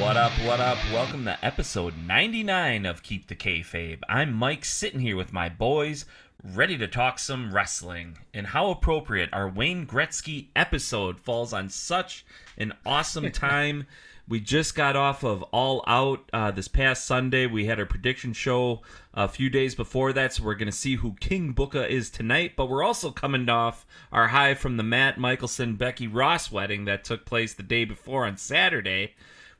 What 0.00 0.16
up, 0.16 0.32
what 0.44 0.60
up? 0.60 0.76
Welcome 0.92 1.24
to 1.24 1.38
episode 1.42 1.94
99 1.96 2.84
of 2.84 3.02
Keep 3.02 3.28
the 3.28 3.36
Kayfabe. 3.36 4.00
I'm 4.08 4.32
Mike, 4.34 4.64
sitting 4.64 5.00
here 5.00 5.16
with 5.16 5.32
my 5.32 5.48
boys, 5.48 6.04
ready 6.42 6.76
to 6.78 6.88
talk 6.88 7.18
some 7.18 7.54
wrestling. 7.54 8.18
And 8.34 8.48
how 8.48 8.70
appropriate 8.70 9.30
our 9.32 9.48
Wayne 9.48 9.86
Gretzky 9.86 10.48
episode 10.56 11.20
falls 11.20 11.52
on 11.52 11.70
such 11.70 12.26
an 12.58 12.74
awesome 12.84 13.30
time. 13.32 13.86
we 14.28 14.40
just 14.40 14.74
got 14.74 14.96
off 14.96 15.22
of 15.22 15.42
All 15.44 15.84
Out 15.86 16.28
uh, 16.32 16.50
this 16.50 16.68
past 16.68 17.04
Sunday. 17.04 17.46
We 17.46 17.66
had 17.66 17.78
our 17.78 17.86
prediction 17.86 18.32
show 18.32 18.82
a 19.14 19.28
few 19.28 19.48
days 19.48 19.74
before 19.74 20.12
that, 20.12 20.34
so 20.34 20.42
we're 20.42 20.54
going 20.54 20.66
to 20.66 20.72
see 20.72 20.96
who 20.96 21.14
King 21.20 21.52
Booker 21.52 21.84
is 21.84 22.10
tonight. 22.10 22.54
But 22.56 22.68
we're 22.68 22.84
also 22.84 23.10
coming 23.10 23.48
off 23.48 23.86
our 24.12 24.28
high 24.28 24.54
from 24.54 24.76
the 24.76 24.82
Matt 24.82 25.18
Michelson 25.18 25.76
Becky 25.76 26.08
Ross 26.08 26.50
wedding 26.50 26.84
that 26.86 27.04
took 27.04 27.24
place 27.24 27.54
the 27.54 27.62
day 27.62 27.84
before 27.84 28.26
on 28.26 28.36
Saturday. 28.36 29.14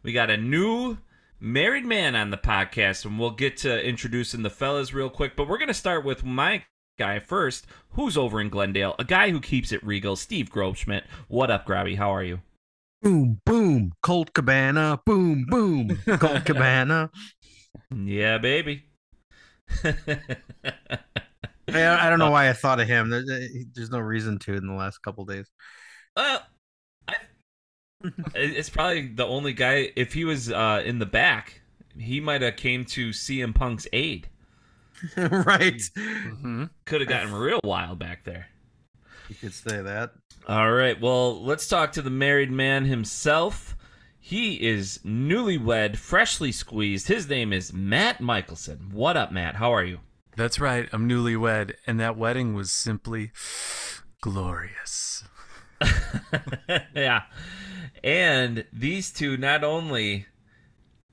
We 0.04 0.12
got 0.12 0.28
a 0.30 0.36
new 0.36 0.98
married 1.40 1.86
man 1.86 2.14
on 2.14 2.30
the 2.30 2.36
podcast, 2.36 3.04
and 3.06 3.18
we'll 3.18 3.30
get 3.30 3.56
to 3.58 3.82
introducing 3.82 4.42
the 4.42 4.50
fellas 4.50 4.92
real 4.92 5.08
quick. 5.10 5.34
But 5.34 5.48
we're 5.48 5.56
going 5.58 5.68
to 5.68 5.74
start 5.74 6.04
with 6.04 6.22
my 6.24 6.64
guy 6.98 7.18
first, 7.20 7.66
who's 7.92 8.16
over 8.18 8.40
in 8.40 8.50
Glendale, 8.50 8.94
a 8.98 9.04
guy 9.04 9.30
who 9.30 9.40
keeps 9.40 9.72
it 9.72 9.82
regal, 9.84 10.14
Steve 10.16 10.50
Grobschmidt. 10.50 11.04
What 11.28 11.50
up, 11.50 11.66
Grabby? 11.66 11.96
How 11.96 12.10
are 12.14 12.22
you? 12.22 12.40
Boom, 13.02 13.40
boom, 13.46 13.92
Colt 14.02 14.32
Cabana. 14.34 15.00
Boom, 15.06 15.46
boom, 15.48 15.98
Colt 16.18 16.44
Cabana. 16.46 17.10
Yeah, 17.94 18.38
baby. 18.38 18.84
I, 19.82 19.96
I 21.68 22.10
don't 22.10 22.18
know 22.18 22.26
uh, 22.28 22.30
why 22.30 22.50
I 22.50 22.52
thought 22.52 22.78
of 22.80 22.86
him. 22.86 23.08
There- 23.10 23.24
there- 23.26 23.48
There's 23.74 23.90
no 23.90 23.98
reason 24.00 24.38
to 24.40 24.54
in 24.54 24.66
the 24.66 24.74
last 24.74 24.98
couple 24.98 25.24
days. 25.24 25.50
Well, 26.16 26.40
it's 28.34 28.70
probably 28.70 29.08
the 29.08 29.26
only 29.26 29.52
guy. 29.52 29.90
If 29.96 30.12
he 30.12 30.24
was 30.24 30.50
uh, 30.50 30.82
in 30.84 30.98
the 30.98 31.06
back, 31.06 31.60
he 31.98 32.20
might 32.20 32.42
have 32.42 32.56
came 32.56 32.84
to 32.86 33.10
CM 33.10 33.54
Punk's 33.54 33.86
aid. 33.92 34.28
right. 35.16 35.82
Could 36.84 37.00
have 37.00 37.08
gotten 37.08 37.32
real 37.32 37.60
wild 37.64 37.98
back 37.98 38.24
there. 38.24 38.48
You 39.28 39.34
could 39.34 39.54
say 39.54 39.82
that. 39.82 40.12
All 40.48 40.72
right. 40.72 41.00
Well, 41.00 41.42
let's 41.42 41.66
talk 41.66 41.92
to 41.92 42.02
the 42.02 42.10
married 42.10 42.50
man 42.50 42.84
himself. 42.84 43.76
He 44.20 44.66
is 44.66 45.00
newlywed, 45.04 45.96
freshly 45.96 46.52
squeezed. 46.52 47.08
His 47.08 47.28
name 47.28 47.52
is 47.52 47.72
Matt 47.72 48.20
Michelson. 48.20 48.90
What 48.92 49.16
up, 49.16 49.32
Matt? 49.32 49.56
How 49.56 49.72
are 49.72 49.84
you? 49.84 50.00
That's 50.36 50.58
right. 50.58 50.88
I'm 50.92 51.08
newlywed, 51.08 51.74
and 51.86 52.00
that 52.00 52.16
wedding 52.16 52.54
was 52.54 52.72
simply 52.72 53.32
glorious. 54.20 55.24
yeah. 56.94 57.24
And 58.04 58.66
these 58.70 59.10
two 59.10 59.38
not 59.38 59.64
only 59.64 60.26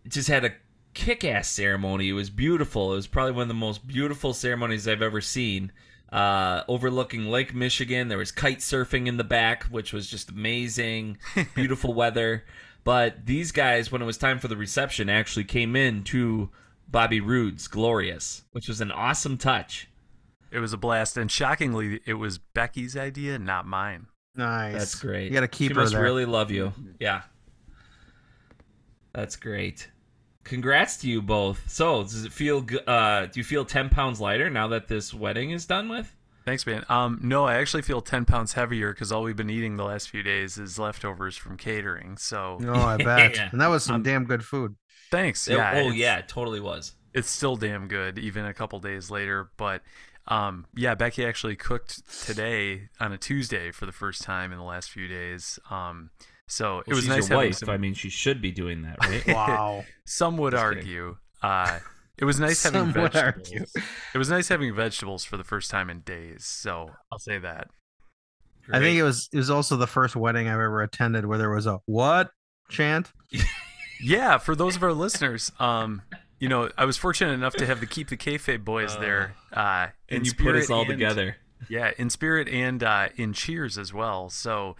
just 0.05 0.27
had 0.27 0.43
a 0.43 0.51
kick 0.93 1.23
ass 1.23 1.47
ceremony, 1.47 2.09
it 2.09 2.13
was 2.13 2.29
beautiful. 2.29 2.91
It 2.91 2.97
was 2.97 3.07
probably 3.07 3.31
one 3.31 3.43
of 3.43 3.47
the 3.47 3.53
most 3.53 3.87
beautiful 3.87 4.33
ceremonies 4.33 4.89
I've 4.89 5.01
ever 5.01 5.21
seen. 5.21 5.71
Uh, 6.11 6.63
overlooking 6.67 7.27
Lake 7.27 7.55
Michigan. 7.55 8.09
There 8.09 8.17
was 8.17 8.33
kite 8.33 8.59
surfing 8.59 9.07
in 9.07 9.15
the 9.15 9.23
back, 9.23 9.63
which 9.65 9.93
was 9.93 10.09
just 10.09 10.31
amazing. 10.31 11.17
Beautiful 11.55 11.93
weather. 11.93 12.43
But 12.83 13.25
these 13.25 13.53
guys, 13.53 13.89
when 13.89 14.01
it 14.01 14.05
was 14.05 14.17
time 14.17 14.37
for 14.37 14.49
the 14.49 14.57
reception, 14.57 15.09
actually 15.09 15.45
came 15.45 15.77
in 15.77 16.03
to 16.05 16.49
Bobby 16.89 17.21
Roode's 17.21 17.69
Glorious, 17.69 18.43
which 18.51 18.67
was 18.67 18.81
an 18.81 18.91
awesome 18.91 19.37
touch. 19.37 19.87
It 20.51 20.59
was 20.59 20.73
a 20.73 20.77
blast, 20.77 21.15
and 21.15 21.31
shockingly, 21.31 22.01
it 22.05 22.15
was 22.15 22.37
Becky's 22.37 22.97
idea, 22.97 23.39
not 23.39 23.65
mine. 23.65 24.07
Nice. 24.35 24.73
That's 24.77 24.95
great. 24.95 25.25
You 25.27 25.31
got 25.33 25.41
to 25.41 25.47
keep 25.47 25.71
she 25.71 25.75
her 25.75 25.81
must 25.81 25.93
there. 25.93 26.01
really 26.01 26.25
love 26.25 26.51
you. 26.51 26.73
Yeah. 26.99 27.23
That's 29.13 29.35
great. 29.35 29.89
Congrats 30.43 30.97
to 30.97 31.07
you 31.09 31.21
both. 31.21 31.69
So, 31.69 32.03
does 32.03 32.25
it 32.25 32.31
feel? 32.33 32.61
g- 32.61 32.79
Uh, 32.87 33.25
do 33.27 33.39
you 33.39 33.43
feel 33.43 33.65
ten 33.65 33.89
pounds 33.89 34.19
lighter 34.19 34.49
now 34.49 34.67
that 34.69 34.87
this 34.87 35.13
wedding 35.13 35.51
is 35.51 35.65
done 35.65 35.89
with? 35.89 36.15
Thanks, 36.45 36.65
man. 36.65 36.83
Um, 36.89 37.19
no, 37.21 37.45
I 37.45 37.55
actually 37.57 37.83
feel 37.83 38.01
10 38.01 38.25
pounds 38.25 38.53
heavier 38.53 38.91
because 38.93 39.11
all 39.11 39.21
we've 39.21 39.35
been 39.35 39.51
eating 39.51 39.75
the 39.77 39.83
last 39.83 40.09
few 40.09 40.23
days 40.23 40.57
is 40.57 40.79
leftovers 40.79 41.37
from 41.37 41.55
catering. 41.55 42.17
So 42.17 42.57
Oh, 42.65 42.73
I 42.73 42.97
bet. 43.03 43.35
Yeah. 43.35 43.49
And 43.51 43.61
that 43.61 43.67
was 43.67 43.83
some 43.83 43.97
Um, 43.97 44.03
damn 44.03 44.25
good 44.25 44.43
food. 44.43 44.73
thanks. 45.11 45.47
It- 45.47 45.57
Yeah. 45.57 45.73
oh 45.75 45.91
yeah, 45.91 46.17
it 46.17 46.27
totally 46.27 46.59
was. 46.59 46.93
It's 47.13 47.29
still 47.29 47.57
damn 47.57 47.87
good, 47.87 48.17
even 48.17 48.45
a 48.45 48.55
couple 48.55 48.79
days 48.79 49.11
later. 49.11 49.51
But 49.55 49.83
um, 50.31 50.65
yeah, 50.75 50.95
Becky 50.95 51.25
actually 51.25 51.55
cooked 51.55 52.01
today 52.25 52.89
on 52.99 53.11
a 53.11 53.17
Tuesday 53.17 53.71
for 53.71 53.85
the 53.85 53.91
first 53.91 54.21
time 54.21 54.51
in 54.51 54.57
the 54.57 54.63
last 54.63 54.89
few 54.89 55.07
days. 55.07 55.59
Um, 55.69 56.09
so 56.47 56.79
it 56.79 56.87
Well, 56.87 56.95
was 56.95 57.03
she's 57.05 57.09
nice 57.09 57.29
your 57.29 57.37
wife. 57.37 57.55
some- 57.55 57.69
I 57.69 57.77
mean, 57.77 57.93
she 57.93 58.09
should 58.09 58.41
be 58.41 58.51
doing 58.51 58.81
that, 58.83 58.97
right? 59.05 59.27
Wow. 59.35 59.85
Some 60.05 60.37
would 60.37 60.51
Just 60.51 60.63
argue. 60.63 61.17
Uh, 61.41 61.79
it 62.17 62.25
was 62.25 62.39
nice 62.39 62.63
having 62.63 62.91
Some 62.91 63.01
would 63.01 63.13
vegetables. 63.13 63.49
argue. 63.51 63.65
It 64.13 64.17
was 64.17 64.29
nice 64.29 64.47
having 64.47 64.75
vegetables 64.75 65.23
for 65.25 65.37
the 65.37 65.43
first 65.43 65.71
time 65.71 65.89
in 65.89 66.01
days. 66.01 66.45
So 66.45 66.89
I'll 67.11 67.19
say 67.19 67.37
that. 67.39 67.69
I 68.71 68.79
think 68.79 68.97
it 68.97 69.03
was 69.03 69.27
it 69.33 69.37
was 69.37 69.49
also 69.49 69.75
the 69.75 69.87
first 69.87 70.15
wedding 70.15 70.47
I've 70.47 70.53
ever 70.53 70.81
attended 70.81 71.25
where 71.25 71.37
there 71.39 71.49
was 71.49 71.65
a 71.67 71.79
what 71.85 72.29
chant. 72.69 73.11
Yeah, 74.03 74.39
for 74.39 74.55
those 74.55 74.75
of 74.75 74.81
our 74.83 74.93
listeners, 74.93 75.51
um, 75.59 76.01
you 76.41 76.49
know, 76.49 76.71
I 76.75 76.85
was 76.85 76.97
fortunate 76.97 77.33
enough 77.33 77.53
to 77.57 77.67
have 77.67 77.79
the 77.79 77.85
Keep 77.85 78.09
the 78.09 78.17
Kayfabe 78.17 78.65
boys 78.65 78.97
there. 78.97 79.35
Uh, 79.53 79.89
and 80.09 80.25
you 80.25 80.33
put 80.33 80.55
us 80.55 80.69
all 80.71 80.81
and- 80.81 80.89
together. 80.89 81.37
Yeah, 81.69 81.91
in 81.99 82.09
spirit 82.09 82.49
and 82.49 82.83
uh, 82.83 83.09
in 83.15 83.33
cheers 83.33 83.77
as 83.77 83.93
well. 83.93 84.31
So, 84.31 84.75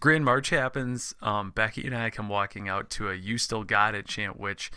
Grand 0.00 0.24
March 0.24 0.48
happens. 0.48 1.14
Um, 1.20 1.50
Becky 1.50 1.86
and 1.86 1.94
I 1.94 2.08
come 2.08 2.30
walking 2.30 2.70
out 2.70 2.88
to 2.90 3.10
a 3.10 3.14
"You 3.14 3.36
Still 3.36 3.62
Got 3.62 3.94
It" 3.94 4.06
chant, 4.06 4.40
which, 4.40 4.70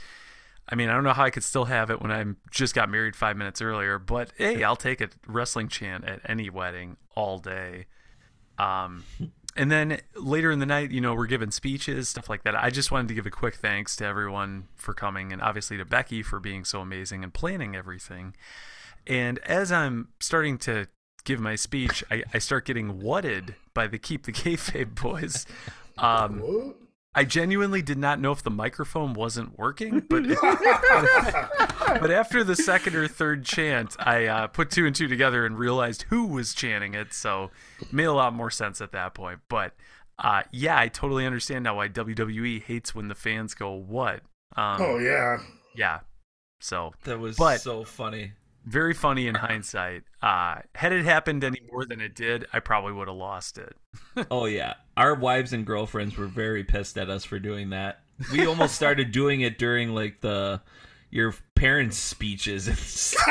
I 0.68 0.75
mean, 0.75 0.90
I 0.90 0.94
don't 0.94 1.06
know 1.06 1.13
how 1.13 1.23
I 1.23 1.29
could 1.29 1.46
still 1.46 1.63
have 1.66 1.90
it 1.90 2.01
when 2.01 2.12
I 2.12 2.25
just 2.52 2.75
got 2.75 2.90
married 2.90 3.16
five 3.16 3.38
minutes 3.38 3.62
earlier. 3.62 3.97
But 3.97 4.34
hey, 4.35 4.62
I'll 4.66 4.75
take 4.75 5.00
a 5.00 5.07
wrestling 5.25 5.69
chant 5.69 6.03
at 6.03 6.19
any 6.25 6.50
wedding 6.50 6.97
all 7.16 7.40
day. 7.40 7.85
Um, 8.59 9.06
and 9.55 9.71
then 9.71 9.99
later 10.16 10.51
in 10.51 10.59
the 10.59 10.66
night, 10.66 10.91
you 10.91 11.01
know, 11.01 11.13
we're 11.13 11.27
giving 11.27 11.51
speeches, 11.51 12.09
stuff 12.09 12.29
like 12.29 12.43
that. 12.43 12.55
I 12.55 12.69
just 12.69 12.91
wanted 12.91 13.07
to 13.09 13.13
give 13.13 13.25
a 13.25 13.31
quick 13.31 13.55
thanks 13.55 13.95
to 13.97 14.05
everyone 14.05 14.67
for 14.75 14.93
coming, 14.93 15.31
and 15.31 15.41
obviously 15.41 15.77
to 15.77 15.85
Becky 15.85 16.21
for 16.23 16.39
being 16.39 16.66
so 16.66 16.81
amazing 16.81 17.23
and 17.23 17.33
planning 17.33 17.75
everything. 17.75 18.35
And 19.07 19.39
as 19.39 19.71
I'm 19.71 20.09
starting 20.19 20.57
to 20.59 20.88
give 21.23 21.39
my 21.39 21.55
speech, 21.55 22.03
I, 22.11 22.23
I 22.33 22.39
start 22.39 22.66
getting 22.66 23.01
whatted 23.01 23.55
by 23.73 23.88
the 23.88 23.97
Keep 23.97 24.23
the 24.23 24.31
Kayfabe 24.31 24.95
boys. 25.01 25.45
Um, 25.97 26.75
I 27.16 27.24
genuinely 27.24 27.81
did 27.81 27.98
not 27.98 28.20
know 28.20 28.31
if 28.34 28.44
the 28.44 28.50
microphone 28.52 29.14
wasn't 29.14 29.58
working, 29.58 30.00
but 30.09 30.24
but 32.02 32.12
after 32.12 32.44
the 32.44 32.56
second 32.56 32.96
or 32.96 33.08
third 33.08 33.46
chant, 33.46 33.96
I 34.00 34.26
uh, 34.26 34.48
put 34.48 34.70
two 34.72 34.86
and 34.86 34.96
two 34.96 35.08
together 35.08 35.46
and 35.46 35.58
realized 35.58 36.03
who 36.09 36.28
was 36.28 36.53
chanting 36.53 36.94
it. 36.94 37.14
So 37.14 37.52
it 37.81 37.92
made 37.94 38.06
a 38.06 38.14
lot 38.14 38.34
more 38.34 38.52
sense 38.52 38.81
at 38.81 38.92
that 38.92 39.14
point. 39.14 39.40
But 39.50 39.74
uh, 40.20 40.44
yeah, 40.52 40.78
I 40.80 40.88
totally 40.88 41.26
understand 41.26 41.64
now 41.64 41.78
why 41.78 41.90
WWE 41.90 42.62
hates 42.64 42.94
when 42.94 43.08
the 43.08 43.16
fans 43.16 43.53
go 43.53 43.72
what. 43.73 44.22
Um, 44.56 44.78
Oh 44.82 44.97
yeah. 44.97 45.40
yeah. 45.76 46.00
So 46.61 46.94
That 47.03 47.20
was 47.20 47.38
But- 47.38 47.61
so 47.61 47.84
funny. 47.84 48.34
Very 48.66 48.94
funny 48.94 49.28
in 49.28 49.35
hindsight. 49.35 50.03
Uh, 50.22 50.58
had 50.73 50.91
it 50.91 51.06
happened 51.06 51.44
any 51.44 51.62
more 51.72 51.85
than 51.85 52.02
it 52.02 52.16
did, 52.16 52.46
I 52.52 52.59
probably 52.59 52.94
would 52.94 53.08
have 53.08 53.17
lost 53.17 53.58
it. 53.58 53.76
Oh 54.32 54.46
yeah, 54.46 54.76
our 54.96 55.14
wives 55.14 55.52
and 55.52 55.66
girlfriends 55.66 56.17
were 56.17 56.28
very 56.28 56.64
pissed 56.64 56.97
at 56.97 57.09
us 57.09 57.26
for 57.26 57.38
doing 57.38 57.72
that. 57.72 58.00
We 58.32 58.46
almost 58.46 58.76
started 58.76 59.12
doing 59.12 59.41
it 59.41 59.58
during 59.58 59.94
like 59.94 60.22
the 60.22 60.62
your 61.16 61.34
parents' 61.56 61.97
speeches. 61.97 63.16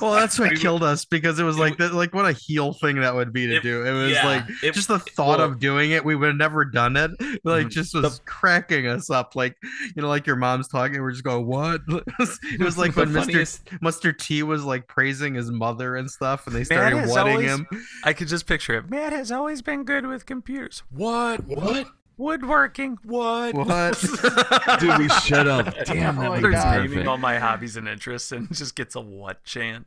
Well, 0.00 0.12
that's 0.12 0.38
what 0.38 0.54
killed 0.56 0.82
us 0.84 1.04
because 1.04 1.38
it 1.40 1.42
was 1.42 1.58
like 1.58 1.76
that, 1.78 1.92
like 1.92 2.14
what 2.14 2.24
a 2.24 2.32
heel 2.32 2.72
thing 2.72 3.00
that 3.00 3.14
would 3.14 3.32
be 3.32 3.46
to 3.48 3.56
It- 3.56 3.62
do. 3.62 3.84
It 3.84 3.92
was 3.92 4.12
yeah, 4.12 4.24
like 4.26 4.44
it- 4.62 4.72
just 4.72 4.88
the 4.88 4.98
thought 5.00 5.38
well- 5.40 5.48
of 5.50 5.58
doing 5.58 5.90
it. 5.90 6.04
We 6.04 6.14
would 6.14 6.28
have 6.28 6.36
never 6.36 6.64
done 6.64 6.96
it. 6.96 7.10
Like 7.44 7.66
Mhm. 7.66 7.70
just 7.70 7.94
was 7.94 8.20
cracking 8.24 8.86
us 8.86 9.10
up. 9.10 9.34
Like 9.34 9.56
you 9.96 10.00
know, 10.00 10.08
like 10.08 10.26
your 10.26 10.36
mom's 10.36 10.68
talking. 10.68 11.00
We're 11.02 11.10
just 11.10 11.24
going, 11.24 11.44
"What?" 11.44 11.80
it 11.88 12.60
was 12.60 12.78
like 12.78 12.94
when 12.96 13.12
Mister 13.12 13.32
funniest- 13.32 13.64
Mr. 13.82 14.16
T 14.16 14.42
was 14.42 14.64
like 14.64 14.86
praising 14.86 15.34
his 15.34 15.50
mother 15.50 15.96
and 15.96 16.08
stuff, 16.10 16.46
and 16.46 16.54
they 16.54 16.64
started 16.64 17.08
wedding 17.10 17.42
him. 17.42 17.66
I 18.04 18.12
could 18.12 18.28
just 18.28 18.46
picture 18.46 18.74
it. 18.74 18.88
Matt 18.88 19.12
has 19.12 19.32
always 19.32 19.60
been 19.60 19.82
good 19.84 20.06
with 20.06 20.24
computers. 20.24 20.82
What? 20.90 21.46
What? 21.46 21.88
Woodworking. 22.20 22.98
What? 23.04 23.54
What? 23.54 23.98
Dude, 24.80 24.98
we 24.98 25.08
shut 25.08 25.48
up. 25.48 25.74
Damn, 25.86 26.18
Oh 26.18 26.22
that 26.22 26.28
my 26.42 26.48
was 26.48 26.64
naming 26.64 26.88
perfect. 26.90 27.06
all 27.08 27.16
my 27.16 27.38
hobbies 27.38 27.76
and 27.76 27.88
interests 27.88 28.30
and 28.30 28.46
just 28.54 28.76
gets 28.76 28.94
a 28.94 29.00
what 29.00 29.42
chant. 29.44 29.86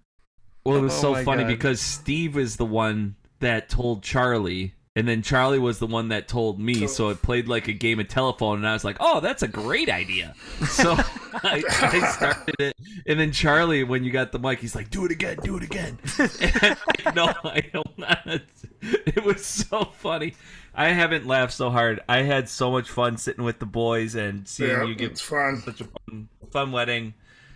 Well, 0.66 0.78
it 0.78 0.82
was 0.82 0.94
Oh 0.96 1.14
so 1.14 1.24
funny 1.24 1.44
God. 1.44 1.50
because 1.50 1.80
Steve 1.80 2.36
is 2.38 2.56
the 2.58 2.66
one 2.66 3.18
that 3.40 3.70
told 3.70 4.02
Charlie, 4.02 4.74
and 4.96 5.08
then 5.08 5.22
Charlie 5.22 5.60
was 5.60 5.78
the 5.78 5.86
one 5.86 6.08
that 6.08 6.28
told 6.28 6.60
me. 6.60 6.88
So 6.88 7.10
it 7.10 7.22
played 7.22 7.48
like 7.48 7.68
a 7.68 7.74
game 7.74 8.00
of 8.00 8.08
telephone, 8.08 8.58
and 8.58 8.68
I 8.68 8.74
was 8.74 8.84
like, 8.84 8.98
"Oh, 9.00 9.20
that's 9.20 9.44
a 9.44 9.48
great 9.48 9.90
idea." 9.90 10.34
So 10.70 10.96
I, 11.34 11.62
I 11.70 12.12
started 12.14 12.56
it, 12.60 12.76
and 13.06 13.20
then 13.20 13.32
Charlie, 13.32 13.84
when 13.84 14.04
you 14.04 14.12
got 14.12 14.32
the 14.32 14.40
mic, 14.40 14.60
he's 14.60 14.74
like, 14.74 14.90
"Do 14.90 15.06
it 15.06 15.12
again, 15.12 15.38
do 15.44 15.58
it 15.58 15.64
again." 15.64 16.00
And 16.18 17.16
no, 17.16 17.32
I 17.44 17.62
don't. 17.74 18.42
It 18.82 19.24
was 19.24 19.46
so 19.46 19.84
funny. 20.00 20.34
I 20.75 20.90
haven't 20.90 21.28
laughed 21.28 21.54
so 21.54 21.70
hard. 21.70 22.00
I 22.10 22.24
had 22.24 22.50
so 22.50 22.72
much 22.72 22.90
fun 22.90 23.18
sitting 23.18 23.44
with 23.44 23.60
the 23.60 23.66
boys 23.66 24.16
and 24.16 24.48
seeing 24.48 24.72
Yeah, 24.72 24.84
you 24.84 24.96
get 24.96 25.20
fun. 25.20 25.62
such 25.62 25.81
a 25.81 25.86
fun, 25.86 26.30
fun 26.52 26.72
wedding. 26.72 27.14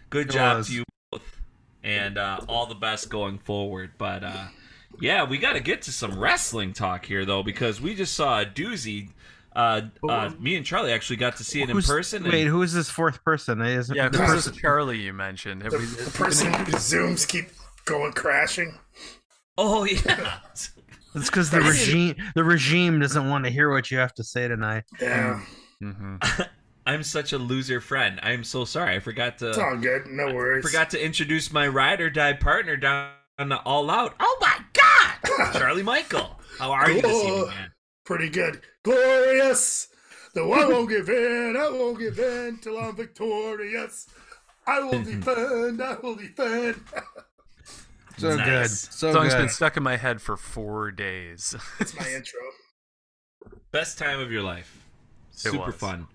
Good 0.10 0.30
It 0.30 0.34
job 0.34 0.58
was. 0.58 0.68
to 0.68 0.74
you 0.74 0.84
both, 1.12 1.24
and 1.84 2.18
uh, 2.18 2.40
all 2.48 2.66
the 2.68 2.75
best 2.75 3.10
going 3.10 3.40
forward. 3.40 3.92
But 3.98 4.24
uh, 4.24 4.46
yeah, 5.02 5.24
we 5.24 5.38
got 5.40 5.54
to 5.54 5.60
get 5.60 5.81
to 5.84 5.92
some 5.92 6.19
wrestling 6.19 6.74
talk 6.74 7.06
here, 7.06 7.25
though, 7.25 7.44
because 7.44 7.81
we 7.81 7.96
just 7.96 8.14
saw 8.14 8.42
a 8.42 8.46
doozy. 8.46 9.10
Uh, 9.56 9.81
uh, 10.08 10.30
me 10.40 10.56
and 10.56 10.64
Charlie 10.64 10.92
actually 10.92 11.16
got 11.16 11.38
to 11.38 11.44
see 11.44 11.62
it 11.64 11.69
in 11.69 11.75
Who's- 11.75 11.88
person. 11.88 12.24
and- 12.24 12.31
Wait, 12.31 12.46
who 12.46 12.62
is 12.62 12.74
this 12.74 12.92
fourth 12.92 13.24
person? 13.24 13.60
Is 13.62 13.92
Yeah, 13.94 14.10
the 14.10 14.19
person- 14.19 14.54
Charlie 14.54 15.00
you 15.00 15.14
mentioned? 15.14 15.64
The, 15.64 15.75
we- 15.80 15.86
the 15.86 16.12
person 16.12 16.54
whose 16.54 16.75
zooms 16.75 17.28
keep 17.28 17.48
going 17.86 18.14
crashing. 18.14 18.78
oh 19.58 19.84
yeah, 20.06 20.38
It's 21.15 21.30
because 21.30 21.50
the 21.50 21.62
regime 21.62 22.15
the 22.36 22.44
regime 22.44 23.00
doesn't 23.00 23.30
want 23.30 23.45
to 23.45 23.51
hear 23.51 23.69
what 23.71 23.89
you 23.92 23.98
have 23.98 24.13
to 24.15 24.24
say 24.24 24.48
tonight. 24.48 24.83
Yeah, 25.01 25.42
Mhm. 25.81 26.48
I'm 26.86 27.04
such 27.04 27.33
a 27.33 27.38
loser 27.38 27.81
friend. 27.81 28.19
I'm 28.24 28.44
so 28.44 28.63
sorry. 28.65 28.95
I 28.95 29.00
forgot 29.00 29.38
to 29.39 29.50
it's 29.50 29.57
all 29.57 29.75
good. 29.77 30.07
No 30.07 30.33
worries. 30.33 30.65
forgot 30.65 30.89
to 30.92 31.04
introduce 31.04 31.51
my 31.51 31.68
ride 31.68 32.00
or 32.01 32.09
die 32.09 32.33
partner 32.33 32.77
down 32.77 33.12
on 33.39 33.50
the 33.50 33.57
All 33.63 33.89
Out. 33.92 34.15
Oh 34.19 34.38
my 34.42 34.57
God, 34.74 35.54
Charlie 35.59 35.83
Michael. 35.83 36.39
How 36.59 36.71
are 36.71 36.89
you 36.89 37.01
this 37.01 37.24
evening, 37.24 37.48
man? 37.48 37.71
Pretty 38.06 38.30
good. 38.30 38.62
Glorious. 38.83 39.89
Though 40.33 40.54
I 40.54 40.65
won't 40.68 40.88
give 40.89 41.09
in, 41.09 41.56
I 41.57 41.69
won't 41.69 42.00
give 42.00 42.19
in 42.19 42.57
till 42.62 42.77
I'm 42.77 42.95
victorious. 42.95 44.07
I 44.68 44.80
will 44.81 45.01
defend, 45.04 45.81
I 45.81 45.95
will 46.01 46.15
defend. 46.15 46.75
So 48.18 48.36
Nice. 48.36 48.46
good. 48.46 48.69
So 48.94 49.14
Song's 49.14 49.34
good. 49.34 49.40
been 49.42 49.50
stuck 49.50 49.78
in 49.78 49.84
my 49.84 49.96
head 49.98 50.22
for 50.22 50.38
four 50.38 50.92
days. 50.92 51.56
That's 51.80 51.94
my 52.00 52.08
intro. 52.10 52.40
best 53.72 53.98
time 53.98 54.19
of 54.19 54.31
your 54.31 54.44
life. 54.44 54.84
It 55.34 55.40
Super 55.40 55.68
was. 55.68 55.75
fun. 55.75 56.08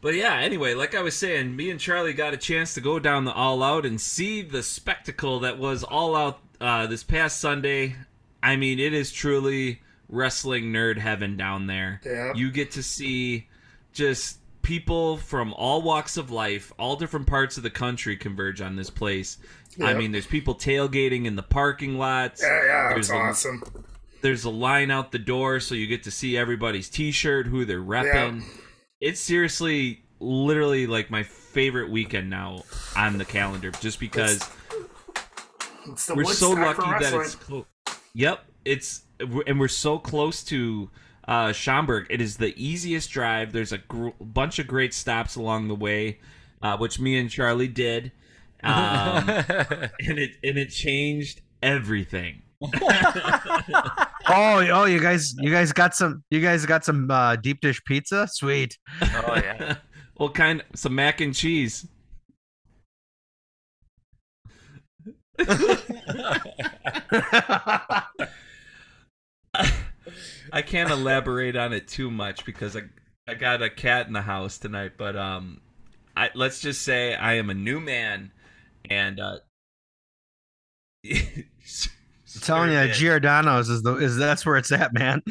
But 0.00 0.14
yeah, 0.14 0.34
anyway, 0.36 0.74
like 0.74 0.94
I 0.94 1.02
was 1.02 1.16
saying, 1.16 1.54
me 1.54 1.70
and 1.70 1.78
Charlie 1.78 2.12
got 2.12 2.34
a 2.34 2.36
chance 2.36 2.74
to 2.74 2.80
go 2.80 2.98
down 2.98 3.24
the 3.24 3.32
All 3.32 3.62
Out 3.62 3.86
and 3.86 4.00
see 4.00 4.42
the 4.42 4.62
spectacle 4.62 5.40
that 5.40 5.58
was 5.58 5.84
All 5.84 6.16
Out 6.16 6.40
uh, 6.60 6.86
this 6.88 7.04
past 7.04 7.40
Sunday. 7.40 7.96
I 8.42 8.56
mean, 8.56 8.80
it 8.80 8.92
is 8.94 9.12
truly 9.12 9.80
wrestling 10.08 10.72
nerd 10.72 10.98
heaven 10.98 11.36
down 11.36 11.66
there. 11.68 12.00
Yeah. 12.04 12.32
You 12.34 12.50
get 12.50 12.72
to 12.72 12.82
see 12.82 13.48
just 13.92 14.38
people 14.62 15.16
from 15.18 15.52
all 15.54 15.82
walks 15.82 16.16
of 16.16 16.30
life, 16.32 16.72
all 16.78 16.96
different 16.96 17.26
parts 17.28 17.56
of 17.56 17.62
the 17.62 17.70
country 17.70 18.16
converge 18.16 18.60
on 18.60 18.74
this 18.76 18.90
place. 18.90 19.38
I 19.80 19.94
mean, 19.94 20.12
there's 20.12 20.26
people 20.26 20.54
tailgating 20.54 21.24
in 21.24 21.36
the 21.36 21.42
parking 21.42 21.96
lots. 21.98 22.42
Yeah, 22.42 22.64
yeah, 22.64 22.88
There's 22.90 23.08
that's 23.08 23.44
a- 23.44 23.48
awesome. 23.48 23.62
there's 24.20 24.44
a 24.44 24.50
line 24.50 24.90
out 24.90 25.12
the 25.12 25.18
door 25.18 25.60
so 25.60 25.74
you 25.74 25.86
get 25.86 26.02
to 26.04 26.10
see 26.10 26.36
everybody's 26.36 26.88
t-shirt 26.90 27.46
who 27.46 27.64
they're 27.64 27.80
repping. 27.80 28.42
It's 29.00 29.20
seriously 29.20 30.02
literally 30.20 30.86
like 30.86 31.10
my 31.10 31.22
favorite 31.22 31.90
weekend 31.90 32.30
now 32.30 32.62
on 32.96 33.18
the 33.18 33.24
calendar 33.24 33.70
just 33.80 33.98
because 33.98 34.40
It's 35.86 36.06
the 36.06 36.14
we're 36.14 36.24
so 36.24 36.50
lucky 36.50 36.82
that 37.02 37.12
it's 37.14 37.34
clo- 37.34 37.66
yep 38.14 38.44
it's 38.64 39.02
and 39.20 39.58
we're 39.58 39.68
so 39.68 39.98
close 39.98 40.42
to 40.44 40.90
uh 41.26 41.52
Schaumburg. 41.52 42.06
It 42.10 42.20
is 42.20 42.36
the 42.36 42.54
easiest 42.62 43.10
drive. 43.10 43.52
There's 43.52 43.72
a 43.72 43.78
gr- 43.78 44.10
bunch 44.20 44.58
of 44.58 44.66
great 44.66 44.94
stops 44.94 45.34
along 45.36 45.68
the 45.68 45.74
way 45.74 46.18
uh, 46.62 46.76
which 46.76 47.00
me 47.00 47.18
and 47.18 47.28
Charlie 47.28 47.66
did 47.68 48.12
um, 48.62 49.28
and 49.28 50.18
it 50.18 50.32
and 50.42 50.58
it 50.58 50.70
changed 50.70 51.40
everything 51.62 52.42
Oh, 54.28 54.64
oh, 54.72 54.84
you 54.84 55.00
guys, 55.00 55.34
you 55.38 55.50
guys 55.50 55.72
got 55.72 55.96
some, 55.96 56.22
you 56.30 56.40
guys 56.40 56.64
got 56.64 56.84
some 56.84 57.10
uh, 57.10 57.34
deep 57.36 57.60
dish 57.60 57.82
pizza. 57.84 58.28
Sweet. 58.30 58.78
oh 59.02 59.34
yeah. 59.36 59.76
well, 60.18 60.30
kind 60.30 60.60
Of, 60.60 60.78
some 60.78 60.94
mac 60.94 61.20
and 61.20 61.34
cheese. 61.34 61.88
I 70.52 70.62
can't 70.64 70.90
elaborate 70.90 71.56
on 71.56 71.72
it 71.72 71.88
too 71.88 72.10
much 72.10 72.44
because 72.44 72.76
I 72.76 72.82
I 73.26 73.34
got 73.34 73.60
a 73.60 73.70
cat 73.70 74.06
in 74.06 74.12
the 74.12 74.22
house 74.22 74.58
tonight, 74.58 74.92
but 74.96 75.16
um, 75.16 75.60
I 76.16 76.30
let's 76.34 76.60
just 76.60 76.82
say 76.82 77.16
I 77.16 77.34
am 77.34 77.50
a 77.50 77.54
new 77.54 77.80
man, 77.80 78.30
and 78.90 79.20
uh, 79.20 79.36
I'm 81.10 81.20
telling 82.40 82.72
you, 82.72 82.78
did. 82.78 82.94
Giordano's 82.94 83.68
is 83.68 83.82
the 83.82 83.96
is 83.96 84.16
that's 84.16 84.46
where 84.46 84.56
it's 84.56 84.72
at, 84.72 84.94
man. 84.94 85.22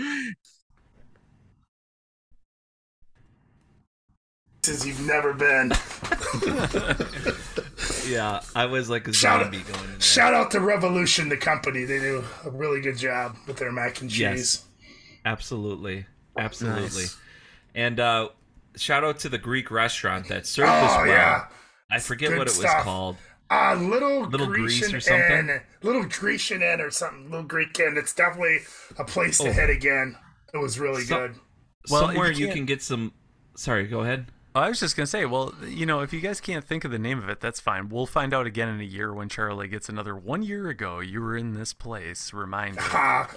Since 4.64 4.86
you've 4.86 5.02
never 5.08 5.34
been. 5.34 5.72
yeah, 8.08 8.42
I 8.56 8.68
was 8.68 8.92
like 8.92 9.08
a 9.08 9.14
Shout- 9.14 9.42
zombie 9.42 9.62
going 9.62 9.84
in 9.86 9.92
there. 9.92 10.02
Shout 10.02 10.34
out 10.36 10.52
to 10.52 10.60
Revolution, 10.60 11.30
the 11.30 11.38
company. 11.38 11.84
They 11.84 11.98
do 12.00 12.24
a 12.46 12.52
really 12.52 12.80
good 12.80 12.96
job 12.98 13.36
with 13.48 13.58
their 13.58 13.72
mac 13.72 14.02
and 14.02 14.10
cheese. 14.10 14.20
Yes. 14.20 14.66
Absolutely. 15.26 16.06
Absolutely. 16.38 16.82
Nice. 17.04 17.18
And 17.74 18.00
uh 18.00 18.30
shout 18.76 19.04
out 19.04 19.18
to 19.20 19.30
the 19.30 19.38
Greek 19.40 19.72
restaurant 19.72 20.28
that 20.30 20.46
served 20.46 20.70
Oh, 20.70 20.74
us 20.74 20.98
well. 20.98 21.08
yeah. 21.08 21.46
I 21.92 22.00
forget 22.00 22.30
Good 22.30 22.38
what 22.38 22.48
it 22.48 22.52
was 22.52 22.60
stuff. 22.60 22.84
called. 22.84 23.18
Uh, 23.52 23.76
little, 23.76 24.22
Little 24.28 24.48
Greece 24.48 24.80
Grecian 24.80 24.96
or 24.96 25.00
something? 25.02 25.50
Inn. 25.50 25.62
Little 25.84 26.06
Grecian 26.06 26.62
Inn 26.64 26.80
or 26.80 26.90
something. 26.90 27.30
Little 27.30 27.46
Greek 27.46 27.78
Inn. 27.80 27.98
It's 27.98 28.14
definitely 28.14 28.60
a 28.98 29.04
place 29.04 29.38
to 29.40 29.50
Oh. 29.50 29.52
hit 29.52 29.70
again. 29.70 30.16
It 30.54 30.58
was 30.58 30.80
really 30.80 31.04
So- 31.04 31.18
good. 31.28 31.36
Well, 31.90 32.08
Somewhere 32.08 32.32
you 32.32 32.48
you 32.48 32.54
can't- 32.54 32.66
get 32.68 32.82
some 32.82 33.12
Sorry, 33.56 33.86
go 33.86 34.00
ahead. 34.02 34.28
I 34.56 34.70
was 34.70 34.80
just 34.80 34.96
gonna 34.96 35.08
say, 35.08 35.26
well, 35.26 35.54
you 35.66 35.86
know, 35.86 36.00
if 36.02 36.14
you 36.14 36.20
guys 36.22 36.40
can't 36.42 36.64
think 36.66 36.84
of 36.86 36.92
the 36.92 37.00
name 37.00 37.20
of 37.20 37.28
it, 37.30 37.40
that's 37.42 37.60
fine. 37.60 37.90
We'll 37.90 38.06
find 38.06 38.34
out 38.34 38.46
again 38.48 38.70
in 38.70 38.80
a 38.80 38.86
year 38.86 39.14
when 39.14 39.28
Charlie 39.30 39.68
gets 39.68 39.90
another 39.90 40.16
one 40.16 40.44
year 40.44 40.68
ago. 40.70 41.00
You 41.00 41.22
were 41.22 41.36
in 41.38 41.54
this 41.54 41.74
place. 41.74 42.34
Reminder. 42.34 42.80
Ah, 42.82 43.30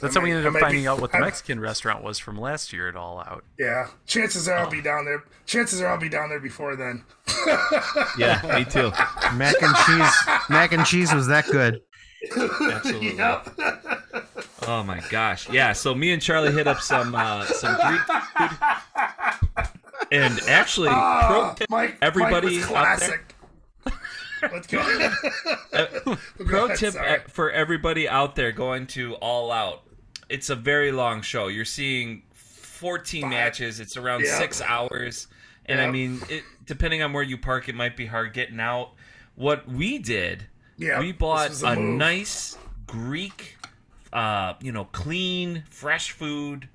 That's 0.00 0.14
how 0.16 0.22
we 0.22 0.30
ended 0.32 0.46
up 0.46 0.54
finding 0.60 0.82
be- 0.82 0.88
out 0.88 1.00
what 1.00 1.12
the 1.12 1.18
I- 1.18 1.20
Mexican 1.28 1.60
restaurant 1.60 2.02
was 2.02 2.18
from 2.18 2.38
last 2.40 2.72
year 2.72 2.88
at 2.88 2.96
All 2.96 3.18
Out. 3.20 3.44
yeah. 3.58 3.88
Chances 4.06 4.48
are 4.48 4.56
I'll 4.58 4.66
Oh. 4.66 4.70
be 4.70 4.80
down 4.82 5.04
there. 5.04 5.24
Chances 5.46 5.80
are 5.80 5.88
I'll 5.88 5.98
be 5.98 6.08
down 6.08 6.28
there 6.28 6.40
before 6.40 6.76
then. 6.76 7.04
Yeah, 8.18 8.40
me 8.58 8.64
too. 8.64 8.90
Mac 9.34 9.54
and 9.62 9.74
cheese, 9.86 10.14
mac 10.48 10.72
and 10.72 10.84
cheese 10.86 11.12
was 11.14 11.26
that 11.28 11.46
good. 11.46 11.82
Absolutely. 12.36 13.16
Yep. 13.16 13.48
Oh 14.66 14.82
my 14.82 15.00
gosh. 15.08 15.48
Yeah, 15.48 15.72
so 15.72 15.94
me 15.94 16.12
and 16.12 16.20
Charlie 16.20 16.52
hit 16.52 16.66
up 16.66 16.80
some 16.80 17.14
uh 17.14 17.46
some 17.46 17.76
Greek 17.88 18.00
food. 18.02 19.66
And 20.12 20.38
actually 20.46 20.88
pro 20.88 20.96
Ah, 20.98 21.54
tip, 21.56 21.70
Mike, 21.70 21.96
everybody 22.02 22.58
Mike 22.60 22.68
was 22.68 22.76
out 22.76 22.98
there- 23.00 23.08
classic. 23.08 23.34
Let's 24.52 24.66
go. 24.66 24.82
Go 26.06 26.16
pro 26.44 26.64
ahead, 26.66 26.78
tip 26.78 26.92
sorry. 26.94 27.08
uh, 27.08 27.18
for 27.28 27.50
everybody 27.50 28.08
out 28.08 28.36
there 28.36 28.52
going 28.52 28.86
to 28.88 29.14
All 29.14 29.50
Out. 29.50 29.82
It's 30.30 30.48
a 30.48 30.54
very 30.54 30.92
long 30.92 31.22
show. 31.22 31.48
You're 31.48 31.64
seeing 31.64 32.22
14 32.32 33.28
matches. 33.28 33.80
It's 33.80 33.96
around 33.96 34.24
six 34.24 34.62
hours, 34.62 35.26
and 35.66 35.80
I 35.80 35.90
mean, 35.90 36.20
it, 36.30 36.44
depending 36.66 37.02
on 37.02 37.12
where 37.12 37.22
you 37.22 37.36
park, 37.36 37.68
it 37.68 37.74
might 37.74 37.96
be 37.96 38.06
hard 38.06 38.32
getting 38.32 38.60
out. 38.60 38.92
What 39.34 39.68
we 39.68 39.98
did, 39.98 40.46
Yeah, 40.76 41.00
we 41.00 41.12
bought 41.12 41.62
a, 41.62 41.70
a 41.70 41.76
nice 41.76 42.56
Greek, 42.86 43.56
uh, 44.12 44.54
you 44.60 44.70
know, 44.72 44.84
clean, 44.84 45.64
fresh 45.68 46.12
food. 46.12 46.68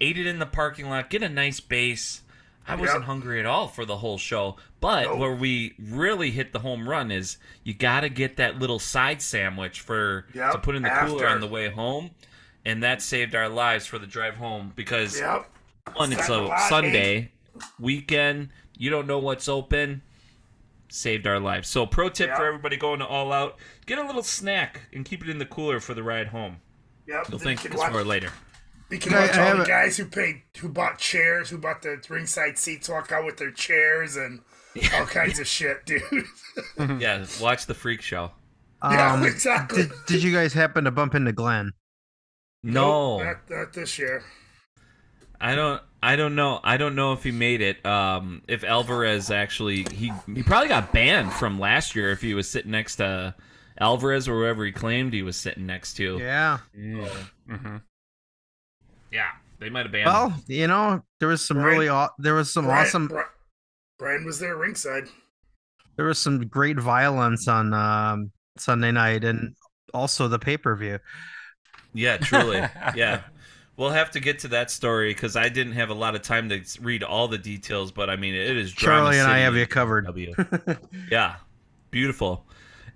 Ate 0.00 0.16
it 0.18 0.26
in 0.26 0.38
the 0.38 0.46
parking 0.46 0.88
lot. 0.88 1.10
Get 1.10 1.22
a 1.22 1.28
nice 1.28 1.60
base. 1.60 2.22
I 2.66 2.74
wasn't 2.76 3.00
Yep. 3.00 3.06
hungry 3.06 3.40
at 3.40 3.46
all 3.46 3.66
for 3.66 3.84
the 3.84 3.96
whole 3.96 4.18
show. 4.18 4.56
But 4.80 5.04
Nope. 5.04 5.18
where 5.18 5.34
we 5.34 5.74
really 5.78 6.30
hit 6.30 6.52
the 6.52 6.60
home 6.60 6.88
run 6.88 7.10
is 7.10 7.38
you 7.64 7.74
got 7.74 8.00
to 8.00 8.08
get 8.08 8.36
that 8.36 8.58
little 8.58 8.78
side 8.78 9.20
sandwich 9.22 9.80
for 9.80 10.26
Yep, 10.34 10.52
to 10.52 10.58
put 10.58 10.74
in 10.76 10.82
the 10.82 10.90
cooler 10.90 11.26
on 11.26 11.40
the 11.40 11.46
way 11.48 11.68
home, 11.68 12.10
and 12.68 12.82
that 12.82 13.02
saved 13.02 13.34
our 13.34 13.48
lives 13.48 13.86
for 13.86 13.98
the 13.98 14.06
drive 14.06 14.34
home 14.36 14.72
because 14.76 15.18
Yep. 15.18 15.48
one, 15.94 16.12
it's 16.12 16.28
a 16.28 16.44
a 16.44 16.58
Sunday 16.68 17.32
weekend. 17.80 18.50
You 18.76 18.90
don't 18.90 19.06
know 19.06 19.18
what's 19.18 19.48
open. 19.48 20.02
Saved 20.90 21.26
our 21.26 21.38
lives. 21.38 21.68
So, 21.68 21.84
pro 21.84 22.08
tip 22.08 22.28
Yep. 22.28 22.36
for 22.38 22.46
everybody 22.46 22.76
going 22.78 23.00
to 23.00 23.06
All 23.06 23.32
Out: 23.32 23.58
get 23.86 23.98
a 23.98 24.02
little 24.06 24.22
snack 24.22 24.82
and 24.92 25.04
keep 25.04 25.22
it 25.22 25.28
in 25.28 25.38
the 25.38 25.44
cooler 25.46 25.80
for 25.80 25.92
the 25.94 26.02
ride 26.02 26.28
home. 26.28 26.60
Yep. 27.06 27.26
You'll 27.28 27.38
Then 27.38 27.56
thank 27.56 27.64
you 27.64 27.78
us 27.78 27.90
for 27.92 28.00
it 28.00 28.06
later. 28.06 28.30
You 28.90 28.98
can 28.98 29.12
watch 29.12 29.36
all 29.36 29.56
the 29.56 29.62
a- 29.64 29.66
guys 29.66 29.98
who 29.98 30.06
paid, 30.06 30.42
who 30.60 30.68
bought 30.70 30.96
chairs, 30.98 31.50
who 31.50 31.58
bought 31.58 31.82
the 31.82 32.02
ringside 32.08 32.56
seats, 32.58 32.88
walk 32.88 33.12
out 33.12 33.26
with 33.26 33.36
their 33.36 33.50
chairs 33.50 34.16
and 34.16 34.40
all 34.94 35.04
kinds 35.04 35.38
of 35.38 35.46
shit, 35.46 35.84
dude. 35.86 36.02
Yeah, 36.78 37.26
watch 37.40 37.66
the 37.66 37.74
freak 37.74 38.00
show. 38.00 38.30
Yeah, 38.82 39.12
Um, 39.12 39.22
exactly. 39.26 39.82
Did, 39.82 39.92
did 40.06 40.22
you 40.22 40.32
guys 40.32 40.54
happen 40.54 40.84
to 40.84 40.90
bump 40.90 41.14
into 41.14 41.32
Glenn? 41.32 41.72
No, 42.62 43.22
not, 43.22 43.36
not 43.48 43.72
this 43.72 43.98
year. 43.98 44.22
I 45.40 45.54
don't. 45.54 45.80
I 46.02 46.16
don't 46.16 46.34
know. 46.34 46.60
I 46.62 46.76
don't 46.76 46.94
know 46.94 47.12
if 47.12 47.22
he 47.24 47.30
made 47.30 47.60
it. 47.60 47.84
Um, 47.86 48.42
if 48.48 48.64
Alvarez 48.64 49.30
actually, 49.30 49.84
he 49.92 50.12
he 50.34 50.42
probably 50.42 50.68
got 50.68 50.92
banned 50.92 51.32
from 51.32 51.58
last 51.60 51.94
year 51.94 52.10
if 52.10 52.20
he 52.20 52.34
was 52.34 52.48
sitting 52.50 52.70
next 52.72 52.96
to 52.96 53.34
Alvarez 53.80 54.28
or 54.28 54.34
whoever 54.40 54.64
he 54.64 54.72
claimed 54.72 55.12
he 55.12 55.22
was 55.22 55.36
sitting 55.36 55.66
next 55.66 55.94
to. 55.94 56.18
Yeah. 56.18 56.58
hmm 56.74 57.76
Yeah, 59.12 59.28
they 59.60 59.70
might 59.70 59.84
have 59.86 59.92
banned. 59.92 60.08
him. 60.08 60.12
Well, 60.12 60.34
you 60.48 60.66
know, 60.66 61.02
there 61.20 61.28
was 61.28 61.46
some 61.46 61.58
Brian- 61.58 61.70
really 61.72 61.88
aw- 61.88 62.10
there 62.18 62.34
was 62.34 62.52
some 62.52 62.64
Brian, 62.66 62.86
awesome 62.86 63.10
Brian 63.98 64.24
was 64.24 64.38
there 64.40 64.56
ringside. 64.56 65.04
there 65.96 66.06
was 66.06 66.18
some 66.18 66.46
great 66.48 66.78
violence 66.78 67.46
on 67.48 67.72
um, 67.74 68.30
Sunday 68.56 68.90
night 68.92 69.24
and 69.24 69.54
also 69.94 70.26
the 70.28 70.38
pay 70.38 70.56
per 70.56 70.74
view. 70.76 70.98
Yeah, 71.94 72.16
truly. 72.18 72.58
yeah. 72.94 73.22
We'll 73.76 73.90
have 73.90 74.10
to 74.12 74.20
get 74.20 74.40
to 74.40 74.48
that 74.48 74.70
story 74.70 75.14
because 75.14 75.36
I 75.36 75.48
didn't 75.48 75.74
have 75.74 75.90
a 75.90 75.94
lot 75.94 76.16
of 76.16 76.22
time 76.22 76.48
to 76.48 76.62
read 76.80 77.04
all 77.04 77.28
the 77.28 77.38
details, 77.38 77.92
but 77.92 78.10
I 78.10 78.16
mean, 78.16 78.34
it 78.34 78.56
is 78.56 78.72
Charlie 78.72 79.18
and 79.18 79.30
I 79.30 79.38
have 79.38 79.54
you 79.54 79.66
covered. 79.66 80.06
W. 80.06 80.34
yeah, 81.10 81.36
beautiful. 81.92 82.44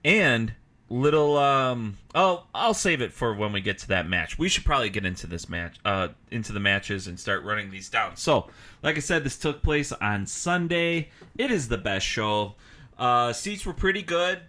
And 0.05 0.53
little, 0.91 1.39
um, 1.39 1.99
oh, 2.17 2.45
I'll 2.53 2.75
save 2.75 3.01
it 3.01 3.13
for 3.13 3.33
when 3.33 3.53
we 3.53 3.61
get 3.61 3.79
to 3.79 3.89
that 3.89 4.09
match. 4.09 4.39
We 4.39 4.49
should 4.49 4.65
probably 4.65 4.91
get 4.91 5.07
into 5.07 5.29
this 5.29 5.49
match, 5.49 5.77
uh, 5.85 6.09
into 6.33 6.53
the 6.53 6.61
matches 6.61 7.07
and 7.07 7.19
start 7.19 7.45
running 7.45 7.71
these 7.71 7.89
down. 7.89 8.17
So, 8.17 8.51
like 8.83 8.97
I 8.97 9.01
said, 9.01 9.23
this 9.23 9.39
took 9.39 9.63
place 9.63 9.93
on 9.93 10.27
Sunday. 10.27 11.11
It 11.39 11.53
is 11.53 11.69
the 11.69 11.79
best 11.79 12.05
show. 12.05 12.57
Uh, 12.99 13.33
seats 13.33 13.65
were 13.65 13.73
pretty 13.73 14.03
good. 14.03 14.41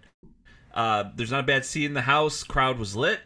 Uh, 0.74 1.06
there's 1.16 1.32
not 1.32 1.42
a 1.42 1.48
bad 1.48 1.64
seat 1.64 1.86
in 1.86 1.94
the 1.94 2.02
house. 2.02 2.44
Crowd 2.44 2.80
was 2.80 2.96
lit. 2.96 3.20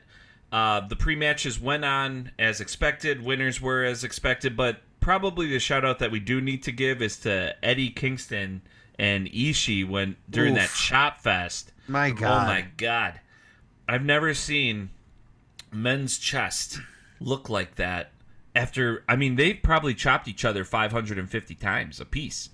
Uh, 0.52 0.82
the 0.88 0.96
pre-matches 0.96 1.60
went 1.60 1.84
on 1.84 2.32
as 2.40 2.62
expected. 2.62 3.24
Winners 3.24 3.60
were 3.62 3.84
as 3.84 4.04
expected, 4.04 4.56
but 4.56 4.82
probably 5.00 5.48
the 5.48 5.60
shout 5.60 5.84
out 5.84 6.00
that 6.00 6.12
we 6.12 6.20
do 6.20 6.40
need 6.42 6.64
to 6.64 6.72
give 6.72 7.02
is 7.02 7.18
to 7.20 7.56
Eddie 7.64 7.90
Kingston 7.90 8.62
and 8.98 9.28
Ishii 9.28 9.88
when 9.88 10.16
during 10.30 10.54
that 10.56 10.70
Chop 10.70 11.20
Fest. 11.20 11.72
My 11.88 12.12
God. 12.12 12.44
Oh 12.44 12.48
my 12.48 12.66
god. 12.78 13.20
I've 13.88 14.04
never 14.04 14.34
seen 14.34 14.90
men's 15.72 16.18
chest 16.18 16.80
look 17.20 17.50
like 17.50 17.76
that 17.76 18.12
after 18.56 19.04
I 19.08 19.16
mean 19.16 19.36
they 19.36 19.54
probably 19.54 19.94
chopped 19.94 20.28
each 20.28 20.46
other 20.46 20.64
550 20.64 21.56
times 21.56 22.00
a 22.00 22.06
piece. 22.06 22.50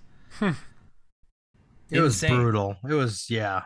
It 1.89 2.01
was 2.01 2.19
brutal. 2.21 2.77
It 2.87 2.93
was 2.93 3.29
yeah. 3.29 3.63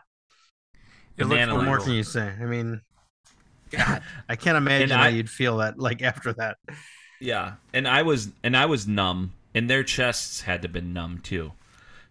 It 1.17 1.25
looked 1.25 1.39
What 1.47 1.63
more 1.63 1.63
brutal. 1.63 1.85
can 1.85 1.93
you 1.95 2.03
say? 2.03 2.33
I 2.39 2.45
mean, 2.45 2.81
God, 3.71 4.01
I 4.29 4.35
can't 4.35 4.57
imagine 4.57 4.91
I- 4.91 5.03
how 5.03 5.07
you'd 5.09 5.29
feel 5.29 5.57
that 5.57 5.79
like 5.79 6.01
after 6.01 6.33
that. 6.33 6.57
Yeah, 7.19 7.53
and 7.73 7.87
I 7.87 8.03
was 8.03 8.29
and 8.43 8.55
I 8.55 8.65
was 8.67 8.87
numb, 8.87 9.33
and 9.55 9.69
their 9.69 9.83
chests 9.83 10.41
had 10.41 10.61
to 10.61 10.67
been 10.67 10.93
numb 10.93 11.19
too. 11.19 11.53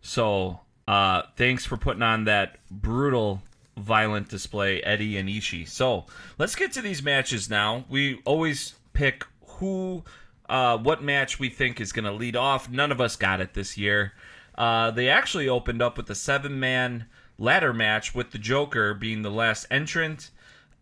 So, 0.00 0.60
uh, 0.88 1.22
thanks 1.36 1.64
for 1.64 1.76
putting 1.76 2.02
on 2.02 2.25
that 2.25 2.58
brutal, 2.70 3.42
violent 3.76 4.28
display, 4.28 4.82
Eddie 4.82 5.16
and 5.16 5.28
Ishii. 5.28 5.68
So, 5.68 6.06
let's 6.38 6.54
get 6.54 6.72
to 6.72 6.82
these 6.82 7.02
matches 7.02 7.48
now. 7.50 7.84
We 7.88 8.20
always 8.25 8.75
pick 8.92 9.25
who, 9.46 10.02
uh, 10.48 10.78
what 10.78 11.02
match 11.02 11.38
we 11.38 11.48
think 11.50 11.80
is 11.80 11.92
going 11.92 12.04
to 12.04 12.12
lead 12.12 12.36
off. 12.36 12.68
None 12.70 12.92
of 12.92 13.00
us 13.00 13.16
got 13.16 13.40
it 13.40 13.54
this 13.54 13.76
year. 13.76 14.12
Uh, 14.56 14.90
they 14.90 15.08
actually 15.08 15.48
opened 15.48 15.82
up 15.82 15.96
with 15.96 16.08
a 16.10 16.14
seven-man 16.14 17.06
ladder 17.38 17.72
match 17.75 18.14
with 18.14 18.30
the 18.30 18.38
Joker 18.38 18.94
being 18.94 19.22
the 19.22 19.30
last 19.30 19.66
entrant. 19.70 20.30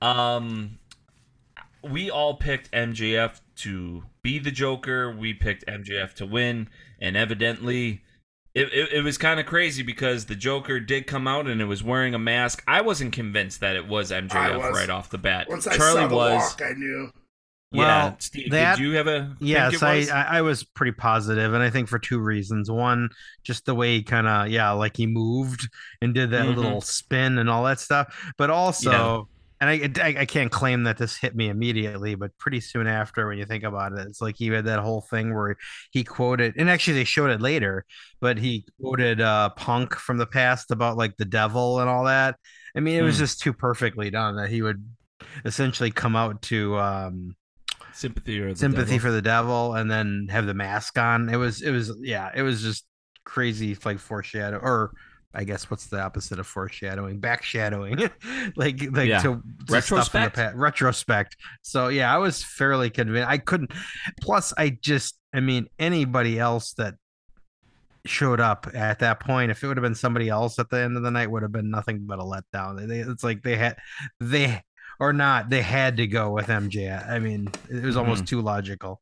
Um, 0.05 0.79
we 1.83 2.11
all 2.11 2.35
picked 2.35 2.71
MJF 2.73 3.41
to 3.57 4.05
be 4.23 4.39
the 4.39 4.51
Joker. 4.51 5.15
We 5.15 5.35
picked 5.35 5.67
MJF 5.67 6.15
to 6.15 6.27
win, 6.27 6.69
and 7.01 7.17
evidently, 7.17 8.03
it, 8.55 8.73
it, 8.73 8.93
it 8.93 9.05
was 9.05 9.19
kind 9.19 9.41
of 9.41 9.47
crazy 9.47 9.83
because 9.83 10.27
the 10.27 10.35
Joker 10.37 10.81
did 10.81 11.07
come 11.07 11.27
out 11.27 11.47
and 11.47 11.61
it 11.61 11.65
was 11.67 11.83
wearing 11.83 12.15
a 12.15 12.19
mask. 12.19 12.63
I 12.67 12.81
wasn't 12.83 13.13
convinced 13.13 13.61
that 13.61 13.77
it 13.77 13.87
was 13.89 14.11
MJF 14.11 14.59
was. 14.59 14.75
right 14.77 14.91
off 14.91 15.11
the 15.11 15.19
bat. 15.19 15.49
Once 15.49 15.67
I 15.67 15.77
Charlie 15.77 16.03
saw 16.03 16.07
the 16.09 16.15
was. 16.17 16.41
walk, 16.43 16.63
I 16.63 16.73
knew. 16.75 17.11
yeah, 17.73 17.79
Well, 17.81 18.17
Steve, 18.21 18.51
that- 18.53 18.77
did 18.79 18.83
you 18.85 18.93
have 18.93 19.07
a? 19.09 19.35
Yes, 19.41 19.83
I, 19.83 19.97
was? 19.97 20.11
I 20.11 20.23
I 20.39 20.41
was 20.43 20.65
pretty 20.65 20.93
positive, 20.93 21.53
and 21.53 21.63
I 21.63 21.69
think 21.71 21.89
for 21.89 21.99
two 21.99 22.21
reasons. 22.21 22.71
One, 22.71 23.09
just 23.43 23.67
the 23.67 23.75
way 23.75 23.97
he 23.97 24.03
kind 24.03 24.27
of 24.27 24.49
yeah, 24.49 24.71
like 24.71 24.97
he 24.97 25.07
moved 25.07 25.69
and 26.01 26.15
did 26.15 26.31
that 26.31 26.47
Mhm. 26.47 26.57
little 26.57 26.81
spin 26.81 27.39
and 27.39 27.51
all 27.51 27.65
that 27.65 27.81
stuff, 27.81 28.33
but 28.39 28.51
also. 28.51 29.29
And 29.67 29.99
I, 30.01 30.05
I 30.09 30.21
I 30.21 30.27
can't 30.27 30.51
claim 30.53 30.85
that 30.85 30.99
this 30.99 31.17
hit 31.17 31.35
me 31.35 31.49
immediately, 31.49 32.15
but 32.15 32.37
pretty 32.39 32.61
soon 32.61 32.87
after, 32.87 33.27
when 33.29 33.39
you 33.39 33.47
think 33.47 33.65
about 33.65 33.93
it, 33.93 34.07
it's 34.07 34.21
like 34.21 34.37
he 34.37 34.49
had 34.49 34.67
that 34.67 34.81
whole 34.81 35.01
thing 35.01 35.35
where 35.35 35.57
he 35.93 36.05
quoted, 36.05 36.55
and 36.57 36.69
actually 36.71 36.95
they 36.95 37.05
showed 37.05 37.31
it 37.31 37.41
later, 37.41 37.85
but 38.21 38.39
he 38.39 38.67
quoted 38.81 39.21
uh 39.21 39.51
Punk 39.57 39.95
from 39.97 40.19
the 40.19 40.27
past 40.27 40.71
about 40.71 40.97
like 40.97 41.17
the 41.17 41.25
devil 41.25 41.81
and 41.81 41.89
all 41.89 42.05
that. 42.05 42.37
I 42.77 42.81
mean, 42.81 42.99
it 42.99 43.03
was 43.03 43.17
Hmm. 43.17 43.19
just 43.19 43.41
too 43.41 43.53
perfectly 43.53 44.11
done 44.11 44.37
that 44.37 44.51
he 44.51 44.63
would 44.63 44.85
essentially 45.45 45.91
come 45.91 46.17
out 46.17 46.43
to 46.43 46.77
um 46.79 47.37
sympathy 47.93 48.39
or 48.41 48.53
the 48.55 48.67
sympathy 48.67 48.69
devil? 48.69 48.99
for 48.99 49.11
the 49.11 49.23
devil 49.23 49.75
and 49.75 49.91
then 49.91 50.29
have 50.31 50.47
the 50.47 50.55
mask 50.55 50.99
on 50.99 51.29
it 51.29 51.37
was 51.37 51.63
it 51.63 51.71
was 51.71 51.93
yeah 52.01 52.31
it 52.35 52.43
was 52.43 52.63
just 52.63 52.87
crazy 53.25 53.77
like 53.85 53.99
foreshadow 53.99 54.59
or 54.59 54.93
i 55.35 55.45
guess 55.45 55.71
what's 55.71 55.87
the 55.87 56.01
opposite 56.01 56.39
of 56.39 56.47
foreshadowing 56.47 57.21
backshadowing 57.21 58.11
like 58.57 58.81
like 58.93 59.09
Yeah. 59.09 59.21
to, 59.23 59.43
to 59.69 59.83
stuff 59.83 60.15
in 60.15 60.23
the 60.23 60.29
Retrospect? 60.31 60.35
pa- 60.35 60.53
retrospect 60.55 61.37
so 61.63 61.89
yeah 61.89 62.15
i 62.15 62.19
was 62.19 62.43
fairly 62.43 62.91
convinced 62.91 63.29
i 63.29 63.39
couldn't 63.39 63.73
plus 64.21 64.53
i 64.57 64.71
just 64.81 65.19
i 65.35 65.41
mean 65.41 65.69
anybody 65.79 66.39
else 66.39 66.73
that 66.75 66.95
showed 68.07 68.41
up 68.41 68.67
at 68.75 68.99
that 68.99 69.19
point 69.21 69.51
if 69.51 69.63
it 69.63 69.67
would 69.67 69.77
have 69.79 69.83
been 69.83 69.95
somebody 69.95 70.29
else 70.29 70.59
at 70.59 70.69
the 70.71 70.79
end 70.79 70.97
of 70.97 71.03
the 71.03 71.11
night 71.11 71.31
would 71.31 71.43
have 71.43 71.53
been 71.53 71.71
nothing 71.71 72.01
but 72.07 72.19
a 72.19 72.23
letdown 72.23 72.79
they, 72.79 72.87
they- 72.87 73.01
it's 73.01 73.25
like 73.25 73.43
they 73.43 73.57
had 73.57 73.77
they 74.21 74.63
or 75.01 75.13
not 75.13 75.49
they 75.51 75.63
had 75.63 75.97
to 75.97 76.07
go 76.07 76.31
with 76.31 76.47
mj 76.47 77.11
i 77.11 77.19
mean 77.19 77.49
it 77.71 77.83
was 77.83 77.97
almost 77.97 78.25
mm-hmm. 78.25 78.37
too 78.37 78.43
logical 78.43 79.01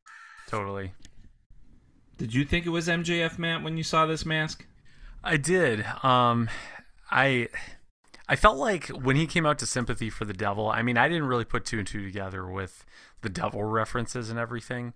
Totally. 0.53 0.91
Did 2.19 2.31
you 2.31 2.45
think 2.45 2.67
it 2.67 2.69
was 2.69 2.87
MJF, 2.87 3.39
Matt, 3.39 3.63
when 3.63 3.75
you 3.75 3.83
saw 3.83 4.05
this 4.05 4.23
mask? 4.23 4.63
I 5.23 5.37
did. 5.37 5.85
Um, 6.03 6.49
I 7.09 7.47
I 8.27 8.35
felt 8.35 8.57
like 8.57 8.87
when 8.87 9.15
he 9.15 9.27
came 9.27 9.45
out 9.45 9.59
to 9.59 9.65
sympathy 9.65 10.09
for 10.09 10.25
the 10.25 10.33
devil. 10.33 10.69
I 10.69 10.81
mean, 10.81 10.97
I 10.97 11.07
didn't 11.07 11.27
really 11.27 11.45
put 11.45 11.65
two 11.65 11.79
and 11.79 11.87
two 11.87 12.03
together 12.03 12.47
with 12.47 12.85
the 13.21 13.29
devil 13.29 13.63
references 13.63 14.29
and 14.29 14.39
everything. 14.39 14.93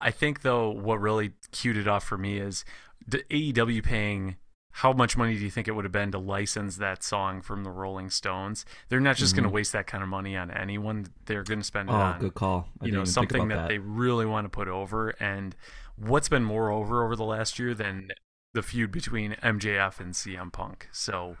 I 0.00 0.10
think 0.10 0.42
though, 0.42 0.70
what 0.70 1.00
really 1.00 1.32
cued 1.52 1.76
it 1.76 1.86
off 1.88 2.04
for 2.04 2.16
me 2.16 2.38
is 2.38 2.64
the 3.06 3.22
AEW 3.30 3.82
paying. 3.82 4.36
How 4.72 4.92
much 4.92 5.16
money 5.16 5.34
do 5.34 5.40
you 5.40 5.50
think 5.50 5.66
it 5.66 5.72
would 5.72 5.84
have 5.84 5.90
been 5.92 6.12
to 6.12 6.18
license 6.18 6.76
that 6.76 7.02
song 7.02 7.42
from 7.42 7.64
the 7.64 7.70
Rolling 7.70 8.08
Stones? 8.08 8.64
They're 8.88 9.00
not 9.00 9.16
just 9.16 9.34
going 9.34 9.42
to 9.42 9.50
waste 9.50 9.72
that 9.72 9.88
kind 9.88 10.00
of 10.00 10.08
money 10.08 10.36
on 10.36 10.48
anyone. 10.52 11.06
They're 11.26 11.42
going 11.42 11.58
to 11.58 11.64
spend 11.66 11.88
it 11.88 11.92
on 12.14 12.20
good 12.20 12.34
call. 12.34 12.68
you 12.80 12.92
know 12.92 13.04
something 13.04 13.48
that, 13.48 13.68
they 13.68 13.78
really 13.78 14.26
want 14.26 14.44
to 14.44 14.48
put 14.48 14.68
over 14.68 15.10
and 15.18 15.56
what's 15.96 16.28
been 16.28 16.44
more 16.44 16.70
over 16.70 17.04
over 17.04 17.16
the 17.16 17.24
last 17.24 17.58
year 17.58 17.74
than 17.74 18.10
the 18.52 18.62
feud 18.62 18.90
between 18.90 19.32
MJF 19.42 20.00
and 20.00 20.14
CM 20.14 20.52
Punk. 20.52 20.88
So 20.92 21.36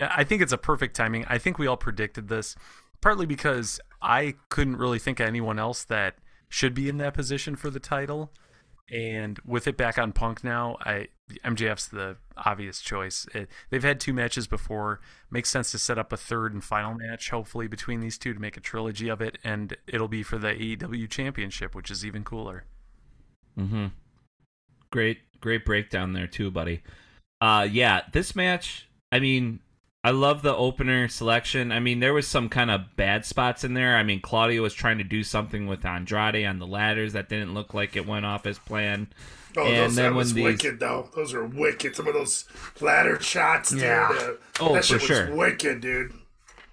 I 0.00 0.24
think 0.24 0.42
it's 0.42 0.52
a 0.52 0.58
perfect 0.58 0.96
timing. 0.96 1.24
I 1.28 1.38
think 1.38 1.58
we 1.58 1.66
all 1.66 1.76
predicted 1.76 2.28
this 2.28 2.56
partly 3.00 3.26
because 3.26 3.80
I 4.00 4.34
couldn't 4.48 4.76
really 4.76 4.98
think 4.98 5.20
of 5.20 5.26
anyone 5.26 5.58
else 5.58 5.84
that 5.84 6.16
should 6.48 6.72
be 6.72 6.88
in 6.88 6.96
that 6.98 7.12
position 7.12 7.54
for 7.54 7.68
the 7.68 7.78
title. 7.78 8.32
And 8.90 9.38
with 9.44 9.66
it 9.66 9.76
back 9.76 9.98
on 9.98 10.12
Punk 10.12 10.42
now 10.42 10.76
I 10.80 11.08
MJF's 11.44 11.88
the 11.88 12.16
obvious 12.36 12.80
choice. 12.80 13.26
It, 13.34 13.48
they've 13.70 13.82
had 13.82 14.00
two 14.00 14.12
matches 14.12 14.46
before. 14.46 15.00
Makes 15.30 15.50
sense 15.50 15.70
to 15.72 15.78
set 15.78 15.98
up 15.98 16.12
a 16.12 16.16
third 16.16 16.54
and 16.54 16.64
final 16.64 16.94
match 16.94 17.28
hopefully 17.28 17.66
between 17.66 18.00
these 18.00 18.16
two 18.16 18.32
to 18.32 18.40
make 18.40 18.56
a 18.56 18.60
trilogy 18.60 19.08
of 19.08 19.20
it 19.20 19.36
and 19.44 19.76
it'll 19.86 20.08
be 20.08 20.22
for 20.22 20.38
the 20.38 20.48
AEW 20.48 21.08
championship 21.10 21.74
which 21.74 21.90
is 21.90 22.06
even 22.06 22.24
cooler. 22.24 22.64
Mm-hmm. 23.58 23.86
Great, 24.90 25.18
great 25.44 25.64
breakdown 25.64 26.12
there 26.14 26.26
too, 26.26 26.50
buddy. 26.50 26.82
Uh, 27.40 27.68
yeah, 27.70 28.00
this 28.12 28.34
match. 28.34 28.88
I 29.12 29.20
mean, 29.20 29.60
I 30.02 30.10
love 30.10 30.42
the 30.42 30.54
opener 30.56 31.06
selection. 31.08 31.70
I 31.70 31.78
mean, 31.80 32.00
there 32.00 32.14
was 32.14 32.26
some 32.26 32.48
kind 32.48 32.70
of 32.70 32.96
bad 32.96 33.24
spots 33.24 33.62
in 33.62 33.74
there. 33.74 33.96
I 33.96 34.02
mean, 34.02 34.20
Claudio 34.20 34.62
was 34.62 34.74
trying 34.74 34.98
to 34.98 35.04
do 35.04 35.22
something 35.22 35.66
with 35.66 35.84
Andrade 35.84 36.44
on 36.46 36.58
the 36.58 36.66
ladders 36.66 37.12
that 37.12 37.28
didn't 37.28 37.54
look 37.54 37.74
like 37.74 37.94
it 37.96 38.06
went 38.06 38.24
off 38.26 38.46
as 38.46 38.58
planned. 38.58 39.08
Oh, 39.56 39.64
And 39.66 39.76
those, 39.76 39.94
then 39.94 40.04
that 40.04 40.08
when 40.10 40.16
was 40.16 40.34
these- 40.34 40.44
wicked, 40.44 40.80
though. 40.80 41.08
Those 41.14 41.32
are 41.34 41.44
wicked. 41.46 41.94
Some 41.94 42.08
of 42.08 42.14
those 42.14 42.46
ladder 42.80 43.20
shots, 43.20 43.70
dude. 43.70 43.82
Yeah. 43.82 44.08
uh, 44.10 44.32
Oh, 44.60 44.74
that 44.74 44.84
for 44.84 44.98
sure. 44.98 45.28
was 45.30 45.36
wicked, 45.38 45.80
dude. 45.80 46.12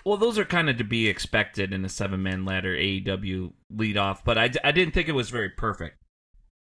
Well, 0.03 0.17
those 0.17 0.39
are 0.39 0.45
kind 0.45 0.67
of 0.69 0.77
to 0.77 0.83
be 0.83 1.07
expected 1.07 1.73
in 1.73 1.85
a 1.85 1.89
seven 1.89 2.23
man 2.23 2.43
ladder 2.43 2.75
AEW 2.75 3.53
lead 3.69 3.97
off, 3.97 4.23
but 4.25 4.37
I 4.37 4.47
didn't 4.47 4.93
think 4.93 5.07
it 5.07 5.11
was 5.11 5.29
very 5.29 5.49
perfect. 5.49 5.97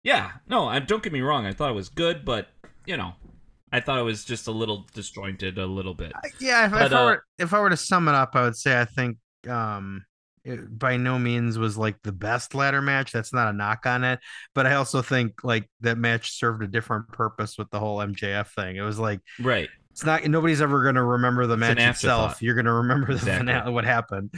Yeah, 0.03 0.31
no, 0.47 0.67
I, 0.67 0.79
don't 0.79 1.03
get 1.03 1.13
me 1.13 1.21
wrong. 1.21 1.45
I 1.45 1.53
thought 1.53 1.69
it 1.69 1.75
was 1.75 1.89
good, 1.89 2.25
but 2.25 2.47
you 2.85 2.97
know, 2.97 3.13
I 3.71 3.79
thought 3.79 3.99
it 3.99 4.03
was 4.03 4.25
just 4.25 4.47
a 4.47 4.51
little 4.51 4.87
disjointed, 4.93 5.57
a 5.57 5.65
little 5.65 5.93
bit. 5.93 6.11
Yeah, 6.39 6.65
if, 6.65 6.71
But, 6.71 6.81
if 6.87 6.93
I 6.93 7.01
uh, 7.01 7.05
were 7.05 7.23
if 7.39 7.53
I 7.53 7.59
were 7.59 7.69
to 7.69 7.77
sum 7.77 8.07
it 8.07 8.15
up, 8.15 8.31
I 8.35 8.41
would 8.43 8.55
say 8.57 8.79
I 8.79 8.85
think 8.85 9.17
um 9.47 10.05
it 10.43 10.77
by 10.79 10.97
no 10.97 11.19
means 11.19 11.59
was 11.59 11.77
like 11.77 12.01
the 12.01 12.11
best 12.11 12.55
ladder 12.55 12.81
match. 12.81 13.11
That's 13.11 13.31
not 13.31 13.47
a 13.47 13.53
knock 13.53 13.85
on 13.85 14.03
it, 14.03 14.19
but 14.55 14.65
I 14.65 14.73
also 14.73 15.03
think 15.03 15.43
like 15.43 15.69
that 15.81 15.97
match 15.99 16.31
served 16.37 16.63
a 16.63 16.67
different 16.67 17.07
purpose 17.09 17.57
with 17.59 17.69
the 17.69 17.79
whole 17.79 17.99
MJF 17.99 18.47
thing. 18.55 18.75
It 18.77 18.81
was 18.81 18.97
like 18.97 19.19
Right. 19.39 19.69
it's 19.91 20.03
not 20.03 20.25
nobody's 20.25 20.61
ever 20.61 20.81
going 20.81 20.95
to 20.95 21.03
remember 21.03 21.45
the 21.45 21.57
match 21.57 21.77
itself. 21.77 22.41
You're 22.41 22.55
going 22.55 22.65
to 22.65 22.73
remember 22.73 23.07
the 23.07 23.13
Exactly. 23.13 23.37
finale, 23.53 23.71
what 23.71 23.85
happened. 23.85 24.33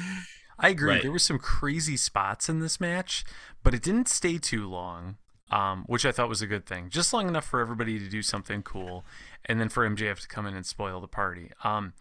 I 0.60 0.70
agree. 0.70 0.90
Right. 0.90 1.02
There 1.02 1.12
were 1.12 1.20
some 1.20 1.40
crazy 1.40 1.96
spots 1.98 2.50
in 2.50 2.60
this 2.60 2.80
match, 2.82 3.24
but 3.64 3.74
it 3.74 3.82
didn't 3.82 4.08
stay 4.10 4.38
too 4.38 4.70
long, 4.70 5.18
um, 5.52 5.84
which 5.88 6.06
I 6.06 6.12
thought 6.12 6.30
was 6.30 6.42
a 6.42 6.48
good 6.48 6.66
thing. 6.66 6.90
Just 6.90 7.14
long 7.14 7.28
enough 7.28 7.46
for 7.46 7.60
everybody 7.60 8.00
to 8.00 8.10
do 8.10 8.22
something 8.22 8.64
cool, 8.64 9.06
and 9.46 9.60
then 9.60 9.70
for 9.70 9.88
MJF 9.88 10.22
to 10.22 10.28
come 10.28 10.46
in 10.46 10.56
and 10.56 10.66
spoil 10.66 11.02
the 11.02 11.08
party. 11.08 11.52
Um, 11.64 11.94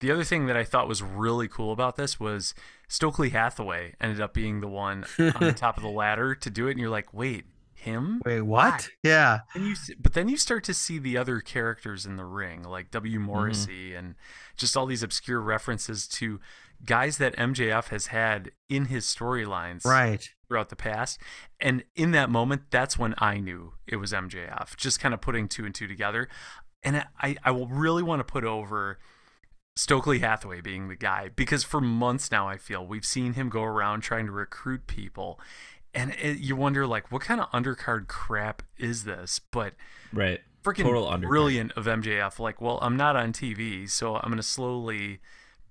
the 0.00 0.10
other 0.10 0.24
thing 0.24 0.46
that 0.46 0.56
I 0.56 0.64
thought 0.64 0.88
was 0.88 1.02
really 1.02 1.48
cool 1.48 1.72
about 1.72 1.96
this 1.96 2.18
was 2.18 2.54
Stokely 2.88 3.30
Hathaway 3.30 3.94
ended 4.00 4.20
up 4.20 4.34
being 4.34 4.60
the 4.60 4.68
one 4.68 5.04
on 5.18 5.40
the 5.40 5.52
top 5.56 5.76
of 5.76 5.82
the 5.82 5.88
ladder 5.88 6.34
to 6.34 6.50
do 6.50 6.68
it, 6.68 6.72
and 6.72 6.80
you're 6.80 6.90
like, 6.90 7.12
wait, 7.14 7.44
him? 7.84 8.20
Wait, 8.24 8.40
what? 8.40 8.88
Yeah. 9.02 9.40
And 9.54 9.66
you, 9.66 9.74
but 10.00 10.14
then 10.14 10.28
you 10.28 10.36
start 10.36 10.64
to 10.64 10.74
see 10.74 10.98
the 10.98 11.16
other 11.16 11.40
characters 11.40 12.06
in 12.06 12.16
the 12.16 12.24
ring, 12.24 12.62
like 12.62 12.90
W. 12.90 13.20
Morrissey, 13.20 13.94
and 13.94 14.14
just 14.56 14.76
all 14.76 14.86
these 14.86 15.02
obscure 15.02 15.40
references 15.40 16.08
to 16.08 16.40
guys 16.84 17.18
that 17.18 17.36
MJF 17.36 17.88
has 17.88 18.08
had 18.08 18.50
in 18.68 18.86
his 18.86 19.04
storylines 19.06 19.84
Right. 19.84 20.28
throughout 20.48 20.68
the 20.68 20.76
past. 20.76 21.18
And 21.60 21.84
in 21.94 22.10
that 22.12 22.30
moment, 22.30 22.62
that's 22.70 22.98
when 22.98 23.14
I 23.18 23.38
knew 23.38 23.74
it 23.86 23.96
was 23.96 24.12
MJF, 24.12 24.76
just 24.76 25.00
kind 25.00 25.14
of 25.14 25.20
putting 25.20 25.48
two 25.48 25.64
and 25.64 25.74
two 25.74 25.86
together. 25.86 26.28
And 26.82 27.04
I, 27.20 27.36
I 27.44 27.50
will 27.50 27.66
really 27.66 28.02
want 28.02 28.20
to 28.20 28.24
put 28.24 28.44
over 28.44 28.98
Stokely 29.76 30.20
Hathaway 30.20 30.60
being 30.60 30.88
the 30.88 30.94
guy 30.96 31.30
because 31.34 31.64
for 31.64 31.80
months 31.80 32.30
now, 32.30 32.46
I 32.48 32.58
feel 32.58 32.86
we've 32.86 33.04
seen 33.06 33.32
him 33.32 33.48
go 33.48 33.62
around 33.62 34.02
trying 34.02 34.26
to 34.26 34.32
recruit 34.32 34.86
people. 34.86 35.40
And 35.94 36.12
it, 36.20 36.38
you 36.38 36.56
wonder, 36.56 36.86
like, 36.86 37.10
what 37.10 37.22
kind 37.22 37.40
of 37.40 37.50
undercard 37.52 38.06
crap 38.08 38.62
is 38.76 39.04
this? 39.04 39.38
But 39.38 39.74
Right. 40.12 40.40
freaking 40.62 40.82
Total 40.82 41.16
brilliant 41.18 41.72
of 41.72 41.86
MJF. 41.86 42.38
Like, 42.38 42.60
well, 42.60 42.78
I'm 42.82 42.96
not 42.96 43.16
on 43.16 43.32
TV, 43.32 43.88
so 43.88 44.16
I'm 44.16 44.24
going 44.28 44.36
to 44.36 44.42
slowly 44.42 45.20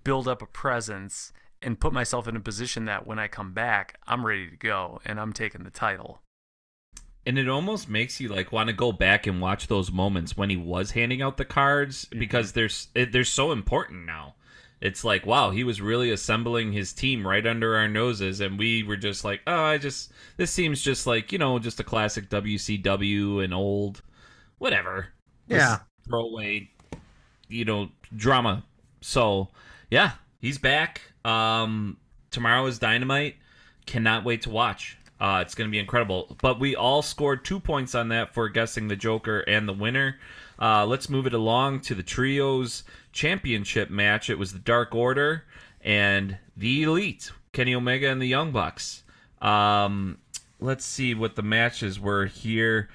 build 0.03 0.27
up 0.27 0.41
a 0.41 0.45
presence 0.45 1.31
and 1.61 1.79
put 1.79 1.93
myself 1.93 2.27
in 2.27 2.35
a 2.35 2.39
position 2.41 2.85
that 2.85 3.07
when 3.07 3.19
I 3.19 3.27
come 3.27 3.53
back, 3.53 3.99
I'm 4.07 4.25
ready 4.25 4.49
to 4.49 4.55
go 4.57 4.99
and 5.05 5.19
I'm 5.19 5.33
taking 5.33 5.63
the 5.63 5.71
title. 5.71 6.21
and 7.25 7.37
it 7.39 7.47
almost 7.47 7.87
makes 7.89 8.19
you 8.19 8.27
like 8.27 8.51
want 8.51 8.67
to 8.67 8.73
go 8.73 8.91
back 8.91 9.25
and 9.27 9.39
watch 9.39 9.67
those 9.67 9.91
moments 9.91 10.35
when 10.35 10.49
he 10.49 10.57
was 10.57 10.91
handing 10.91 11.21
out 11.21 11.37
the 11.37 11.45
cards 11.45 12.05
mm-hmm. 12.05 12.19
because 12.19 12.51
they're 12.51 12.65
s- 12.65 12.89
it- 12.93 13.11
they're 13.13 13.23
so 13.23 13.51
important 13.53 14.05
now. 14.05 14.35
It's 14.81 15.05
like 15.05 15.25
wow, 15.25 15.51
he 15.51 15.63
was 15.63 15.79
really 15.79 16.11
assembling 16.11 16.73
his 16.73 16.91
team 16.91 17.25
right 17.25 17.47
under 17.47 17.77
our 17.77 17.87
noses, 17.87 18.41
and 18.41 18.59
we 18.59 18.83
were 18.83 18.97
just 18.97 19.23
like, 19.23 19.39
oh, 19.47 19.63
I 19.63 19.77
just 19.77 20.11
this 20.35 20.51
seems 20.51 20.81
just 20.81 21.07
like 21.07 21.31
you 21.31 21.37
know 21.37 21.57
just 21.59 21.79
a 21.79 21.83
classic 21.85 22.29
WCW 22.29 23.41
and 23.41 23.53
old 23.53 24.01
whatever. 24.57 25.07
This 25.47 25.59
Yeah. 25.61 25.79
throwaway, 26.05 26.69
you 27.47 27.63
know, 27.63 27.89
drama. 28.13 28.65
So 28.99 29.47
yeah, 29.93 30.13
he's 30.39 30.57
back. 30.57 31.01
Um, 31.23 31.97
tomorrow 32.31 32.65
is 32.65 32.79
Dynamite. 32.79 33.35
Cannot 33.85 34.23
wait 34.23 34.41
to 34.41 34.49
watch. 34.49 34.97
Uh, 35.19 35.43
it's 35.45 35.53
going 35.53 35.69
to 35.69 35.71
be 35.71 35.77
incredible. 35.77 36.35
But 36.41 36.59
we 36.59 36.75
all 36.75 37.03
scored 37.03 37.45
two 37.45 37.59
points 37.59 37.93
on 37.93 38.07
that 38.07 38.33
for 38.33 38.49
guessing 38.49 38.87
the 38.87 38.95
Joker 38.95 39.41
and 39.41 39.69
the 39.69 39.73
winner. 39.73 40.17
Uh, 40.59 40.87
let's 40.87 41.09
move 41.09 41.27
it 41.27 41.35
along 41.35 41.81
to 41.81 41.93
the 41.93 42.01
Trios 42.01 42.81
Championship 43.11 43.91
match. 43.91 44.31
It 44.31 44.39
was 44.39 44.51
the 44.51 44.57
Dark 44.57 44.95
Order 44.95 45.43
and 45.81 46.39
the 46.57 46.81
Elite, 46.81 47.31
Kenny 47.51 47.75
Omega 47.75 48.09
and 48.09 48.19
the 48.19 48.25
Young 48.25 48.51
Bucks. 48.51 49.03
Um, 49.43 50.17
let's 50.59 50.85
see 50.85 51.13
what 51.13 51.35
the 51.35 51.43
matches 51.43 51.99
were 51.99 52.25
here. 52.25 52.89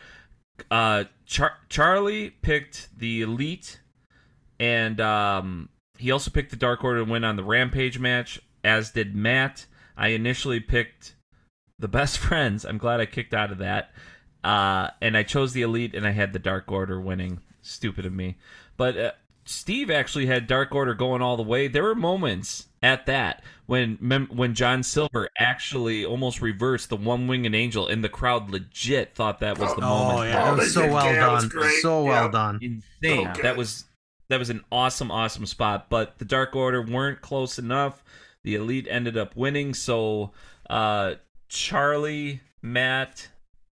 Uh, 0.68 1.04
Char- 1.26 1.58
Charlie 1.68 2.30
picked 2.30 2.88
the 2.98 3.22
Elite, 3.22 3.78
and 4.58 5.00
um, 5.00 5.68
he 5.98 6.10
also 6.10 6.30
picked 6.30 6.50
the 6.50 6.56
Dark 6.56 6.82
Order 6.84 7.04
to 7.04 7.10
win 7.10 7.24
on 7.24 7.36
the 7.36 7.44
Rampage 7.44 7.98
match, 7.98 8.40
as 8.64 8.90
did 8.90 9.14
Matt. 9.14 9.66
I 9.96 10.08
initially 10.08 10.60
picked 10.60 11.14
the 11.78 11.88
Best 11.88 12.18
Friends. 12.18 12.64
I'm 12.64 12.78
glad 12.78 13.00
I 13.00 13.06
kicked 13.06 13.34
out 13.34 13.52
of 13.52 13.58
that. 13.58 13.90
Uh, 14.44 14.90
and 15.02 15.16
I 15.16 15.24
chose 15.24 15.52
the 15.52 15.62
Elite, 15.62 15.94
and 15.94 16.06
I 16.06 16.10
had 16.12 16.32
the 16.32 16.38
Dark 16.38 16.70
Order 16.70 17.00
winning. 17.00 17.40
Stupid 17.60 18.06
of 18.06 18.12
me. 18.12 18.36
But 18.76 18.96
uh, 18.96 19.12
Steve 19.44 19.90
actually 19.90 20.26
had 20.26 20.46
Dark 20.46 20.74
Order 20.74 20.94
going 20.94 21.20
all 21.22 21.36
the 21.36 21.42
way. 21.42 21.66
There 21.68 21.82
were 21.82 21.94
moments 21.96 22.66
at 22.80 23.06
that 23.06 23.42
when 23.66 23.98
mem- 24.00 24.28
when 24.28 24.54
John 24.54 24.84
Silver 24.84 25.28
actually 25.38 26.04
almost 26.04 26.40
reversed 26.40 26.88
the 26.90 26.96
one 26.96 27.26
winged 27.26 27.52
angel, 27.54 27.88
and 27.88 28.04
the 28.04 28.08
crowd 28.08 28.48
legit 28.50 29.14
thought 29.16 29.40
that 29.40 29.58
was 29.58 29.74
the 29.74 29.80
moment. 29.80 30.18
Oh 30.18 30.22
yeah, 30.22 30.42
Oh, 30.42 30.44
that 30.54 30.56
was 30.58 30.72
so 30.72 30.92
well 30.92 31.04
yeah, 31.12 31.28
it 31.28 31.32
was 31.32 31.48
done. 31.48 31.72
So 31.82 32.04
well 32.04 32.24
Yeah. 32.26 32.30
done. 32.30 32.58
insane. 32.62 33.26
Okay. 33.28 33.42
That 33.42 33.56
was 33.56 33.84
that 34.28 34.38
was 34.38 34.50
an 34.50 34.64
awesome, 34.70 35.10
awesome 35.10 35.46
spot. 35.46 35.88
But 35.88 36.18
the 36.18 36.24
Dark 36.24 36.54
Order 36.54 36.82
weren't 36.82 37.20
close 37.20 37.58
enough. 37.58 38.04
The 38.44 38.54
Elite 38.54 38.86
ended 38.88 39.16
up 39.16 39.36
winning. 39.36 39.74
So 39.74 40.32
uh, 40.68 41.14
Charlie, 41.48 42.40
Matt, 42.62 43.28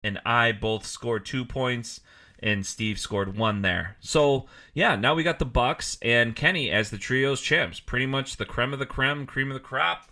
and 0.02 0.20
I 0.24 0.52
both 0.52 0.86
scored 0.86 1.24
two 1.24 1.44
points, 1.44 2.00
and 2.40 2.64
Steve 2.64 2.98
scored 2.98 3.36
one 3.36 3.62
there. 3.62 3.96
So 4.00 4.46
yeah, 4.74 4.96
now 4.96 5.14
we 5.14 5.22
got 5.22 5.38
the 5.38 5.44
Bucks 5.44 5.98
and 6.02 6.34
Kenny 6.34 6.70
as 6.70 6.90
the 6.90 6.98
trios 6.98 7.40
champs. 7.40 7.80
Pretty 7.80 8.06
much 8.06 8.36
the 8.36 8.46
creme 8.46 8.72
of 8.72 8.78
the 8.78 8.86
creme, 8.86 9.26
cream 9.26 9.50
of 9.50 9.54
the 9.54 9.60
crop. 9.60 10.10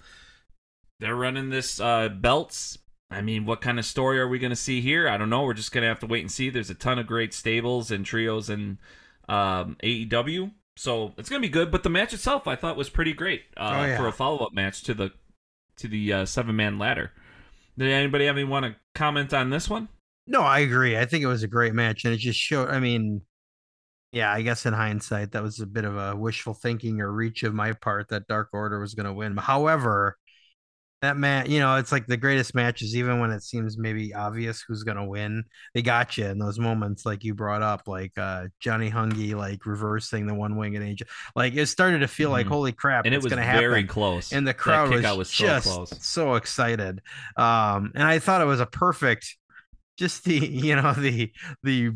They're 1.00 1.16
running 1.16 1.50
this 1.50 1.80
uh, 1.80 2.08
belts. 2.08 2.78
I 3.10 3.22
mean, 3.22 3.46
what 3.46 3.62
kind 3.62 3.78
of 3.78 3.86
story 3.86 4.18
are 4.20 4.28
we 4.28 4.38
going 4.38 4.50
to 4.50 4.56
see 4.56 4.80
here? 4.80 5.08
I 5.08 5.16
don't 5.16 5.30
know. 5.30 5.44
We're 5.44 5.54
just 5.54 5.72
going 5.72 5.82
to 5.82 5.88
have 5.88 6.00
to 6.00 6.06
wait 6.06 6.20
and 6.20 6.30
see. 6.30 6.50
There's 6.50 6.68
a 6.70 6.74
ton 6.74 6.98
of 6.98 7.06
great 7.06 7.32
stables 7.32 7.90
and 7.90 8.04
trios 8.04 8.50
in 8.50 8.78
um, 9.28 9.76
AEW, 9.82 10.52
so 10.76 11.12
it's 11.18 11.28
to 11.28 11.38
be 11.40 11.48
good. 11.48 11.70
But 11.70 11.82
the 11.82 11.90
match 11.90 12.12
itself, 12.14 12.46
I 12.46 12.56
thought, 12.56 12.76
was 12.76 12.88
pretty 12.90 13.12
great 13.12 13.42
uh, 13.56 13.72
Oh, 13.74 13.84
yeah. 13.84 13.96
for 13.96 14.06
a 14.08 14.12
follow 14.12 14.38
up 14.44 14.52
match 14.52 14.82
to 14.84 14.94
the 14.94 15.12
to 15.78 15.88
the 15.88 16.12
uh, 16.12 16.24
seven 16.24 16.56
man 16.56 16.78
ladder. 16.78 17.12
Did 17.76 17.90
anybody 17.90 18.26
have 18.26 18.36
any 18.36 18.44
want 18.44 18.66
to 18.66 18.76
comment 18.94 19.32
on 19.32 19.50
this 19.50 19.70
one? 19.70 19.88
No, 20.26 20.42
I 20.42 20.58
agree. 20.60 20.96
I 20.98 21.04
think 21.04 21.22
it 21.22 21.28
was 21.28 21.42
a 21.42 21.48
great 21.48 21.74
match, 21.74 22.04
and 22.04 22.12
it 22.12 22.18
just 22.18 22.38
showed. 22.38 22.68
I 22.68 22.80
mean, 22.80 23.22
yeah, 24.12 24.32
I 24.32 24.42
guess 24.42 24.66
in 24.66 24.72
hindsight, 24.74 25.32
that 25.32 25.42
was 25.42 25.60
a 25.60 25.66
bit 25.66 25.84
of 25.84 25.96
a 25.96 26.16
wishful 26.16 26.54
thinking 26.54 27.00
or 27.00 27.12
reach 27.12 27.42
of 27.44 27.54
my 27.54 27.72
part 27.72 28.08
that 28.08 28.26
Dark 28.26 28.48
Order 28.52 28.80
was 28.80 28.94
going 28.94 29.06
to 29.06 29.12
win. 29.12 29.36
However, 29.36 30.16
that 31.00 31.16
match, 31.16 31.48
you 31.48 31.60
know, 31.60 31.76
it's 31.76 31.92
like 31.92 32.06
the 32.06 32.16
greatest 32.16 32.54
matches, 32.54 32.96
even 32.96 33.20
when 33.20 33.30
it 33.30 33.42
seems 33.42 33.78
maybe 33.78 34.12
obvious 34.14 34.64
who's 34.66 34.82
going 34.82 34.96
to 34.96 35.04
win. 35.04 35.44
They 35.74 35.82
got 35.82 36.18
you 36.18 36.26
in 36.26 36.38
those 36.38 36.58
moments, 36.58 37.06
like 37.06 37.22
you 37.24 37.34
brought 37.34 37.62
up, 37.62 37.86
like 37.86 38.12
uh 38.18 38.48
Johnny 38.60 38.90
Hungee, 38.90 39.34
like 39.36 39.64
reversing 39.66 40.26
the 40.26 40.34
one 40.34 40.56
winged 40.56 40.82
angel. 40.82 41.06
Like 41.36 41.54
it 41.54 41.66
started 41.66 42.00
to 42.00 42.08
feel 42.08 42.30
like, 42.30 42.46
Mhm. 42.46 42.50
holy 42.50 42.72
crap, 42.72 43.04
And 43.04 43.14
it 43.14 43.18
it's 43.18 43.24
was 43.24 43.30
going 43.32 43.38
to 43.40 43.44
happen 43.46 43.60
very 43.60 43.84
close. 43.84 44.32
and 44.32 44.46
the 44.46 44.54
crowd 44.54 44.90
was, 44.90 45.04
was 45.16 45.30
so 45.30 45.44
just 45.44 45.66
close. 45.66 45.96
so 46.00 46.34
excited 46.34 47.00
um 47.36 47.92
and 47.94 48.02
i 48.04 48.18
thought 48.18 48.40
it 48.40 48.44
was 48.46 48.60
a 48.60 48.66
perfect 48.66 49.36
just 49.98 50.24
the 50.24 50.34
you 50.46 50.76
know 50.76 50.92
the 50.94 51.32
the 51.62 51.92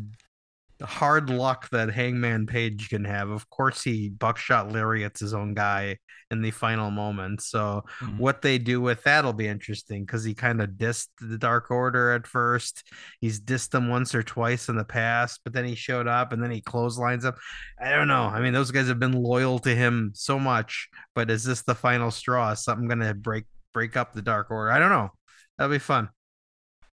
hard 0.83 1.29
luck 1.29 1.69
that 1.69 1.89
hangman 1.89 2.45
page 2.45 2.89
can 2.89 3.05
have. 3.05 3.29
Of 3.29 3.49
course 3.49 3.83
he 3.83 4.09
buckshot 4.09 4.71
lariats 4.71 5.19
his 5.21 5.33
own 5.33 5.53
guy 5.53 5.97
in 6.31 6.41
the 6.41 6.51
final 6.51 6.91
moment. 6.91 7.41
So 7.41 7.83
Mhm. 8.01 8.17
what 8.17 8.41
they 8.41 8.57
do 8.57 8.81
with 8.81 9.03
that'll 9.03 9.33
be 9.33 9.47
interesting 9.47 10.03
because 10.05 10.23
he 10.23 10.33
kind 10.33 10.61
of 10.61 10.71
dissed 10.71 11.07
the 11.19 11.37
dark 11.37 11.69
order 11.71 12.11
at 12.11 12.27
first. 12.27 12.83
He's 13.21 13.39
dissed 13.39 13.69
them 13.69 13.87
once 13.87 14.13
or 14.15 14.23
twice 14.23 14.67
in 14.69 14.75
the 14.75 14.83
past 14.85 15.41
but 15.43 15.53
then 15.53 15.65
he 15.65 15.75
showed 15.75 16.07
up 16.07 16.33
and 16.33 16.41
then 16.43 16.51
he 16.51 16.61
clotheslines 16.61 17.25
up 17.25 17.37
i 17.81 17.89
don't 17.91 18.07
know. 18.07 18.23
I 18.23 18.39
mean 18.41 18.53
those 18.53 18.71
guys 18.71 18.87
have 18.87 18.99
been 18.99 19.13
loyal 19.13 19.59
to 19.59 19.75
him 19.75 20.11
so 20.15 20.39
much 20.39 20.89
but 21.15 21.29
is 21.29 21.43
this 21.43 21.61
the 21.63 21.75
final 21.75 22.11
straw? 22.11 22.51
Is 22.51 22.63
something 22.63 22.87
gonna 22.87 23.13
break 23.13 23.45
break 23.73 23.95
up 23.97 24.13
the 24.13 24.21
dark 24.21 24.51
order? 24.51 24.71
I 24.71 24.79
don't 24.79 24.89
know. 24.89 25.11
That'll 25.57 25.71
be 25.71 25.79
fun. 25.79 26.09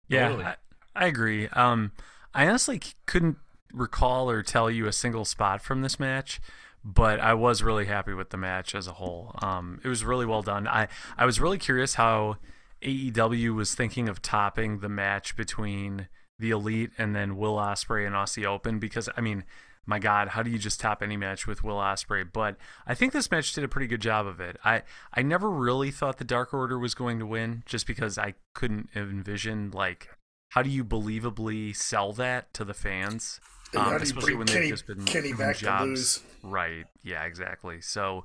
Yeah, 0.09 0.29
Totally. 0.29 0.45
I, 0.45 0.55
I 0.95 1.05
agree. 1.05 1.47
Um, 1.49 1.91
I 2.33 2.47
honestly 2.47 2.81
couldn't 3.05 3.37
recall 3.73 4.29
or 4.29 4.43
tell 4.43 4.69
you 4.69 4.87
a 4.87 4.93
single 4.93 5.25
spot 5.25 5.61
from 5.61 5.81
this 5.81 5.99
match, 5.99 6.39
but 6.83 7.19
I 7.19 7.33
was 7.33 7.63
really 7.63 7.85
happy 7.85 8.13
with 8.13 8.29
the 8.29 8.37
match 8.37 8.73
as 8.73 8.87
a 8.87 8.93
whole. 8.93 9.35
Um, 9.41 9.79
it 9.83 9.87
was 9.87 10.03
really 10.03 10.25
well 10.25 10.41
done. 10.41 10.67
I 10.67 10.87
I 11.17 11.25
was 11.25 11.39
really 11.39 11.57
curious 11.57 11.95
how 11.95 12.37
AEW 12.81 13.55
was 13.55 13.75
thinking 13.75 14.07
of 14.07 14.21
topping 14.21 14.79
the 14.79 14.89
match 14.89 15.35
between 15.35 16.07
the 16.39 16.51
Elite 16.51 16.91
and 16.97 17.15
then 17.15 17.37
Will 17.37 17.55
Ospreay 17.55 18.05
and 18.05 18.15
Aussie 18.15 18.45
Open 18.45 18.79
because 18.79 19.09
I 19.17 19.21
mean 19.21 19.43
my 19.89 19.99
God, 19.99 20.27
how 20.27 20.43
do 20.43 20.51
you 20.51 20.59
just 20.59 20.81
top 20.81 21.01
any 21.01 21.15
match 21.15 21.47
with 21.47 21.63
Will 21.63 21.77
Ospreay? 21.77 22.29
But 22.31 22.57
I 22.85 22.93
think 22.93 23.13
this 23.13 23.31
match 23.31 23.53
did 23.53 23.63
a 23.63 23.69
pretty 23.69 23.87
good 23.87 24.01
job 24.01 24.27
of 24.27 24.41
it. 24.41 24.57
I 24.63 24.83
I 25.13 25.21
never 25.23 25.49
really 25.49 25.91
thought 25.91 26.17
the 26.17 26.25
Dark 26.25 26.53
Order 26.53 26.77
was 26.77 26.93
going 26.93 27.19
to 27.19 27.25
win, 27.25 27.63
just 27.65 27.87
because 27.87 28.17
I 28.17 28.35
couldn't 28.53 28.89
envision 28.93 29.71
like 29.71 30.09
how 30.49 30.61
do 30.61 30.69
you 30.69 30.83
believably 30.83 31.75
sell 31.75 32.13
that 32.13 32.53
to 32.53 32.65
the 32.65 32.73
fans, 32.73 33.39
Um, 33.75 33.95
especially 34.01 34.35
when 34.35 34.47
Kenny- 34.47 34.61
they've 34.61 34.69
just 34.69 34.87
been 34.87 35.03
Kenny 35.05 35.33
back 35.33 35.57
to 35.57 35.65
jobs. 35.65 35.85
lose? 35.85 36.19
Right. 36.43 36.85
Yeah. 37.03 37.23
Exactly. 37.25 37.81
So, 37.81 38.23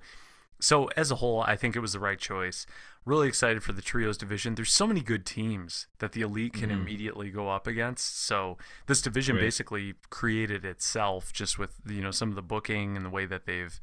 so 0.60 0.86
as 0.96 1.10
a 1.10 1.16
whole, 1.16 1.40
I 1.42 1.56
think 1.56 1.74
it 1.74 1.80
was 1.80 1.92
the 1.94 1.98
right 2.00 2.18
choice. 2.18 2.66
Really 3.04 3.26
excited 3.26 3.64
for 3.64 3.72
the 3.72 3.82
trios 3.82 4.16
division. 4.16 4.54
There's 4.54 4.72
so 4.72 4.86
many 4.86 5.00
good 5.00 5.26
teams 5.26 5.88
that 5.98 6.12
the 6.12 6.20
elite 6.20 6.52
can 6.52 6.70
immediately 6.70 7.30
go 7.30 7.48
up 7.48 7.66
against. 7.66 8.20
So 8.24 8.56
this 8.86 9.02
division 9.02 9.34
Right. 9.34 9.42
basically 9.42 9.94
created 10.10 10.64
itself 10.64 11.32
just 11.32 11.58
with 11.58 11.80
you 11.88 12.00
know 12.00 12.12
some 12.12 12.28
of 12.28 12.36
the 12.36 12.42
booking 12.42 12.96
and 12.96 13.04
the 13.04 13.10
way 13.10 13.26
that 13.26 13.44
they've 13.44 13.80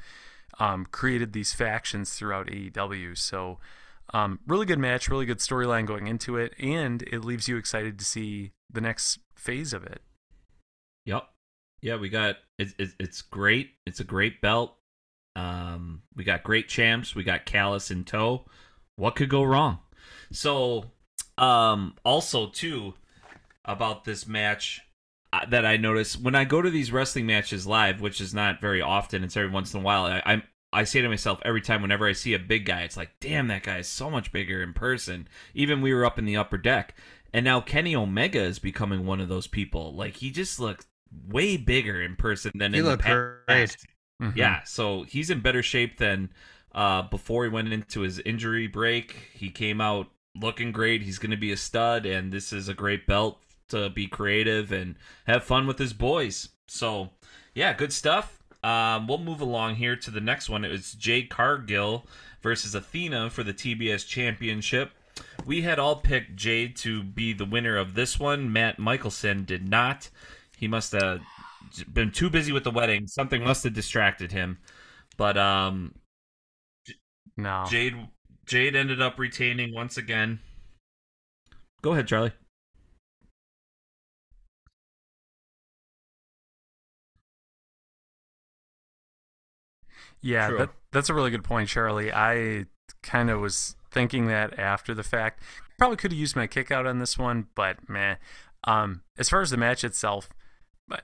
um, 0.60 0.86
created 0.90 1.34
these 1.34 1.54
factions 1.54 2.14
throughout 2.14 2.48
AEW. 2.48 3.18
So. 3.18 3.60
Um, 4.12 4.40
really 4.48 4.66
good 4.66 4.80
match, 4.80 5.08
really 5.08 5.28
good 5.28 5.38
storyline 5.38 5.86
going 5.86 6.08
into 6.08 6.36
it, 6.36 6.56
and 6.60 7.04
it 7.04 7.24
leaves 7.24 7.48
you 7.48 7.58
excited 7.58 8.00
to 8.00 8.04
see 8.06 8.54
the 8.68 8.82
next 8.82 9.20
phase 9.36 9.72
of 9.72 9.84
it. 9.84 10.02
Yep. 11.06 11.30
Yeah, 11.82 11.96
we 11.96 12.10
got 12.10 12.38
it's 12.58 12.74
it's 13.00 13.22
great. 13.22 13.72
It's 13.86 14.00
a 14.00 14.06
great 14.06 14.42
belt. 14.42 14.76
Um, 15.36 16.02
we 16.16 16.24
got 16.24 16.44
great 16.44 16.68
champs. 16.68 17.16
We 17.16 17.24
got 17.24 17.46
Callis 17.46 17.92
in 17.92 18.04
tow. 18.04 18.46
What 18.96 19.16
could 19.16 19.30
go 19.30 19.44
wrong? 19.44 19.80
So, 20.32 20.92
um, 21.38 21.96
also 22.04 22.48
too 22.48 22.96
about 23.64 24.04
this 24.04 24.28
match 24.28 24.82
uh, 25.32 25.46
that 25.50 25.66
I 25.66 25.78
notice 25.78 26.18
when 26.18 26.36
I 26.36 26.44
go 26.44 26.62
to 26.62 26.70
these 26.70 26.92
wrestling 26.92 27.26
matches 27.26 27.66
live, 27.66 28.02
which 28.02 28.20
is 28.20 28.34
not 28.34 28.60
very 28.60 28.82
often. 28.82 29.24
It's 29.24 29.38
every 29.38 29.52
once 29.52 29.74
in 29.74 29.80
a 29.80 29.84
while. 29.84 30.06
I, 30.06 30.22
I'm 30.26 30.44
I 30.72 30.84
say 30.84 31.02
to 31.02 31.10
myself 31.10 31.40
every 31.44 31.62
time 31.62 31.82
whenever 31.82 32.08
I 32.08 32.14
see 32.14 32.34
a 32.34 32.40
big 32.40 32.66
guy, 32.66 32.82
it's 32.82 32.98
like, 32.98 33.12
damn, 33.20 33.48
that 33.48 33.64
guy 33.64 33.80
is 33.80 33.88
so 33.88 34.10
much 34.10 34.32
bigger 34.32 34.62
in 34.62 34.74
person. 34.74 35.28
Even 35.56 35.82
we 35.82 35.94
were 35.94 36.06
up 36.06 36.20
in 36.20 36.26
the 36.26 36.38
upper 36.38 36.58
deck, 36.58 36.94
and 37.34 37.44
now 37.44 37.62
Kenny 37.62 37.96
Omega 37.96 38.42
is 38.42 38.60
becoming 38.60 39.06
one 39.06 39.20
of 39.22 39.30
those 39.30 39.48
people. 39.48 39.94
Like 39.94 40.18
he 40.18 40.30
just 40.30 40.60
looks 40.60 40.86
way 41.28 41.58
bigger 41.58 42.02
in 42.02 42.16
person 42.16 42.52
than 42.56 42.74
He 42.74 42.80
in 42.80 42.86
looked 42.86 43.04
the 43.04 43.10
great. 43.48 43.48
past. 43.48 43.86
Mhm. 44.22 44.36
Yeah, 44.36 44.64
so 44.64 45.04
he's 45.04 45.30
in 45.30 45.40
better 45.40 45.64
shape 45.64 45.98
than 45.98 46.30
uh, 46.74 47.02
before 47.04 47.44
he 47.46 47.50
went 47.50 47.72
into 47.74 48.02
his 48.02 48.20
injury 48.20 48.68
break. 48.68 49.16
He 49.34 49.50
came 49.50 49.82
out 49.82 50.08
looking 50.40 50.72
great. 50.72 51.02
He's 51.02 51.18
going 51.18 51.32
to 51.32 51.38
be 51.38 51.52
a 51.52 51.58
stud, 51.58 52.06
and 52.06 52.32
this 52.32 52.54
is 52.54 52.68
a 52.70 52.74
great 52.76 53.08
belt 53.08 53.42
to 53.70 53.90
be 53.90 54.06
creative 54.08 54.72
and 54.72 54.96
have 55.26 55.44
fun 55.44 55.66
with 55.66 55.80
his 55.80 55.94
boys. 55.94 56.50
So, 56.68 57.10
yeah, 57.56 57.74
good 57.74 57.92
stuff. 57.92 58.44
Um, 58.64 59.08
we'll 59.08 59.18
move 59.18 59.42
along 59.42 59.76
here 59.78 59.96
to 59.96 60.12
the 60.12 60.22
next 60.22 60.50
one. 60.50 60.64
It 60.66 60.70
was 60.72 60.94
Jade 60.94 61.30
Cargill 61.30 62.06
versus 62.42 62.76
Athena 62.76 63.30
for 63.32 63.44
the 63.44 63.54
TBS 63.54 64.06
Championship. 64.08 64.92
We 65.46 65.62
had 65.62 65.80
all 65.80 65.96
picked 65.96 66.36
Jade 66.36 66.76
to 66.78 67.02
be 67.04 67.34
the 67.34 67.46
winner 67.46 67.78
of 67.78 67.94
this 67.96 68.20
one. 68.20 68.52
Matt 68.54 68.78
Michelson 68.80 69.44
did 69.46 69.68
not. 69.68 70.10
He 70.60 70.68
must 70.68 70.92
have 70.92 71.22
been 71.94 72.12
too 72.12 72.30
busy 72.30 72.52
with 72.52 72.64
the 72.66 72.72
wedding. 72.72 73.08
Something 73.08 73.44
must 73.44 73.64
have 73.64 73.74
distracted 73.74 74.32
him. 74.32 74.58
But 75.18 75.38
um, 75.38 75.96
No. 77.38 77.66
Jade 77.70 77.96
Jade 78.46 78.76
ended 78.76 79.02
up 79.02 79.18
retaining 79.18 79.74
once 79.74 79.96
again. 79.98 80.40
Go 81.82 81.94
ahead, 81.94 82.08
Charlie. 82.08 82.34
Yeah, 90.22 90.52
that, 90.52 90.70
that's 90.92 91.10
a 91.10 91.14
really 91.14 91.32
good 91.32 91.44
point, 91.46 91.70
Charlie. 91.70 92.12
I 92.12 92.66
kind 93.02 93.30
of 93.30 93.40
was 93.40 93.76
thinking 93.92 94.28
that 94.28 94.60
after 94.60 94.94
the 94.94 95.04
fact. 95.04 95.42
Probably 95.78 95.96
could 95.96 96.12
have 96.12 96.20
used 96.20 96.36
my 96.36 96.48
kick 96.48 96.72
out 96.72 96.86
on 96.86 97.00
this 97.00 97.18
one, 97.18 97.48
but 97.56 97.88
meh. 97.88 98.16
Um, 98.66 99.04
as 99.18 99.30
far 99.30 99.42
as 99.42 99.52
the 99.52 99.58
match 99.58 99.86
itself, 99.86 100.30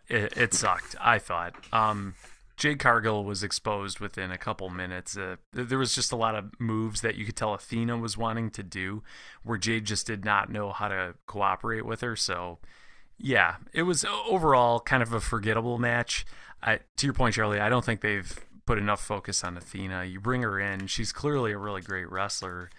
it, 0.08 0.38
it 0.38 0.54
sucked. 0.54 0.96
I 1.00 1.20
thought. 1.20 1.56
Um, 1.72 2.16
Jade 2.58 2.80
Cargill 2.80 3.26
was 3.26 3.44
exposed 3.44 4.00
within 4.00 4.32
a 4.32 4.38
couple 4.38 4.70
minutes. 4.70 5.18
Uh, 5.18 5.36
there 5.52 5.78
was 5.78 5.94
just 5.94 6.12
a 6.12 6.16
lot 6.16 6.36
of 6.36 6.58
moves 6.60 7.02
that 7.02 7.16
you 7.16 7.26
could 7.26 7.36
tell 7.36 7.54
Athena 7.54 7.98
was 7.98 8.18
wanting 8.18 8.50
to 8.52 8.64
do, 8.64 9.04
where 9.44 9.58
Jade 9.58 9.86
just 9.86 10.08
did 10.08 10.24
not 10.24 10.50
know 10.50 10.72
how 10.72 10.88
to 10.88 11.16
cooperate 11.26 11.86
with 11.86 12.00
her. 12.02 12.16
So, 12.16 12.60
yeah, 13.18 13.56
it 13.74 13.84
was 13.84 14.06
overall 14.06 14.80
kind 14.80 15.04
of 15.04 15.12
a 15.12 15.20
forgettable 15.20 15.78
match. 15.78 16.26
I, 16.64 16.80
to 16.98 17.08
your 17.08 17.14
point, 17.14 17.36
Charlie, 17.36 17.60
I 17.60 17.68
don't 17.68 17.84
think 17.84 18.00
they've 18.00 18.40
put 18.66 18.78
enough 18.78 19.04
focus 19.04 19.44
on 19.44 19.58
Athena. 19.58 20.06
You 20.06 20.22
bring 20.22 20.42
her 20.42 20.58
in; 20.58 20.88
she's 20.88 21.12
clearly 21.12 21.52
a 21.52 21.58
really 21.58 21.82
great 21.82 22.10
wrestler, 22.10 22.70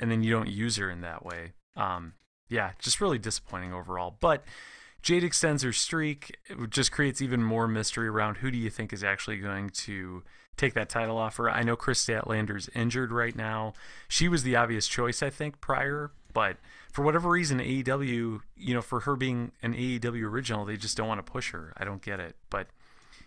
and 0.00 0.10
then 0.10 0.22
you 0.22 0.30
don't 0.32 0.48
use 0.48 0.76
her 0.76 0.90
in 0.90 1.02
that 1.02 1.24
way. 1.26 1.52
Um, 1.76 2.14
yeah, 2.48 2.72
just 2.78 3.02
really 3.02 3.18
disappointing 3.18 3.74
overall. 3.74 4.16
But 4.18 4.44
Jade 5.06 5.22
extends 5.22 5.62
her 5.62 5.72
streak. 5.72 6.36
It 6.48 6.68
just 6.70 6.90
creates 6.90 7.22
even 7.22 7.40
more 7.40 7.68
mystery 7.68 8.08
around 8.08 8.38
who 8.38 8.50
do 8.50 8.58
you 8.58 8.68
think 8.68 8.92
is 8.92 9.04
actually 9.04 9.36
going 9.36 9.70
to 9.70 10.24
take 10.56 10.74
that 10.74 10.88
title 10.88 11.16
off 11.16 11.36
her. 11.36 11.48
I 11.48 11.62
know 11.62 11.76
Kris 11.76 12.04
Statlander's 12.04 12.68
injured 12.74 13.12
right 13.12 13.36
now. 13.36 13.72
She 14.08 14.26
was 14.26 14.42
the 14.42 14.56
obvious 14.56 14.88
choice, 14.88 15.22
I 15.22 15.30
think, 15.30 15.60
prior, 15.60 16.10
but 16.32 16.56
for 16.92 17.02
whatever 17.02 17.28
reason, 17.28 17.60
AEW, 17.60 18.40
you 18.56 18.74
know, 18.74 18.82
for 18.82 18.98
her 18.98 19.14
being 19.14 19.52
an 19.62 19.74
AEW 19.74 20.24
original, 20.24 20.64
they 20.64 20.76
just 20.76 20.96
don't 20.96 21.06
want 21.06 21.24
to 21.24 21.32
push 21.32 21.52
her. 21.52 21.72
I 21.76 21.84
don't 21.84 22.02
get 22.02 22.18
it. 22.18 22.34
But 22.50 22.66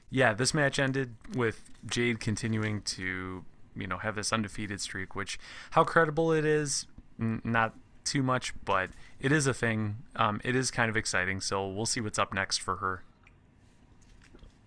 yeah, 0.09 0.33
this 0.33 0.53
match 0.53 0.79
ended 0.79 1.15
with 1.33 1.69
Jade 1.85 2.19
continuing 2.19 2.81
to, 2.81 3.45
you 3.73 3.87
know, 3.87 3.99
have 3.99 4.15
this 4.15 4.33
undefeated 4.33 4.81
streak, 4.81 5.15
which 5.15 5.39
how 5.71 5.85
credible 5.85 6.33
it 6.33 6.43
is, 6.43 6.87
not 7.17 7.73
too 8.10 8.24
much, 8.24 8.54
but 8.65 8.89
it 9.19 9.32
is 9.32 9.48
a 9.48 9.54
thing. 9.54 9.98
Um, 10.15 10.41
it 10.43 10.56
is 10.56 10.72
kind 10.72 10.89
of 10.89 10.98
exciting, 10.98 11.41
so 11.41 11.67
we'll 11.67 11.86
see 11.86 12.02
what's 12.02 12.19
up 12.19 12.34
next 12.34 12.58
for 12.58 12.78
her. 12.78 13.04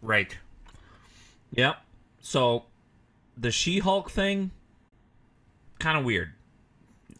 Right. 0.01 0.37
Yep. 1.53 1.77
So 2.21 2.65
the 3.37 3.51
She-Hulk 3.51 4.11
thing, 4.11 4.51
kind 5.79 5.99
of 5.99 6.05
weird. 6.05 6.33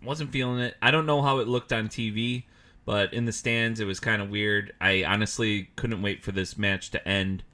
Wasn't 0.03 0.31
feeling 0.31 0.61
it. 0.61 0.77
I 0.83 0.91
don't 0.91 1.07
know 1.07 1.23
how 1.23 1.39
it 1.39 1.49
looked 1.49 1.73
on 1.73 1.89
TV, 1.89 2.45
but 2.85 3.13
in 3.13 3.25
the 3.25 3.33
stands 3.33 3.81
it 3.81 3.85
was 3.85 4.01
kind 4.01 4.21
of 4.21 4.31
weird. 4.31 4.73
I 4.81 5.05
honestly 5.05 5.71
couldn't 5.77 6.03
wait 6.03 6.23
for 6.23 6.33
this 6.33 6.59
match 6.59 6.91
to 6.91 7.09
end, 7.09 7.45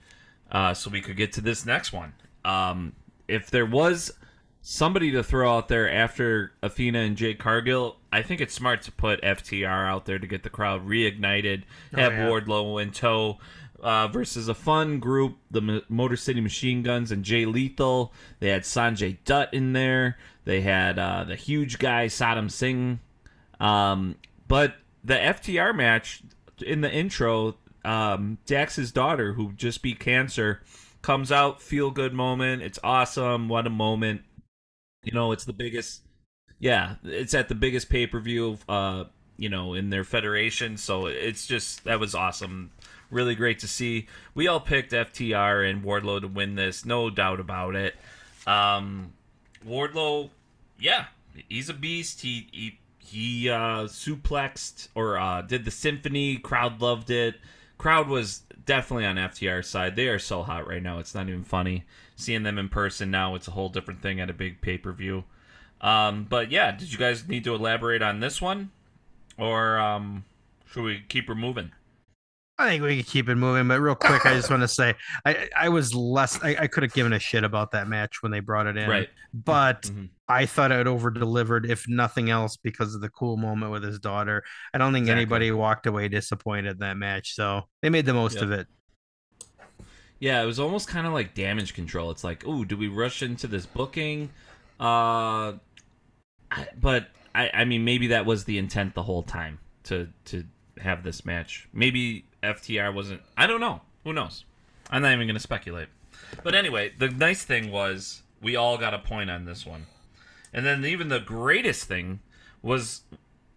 uh, 0.50 0.74
so 0.74 0.90
we 0.90 1.00
could 1.00 1.16
get 1.16 1.32
to 1.34 1.40
this 1.40 1.66
next 1.66 1.92
one. 1.92 2.14
Um, 2.44 2.94
if 3.26 3.50
there 3.50 3.66
was 3.66 4.12
somebody 4.60 5.10
to 5.12 5.22
throw 5.22 5.56
out 5.56 5.68
there 5.68 5.90
after 5.90 6.52
Athena 6.62 7.00
and 7.00 7.16
Jade 7.16 7.38
Cargill, 7.38 7.96
I 8.12 8.22
think 8.22 8.40
it's 8.40 8.54
smart 8.54 8.82
to 8.82 8.92
put 8.92 9.22
FTR 9.22 9.88
out 9.88 10.04
there 10.04 10.18
to 10.18 10.26
get 10.26 10.42
the 10.42 10.50
crowd 10.50 10.86
reignited. 10.86 11.62
Have 11.92 12.12
yeah. 12.12 12.28
Wardlow 12.28 12.82
in 12.82 12.90
tow 12.90 13.38
uh, 13.80 14.08
versus 14.08 14.48
a 14.48 14.54
fun 14.54 14.98
group, 14.98 15.36
the 15.50 15.60
M- 15.60 15.82
Motor 15.88 16.16
City 16.16 16.40
Machine 16.40 16.82
Guns 16.82 17.12
and 17.12 17.24
Jay 17.24 17.44
Lethal. 17.44 18.12
They 18.40 18.48
had 18.48 18.62
Sanjay 18.62 19.18
Dutt 19.24 19.52
in 19.54 19.72
there. 19.72 20.18
They 20.44 20.62
had 20.62 20.98
uh, 20.98 21.24
the 21.24 21.36
huge 21.36 21.78
guy 21.78 22.06
Satnam 22.06 22.50
Singh. 22.50 23.00
Um, 23.60 24.16
but 24.46 24.76
the 25.04 25.14
FTR 25.14 25.74
match 25.74 26.22
in 26.64 26.80
the 26.80 26.92
intro, 26.92 27.56
um, 27.84 28.38
Dax's 28.46 28.92
daughter, 28.92 29.34
who 29.34 29.52
just 29.52 29.82
beat 29.82 30.00
cancer, 30.00 30.62
comes 31.02 31.30
out. 31.30 31.62
Feel 31.62 31.90
good 31.90 32.12
moment. 32.12 32.62
It's 32.62 32.78
awesome. 32.82 33.48
What 33.48 33.66
a 33.66 33.70
moment. 33.70 34.22
You 35.04 35.12
know, 35.12 35.32
it's 35.32 35.44
the 35.44 35.52
biggest. 35.52 36.02
Yeah, 36.58 36.96
it's 37.04 37.34
at 37.34 37.48
the 37.48 37.54
biggest 37.54 37.88
pay 37.88 38.06
per 38.06 38.20
view. 38.20 38.58
Uh, 38.68 39.04
you 39.38 39.48
know, 39.48 39.72
in 39.72 39.88
their 39.88 40.04
federation. 40.04 40.76
So 40.76 41.06
it's 41.06 41.46
just 41.46 41.84
that 41.84 41.98
was 41.98 42.14
awesome. 42.14 42.72
Really 43.10 43.34
great 43.34 43.60
to 43.60 43.68
see. 43.68 44.06
We 44.34 44.48
all 44.48 44.60
picked 44.60 44.92
FTR 44.92 45.70
and 45.70 45.82
Wardlow 45.82 46.20
to 46.20 46.28
win 46.28 46.56
this, 46.56 46.84
no 46.84 47.08
doubt 47.08 47.40
about 47.40 47.74
it. 47.74 47.94
Um, 48.46 49.14
Wardlow, 49.66 50.30
yeah, 50.78 51.06
he's 51.48 51.70
a 51.70 51.74
beast. 51.74 52.20
He 52.20 52.48
he 52.52 52.78
he 52.98 53.48
uh, 53.48 53.84
suplexed 53.84 54.88
or 54.94 55.16
uh, 55.18 55.40
did 55.42 55.64
the 55.64 55.70
symphony. 55.70 56.36
Crowd 56.36 56.82
loved 56.82 57.08
it. 57.08 57.36
Crowd 57.78 58.08
was 58.08 58.42
definitely 58.68 59.06
on 59.06 59.16
FTR's 59.16 59.66
side. 59.66 59.96
They 59.96 60.08
are 60.08 60.18
so 60.18 60.42
hot 60.42 60.68
right 60.68 60.82
now. 60.82 60.98
It's 60.98 61.14
not 61.14 61.26
even 61.26 61.42
funny. 61.42 61.84
Seeing 62.14 62.42
them 62.42 62.58
in 62.58 62.68
person 62.68 63.10
now, 63.10 63.34
it's 63.34 63.48
a 63.48 63.52
whole 63.52 63.70
different 63.70 64.02
thing 64.02 64.20
at 64.20 64.28
a 64.28 64.34
big 64.34 64.60
pay 64.60 64.76
per 64.76 64.92
view. 64.92 65.24
Um, 65.80 66.26
but 66.28 66.50
yeah, 66.50 66.72
did 66.72 66.92
you 66.92 66.98
guys 66.98 67.26
need 67.26 67.44
to 67.44 67.54
elaborate 67.54 68.02
on 68.02 68.20
this 68.20 68.42
one, 68.42 68.70
or 69.38 69.78
um, 69.78 70.24
should 70.66 70.82
we 70.82 71.02
keep 71.08 71.28
her 71.28 71.34
moving? 71.34 71.72
I 72.60 72.68
think 72.70 72.82
we 72.82 72.96
can 72.96 73.04
keep 73.04 73.28
it 73.28 73.36
moving, 73.36 73.68
but 73.68 73.80
real 73.80 73.94
quick, 73.94 74.26
I 74.26 74.34
just 74.34 74.50
want 74.50 74.62
to 74.62 74.68
say 74.68 74.94
I 75.24 75.48
I 75.56 75.68
was 75.68 75.94
less 75.94 76.42
I, 76.42 76.56
I 76.60 76.66
could 76.66 76.82
have 76.82 76.92
given 76.92 77.12
a 77.12 77.18
shit 77.20 77.44
about 77.44 77.70
that 77.70 77.86
match 77.88 78.20
when 78.22 78.32
they 78.32 78.40
brought 78.40 78.66
it 78.66 78.76
in, 78.76 78.88
Right. 78.90 79.08
But 79.32 79.82
Mhm. 79.82 80.08
I 80.28 80.44
thought 80.46 80.72
it 80.72 80.86
over 80.88 81.10
delivered, 81.10 81.70
if 81.70 81.84
nothing 81.88 82.30
else, 82.30 82.56
because 82.56 82.94
of 82.94 83.00
the 83.00 83.08
cool 83.10 83.36
moment 83.36 83.70
with 83.72 83.82
his 83.84 83.98
daughter. 84.00 84.42
I 84.74 84.78
don't 84.78 84.92
think 84.92 85.04
Exactly. 85.04 85.22
anybody 85.22 85.52
walked 85.52 85.86
away 85.86 86.08
disappointed 86.08 86.72
in 86.72 86.78
that 86.78 86.96
match, 86.96 87.34
so 87.34 87.68
they 87.80 87.90
made 87.90 88.06
the 88.06 88.12
most 88.14 88.34
Yep. 88.34 88.42
of 88.42 88.50
it. 88.52 88.66
Yeah, 90.18 90.42
it 90.42 90.46
was 90.46 90.58
almost 90.58 90.88
kind 90.88 91.06
of 91.06 91.12
like 91.12 91.34
damage 91.34 91.74
control. 91.74 92.10
It's 92.10 92.24
like, 92.24 92.42
oh, 92.44 92.64
do 92.64 92.76
we 92.76 92.88
rush 92.88 93.22
into 93.22 93.46
this 93.46 93.66
booking? 93.66 94.30
Uh, 94.80 95.54
I- 96.50 96.68
but 96.80 97.08
I, 97.34 97.50
I 97.54 97.64
mean, 97.64 97.84
maybe 97.84 98.08
that 98.08 98.26
was 98.26 98.44
the 98.44 98.58
intent 98.58 98.94
the 98.94 99.02
whole 99.04 99.22
time 99.22 99.60
to 99.84 100.08
to 100.26 100.44
have 100.80 101.04
this 101.04 101.24
match. 101.24 101.68
Maybe 101.72 102.24
FTR 102.42 102.92
wasn't. 102.94 103.22
I 103.36 103.46
don't 103.46 103.60
know. 103.60 103.82
Who 104.04 104.12
knows? 104.12 104.44
I'm 104.90 105.02
not 105.02 105.12
even 105.12 105.26
going 105.26 105.36
to 105.36 105.40
speculate. 105.40 105.88
But 106.42 106.54
anyway, 106.54 106.92
the 106.98 107.08
nice 107.08 107.44
thing 107.44 107.70
was 107.70 108.22
we 108.42 108.56
all 108.56 108.78
got 108.78 108.94
a 108.94 108.98
point 108.98 109.30
on 109.30 109.44
this 109.44 109.66
one, 109.66 109.86
and 110.52 110.64
then 110.64 110.84
even 110.84 111.08
the 111.08 111.20
greatest 111.20 111.84
thing 111.84 112.20
was 112.62 113.02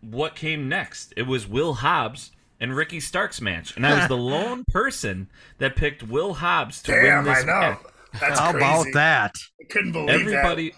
what 0.01 0.35
came 0.35 0.67
next. 0.69 1.13
It 1.15 1.23
was 1.27 1.47
Will 1.47 1.75
Hobbs 1.75 2.31
and 2.59 2.75
Ricky 2.75 2.99
Starks 2.99 3.41
match, 3.41 3.75
and 3.75 3.85
I 3.85 3.97
was 3.99 4.07
the 4.07 4.17
lone 4.17 4.63
person 4.65 5.29
that 5.57 5.75
picked 5.75 6.03
Will 6.03 6.35
Hobbs 6.35 6.81
to 6.83 6.91
Damn, 6.91 7.23
win 7.23 7.33
I 7.33 7.35
this 7.35 7.45
know. 7.45 7.59
match. 7.59 7.79
That's 8.19 8.39
How 8.39 8.51
crazy. 8.51 8.65
about 8.65 8.85
that? 8.93 9.35
I 9.61 9.63
couldn't 9.69 9.93
believe 9.93 10.09
Everybody, 10.09 10.73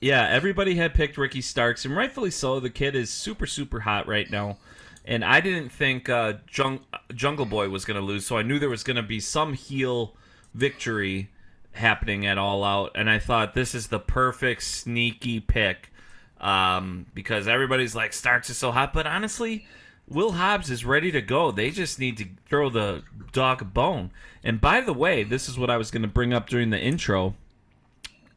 yeah, 0.00 0.28
everybody 0.28 0.74
had 0.74 0.92
picked 0.94 1.16
Ricky 1.16 1.40
Starks, 1.40 1.84
and 1.84 1.96
rightfully 1.96 2.30
so. 2.30 2.60
The 2.60 2.70
kid 2.70 2.94
is 2.94 3.10
super, 3.10 3.46
super 3.46 3.80
hot 3.80 4.06
right 4.06 4.30
now, 4.30 4.58
and 5.06 5.24
I 5.24 5.40
didn't 5.40 5.70
think 5.70 6.08
uh, 6.08 6.34
Jung- 6.52 6.84
Jungle 7.14 7.46
Boy 7.46 7.68
was 7.68 7.84
going 7.84 7.98
to 7.98 8.04
lose, 8.04 8.26
so 8.26 8.36
I 8.36 8.42
knew 8.42 8.58
there 8.58 8.68
was 8.68 8.82
going 8.82 8.96
to 8.96 9.02
be 9.02 9.20
some 9.20 9.54
heel 9.54 10.14
victory 10.54 11.30
happening 11.72 12.26
at 12.26 12.38
All 12.38 12.64
Out, 12.64 12.92
and 12.94 13.08
I 13.08 13.18
thought 13.18 13.54
this 13.54 13.74
is 13.74 13.88
the 13.88 14.00
perfect 14.00 14.62
sneaky 14.62 15.40
pick 15.40 15.92
um, 16.40 17.06
because 17.14 17.46
everybody's 17.46 17.94
like 17.94 18.12
Starks 18.12 18.50
is 18.50 18.58
so 18.58 18.72
hot, 18.72 18.92
but 18.92 19.06
honestly. 19.06 19.66
Will 20.08 20.32
Hobbs 20.32 20.70
is 20.70 20.84
ready 20.84 21.10
to 21.10 21.20
go. 21.20 21.50
They 21.50 21.72
just 21.72 21.98
need 21.98 22.16
to 22.18 22.26
throw 22.44 22.70
the 22.70 23.02
dog 23.32 23.60
a 23.60 23.64
bone. 23.64 24.12
And 24.44 24.60
by 24.60 24.80
the 24.80 24.92
way, 24.92 25.24
this 25.24 25.48
is 25.48 25.58
what 25.58 25.68
I 25.68 25.76
was 25.76 25.90
going 25.90 26.02
to 26.02 26.08
bring 26.08 26.32
up 26.32 26.48
during 26.48 26.70
the 26.70 26.78
intro 26.78 27.34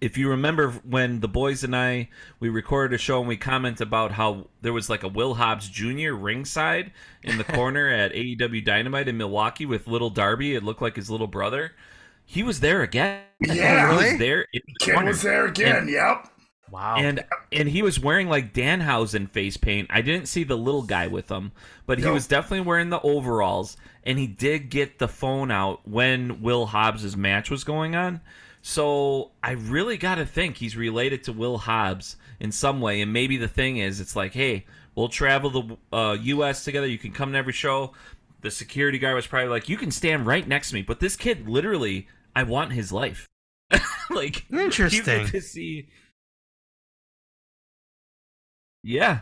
if 0.01 0.17
you 0.17 0.29
remember 0.29 0.71
when 0.71 1.19
the 1.19 1.27
boys 1.27 1.63
and 1.63 1.75
I 1.75 2.09
we 2.39 2.49
recorded 2.49 2.95
a 2.95 2.97
show 2.97 3.19
and 3.19 3.27
we 3.27 3.37
commented 3.37 3.85
about 3.87 4.11
how 4.13 4.47
there 4.61 4.73
was 4.73 4.89
like 4.89 5.03
a 5.03 5.07
Will 5.07 5.35
Hobbs 5.35 5.67
Jr. 5.69 6.13
ringside 6.13 6.91
in 7.23 7.37
the 7.37 7.43
corner 7.45 7.87
at 7.89 8.13
AEW 8.13 8.63
Dynamite 8.63 9.07
in 9.07 9.17
Milwaukee 9.17 9.65
with 9.65 9.87
little 9.87 10.09
Darby, 10.09 10.55
it 10.55 10.63
looked 10.63 10.81
like 10.81 10.95
his 10.95 11.09
little 11.09 11.27
brother. 11.27 11.73
He 12.25 12.43
was 12.43 12.59
there 12.59 12.81
again. 12.83 13.23
Yeah. 13.41 13.81
he 13.81 13.83
Really? 13.83 14.11
was 14.11 14.17
there. 14.19 14.45
In 14.53 14.61
the 14.67 14.73
Kid 14.79 14.93
corner. 14.93 15.07
was 15.07 15.21
there 15.21 15.45
again. 15.45 15.87
yep. 15.87 16.27
Wow. 16.69 16.97
And 16.97 17.23
and 17.51 17.67
he 17.69 17.81
was 17.81 17.99
wearing 17.99 18.29
like 18.29 18.53
Danhausen 18.53 19.29
face 19.29 19.57
paint. 19.57 19.87
I 19.91 20.01
didn't 20.01 20.27
see 20.27 20.43
the 20.43 20.57
little 20.57 20.83
guy 20.83 21.07
with 21.07 21.29
him, 21.29 21.51
but 21.87 21.99
he 21.99 22.05
No. 22.05 22.13
was 22.13 22.27
definitely 22.27 22.61
wearing 22.61 22.89
the 22.89 23.01
overalls. 23.01 23.75
And 24.03 24.19
he 24.19 24.27
did 24.27 24.69
get 24.69 24.99
the 24.99 25.07
phone 25.07 25.51
out 25.51 25.87
when 25.87 26.41
Will 26.41 26.67
Hobbs's 26.67 27.17
match 27.17 27.49
was 27.49 27.63
going 27.63 27.95
on. 27.95 28.21
So 28.61 29.31
I 29.41 29.51
really 29.51 29.97
got 29.97 30.15
to 30.15 30.25
think 30.25 30.57
he's 30.57 30.75
related 30.75 31.23
to 31.25 31.33
Will 31.33 31.57
Hobbs 31.57 32.17
in 32.39 32.51
some 32.51 32.81
way. 32.81 33.01
And 33.01 33.13
maybe 33.13 33.37
the 33.37 33.47
thing 33.47 33.77
is, 33.77 33.99
it's 33.99 34.15
like, 34.15 34.33
hey, 34.33 34.65
we'll 34.95 35.09
travel 35.09 35.49
the 35.49 35.77
uh, 35.95 36.17
U.S. 36.21 36.63
together. 36.63 36.87
You 36.87 36.97
can 36.97 37.11
come 37.11 37.31
to 37.31 37.37
every 37.37 37.53
show. 37.53 37.93
The 38.41 38.51
security 38.51 38.99
guard 38.99 39.15
was 39.15 39.27
probably 39.27 39.49
like, 39.49 39.69
you 39.69 39.77
can 39.77 39.91
stand 39.91 40.25
right 40.25 40.47
next 40.47 40.69
to 40.69 40.75
me. 40.75 40.81
But 40.81 40.99
this 40.99 41.15
kid, 41.15 41.47
literally, 41.47 42.07
I 42.35 42.43
want 42.43 42.73
his 42.73 42.91
life. 42.91 43.27
like 44.09 44.45
Interesting. 44.51 45.27
to 45.27 45.41
see. 45.41 45.87
Yeah. 48.83 49.21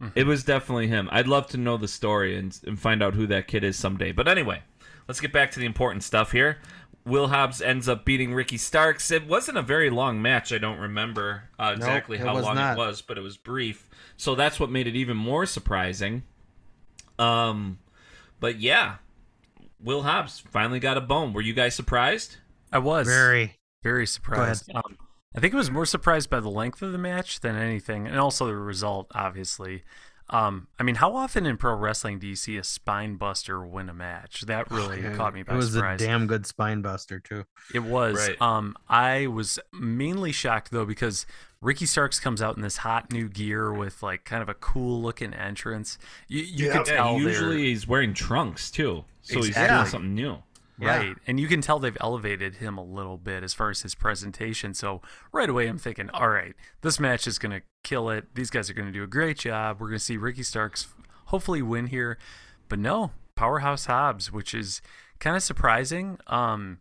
Mhm. 0.00 0.12
It 0.14 0.26
was 0.26 0.44
definitely 0.44 0.88
him. 0.88 1.08
I'd 1.12 1.28
love 1.28 1.46
to 1.48 1.56
know 1.56 1.76
the 1.76 1.88
story 1.88 2.36
and, 2.36 2.58
and 2.66 2.78
find 2.78 3.02
out 3.02 3.14
who 3.14 3.26
that 3.28 3.46
kid 3.48 3.64
is 3.64 3.76
someday. 3.76 4.12
But 4.12 4.28
anyway, 4.28 4.62
let's 5.08 5.20
get 5.20 5.32
back 5.32 5.50
to 5.52 5.60
the 5.60 5.66
important 5.66 6.02
stuff 6.02 6.32
here. 6.32 6.58
Will 7.06 7.28
Hobbs 7.28 7.60
ends 7.60 7.88
up 7.88 8.04
beating 8.04 8.32
Ricky 8.32 8.56
Starks. 8.56 9.10
It 9.10 9.26
wasn't 9.26 9.58
a 9.58 9.62
very 9.62 9.90
long 9.90 10.22
match. 10.22 10.52
I 10.52 10.58
don't 10.58 10.78
remember 10.78 11.50
uh, 11.58 11.74
exactly 11.76 12.16
it 12.16 12.20
how 12.20 12.38
long 12.38 12.54
not. 12.54 12.76
it 12.76 12.78
was, 12.78 13.02
but 13.02 13.18
it 13.18 13.20
was 13.20 13.36
brief. 13.36 13.88
So 14.16 14.34
that's 14.34 14.58
what 14.58 14.70
made 14.70 14.86
it 14.86 14.96
even 14.96 15.16
more 15.16 15.44
surprising. 15.44 16.22
Um, 17.18 17.78
but 18.40 18.58
yeah, 18.58 18.96
Will 19.80 20.02
Hobbs 20.02 20.40
finally 20.50 20.80
got 20.80 20.96
a 20.96 21.02
bone. 21.02 21.32
Were 21.34 21.42
you 21.42 21.52
guys 21.52 21.74
surprised? 21.74 22.36
I 22.72 22.78
was 22.78 23.06
Very. 23.06 23.58
very 23.82 24.06
surprised. 24.06 24.70
Um, 24.74 24.98
I 25.36 25.40
think 25.40 25.52
I 25.52 25.56
was 25.56 25.70
more 25.70 25.86
surprised 25.86 26.30
by 26.30 26.40
the 26.40 26.48
length 26.50 26.80
of 26.80 26.92
the 26.92 26.98
match 26.98 27.40
than 27.40 27.56
anything, 27.56 28.06
and 28.06 28.18
also 28.18 28.46
the 28.46 28.56
result, 28.56 29.10
obviously. 29.14 29.82
Um, 30.30 30.68
I 30.78 30.82
mean, 30.84 30.94
how 30.96 31.14
often 31.14 31.44
in 31.44 31.56
pro 31.58 31.74
wrestling 31.74 32.18
do 32.18 32.26
you 32.26 32.34
see 32.36 32.56
a 32.56 32.64
spine 32.64 33.16
buster 33.16 33.64
win 33.64 33.88
a 33.90 33.94
match? 33.94 34.40
That 34.42 34.70
really 34.70 35.02
Yeah, 35.02 35.14
caught 35.14 35.34
me 35.34 35.42
by 35.42 35.52
surprise. 35.52 35.54
It 35.54 35.56
was 35.66 35.72
surprise. 35.74 36.00
a 36.02 36.06
damn 36.06 36.26
good 36.26 36.46
spine 36.46 36.80
buster 36.82 37.20
too. 37.20 37.44
It 37.74 37.80
was. 37.84 38.16
Right. 38.28 38.40
Um, 38.40 38.74
I 38.88 39.26
was 39.26 39.58
mainly 39.72 40.32
shocked 40.32 40.70
though 40.70 40.86
because 40.86 41.26
Ricky 41.60 41.84
Starks 41.86 42.18
comes 42.20 42.40
out 42.40 42.56
in 42.56 42.62
this 42.62 42.78
hot 42.78 43.12
new 43.12 43.28
gear 43.28 43.72
with 43.72 44.02
like 44.02 44.24
kind 44.24 44.42
of 44.42 44.48
a 44.48 44.54
cool 44.54 45.02
looking 45.02 45.34
entrance. 45.34 45.98
You, 46.28 46.42
you 46.42 46.66
Yeah. 46.68 46.78
could 46.78 46.88
Yeah, 46.88 46.94
tell 46.94 47.18
they're- 47.18 47.28
usually 47.28 47.64
he's 47.64 47.86
wearing 47.86 48.14
trunks 48.14 48.70
too, 48.70 49.04
so 49.20 49.42
he's 49.42 49.54
doing 49.54 49.86
something 49.86 50.14
new. 50.14 50.38
Yeah. 50.78 50.96
Right. 50.96 51.16
And 51.26 51.38
you 51.38 51.46
can 51.46 51.60
tell 51.60 51.78
they've 51.78 51.96
elevated 52.00 52.56
him 52.56 52.78
a 52.78 52.84
little 52.84 53.16
bit 53.16 53.42
as 53.42 53.54
far 53.54 53.70
as 53.70 53.82
his 53.82 53.94
presentation. 53.94 54.74
So 54.74 55.02
right 55.32 55.48
away 55.48 55.68
I'm 55.68 55.78
thinking, 55.78 56.10
all 56.10 56.28
right, 56.28 56.54
this 56.82 56.98
match 56.98 57.26
is 57.26 57.38
going 57.38 57.52
to 57.52 57.62
kill 57.84 58.10
it. 58.10 58.34
These 58.34 58.50
guys 58.50 58.68
are 58.68 58.74
going 58.74 58.88
to 58.88 58.92
do 58.92 59.04
a 59.04 59.08
great 59.08 59.38
job. 59.38 59.80
We're 59.80 59.88
going 59.88 59.98
to 59.98 60.04
see 60.04 60.16
Ricky 60.16 60.42
Starks 60.42 60.88
hopefully 61.26 61.62
win 61.62 61.86
here. 61.86 62.18
But 62.68 62.78
no, 62.78 63.12
Powerhouse 63.36 63.86
Hobbs, 63.86 64.32
which 64.32 64.54
is 64.54 64.80
kind 65.20 65.36
of 65.36 65.42
surprising. 65.42 66.18
Um 66.26 66.78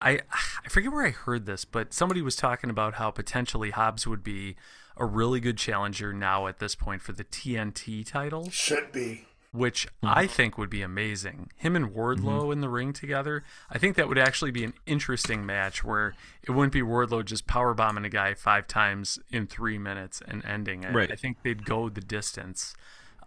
I 0.00 0.20
I 0.32 0.68
forget 0.68 0.92
where 0.92 1.06
I 1.06 1.10
heard 1.10 1.46
this, 1.46 1.64
but 1.64 1.92
somebody 1.92 2.22
was 2.22 2.36
talking 2.36 2.70
about 2.70 2.94
how 2.94 3.10
potentially 3.10 3.70
Hobbs 3.70 4.06
would 4.06 4.22
be 4.22 4.56
a 4.96 5.04
really 5.04 5.40
good 5.40 5.58
challenger 5.58 6.12
now 6.12 6.46
at 6.46 6.58
this 6.58 6.74
point 6.74 7.02
for 7.02 7.12
the 7.12 7.24
TNT 7.24 8.06
title 8.06 8.48
Should 8.50 8.92
be. 8.92 9.26
Which 9.54 9.86
I 10.02 10.26
think 10.26 10.58
would 10.58 10.68
be 10.68 10.82
amazing. 10.82 11.50
Him 11.56 11.76
and 11.76 11.90
Wardlow 11.94 12.52
in 12.52 12.60
the 12.60 12.68
ring 12.68 12.92
together. 12.92 13.44
I 13.70 13.78
think 13.78 13.94
that 13.94 14.08
would 14.08 14.18
actually 14.18 14.50
be 14.50 14.64
an 14.64 14.74
interesting 14.84 15.46
match 15.46 15.84
where 15.84 16.14
it 16.42 16.50
wouldn't 16.50 16.72
be 16.72 16.82
Wardlow 16.82 17.24
just 17.24 17.46
power 17.46 17.72
bombing 17.72 18.04
a 18.04 18.08
guy 18.08 18.34
five 18.34 18.66
times 18.66 19.20
in 19.30 19.46
three 19.46 19.78
minutes 19.78 20.20
and 20.26 20.44
ending 20.44 20.82
it. 20.82 20.92
Right. 20.92 21.10
I 21.12 21.14
think 21.14 21.38
they'd 21.44 21.64
go 21.64 21.88
the 21.88 22.00
distance. 22.00 22.74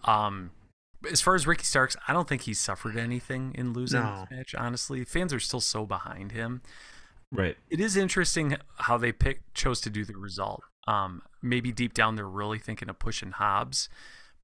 Um, 0.04 0.52
as 1.10 1.22
far 1.22 1.34
as 1.36 1.48
Ricky 1.48 1.64
Starks, 1.64 1.96
I 2.10 2.14
don't 2.14 2.28
think 2.28 2.42
he 2.42 2.54
suffered 2.54 2.98
anything 2.98 3.54
in 3.56 3.72
losing 3.72 4.02
No. 4.02 4.28
this 4.30 4.38
match. 4.38 4.56
Honestly, 4.56 5.06
fans 5.06 5.34
are 5.34 5.40
still 5.40 5.62
so 5.62 5.86
behind 5.86 6.34
him 6.34 6.62
Right. 7.32 7.56
it 7.70 7.80
is 7.80 7.96
interesting 7.96 8.58
how 8.80 8.98
they 8.98 9.14
picked 9.14 9.54
chose 9.54 9.80
to 9.82 9.90
do 9.90 10.04
the 10.04 10.18
result. 10.18 10.62
Um, 10.88 11.22
maybe 11.42 11.72
deep 11.72 11.94
down 11.94 12.16
they're 12.16 12.28
really 12.28 12.60
thinking 12.60 12.90
of 12.90 13.00
pushing 13.00 13.32
Hobbs, 13.32 13.88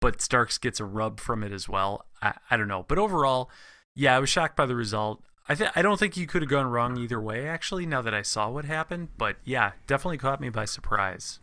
but 0.04 0.22
Starks 0.22 0.58
gets 0.58 0.82
a 0.82 0.86
rub 0.86 1.22
from 1.22 1.44
it 1.44 1.54
as 1.54 1.70
well. 1.70 2.06
I, 2.22 2.34
I 2.52 2.58
don't 2.58 2.68
know, 2.68 2.84
but 2.89 2.98
overall, 2.98 3.50
yeah, 3.96 4.13
I 4.13 4.20
was 4.20 4.30
shocked 4.30 4.58
by 4.58 4.66
the 4.66 4.76
result. 4.76 5.24
I 5.48 5.56
th- 5.56 5.70
I 5.78 5.82
don't 5.82 5.98
think 5.98 6.18
you 6.18 6.28
could 6.28 6.42
have 6.42 6.50
gone 6.50 6.66
wrong 6.66 6.98
either 6.98 7.22
way. 7.22 7.48
Actually, 7.48 7.86
now 7.86 8.02
that 8.02 8.13
I 8.13 8.22
saw 8.22 8.50
what 8.50 8.66
happened, 8.66 9.10
but 9.18 9.38
yeah, 9.46 9.72
definitely 9.88 10.18
caught 10.18 10.42
me 10.42 10.50
by 10.50 10.66
surprise. 10.66 11.39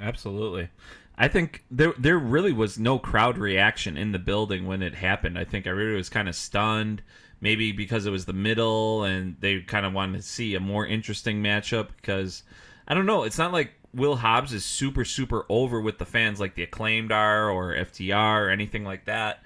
Absolutely. 0.00 0.70
I 1.16 1.28
think 1.28 1.64
there 1.70 1.94
there 1.96 2.18
really 2.18 2.52
was 2.52 2.76
no 2.76 2.98
crowd 2.98 3.38
reaction 3.38 3.96
in 3.96 4.10
the 4.10 4.18
building 4.18 4.66
when 4.66 4.82
it 4.82 4.96
happened. 4.96 5.38
I 5.38 5.44
think 5.44 5.68
everybody 5.68 5.96
was 5.96 6.08
kind 6.08 6.28
of 6.28 6.34
stunned, 6.34 7.02
maybe 7.40 7.70
because 7.70 8.04
it 8.04 8.10
was 8.10 8.24
the 8.24 8.32
middle 8.32 9.04
and 9.04 9.36
they 9.38 9.60
kind 9.60 9.86
of 9.86 9.92
wanted 9.92 10.16
to 10.16 10.22
see 10.24 10.56
a 10.56 10.60
more 10.60 10.84
interesting 10.84 11.40
matchup 11.40 11.90
because 12.00 12.42
I 12.88 12.94
don't 12.94 13.06
know, 13.06 13.22
it's 13.22 13.38
not 13.38 13.52
like 13.52 13.74
Will 13.92 14.16
Hobbs 14.16 14.52
is 14.52 14.64
super 14.64 15.04
super 15.04 15.44
over 15.48 15.80
with 15.80 15.98
the 15.98 16.04
fans 16.04 16.40
like 16.40 16.54
the 16.54 16.62
acclaimed 16.62 17.12
are 17.12 17.50
or 17.50 17.74
FTR 17.74 18.46
or 18.46 18.50
anything 18.50 18.84
like 18.84 19.06
that. 19.06 19.42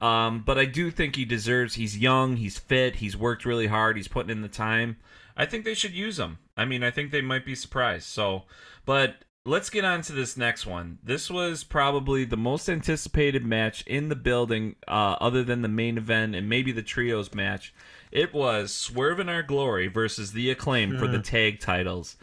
Um, 0.00 0.42
but 0.44 0.58
I 0.58 0.64
do 0.64 0.90
think 0.90 1.14
he 1.14 1.24
deserves. 1.24 1.74
He's 1.74 1.96
young. 1.96 2.36
He's 2.36 2.58
fit. 2.58 2.96
He's 2.96 3.16
worked 3.16 3.44
really 3.44 3.68
hard. 3.68 3.96
He's 3.96 4.08
putting 4.08 4.30
in 4.30 4.42
the 4.42 4.48
time. 4.48 4.96
I 5.36 5.46
think 5.46 5.64
they 5.64 5.74
should 5.74 5.92
use 5.92 6.18
him. 6.18 6.38
I 6.56 6.64
mean, 6.64 6.82
I 6.82 6.90
think 6.90 7.10
they 7.10 7.20
might 7.20 7.46
be 7.46 7.54
surprised. 7.54 8.06
So, 8.06 8.42
but 8.84 9.24
let's 9.44 9.70
get 9.70 9.84
on 9.84 10.02
to 10.02 10.12
this 10.12 10.36
next 10.36 10.66
one. 10.66 10.98
This 11.02 11.30
was 11.30 11.64
probably 11.64 12.24
the 12.24 12.36
most 12.36 12.68
anticipated 12.68 13.44
match 13.44 13.82
in 13.86 14.08
the 14.08 14.16
building, 14.16 14.76
uh, 14.88 15.16
other 15.20 15.44
than 15.44 15.62
the 15.62 15.68
main 15.68 15.96
event 15.96 16.34
and 16.34 16.48
maybe 16.48 16.72
the 16.72 16.82
trios 16.82 17.32
match. 17.32 17.72
It 18.10 18.34
was 18.34 18.74
Swerve 18.74 19.20
in 19.20 19.28
Our 19.28 19.42
Glory 19.42 19.86
versus 19.86 20.32
the 20.32 20.50
Acclaim 20.50 20.98
for 20.98 21.06
the 21.06 21.18
tag 21.20 21.60
titles. 21.60 22.16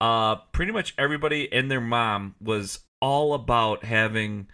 Uh, 0.00 0.36
pretty 0.52 0.72
much 0.72 0.94
everybody 0.98 1.50
and 1.52 1.70
their 1.70 1.80
mom 1.80 2.34
was 2.40 2.80
all 3.00 3.34
about 3.34 3.84
having 3.84 4.48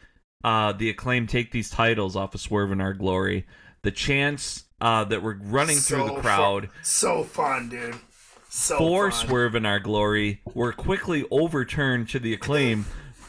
uh, 0.45 0.73
the 0.73 0.91
acclaim 0.91 1.27
take 1.27 1.53
these 1.53 1.71
titles 1.71 2.17
off 2.17 2.35
of 2.35 2.41
Swerve 2.41 2.73
in 2.73 2.81
Our 2.81 2.95
Glory. 2.95 3.47
The 3.83 3.91
chants 3.91 4.65
uh, 4.81 5.05
that 5.05 5.23
were 5.23 5.39
running 5.43 5.77
through 5.77 6.07
the 6.07 6.21
crowd 6.21 6.69
so 6.83 7.25
fun, 7.25 7.69
dude. 7.69 7.97
So 8.49 8.77
for 8.79 9.11
fun. 9.11 9.27
Swerve 9.27 9.55
in 9.55 9.67
Our 9.67 9.81
Glory 9.81 10.43
were 10.55 10.73
quickly 10.73 11.25
overturned 11.31 12.09
to 12.11 12.19
the 12.19 12.35
acclaim. 12.35 12.87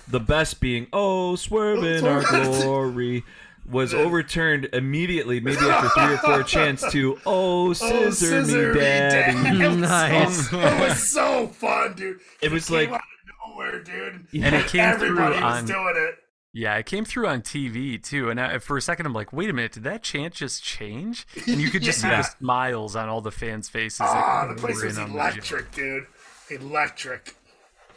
The 0.08 0.20
best 0.20 0.60
being, 0.60 0.88
oh, 0.92 1.36
Swerve 1.36 1.84
in 1.84 2.06
Our 2.06 2.24
Glory. 2.24 3.24
Was 3.66 3.94
overturned 3.94 4.66
immediately, 4.74 5.40
maybe 5.40 5.58
after 5.60 5.90
three 5.90 6.14
or 6.14 6.18
four 6.18 6.44
chants 6.44 6.90
to 6.92 7.20
"Oh, 7.26 7.74
scissor, 7.74 8.12
scissor 8.12 8.68
me, 8.74 8.74
me, 8.74 8.80
daddy." 8.80 9.34
daddy. 9.44 9.64
It 9.64 9.68
was 9.70 9.78
Nice. 9.78 10.50
So, 10.50 10.60
it 10.60 10.80
was 10.80 11.04
so 11.10 11.48
fun, 11.48 11.94
dude. 11.94 12.20
It 12.42 12.52
was 12.52 12.68
came 12.68 12.76
like- 12.78 12.90
out 12.90 12.96
of 12.96 13.50
nowhere, 13.56 13.84
dude. 13.84 14.28
And 14.44 14.56
it 14.56 14.68
came 14.68 14.98
through 14.98 15.08
Everybody 15.20 15.36
was 15.36 15.44
on 15.44 15.66
doing 15.66 15.94
it. 15.98 16.16
Yeah, 16.56 16.76
it 16.76 16.86
came 16.86 17.04
through 17.04 17.28
on 17.28 17.42
TV 17.42 17.98
too, 18.02 18.30
and 18.30 18.40
I, 18.40 18.60
for 18.60 18.78
a 18.78 18.82
second 18.82 19.08
I'm 19.08 19.14
like, 19.14 19.34
"Wait 19.34 19.50
a 19.50 19.54
minute, 19.54 19.72
did 19.72 19.84
that 19.86 20.04
chant 20.04 20.36
just 20.36 20.64
change?" 20.64 21.26
And 21.48 21.60
you 21.60 21.70
could 21.72 21.82
just 21.82 22.04
Yeah. 22.04 22.22
see 22.22 22.30
the 22.30 22.38
smiles 22.40 22.96
on 22.96 23.10
all 23.10 23.22
the 23.22 23.32
fans' 23.32 23.70
faces. 23.70 24.02
Ah, 24.04 24.46
that 24.48 24.56
the 24.56 24.62
place 24.62 24.78
were 24.80 24.86
was 24.86 24.98
in 24.98 25.04
on 25.06 25.10
the 25.14 25.16
electric, 25.18 25.72
dude. 25.72 26.06
Electric. 26.52 27.36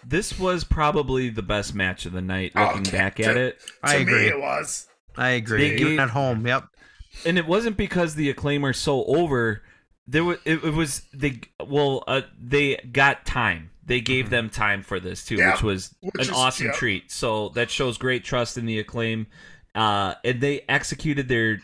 This 0.07 0.39
was 0.39 0.65
probably 0.65 1.29
the 1.31 1.43
best 1.43 1.75
match 1.75 2.07
of 2.07 2.13
the 2.13 2.21
night. 2.23 2.53
Oh, 2.55 2.65
Looking 2.67 2.81
okay. 2.83 2.97
back 2.97 3.21
at 3.21 3.37
it, 3.37 3.59
I 3.83 3.97
to 3.97 4.03
agree. 4.03 4.23
me, 4.23 4.29
it 4.29 4.41
was. 4.41 4.87
I 5.17 5.31
agree. 5.31 5.69
They 5.71 5.75
Even 5.77 5.89
gave- 5.93 5.99
at 6.01 6.11
home, 6.11 6.47
yep. 6.47 6.65
and 7.25 7.39
it 7.39 7.47
wasn't 7.47 7.77
because 7.77 8.15
the 8.15 8.31
acclaim 8.31 8.65
are 8.65 8.73
so 8.73 9.05
over. 9.05 9.63
There 10.09 10.25
was 10.25 10.39
it, 10.45 10.63
it 10.63 10.73
was 10.75 11.03
they 11.13 11.41
well 11.67 12.05
uh, 12.07 12.23
they 12.41 12.77
got 12.93 13.25
time. 13.27 13.71
They 13.85 14.01
gave 14.01 14.31
them 14.31 14.51
time 14.51 14.83
for 14.83 14.99
this 15.01 15.25
too, 15.25 15.37
Yeah, 15.37 15.53
which 15.53 15.63
was 15.63 15.95
which 16.01 16.15
an 16.17 16.21
is- 16.23 16.31
awesome 16.31 16.67
yeah. 16.67 16.73
treat. 16.73 17.11
So 17.11 17.51
that 17.51 17.71
shows 17.71 17.99
great 17.99 18.25
trust 18.25 18.57
in 18.59 18.67
the 18.67 18.79
acclaim, 18.79 19.27
uh, 19.75 20.15
and 20.25 20.41
they 20.41 20.63
executed 20.69 21.29
their 21.29 21.61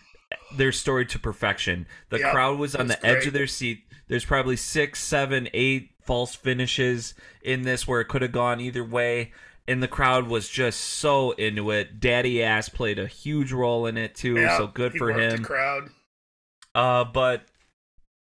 their 0.56 0.72
story 0.72 1.06
to 1.06 1.18
perfection. 1.18 1.86
The 2.10 2.18
Yeah, 2.20 2.32
crowd 2.32 2.58
was 2.58 2.74
on 2.74 2.88
was 2.88 2.96
the 2.96 3.06
edge 3.06 3.26
of 3.26 3.32
their 3.32 3.46
seat. 3.46 3.84
There's 4.08 4.24
probably 4.24 4.56
six, 4.56 5.02
seven, 5.02 5.48
eight 5.54 5.90
false 6.02 6.34
finishes 6.34 7.14
in 7.42 7.62
this 7.62 7.86
where 7.86 8.00
it 8.00 8.06
could 8.06 8.22
have 8.22 8.32
gone 8.32 8.60
either 8.60 8.84
way. 8.84 9.32
And 9.68 9.83
the 9.83 9.88
crowd 9.88 10.27
was 10.27 10.48
just 10.48 10.81
so 10.81 11.31
into 11.33 11.70
it. 11.70 12.01
Daddy 12.01 12.42
Ass 12.42 12.68
played 12.68 12.98
a 12.98 13.07
huge 13.07 13.53
role 13.53 13.87
in 13.87 13.96
it 13.96 14.14
too, 14.14 14.35
Yeah, 14.35 14.59
so 14.59 14.66
good 14.66 14.94
for 14.94 15.12
him. 15.12 15.42
The 15.42 15.46
crowd. 15.48 15.90
Uh, 16.75 17.05
but 17.05 17.46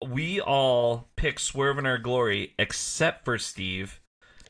we 0.06 0.42
all 0.42 1.10
picked 1.16 1.42
Swerve 1.42 1.78
in 1.78 1.86
our 1.86 1.98
glory 1.98 2.54
except 2.60 3.26
for 3.26 3.38
Steve. 3.38 4.02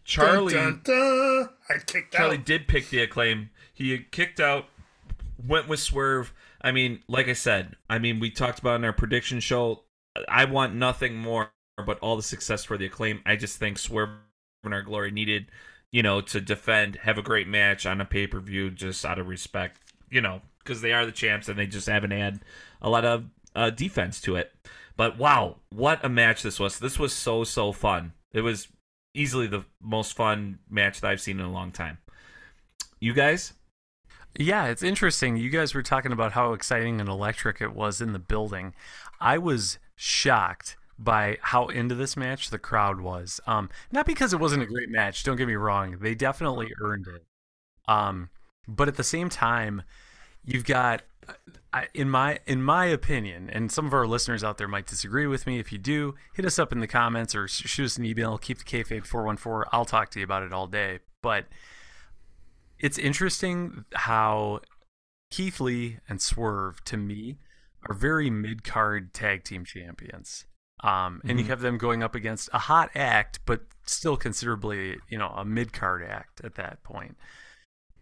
Charlie 0.03 0.53
Dun, 0.53 0.81
dun, 0.83 0.95
dun. 0.95 1.49
I 1.69 1.73
kicked 1.85 2.13
Charlie 2.15 2.37
out. 2.37 2.45
did 2.45 2.67
pick 2.67 2.89
the 2.89 3.01
acclaim. 3.01 3.51
He 3.73 3.97
kicked 4.11 4.39
out, 4.39 4.65
went 5.47 5.67
with 5.67 5.79
Swerve. 5.79 6.33
I 6.61 6.71
mean, 6.71 7.03
like 7.07 7.27
I 7.27 7.33
said, 7.33 7.75
I 7.89 7.99
mean, 7.99 8.19
we 8.19 8.31
talked 8.31 8.59
about 8.59 8.75
in 8.77 8.85
our 8.85 8.93
prediction 8.93 9.39
show. 9.39 9.83
I 10.27 10.45
want 10.45 10.73
nothing 10.73 11.15
more 11.15 11.51
but 11.85 11.99
all 11.99 12.15
the 12.17 12.23
success 12.23 12.63
for 12.63 12.77
the 12.77 12.87
acclaim. 12.87 13.21
I 13.25 13.35
just 13.35 13.57
think 13.57 13.77
Swerve 13.77 14.09
in 14.63 14.73
our 14.73 14.81
glory 14.81 15.11
needed, 15.11 15.45
you 15.91 16.03
know, 16.03 16.21
to 16.21 16.39
defend, 16.39 16.97
have 16.97 17.17
a 17.17 17.23
great 17.23 17.47
match 17.47 17.85
on 17.85 18.01
a 18.01 18.05
pay 18.05 18.27
per 18.27 18.39
view, 18.39 18.69
just 18.69 19.05
out 19.05 19.19
of 19.19 19.27
respect, 19.27 19.79
you 20.09 20.21
know, 20.21 20.41
because 20.59 20.81
they 20.81 20.93
are 20.93 21.05
the 21.05 21.11
champs 21.11 21.47
and 21.47 21.57
they 21.57 21.67
just 21.67 21.87
haven't 21.87 22.11
had 22.11 22.39
a 22.81 22.89
lot 22.89 23.05
of 23.05 23.25
uh, 23.55 23.69
defense 23.69 24.21
to 24.21 24.35
it. 24.35 24.51
But 24.95 25.17
wow, 25.17 25.57
what 25.69 26.03
a 26.03 26.09
match 26.09 26.43
this 26.43 26.59
was! 26.59 26.79
This 26.79 26.99
was 26.99 27.13
so 27.13 27.43
so 27.43 27.71
fun. 27.71 28.13
It 28.33 28.41
was 28.41 28.67
easily 29.13 29.47
the 29.47 29.65
most 29.81 30.13
fun 30.13 30.59
match 30.69 31.01
that 31.01 31.09
I've 31.09 31.21
seen 31.21 31.39
in 31.39 31.45
a 31.45 31.51
long 31.51 31.71
time. 31.71 31.99
You 32.99 33.13
guys? 33.13 33.53
Yeah, 34.37 34.65
it's 34.67 34.83
interesting. 34.83 35.37
You 35.37 35.49
guys 35.49 35.73
were 35.73 35.81
talking 35.81 36.11
about 36.11 36.33
how 36.33 36.53
exciting 36.53 36.99
and 36.99 37.09
electric 37.09 37.61
it 37.61 37.73
was 37.73 38.01
in 38.01 38.13
the 38.13 38.19
building. 38.19 38.73
I 39.19 39.37
was 39.37 39.79
shocked 39.95 40.77
by 40.99 41.37
how 41.41 41.67
into 41.67 41.95
this 41.95 42.17
match 42.17 42.49
the 42.49 42.59
crowd 42.59 42.99
was. 42.99 43.39
Um, 43.47 43.69
not 43.91 44.05
because 44.05 44.33
it 44.33 44.39
wasn't 44.39 44.63
a 44.63 44.67
great 44.67 44.89
match. 44.89 45.23
Don't 45.23 45.37
get 45.37 45.47
me 45.47 45.55
wrong; 45.55 45.97
they 45.99 46.13
definitely 46.13 46.71
earned 46.81 47.07
it. 47.07 47.23
Um, 47.87 48.29
but 48.67 48.87
at 48.87 48.97
the 48.97 49.03
same 49.03 49.29
time, 49.29 49.81
you've 50.43 50.65
got, 50.65 51.01
in 51.93 52.09
my 52.09 52.39
in 52.45 52.61
my 52.61 52.85
opinion, 52.85 53.49
and 53.49 53.71
some 53.71 53.85
of 53.85 53.93
our 53.93 54.05
listeners 54.05 54.43
out 54.43 54.57
there 54.57 54.67
might 54.67 54.85
disagree 54.85 55.25
with 55.25 55.47
me. 55.47 55.57
If 55.57 55.71
you 55.71 55.77
do, 55.77 56.15
hit 56.33 56.45
us 56.45 56.59
up 56.59 56.71
in 56.71 56.79
the 56.79 56.87
comments 56.87 57.33
or 57.33 57.47
shoot 57.47 57.85
us 57.85 57.97
an 57.97 58.05
email. 58.05 58.37
Keep 58.37 58.59
the 58.59 58.63
kayfabe 58.65 59.05
four 59.05 59.23
one 59.23 59.37
four. 59.37 59.67
I'll 59.71 59.85
talk 59.85 60.11
to 60.11 60.19
you 60.19 60.25
about 60.25 60.43
it 60.43 60.53
all 60.53 60.67
day. 60.67 60.99
But 61.21 61.45
it's 62.77 62.97
interesting 62.97 63.85
how 63.93 64.61
Keith 65.31 65.59
Lee 65.59 65.99
and 66.07 66.21
Swerve 66.21 66.83
to 66.85 66.97
me 66.97 67.37
are 67.87 67.95
very 67.95 68.29
mid 68.29 68.63
card 68.63 69.13
tag 69.13 69.43
team 69.43 69.63
champions. 69.65 70.45
Um, 70.81 71.21
and 71.27 71.39
you 71.39 71.45
have 71.45 71.61
them 71.61 71.77
going 71.77 72.03
up 72.03 72.15
against 72.15 72.49
a 72.53 72.59
hot 72.59 72.89
act, 72.95 73.39
but 73.45 73.61
still 73.85 74.15
considerably, 74.15 74.97
you 75.09 75.17
know, 75.17 75.33
a 75.35 75.43
mid 75.43 75.73
card 75.73 76.03
act 76.03 76.41
at 76.43 76.55
that 76.55 76.83
point. 76.83 77.17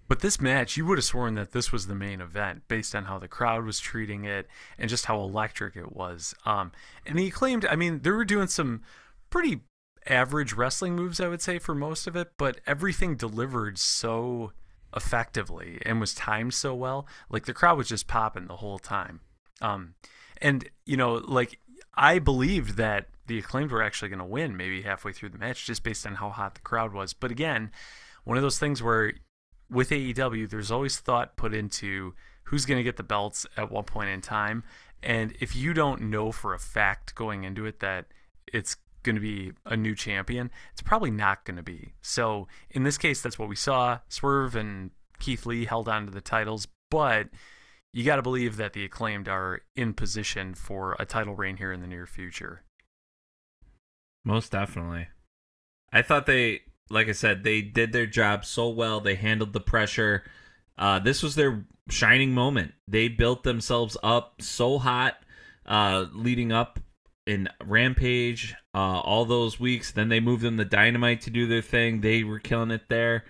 But 0.08 0.22
this 0.22 0.40
match, 0.40 0.78
you 0.78 0.86
would 0.86 0.98
have 0.98 1.06
sworn 1.06 1.36
that 1.36 1.52
this 1.52 1.72
was 1.72 1.88
the 1.88 1.96
main 1.96 2.22
event 2.22 2.64
based 2.68 2.96
on 2.96 3.06
how 3.06 3.20
the 3.20 3.28
crowd 3.28 3.66
was 3.66 3.80
treating 3.80 4.24
it 4.24 4.48
and 4.78 4.90
just 4.90 5.06
how 5.06 5.20
electric 5.20 5.76
it 5.76 5.94
was. 5.94 6.34
Um, 6.46 6.72
and 7.06 7.20
he 7.20 7.30
claimed, 7.30 7.66
I 7.66 7.76
mean, 7.76 8.02
they 8.04 8.12
were 8.12 8.24
doing 8.24 8.48
some 8.48 8.84
pretty 9.30 9.62
average 10.06 10.54
wrestling 10.54 10.96
moves, 10.96 11.20
I 11.20 11.28
would 11.28 11.42
say, 11.42 11.60
for 11.60 11.76
most 11.76 12.08
of 12.08 12.16
it, 12.16 12.34
but 12.38 12.62
everything 12.66 13.18
delivered 13.18 13.78
so 13.78 14.54
effectively 14.96 15.82
and 15.86 16.00
was 16.00 16.14
timed 16.14 16.54
so 16.54 16.74
well. 16.74 17.06
Like 17.30 17.46
the 17.46 17.54
crowd 17.54 17.78
was 17.78 17.90
just 17.90 18.08
popping 18.08 18.48
the 18.48 18.58
whole 18.58 18.80
time. 18.80 19.20
Um, 19.62 19.96
and, 20.42 20.70
you 20.86 20.96
know, 20.96 21.16
like 21.16 21.60
I 21.98 22.20
believed 22.20 22.78
that 22.78 23.08
the 23.26 23.40
acclaimed 23.40 23.72
were 23.72 23.84
actually 23.84 24.10
going 24.10 24.20
to 24.20 24.26
win 24.26 24.56
maybe 24.56 24.84
halfway 24.84 25.12
through 25.12 25.30
the 25.30 25.38
match 25.38 25.66
just 25.66 25.84
based 25.84 26.06
on 26.06 26.16
how 26.16 26.30
hot 26.30 26.56
the 26.56 26.62
crowd 26.62 26.94
was. 26.94 27.14
But 27.14 27.32
again, 27.32 27.72
one 28.24 28.38
of 28.38 28.44
those 28.44 28.60
things 28.60 28.82
where 28.82 29.14
with 29.70 29.90
AEW, 29.90 30.50
there's 30.50 30.72
always 30.72 31.00
thought 31.00 31.36
put 31.36 31.54
into 31.54 32.14
who's 32.44 32.66
going 32.66 32.78
to 32.78 32.84
get 32.84 32.98
the 32.98 33.04
belts 33.04 33.46
at 33.58 33.72
what 33.72 33.88
point 33.88 34.10
in 34.10 34.22
time. 34.22 34.64
And 35.04 35.34
if 35.40 35.56
you 35.56 35.74
don't 35.74 36.04
know 36.04 36.32
for 36.32 36.54
a 36.54 36.60
fact 36.60 37.16
going 37.16 37.44
into 37.44 37.66
it 37.66 37.80
that 37.82 38.06
it's 38.52 38.78
going 39.04 39.16
to 39.16 39.22
be 39.22 39.52
a 39.66 39.76
new 39.76 39.96
champion, 39.96 40.50
it's 40.72 40.82
probably 40.82 41.12
not 41.12 41.46
going 41.46 41.58
to 41.58 41.64
be. 41.64 41.94
So 42.02 42.48
in 42.70 42.84
this 42.84 42.98
case, 42.98 43.22
that's 43.22 43.38
what 43.38 43.50
we 43.50 43.56
saw. 43.56 44.00
Swerve 44.08 44.56
and 44.56 44.92
Keith 45.20 45.46
Lee 45.46 45.66
held 45.66 45.90
on 45.90 46.06
to 46.06 46.12
the 46.12 46.22
titles, 46.22 46.68
but 46.90 47.28
you 47.98 48.04
got 48.04 48.18
to 48.18 48.22
believe 48.22 48.58
that 48.58 48.74
the 48.74 48.86
acclaimed 48.86 49.28
are 49.28 49.62
in 49.76 49.92
position 49.92 50.54
for 50.54 50.96
a 51.00 51.06
title 51.06 51.34
reign 51.34 51.58
here 51.58 51.72
in 51.72 51.82
the 51.82 51.88
near 51.88 52.06
future. 52.06 52.62
Most 54.24 54.52
definitely. 54.52 55.08
I 55.92 56.04
thought 56.04 56.28
they, 56.28 56.62
like 56.92 57.10
I 57.10 57.14
said, 57.14 57.44
they 57.44 57.64
did 57.64 57.94
their 57.94 58.06
job 58.06 58.46
so 58.46 58.70
well. 58.70 59.02
They 59.02 59.16
handled 59.16 59.52
the 59.52 59.60
pressure. 59.60 60.24
Uh, 60.78 61.00
this 61.00 61.24
was 61.24 61.34
their 61.34 61.66
shining 61.90 62.36
moment. 62.36 62.74
They 62.88 63.08
built 63.08 63.42
themselves 63.42 63.98
up 64.04 64.44
so 64.44 64.78
hot, 64.78 65.16
uh, 65.66 66.06
leading 66.14 66.52
up 66.52 66.80
in 67.26 67.50
Rampage, 67.66 68.54
uh, 68.76 69.00
all 69.00 69.26
those 69.26 69.60
weeks. 69.60 69.92
Then 69.92 70.10
they 70.10 70.20
moved 70.20 70.44
them 70.44 70.58
to 70.58 70.66
Dynamite 70.66 71.22
to 71.22 71.32
do 71.32 71.48
their 71.48 71.64
thing. 71.64 72.02
They 72.02 72.24
were 72.24 72.38
killing 72.38 72.70
it 72.70 72.90
there. 72.90 73.26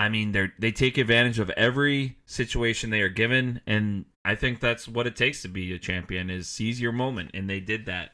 I 0.00 0.08
mean, 0.08 0.32
they 0.32 0.50
they 0.58 0.72
take 0.72 0.96
advantage 0.96 1.38
of 1.38 1.50
every 1.50 2.16
situation 2.24 2.88
they 2.88 3.02
are 3.02 3.10
given, 3.10 3.60
and 3.66 4.06
I 4.24 4.34
think 4.34 4.58
that's 4.58 4.88
what 4.88 5.06
it 5.06 5.14
takes 5.14 5.42
to 5.42 5.48
be 5.48 5.74
a 5.74 5.78
champion 5.78 6.30
is 6.30 6.48
seize 6.48 6.80
your 6.80 6.90
moment, 6.90 7.32
and 7.34 7.50
they 7.50 7.60
did 7.60 7.84
that. 7.84 8.12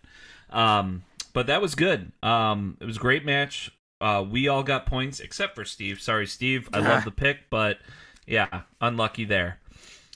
Um, 0.51 1.05
but 1.33 1.46
that 1.46 1.62
was 1.62 1.77
good. 1.77 2.11
Um, 2.25 2.77
it 2.81 2.87
was 2.87 2.96
a 2.96 3.01
great 3.01 3.25
match. 3.25 3.70
Uh, 4.01 4.25
we 4.29 4.49
all 4.49 4.64
got 4.64 4.87
points 4.87 5.20
except 5.20 5.55
for 5.55 5.64
Steve. 5.64 6.01
Sorry, 6.01 6.27
Steve. 6.27 6.68
I 6.72 6.81
love 6.81 7.05
the 7.05 7.12
pick, 7.12 7.49
but 7.51 7.79
yeah, 8.27 8.62
unlucky 8.81 9.25
there. 9.25 9.61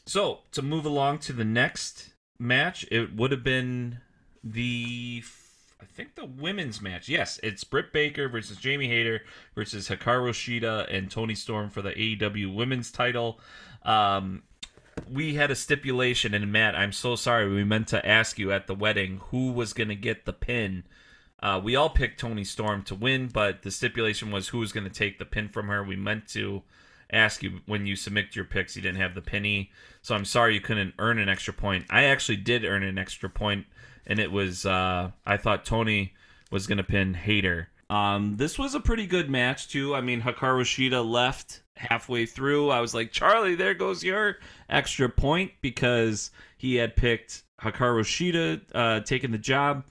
So 0.07 0.41
to 0.51 0.63
move 0.63 0.85
along 0.85 1.19
to 1.19 1.33
the 1.33 1.45
next 1.45 2.15
match, 2.37 2.85
it 2.91 3.15
would 3.15 3.31
have 3.31 3.45
been 3.45 3.99
the 4.43 5.23
I 5.81 5.87
think 5.87 6.15
the 6.15 6.27
women's 6.27 6.81
match. 6.81 7.09
Yes, 7.09 7.41
it's 7.43 7.65
Britt 7.65 7.93
Baker 7.93 8.29
versus 8.29 8.59
Jamie 8.59 8.89
Hayter 8.89 9.23
versus 9.55 9.89
Hikaru 9.89 10.31
Shida 10.31 10.93
and 10.95 11.11
Toni 11.11 11.35
Storm 11.35 11.71
for 11.71 11.81
the 11.83 11.93
AEW 11.93 12.55
Women's 12.55 12.91
Title. 12.91 13.41
Um, 13.83 14.43
we 15.11 15.35
had 15.35 15.51
a 15.51 15.55
stipulation, 15.55 16.35
and 16.35 16.53
Matt, 16.53 16.77
I'm 16.77 16.93
so 16.93 17.17
sorry. 17.17 17.49
We 17.49 17.65
meant 17.65 17.89
to 17.89 18.07
ask 18.07 18.39
you 18.39 18.53
at 18.53 18.67
the 18.67 18.75
wedding 18.75 19.21
who 19.31 19.53
was 19.53 19.73
going 19.73 19.89
to 19.89 19.95
get 19.95 20.27
the 20.27 20.33
pin. 20.33 20.85
Uh, 21.43 21.61
we 21.63 21.75
all 21.75 21.89
picked 21.89 22.21
Toni 22.21 22.45
Storm 22.45 22.83
to 22.83 22.95
win, 22.95 23.29
but 23.29 23.63
the 23.63 23.71
stipulation 23.71 24.31
was 24.31 24.49
who 24.49 24.59
was 24.59 24.73
going 24.73 24.85
to 24.85 24.91
take 24.91 25.19
the 25.19 25.25
pin 25.25 25.49
from 25.49 25.69
her. 25.69 25.83
We 25.83 25.97
meant 25.97 26.29
to 26.29 26.63
ask 27.11 27.43
you 27.43 27.61
when 27.67 27.87
you 27.87 27.97
submit 27.97 28.37
your 28.37 28.45
picks, 28.45 28.77
you 28.77 28.83
didn't 28.83 29.01
have 29.01 29.15
the 29.15 29.23
penny, 29.23 29.71
so 30.03 30.15
I'm 30.15 30.27
sorry 30.27 30.55
you 30.55 30.61
couldn't 30.61 30.95
earn 30.99 31.19
an 31.19 31.29
extra 31.29 31.55
point. 31.55 31.87
I 31.89 32.05
actually 32.05 32.37
did 32.37 32.65
earn 32.65 32.83
an 32.83 32.99
extra 32.99 33.31
point, 33.31 33.67
and 34.11 34.19
it 34.19 34.31
was 34.31 34.67
uh, 34.67 35.11
I 35.25 35.37
thought 35.39 35.65
Toni 35.65 36.13
was 36.51 36.67
going 36.67 36.79
to 36.79 36.85
pin 36.85 37.15
Hayter. 37.15 37.69
Um, 37.89 38.37
this 38.37 38.59
was 38.59 38.75
a 38.75 38.81
pretty 38.81 39.07
good 39.07 39.31
match 39.31 39.69
too. 39.69 39.95
I 39.95 40.01
mean, 40.01 40.21
Hikaru 40.21 40.63
Shida 40.63 41.09
left 41.09 41.63
halfway 41.77 42.27
through. 42.27 42.71
I 42.71 42.81
was 42.81 42.93
like, 42.93 43.13
Charlie, 43.13 43.55
there 43.55 43.73
goes 43.75 44.05
your 44.05 44.37
extra 44.69 45.09
point 45.09 45.53
because 45.63 46.33
he 46.59 46.75
had 46.75 46.97
picked 46.97 47.45
Hikaru 47.63 48.03
Shida 48.03 48.61
uh, 48.75 49.01
taking 49.01 49.31
the 49.31 49.39
job. 49.39 49.85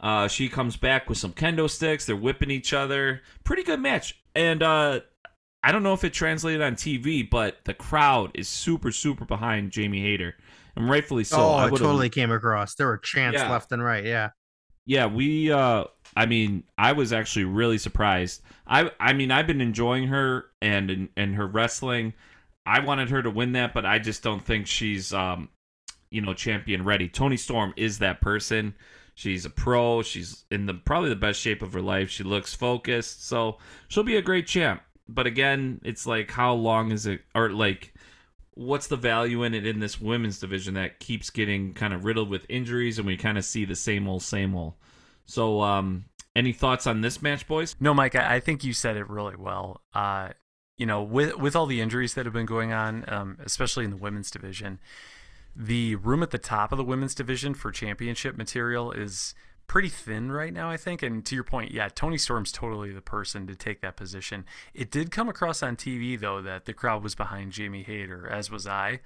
Uh, 0.00 0.28
she 0.28 0.48
comes 0.48 0.76
back 0.76 1.08
with 1.08 1.18
some 1.18 1.32
kendo 1.32 1.68
sticks. 1.68 2.06
They're 2.06 2.16
whipping 2.16 2.50
each 2.50 2.72
other. 2.72 3.20
Pretty 3.44 3.64
good 3.64 3.80
match. 3.80 4.18
And 4.34 4.62
uh, 4.62 5.00
I 5.62 5.72
don't 5.72 5.82
know 5.82 5.92
if 5.92 6.04
it 6.04 6.12
translated 6.12 6.62
on 6.62 6.74
TV, 6.74 7.28
but 7.28 7.58
the 7.64 7.74
crowd 7.74 8.30
is 8.34 8.48
super 8.48 8.92
super 8.92 9.24
behind 9.24 9.72
Jamie 9.72 10.02
Hayter, 10.02 10.36
and 10.78 10.88
rightfully 10.88 11.24
so. 11.24 11.38
oh, 11.38 11.54
I 11.56 11.68
totally 11.68 12.08
came 12.08 12.30
across. 12.30 12.74
There 12.76 12.86
were 12.86 12.98
chants 12.98 13.38
Yeah. 13.38 13.50
left 13.50 13.72
and 13.72 13.82
right. 13.82 14.04
Yeah. 14.04 14.30
Yeah, 14.86 15.06
we 15.06 15.52
uh 15.52 15.84
I 16.16 16.24
mean, 16.26 16.64
I 16.78 16.92
was 16.92 17.12
actually 17.12 17.44
really 17.44 17.76
surprised. 17.78 18.40
I 18.66 18.90
I 18.98 19.12
mean, 19.12 19.30
I've 19.30 19.46
been 19.46 19.60
enjoying 19.60 20.06
her 20.08 20.46
and 20.62 21.08
and 21.16 21.34
her 21.34 21.46
wrestling. 21.46 22.14
I 22.64 22.80
wanted 22.80 23.10
her 23.10 23.22
to 23.22 23.30
win 23.30 23.52
that, 23.52 23.74
but 23.74 23.84
I 23.84 23.98
just 23.98 24.22
don't 24.22 24.42
think 24.44 24.66
she's 24.66 25.12
um 25.12 25.50
you 26.10 26.22
know, 26.22 26.32
champion 26.32 26.84
ready. 26.84 27.06
Toni 27.06 27.36
Storm 27.36 27.74
is 27.76 27.98
that 27.98 28.22
person. 28.22 28.74
She's 29.14 29.44
a 29.44 29.50
pro. 29.50 30.00
She's 30.02 30.44
in 30.50 30.64
the 30.64 30.72
probably 30.74 31.10
the 31.10 31.16
best 31.16 31.38
shape 31.40 31.60
of 31.60 31.74
her 31.74 31.82
life. 31.82 32.08
She 32.08 32.22
looks 32.24 32.54
focused. 32.54 33.26
So, 33.26 33.58
she'll 33.88 34.04
be 34.04 34.16
a 34.16 34.22
great 34.22 34.46
champ. 34.46 34.80
But 35.06 35.26
again, 35.26 35.80
it's 35.84 36.06
like 36.06 36.30
how 36.30 36.54
long 36.54 36.92
is 36.92 37.04
it 37.04 37.20
or 37.34 37.50
like 37.50 37.92
what's 38.58 38.88
the 38.88 38.96
value 38.96 39.44
in 39.44 39.54
it 39.54 39.64
in 39.64 39.78
this 39.78 40.00
women's 40.00 40.40
division 40.40 40.74
that 40.74 40.98
keeps 40.98 41.30
getting 41.30 41.72
kind 41.72 41.94
of 41.94 42.04
riddled 42.04 42.28
with 42.28 42.44
injuries 42.48 42.98
and 42.98 43.06
we 43.06 43.16
kind 43.16 43.38
of 43.38 43.44
see 43.44 43.64
the 43.64 43.76
same 43.76 44.08
old 44.08 44.22
same 44.22 44.54
old 44.54 44.74
so 45.26 45.62
um 45.62 46.04
any 46.34 46.52
thoughts 46.52 46.86
on 46.86 47.00
this 47.00 47.22
match 47.22 47.46
boys 47.46 47.76
No, 47.80 47.94
Mike, 47.94 48.14
I, 48.14 48.40
think 48.40 48.62
you 48.64 48.72
said 48.72 48.96
it 48.96 49.08
really 49.08 49.36
well. 49.36 49.82
Uh, 49.92 50.30
you 50.76 50.86
know, 50.86 51.02
with 51.02 51.36
with 51.36 51.56
all 51.56 51.66
the 51.66 51.80
injuries 51.80 52.14
that 52.14 52.26
have 52.26 52.32
been 52.32 52.46
going 52.46 52.72
on, 52.72 53.04
um, 53.08 53.38
especially 53.44 53.84
in 53.84 53.90
the 53.90 53.96
women's 53.96 54.30
division, 54.30 54.78
the 55.56 55.96
room 55.96 56.22
at 56.22 56.30
the 56.30 56.38
top 56.38 56.70
of 56.70 56.78
the 56.78 56.84
women's 56.84 57.14
division 57.14 57.54
for 57.54 57.72
championship 57.72 58.36
material 58.36 58.92
is 58.92 59.34
pretty 59.68 59.88
thin 59.88 60.32
right 60.32 60.52
now, 60.52 60.68
I 60.70 60.76
think. 60.76 61.02
And 61.02 61.24
to 61.26 61.34
your 61.36 61.44
point, 61.44 61.70
yeah, 61.70 61.88
Toni 61.88 62.18
Storm's 62.18 62.50
totally 62.50 62.90
the 62.90 63.00
person 63.02 63.46
to 63.46 63.54
take 63.54 63.80
that 63.82 63.96
position. 63.96 64.44
It 64.74 64.90
did 64.90 65.10
come 65.12 65.28
across 65.28 65.62
on 65.62 65.76
TV 65.76 66.18
though 66.18 66.42
that 66.42 66.64
the 66.64 66.72
crowd 66.72 67.02
was 67.04 67.14
behind 67.14 67.52
Jamie 67.52 67.84
Hayter, 67.84 68.28
as 68.28 68.50
was 68.50 68.66
I. 68.66 69.00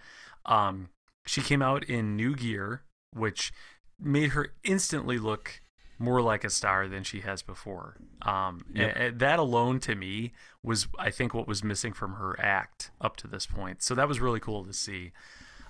Um, 0.47 0.89
she 1.27 1.43
came 1.43 1.61
out 1.63 1.85
in 1.85 2.17
new 2.17 2.35
gear, 2.35 2.83
which 3.13 3.53
made 4.01 4.31
her 4.31 4.55
instantly 4.65 5.19
look 5.19 5.61
more 5.99 6.21
like 6.23 6.43
a 6.43 6.51
star 6.51 6.89
than 6.89 7.05
she 7.05 7.21
has 7.21 7.43
before. 7.43 7.97
Um, 8.23 8.65
Yep. 8.73 8.97
a- 8.97 9.07
a- 9.07 9.11
that 9.13 9.39
alone 9.39 9.79
to 9.81 9.95
me 9.95 10.33
was, 10.63 10.89
I 10.99 11.11
think, 11.11 11.33
what 11.35 11.47
was 11.47 11.63
missing 11.63 11.93
from 11.93 12.15
her 12.15 12.35
act 12.41 12.91
up 13.01 13.17
to 13.19 13.29
this 13.29 13.47
point. 13.47 13.83
So 13.83 13.95
that 13.95 14.09
was 14.09 14.19
really 14.21 14.41
cool 14.41 14.65
to 14.65 14.73
see. 14.73 15.13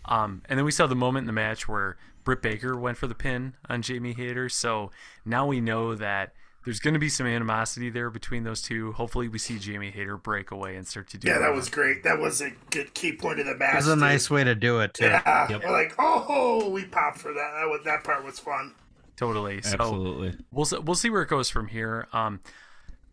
Um, 0.04 0.42
and 0.48 0.58
then 0.58 0.64
we 0.64 0.72
saw 0.72 0.86
the 0.86 0.94
moment 0.96 1.22
in 1.24 1.26
the 1.26 1.32
match 1.32 1.68
where 1.68 1.96
Britt 2.24 2.42
Baker 2.42 2.76
went 2.76 2.98
for 2.98 3.06
the 3.06 3.14
pin 3.14 3.54
on 3.68 3.82
Jamie 3.82 4.12
Hayter. 4.14 4.48
So 4.48 4.90
now 5.24 5.46
we 5.46 5.60
know 5.60 5.94
that 5.94 6.32
there's 6.64 6.78
going 6.78 6.94
to 6.94 7.00
be 7.00 7.08
some 7.08 7.26
animosity 7.26 7.90
there 7.90 8.08
between 8.10 8.44
those 8.44 8.62
two. 8.62 8.92
Hopefully, 8.92 9.26
we 9.26 9.38
see 9.38 9.58
Jamie 9.58 9.90
Hayter 9.90 10.16
break 10.16 10.52
away 10.52 10.76
and 10.76 10.86
start 10.86 11.08
to 11.10 11.18
do. 11.18 11.26
Yeah, 11.26 11.38
that 11.38 11.48
well. 11.48 11.56
was 11.56 11.68
great. 11.68 12.04
That 12.04 12.20
was 12.20 12.40
a 12.40 12.50
good 12.70 12.94
key 12.94 13.12
point 13.16 13.40
of 13.40 13.46
the 13.46 13.56
match. 13.56 13.72
It 13.74 13.76
was 13.78 13.88
a 13.88 13.96
nice 13.96 14.30
way 14.30 14.44
to 14.44 14.54
do 14.54 14.78
it 14.80 14.94
too. 14.94 15.06
Yeah, 15.06 15.48
Yep. 15.50 15.62
we're 15.64 15.72
like, 15.72 15.94
oh, 15.98 16.68
we 16.70 16.84
popped 16.84 17.18
for 17.18 17.32
that. 17.32 17.52
That 17.58 17.66
was 17.68 17.80
that 17.84 18.04
part 18.04 18.24
was 18.24 18.38
fun. 18.38 18.74
totally. 19.16 19.60
So 19.62 19.74
absolutely 19.74 20.34
we'll 20.52 20.66
we'll 20.84 20.94
see 20.94 21.10
where 21.10 21.22
it 21.22 21.28
goes 21.28 21.50
from 21.50 21.66
here. 21.66 22.06
Um, 22.12 22.38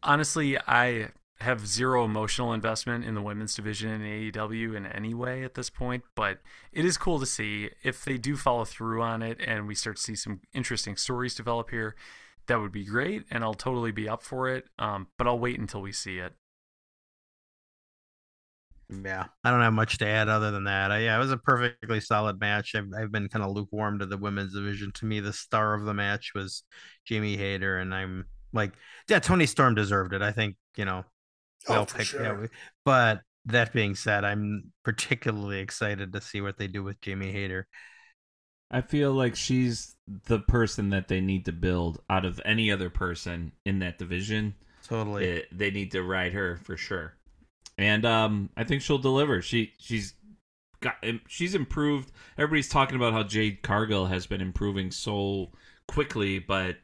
honestly, 0.03 0.57
I 0.67 1.09
have 1.41 1.65
zero 1.65 2.03
emotional 2.03 2.53
investment 2.53 3.05
in 3.05 3.15
the 3.15 3.21
women's 3.21 3.55
division 3.55 3.89
in 3.89 4.01
AEW 4.01 4.75
in 4.75 4.85
any 4.85 5.13
way 5.13 5.43
at 5.43 5.53
this 5.53 5.69
point, 5.69 6.03
but 6.15 6.39
it 6.73 6.83
is 6.83 6.97
cool 6.97 7.19
to 7.19 7.25
see 7.25 7.69
if 7.81 8.03
they 8.03 8.17
do 8.17 8.35
follow 8.35 8.65
through 8.65 9.01
on 9.01 9.21
it 9.21 9.39
and 9.45 9.65
we 9.67 9.73
start 9.75 9.95
to 9.95 10.01
see 10.01 10.15
some 10.15 10.41
interesting 10.53 10.97
stories 10.97 11.35
develop 11.35 11.69
here. 11.69 11.95
That 12.47 12.59
would 12.59 12.71
be 12.71 12.83
great, 12.83 13.25
and 13.29 13.43
I'll 13.43 13.53
totally 13.53 13.91
be 13.91 14.09
up 14.09 14.23
for 14.23 14.49
it. 14.49 14.65
Um, 14.79 15.07
but 15.17 15.27
I'll 15.27 15.39
wait 15.39 15.59
until 15.59 15.81
we 15.81 15.91
see 15.91 16.17
it. 16.17 16.33
Yeah, 18.89 19.25
I 19.43 19.51
don't 19.51 19.61
have 19.61 19.73
much 19.73 19.99
to 19.99 20.07
add 20.07 20.29
other 20.29 20.49
than 20.49 20.63
that. 20.63 20.91
I, 20.91 21.01
yeah, 21.01 21.15
it 21.15 21.19
was 21.19 21.31
a 21.31 21.37
perfectly 21.37 21.99
solid 21.99 22.39
match. 22.39 22.73
I've, 22.73 22.89
I've 22.97 23.11
been 23.11 23.29
kind 23.29 23.45
of 23.45 23.51
lukewarm 23.51 23.99
to 23.99 24.07
the 24.07 24.17
women's 24.17 24.55
division. 24.55 24.91
To 24.93 25.05
me, 25.05 25.19
the 25.19 25.31
star 25.31 25.75
of 25.75 25.85
the 25.85 25.93
match 25.93 26.31
was 26.33 26.63
Jamie 27.05 27.37
Hayter, 27.37 27.77
and 27.77 27.93
I'm 27.93 28.25
like, 28.51 28.73
yeah, 29.07 29.19
Toni 29.19 29.45
Storm 29.45 29.75
deserved 29.75 30.13
it. 30.13 30.23
I 30.23 30.31
think 30.31 30.55
you 30.75 30.85
know, 30.85 31.05
Oh, 31.67 31.73
well 31.73 31.85
for 31.85 31.97
picked. 31.97 32.09
sure. 32.09 32.23
Yeah, 32.23 32.33
we- 32.33 32.47
but 32.85 33.21
that 33.45 33.73
being 33.73 33.95
said, 33.95 34.23
I'm 34.23 34.71
particularly 34.83 35.59
excited 35.59 36.13
to 36.13 36.21
see 36.21 36.41
what 36.41 36.57
they 36.57 36.67
do 36.67 36.83
with 36.83 37.01
Jamie 37.01 37.31
Hayter. 37.31 37.67
i 38.71 38.81
feel 38.81 39.11
like 39.13 39.35
she's 39.35 39.95
the 40.27 40.39
person 40.39 40.89
that 40.89 41.07
they 41.07 41.21
need 41.21 41.45
to 41.45 41.51
build 41.51 41.99
out 42.09 42.25
of 42.25 42.39
any 42.45 42.71
other 42.71 42.89
person 42.89 43.51
in 43.65 43.79
that 43.79 43.97
division 43.97 44.53
Totally. 44.83 45.25
it, 45.25 45.47
they 45.57 45.71
need 45.71 45.91
to 45.91 46.03
ride 46.03 46.33
her 46.33 46.57
for 46.57 46.77
sure 46.77 47.13
and 47.77 48.05
um 48.05 48.49
i 48.57 48.63
think 48.63 48.81
she'll 48.81 48.97
deliver 48.97 49.41
she 49.41 49.73
she's 49.79 50.13
got 50.81 50.95
she's 51.27 51.55
improved 51.55 52.11
everybody's 52.37 52.69
talking 52.69 52.95
about 52.95 53.13
how 53.13 53.23
jade 53.23 53.61
cargill 53.63 54.07
has 54.07 54.27
been 54.27 54.41
improving 54.41 54.91
so 54.91 55.51
quickly 55.87 56.39
but 56.39 56.77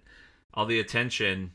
all 0.53 0.65
the 0.65 0.79
attention 0.79 1.51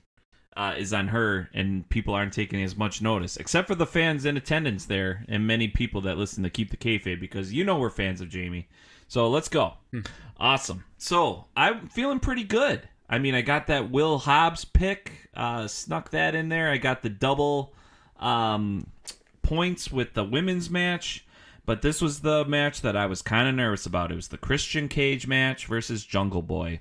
uh, 0.57 0.75
is 0.77 0.93
on 0.93 1.09
her 1.09 1.49
and 1.55 1.89
people 1.89 2.15
aren't 2.15 2.33
taking 2.33 2.63
as 2.63 2.77
much 2.77 3.01
notice 3.01 3.37
except 3.37 3.69
for 3.69 3.77
the 3.77 3.87
fans 3.87 4.25
in 4.25 4.37
attendance 4.37 4.85
there 4.85 5.25
and 5.29 5.47
many 5.47 5.69
people 5.69 6.01
that 6.01 6.19
listen 6.19 6.43
to 6.43 6.51
keep 6.51 6.71
the 6.71 6.77
kayfabe 6.77 7.21
because 7.21 7.53
you 7.53 7.65
know 7.65 7.79
we're 7.79 7.91
fans 7.91 8.21
of 8.21 8.29
jamie. 8.29 8.69
So 9.09 9.29
let's 9.29 9.49
go. 9.49 9.75
Awesome. 10.39 10.85
So 10.99 11.47
i'm 11.57 11.89
feeling 11.89 12.19
pretty 12.21 12.45
good. 12.45 12.89
I 13.09 13.19
mean 13.19 13.35
i 13.35 13.43
got 13.43 13.69
that 13.69 13.91
will 13.91 14.19
hobbs 14.19 14.65
pick 14.65 15.31
uh 15.35 15.69
snuck 15.69 16.11
that 16.11 16.35
in 16.35 16.49
there. 16.49 16.71
I 16.71 16.79
got 16.79 17.03
the 17.03 17.11
double 17.11 17.73
um 18.19 18.87
points 19.43 19.91
with 19.91 20.15
the 20.15 20.25
women's 20.25 20.69
match 20.69 21.25
but 21.65 21.83
this 21.83 22.01
was 22.03 22.21
the 22.21 22.45
match 22.45 22.81
that 22.83 22.97
i 22.97 23.07
was 23.07 23.23
kind 23.23 23.49
of 23.49 23.55
nervous 23.55 23.87
about. 23.87 24.11
It 24.11 24.17
was 24.17 24.29
the 24.29 24.37
christian 24.39 24.89
cage 24.89 25.29
match 25.29 25.67
versus 25.67 26.05
jungle 26.05 26.43
boy 26.43 26.81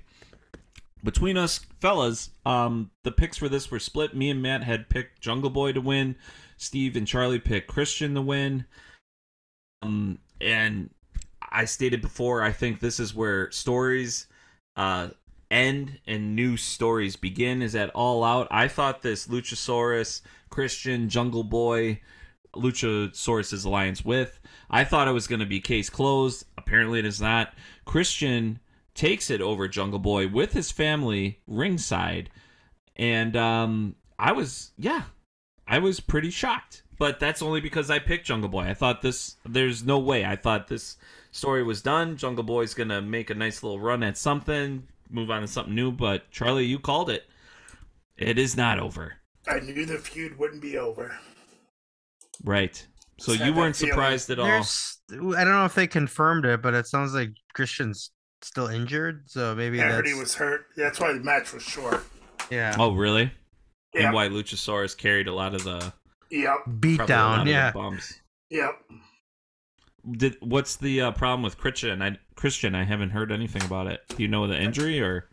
between 1.02 1.36
us 1.36 1.60
fellas, 1.80 2.30
um, 2.44 2.90
the 3.04 3.12
picks 3.12 3.38
for 3.38 3.48
this 3.48 3.70
were 3.70 3.78
split. 3.78 4.14
Me 4.14 4.30
and 4.30 4.42
Matt 4.42 4.62
had 4.62 4.88
picked 4.88 5.20
Jungle 5.20 5.50
Boy 5.50 5.72
to 5.72 5.80
win. 5.80 6.16
Steve 6.56 6.96
and 6.96 7.06
Charlie 7.06 7.38
picked 7.38 7.68
Christian 7.68 8.14
to 8.14 8.22
win. 8.22 8.66
Um, 9.82 10.18
and 10.40 10.90
I 11.50 11.64
stated 11.64 12.02
before, 12.02 12.42
I 12.42 12.52
think 12.52 12.80
this 12.80 13.00
is 13.00 13.14
where 13.14 13.50
stories 13.50 14.26
uh, 14.76 15.08
end 15.50 15.98
and 16.06 16.36
new 16.36 16.56
stories 16.56 17.16
begin. 17.16 17.62
Is 17.62 17.74
at 17.74 17.90
All 17.90 18.22
Out. 18.24 18.48
I 18.50 18.68
thought 18.68 19.02
this 19.02 19.26
Luchasaurus, 19.26 20.22
Christian, 20.50 21.08
Jungle 21.08 21.44
Boy, 21.44 22.00
Luchasaurus's 22.54 23.64
alliance 23.64 24.04
with. 24.04 24.38
I 24.70 24.84
thought 24.84 25.08
it 25.08 25.12
was 25.12 25.26
going 25.26 25.40
to 25.40 25.46
be 25.46 25.60
case 25.60 25.90
closed. 25.90 26.44
Apparently, 26.56 26.98
it 26.98 27.04
is 27.04 27.20
not. 27.20 27.54
Christian 27.84 28.60
takes 29.00 29.30
it 29.30 29.40
over 29.40 29.66
Jungle 29.66 29.98
Boy 29.98 30.28
with 30.28 30.52
his 30.52 30.70
family 30.70 31.40
ringside, 31.46 32.28
and 32.96 33.34
um, 33.34 33.96
I 34.18 34.32
was 34.32 34.72
yeah, 34.76 35.04
I 35.66 35.78
was 35.78 36.00
pretty 36.00 36.30
shocked. 36.30 36.82
But 36.98 37.18
that's 37.18 37.40
only 37.40 37.62
because 37.62 37.90
I 37.90 37.98
picked 37.98 38.26
Jungle 38.26 38.50
Boy. 38.50 38.64
I 38.64 38.74
thought 38.74 39.00
this. 39.00 39.36
There's 39.46 39.82
no 39.82 39.98
way. 39.98 40.26
I 40.26 40.36
thought 40.36 40.68
this 40.68 40.98
story 41.32 41.62
was 41.62 41.80
done. 41.80 42.18
Jungle 42.18 42.44
Boy's 42.44 42.74
gonna 42.74 43.00
make 43.00 43.30
a 43.30 43.34
nice 43.34 43.62
little 43.62 43.80
run 43.80 44.02
at 44.02 44.18
something, 44.18 44.86
move 45.08 45.30
on 45.30 45.40
to 45.40 45.48
something 45.48 45.74
new. 45.74 45.90
But 45.90 46.30
Charlie, 46.30 46.66
you 46.66 46.78
called 46.78 47.08
it. 47.08 47.24
It 48.18 48.38
is 48.38 48.54
not 48.54 48.78
over. 48.78 49.14
I 49.48 49.60
knew 49.60 49.86
the 49.86 49.96
feud 49.96 50.38
wouldn't 50.38 50.60
be 50.60 50.76
over. 50.76 51.16
Right. 52.44 52.86
So 53.18 53.32
you 53.32 53.54
weren't 53.54 53.76
surprised 53.76 54.28
at 54.30 54.38
all. 54.38 54.46
There's, 54.46 54.98
I 55.10 55.44
don't 55.44 55.52
know 55.52 55.66
if 55.66 55.74
they 55.74 55.86
confirmed 55.86 56.44
it, 56.46 56.62
but 56.62 56.72
it 56.74 56.86
sounds 56.86 57.12
like 57.12 57.30
Christian's 57.52 58.10
still 58.42 58.66
injured. 58.68 59.24
So 59.26 59.54
maybe 59.54 59.80
I 59.80 59.84
that's 59.84 59.94
heard 59.96 60.06
he 60.06 60.14
was 60.14 60.34
hurt. 60.34 60.66
That's 60.76 61.00
why 61.00 61.12
the 61.12 61.20
match 61.20 61.52
was 61.52 61.62
short. 61.62 62.04
yeah 62.50 62.74
Oh, 62.78 62.94
really? 62.94 63.32
Yeah. 63.94 64.06
And 64.06 64.14
why 64.14 64.28
Luchasaurus 64.28 64.96
carried 64.96 65.26
a 65.28 65.34
lot 65.34 65.54
of 65.54 65.64
the 65.64 65.92
Yep. 66.30 66.58
beat 66.78 66.96
probably 66.98 67.14
a 67.14 67.18
lot 67.18 67.36
down. 67.38 67.46
Yeah, 67.48 67.72
bumps. 67.72 68.20
Yep. 68.50 68.70
Did 70.12 70.36
what's 70.40 70.76
the 70.76 71.00
uh, 71.02 71.10
problem 71.12 71.42
with 71.42 71.58
Christian? 71.58 72.00
I 72.00 72.16
Christian, 72.36 72.74
I 72.74 72.84
haven't 72.84 73.10
heard 73.10 73.30
anything 73.32 73.62
about 73.64 73.86
it. 73.86 74.00
Do 74.08 74.22
you 74.22 74.28
know 74.28 74.46
the 74.46 74.58
injury 74.60 75.00
or? 75.00 75.28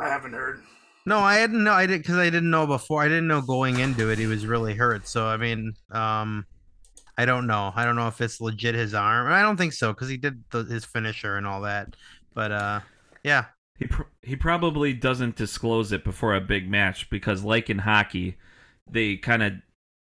I 0.00 0.08
haven't 0.08 0.32
heard. 0.32 0.62
no, 1.04 1.18
I 1.18 1.38
didn't 1.38 1.62
know. 1.64 1.72
I 1.72 1.86
did 1.86 2.00
because 2.00 2.16
I 2.16 2.30
didn't 2.30 2.50
know 2.50 2.66
before. 2.66 3.02
I 3.02 3.08
didn't 3.08 3.26
know 3.26 3.42
going 3.42 3.78
into 3.78 4.08
it 4.08 4.18
he 4.18 4.26
was 4.26 4.46
really 4.46 4.74
hurt. 4.74 5.06
So 5.06 5.26
I 5.26 5.36
mean, 5.36 5.74
um, 5.90 6.46
I 7.22 7.24
don't 7.24 7.46
know. 7.46 7.72
I 7.76 7.84
don't 7.84 7.96
know 7.96 8.08
if 8.08 8.20
it's 8.20 8.40
legit 8.40 8.74
his 8.74 8.94
arm. 8.94 9.30
I 9.32 9.42
don't 9.42 9.56
think 9.56 9.72
so 9.72 9.92
because 9.92 10.08
he 10.08 10.16
did 10.16 10.42
the, 10.50 10.64
his 10.64 10.84
finisher 10.84 11.36
and 11.36 11.46
all 11.46 11.60
that. 11.62 11.94
But 12.34 12.50
uh, 12.52 12.80
yeah, 13.22 13.44
He 13.78 13.86
pr- 13.86 14.02
he 14.22 14.36
probably 14.36 14.92
doesn't 14.92 15.36
disclose 15.36 15.92
it 15.92 16.02
before 16.04 16.34
a 16.34 16.40
big 16.40 16.68
match 16.70 17.08
because, 17.10 17.44
like 17.44 17.70
in 17.70 17.78
hockey, 17.78 18.36
they 18.90 19.16
kind 19.16 19.42
of 19.42 19.52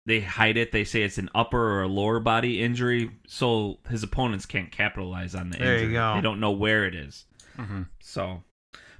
they 0.05 0.21
hide 0.21 0.57
it. 0.57 0.71
They 0.71 0.83
say 0.83 1.03
it's 1.03 1.17
an 1.17 1.29
upper 1.35 1.59
or 1.73 1.81
a 1.83 1.87
lower 1.87 2.19
body 2.19 2.61
injury, 2.61 3.11
so 3.27 3.79
his 3.89 4.03
opponents 4.03 4.45
can't 4.45 4.71
capitalize 4.71 5.35
on 5.35 5.49
the 5.49 5.57
There 5.57 5.73
you 5.75 5.79
injury. 5.81 5.93
go. 5.93 6.15
They 6.15 6.21
don't 6.21 6.39
know 6.39 6.51
where 6.51 6.85
it 6.85 6.95
is. 6.95 7.25
Mhm. 7.57 7.87
So, 8.01 8.43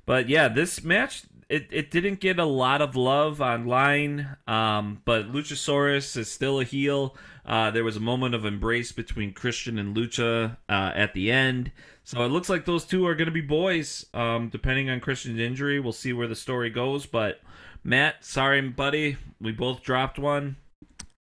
but 0.05 0.27
yeah, 0.29 0.47
this 0.47 0.83
match 0.83 1.23
it, 1.51 1.67
it 1.69 1.91
didn't 1.91 2.21
get 2.21 2.39
a 2.39 2.45
lot 2.45 2.81
of 2.81 2.95
love 2.95 3.41
online, 3.41 4.37
um, 4.47 5.01
but 5.03 5.33
Luchasaurus 5.33 6.15
is 6.15 6.31
still 6.31 6.61
a 6.61 6.63
heel. 6.63 7.17
Uh, 7.45 7.69
there 7.71 7.83
was 7.83 7.97
a 7.97 8.01
moment 8.01 8.33
of 8.33 8.45
embrace 8.45 8.93
between 8.93 9.33
Christian 9.33 9.77
and 9.77 9.95
Lucha 9.95 10.55
uh, 10.69 10.91
at 10.95 11.13
the 11.13 11.29
end. 11.29 11.73
So 12.05 12.23
it 12.23 12.29
looks 12.29 12.47
like 12.47 12.63
those 12.63 12.85
two 12.85 13.05
are 13.05 13.15
going 13.15 13.27
to 13.27 13.33
be 13.33 13.41
boys. 13.41 14.05
Um, 14.13 14.47
depending 14.47 14.89
on 14.89 15.01
Christian's 15.01 15.39
injury, 15.39 15.81
we'll 15.81 15.91
see 15.91 16.13
where 16.13 16.27
the 16.27 16.35
story 16.35 16.69
goes. 16.69 17.05
But 17.05 17.41
Matt, 17.83 18.23
sorry, 18.23 18.61
buddy, 18.61 19.17
we 19.41 19.51
both 19.51 19.83
dropped 19.83 20.17
one. 20.17 20.55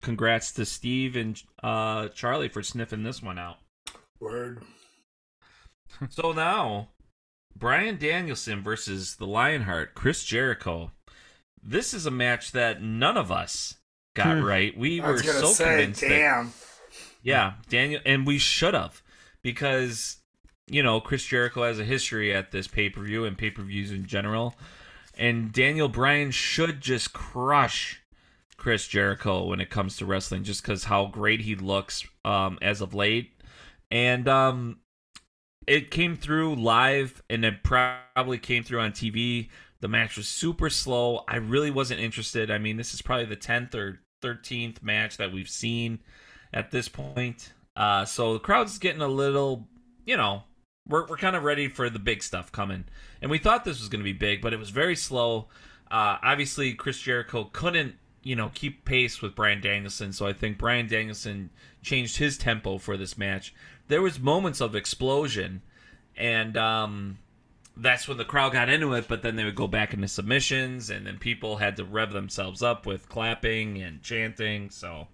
Congrats 0.02 0.52
to 0.54 0.66
Steve 0.66 1.16
and 1.16 1.42
uh, 1.64 2.10
Charlie 2.10 2.50
for 2.50 2.64
sniffing 2.64 3.04
this 3.04 3.24
one 3.24 3.40
out. 3.40 3.58
Word. 4.20 4.62
So 6.10 6.34
now, 6.34 6.90
Bryan 7.58 7.98
Danielson 7.98 8.62
versus 8.62 9.16
the 9.16 9.26
Lionheart, 9.28 9.96
Chris 9.96 10.24
Jericho. 10.24 10.92
This 11.62 11.94
is 11.94 12.06
a 12.06 12.12
match 12.12 12.52
that 12.52 12.82
none 12.82 13.18
of 13.18 13.32
us 13.32 13.76
got 14.16 14.38
Hmm. 14.38 14.44
right. 14.44 14.78
We 14.78 15.02
I 15.02 15.08
were 15.08 15.14
was 15.14 15.24
so 15.24 15.48
say, 15.48 15.66
convinced 15.78 16.02
that 16.02 16.10
damn. 16.10 16.54
yeah, 17.22 17.54
Daniel, 17.70 18.02
and 18.06 18.26
we 18.28 18.38
should 18.38 18.74
have 18.74 19.02
because 19.42 20.18
you 20.68 20.84
know 20.84 21.00
Chris 21.02 21.26
Jericho 21.26 21.64
has 21.64 21.80
a 21.80 21.84
history 21.86 22.34
at 22.34 22.52
this 22.52 22.68
pay 22.68 22.90
per 22.90 23.02
view 23.02 23.26
and 23.26 23.38
pay 23.38 23.50
per 23.50 23.64
views 23.64 23.92
in 23.92 24.06
general, 24.06 24.56
and 25.18 25.52
Daniel 25.52 25.88
Bryan 25.90 26.32
should 26.32 26.82
just 26.82 27.14
crush 27.14 28.02
Chris 28.58 28.88
Jericho 28.88 29.46
when 29.46 29.60
it 29.60 29.70
comes 29.70 29.98
to 29.98 30.06
wrestling, 30.06 30.44
just 30.44 30.62
because 30.62 30.86
how 30.86 31.06
great 31.06 31.42
he 31.42 31.56
looks 31.56 32.06
um, 32.26 32.58
as 32.62 32.82
of 32.82 32.94
late, 32.94 33.32
and 33.92 34.28
um, 34.28 34.80
it 35.68 35.92
came 35.92 36.16
through 36.16 36.56
live, 36.56 37.22
and 37.30 37.46
it 37.46 37.64
probably 37.64 38.40
came 38.40 38.64
through 38.64 38.80
on 38.80 38.92
TV. 38.92 39.50
The 39.82 39.88
match 39.88 40.18
was 40.18 40.28
super 40.28 40.70
slow. 40.70 41.24
I 41.28 41.36
really 41.36 41.70
wasn't 41.70 42.00
interested. 42.00 42.50
I 42.50 42.58
mean, 42.58 42.78
this 42.78 42.94
is 42.94 43.02
probably 43.02 43.26
the 43.26 43.36
tenth 43.36 43.76
or 43.76 44.00
thirteenth 44.22 44.82
match 44.82 45.18
that 45.18 45.32
we've 45.32 45.50
seen 45.50 46.00
at 46.54 46.72
this 46.72 46.88
point. 46.88 47.54
Uh, 47.76 48.06
so 48.06 48.34
the 48.34 48.40
crowd's 48.40 48.80
getting 48.80 49.02
a 49.02 49.08
little, 49.08 49.68
you 50.06 50.18
know, 50.18 50.44
we're, 50.88 51.06
we're 51.06 51.18
kind 51.18 51.36
of 51.36 51.44
ready 51.44 51.68
for 51.68 51.90
the 51.90 52.00
big 52.00 52.24
stuff 52.24 52.52
coming. 52.52 52.86
And 53.22 53.30
we 53.30 53.38
thought 53.38 53.66
this 53.66 53.80
was 53.80 53.90
going 53.90 54.00
to 54.00 54.04
be 54.04 54.14
big, 54.14 54.42
but 54.42 54.54
it 54.54 54.60
was 54.60 54.72
very 54.72 54.96
slow. 54.96 55.50
Uh, 55.92 56.18
obviously, 56.24 56.74
Chris 56.74 57.00
Jericho 57.00 57.50
couldn't, 57.54 57.96
you 58.28 58.36
know, 58.36 58.52
keep 58.54 58.84
pace 58.84 59.22
with 59.22 59.36
Bryan 59.36 59.62
Danielson. 59.62 60.12
So 60.12 60.28
I 60.28 60.34
think 60.34 60.58
Bryan 60.58 60.86
Danielson 60.86 61.50
changed 61.82 62.18
his 62.18 62.38
tempo 62.38 62.78
for 62.78 62.98
this 62.98 63.18
match. 63.18 63.56
There 63.88 64.02
was 64.02 64.20
moments 64.20 64.60
of 64.60 64.76
explosion, 64.76 65.62
and 66.18 66.58
um, 66.58 67.20
that's 67.78 68.06
when 68.06 68.18
the 68.18 68.26
crowd 68.26 68.52
got 68.52 68.68
into 68.68 68.94
it. 68.96 69.08
But 69.08 69.22
then 69.22 69.38
they 69.38 69.46
would 69.46 69.56
go 69.56 69.68
back 69.68 69.94
into 69.94 70.10
submissions, 70.10 70.90
and 70.90 71.08
then 71.08 71.20
people 71.20 71.56
had 71.56 71.78
to 71.78 71.86
rev 71.86 72.12
themselves 72.12 72.62
up 72.62 72.86
with 72.86 73.08
clapping 73.08 73.82
and 73.82 74.04
chanting. 74.04 74.72
So 74.72 75.08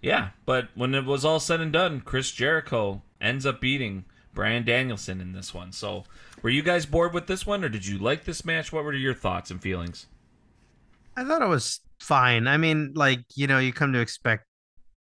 yeah, 0.00 0.28
but 0.46 0.68
when 0.76 0.94
it 0.94 1.04
was 1.04 1.24
all 1.24 1.40
said 1.40 1.60
and 1.60 1.72
done, 1.72 2.00
Chris 2.00 2.30
Jericho 2.30 3.02
ends 3.20 3.44
up 3.44 3.60
beating 3.60 4.04
Bryan 4.34 4.64
Danielson 4.64 5.20
in 5.20 5.32
this 5.32 5.52
one. 5.52 5.72
So, 5.72 6.04
were 6.42 6.50
you 6.50 6.62
guys 6.62 6.86
bored 6.86 7.12
with 7.12 7.26
this 7.26 7.44
one, 7.44 7.64
or 7.64 7.68
did 7.68 7.86
you 7.86 7.98
like 7.98 8.22
this 8.22 8.44
match? 8.44 8.72
What 8.72 8.84
were 8.84 8.94
your 8.94 9.14
thoughts 9.14 9.50
and 9.50 9.60
feelings? 9.60 10.06
I 11.16 11.24
thought 11.24 11.42
it 11.42 11.48
was 11.48 11.80
fine. 12.02 12.48
I 12.48 12.56
mean, 12.56 12.92
like, 12.94 13.20
you 13.34 13.46
know, 13.46 13.58
you 13.58 13.72
come 13.72 13.92
to 13.92 14.00
expect 14.00 14.46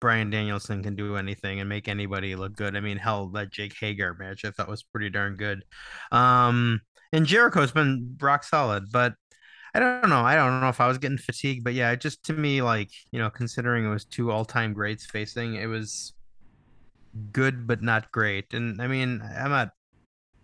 Bryan 0.01 0.31
Danielson 0.31 0.83
can 0.83 0.97
do 0.97 1.17
anything 1.17 1.61
and 1.61 1.69
make 1.69 1.89
anybody 1.89 2.35
look 2.35 2.57
good. 2.57 2.77
I 2.77 2.81
mean, 2.81 2.97
hell, 2.97 3.29
that 3.29 3.53
Jake 3.53 3.75
Hager 3.79 4.15
match 4.15 4.45
I 4.45 4.51
thought 4.51 4.69
was 4.69 4.83
pretty 4.83 5.11
darn 5.11 5.37
good. 5.37 5.65
Um, 6.11 6.81
and 7.13 7.27
Jericho's 7.27 7.73
been 7.73 8.17
rock 8.21 8.45
solid, 8.45 8.91
but 8.91 9.15
I 9.75 9.81
don't 9.81 10.09
know. 10.09 10.23
I 10.23 10.35
don't 10.35 10.61
know 10.61 10.69
if 10.69 10.81
I 10.81 10.89
was 10.89 10.99
getting 10.99 11.19
fatigued, 11.19 11.65
but 11.65 11.75
yeah, 11.75 11.95
just 11.95 12.25
to 12.25 12.33
me, 12.33 12.63
like, 12.63 12.91
you 13.11 13.19
know, 13.19 13.31
considering 13.31 13.85
it 13.85 13.91
was 13.91 14.05
two 14.05 14.31
all 14.31 14.45
time 14.45 14.73
greats 14.73 15.05
facing, 15.05 15.57
it 15.57 15.67
was 15.67 16.15
good 17.33 17.67
but 17.67 17.83
not 17.83 18.11
great. 18.11 18.55
And 18.55 18.81
I 18.81 18.87
mean, 18.87 19.23
I'm 19.23 19.51
not 19.51 19.71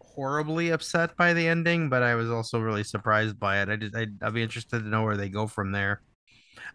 horribly 0.00 0.70
upset 0.70 1.16
by 1.16 1.32
the 1.32 1.48
ending, 1.48 1.88
but 1.88 2.02
I 2.02 2.14
was 2.14 2.30
also 2.30 2.58
really 2.58 2.84
surprised 2.84 3.38
by 3.40 3.62
it. 3.62 3.68
I 3.70 3.76
just, 3.76 3.96
I, 3.96 4.06
I'd 4.20 4.34
be 4.34 4.42
interested 4.42 4.80
to 4.80 4.88
know 4.88 5.02
where 5.02 5.16
they 5.16 5.30
go 5.30 5.46
from 5.46 5.72
there. 5.72 6.02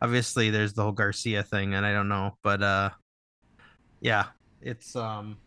Obviously, 0.01 0.49
there's 0.49 0.73
the 0.73 0.83
whole 0.83 0.91
Garcia 0.91 1.43
thing, 1.43 1.73
and 1.73 1.85
I 1.85 1.93
don't 1.93 2.09
know, 2.09 2.37
but 2.43 2.61
uh, 2.61 2.89
yeah, 4.01 4.25
it's 4.61 4.95
um, 4.95 5.37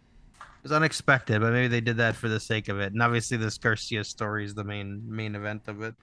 it's 0.65 0.73
unexpected, 0.73 1.41
but 1.41 1.53
maybe 1.53 1.69
they 1.69 1.81
did 1.81 1.97
that 1.99 2.17
for 2.17 2.29
the 2.29 2.41
sake 2.41 2.69
of 2.69 2.81
it. 2.81 2.93
And 2.93 3.03
obviously, 3.03 3.37
this 3.37 3.59
Garcia 3.59 4.05
story 4.05 4.45
is 4.45 4.55
the 4.55 4.65
main 4.65 5.03
main 5.07 5.35
event 5.35 5.63
of 5.69 5.83
it. 5.83 5.95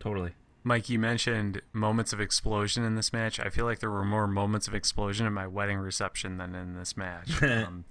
Totally. 0.00 0.32
Mike, 0.64 0.88
you 0.88 0.98
mentioned 0.98 1.60
moments 1.72 2.12
of 2.12 2.20
explosion 2.20 2.84
in 2.84 2.94
this 2.94 3.12
match. 3.12 3.40
I 3.40 3.48
feel 3.50 3.64
like 3.64 3.80
there 3.80 3.90
were 3.90 4.04
more 4.04 4.28
moments 4.28 4.68
of 4.68 4.74
explosion 4.74 5.26
in 5.26 5.32
my 5.32 5.46
wedding 5.46 5.78
reception 5.78 6.38
than 6.38 6.54
in 6.54 6.74
this 6.76 6.96
match. 6.96 7.30
Um, 7.42 7.84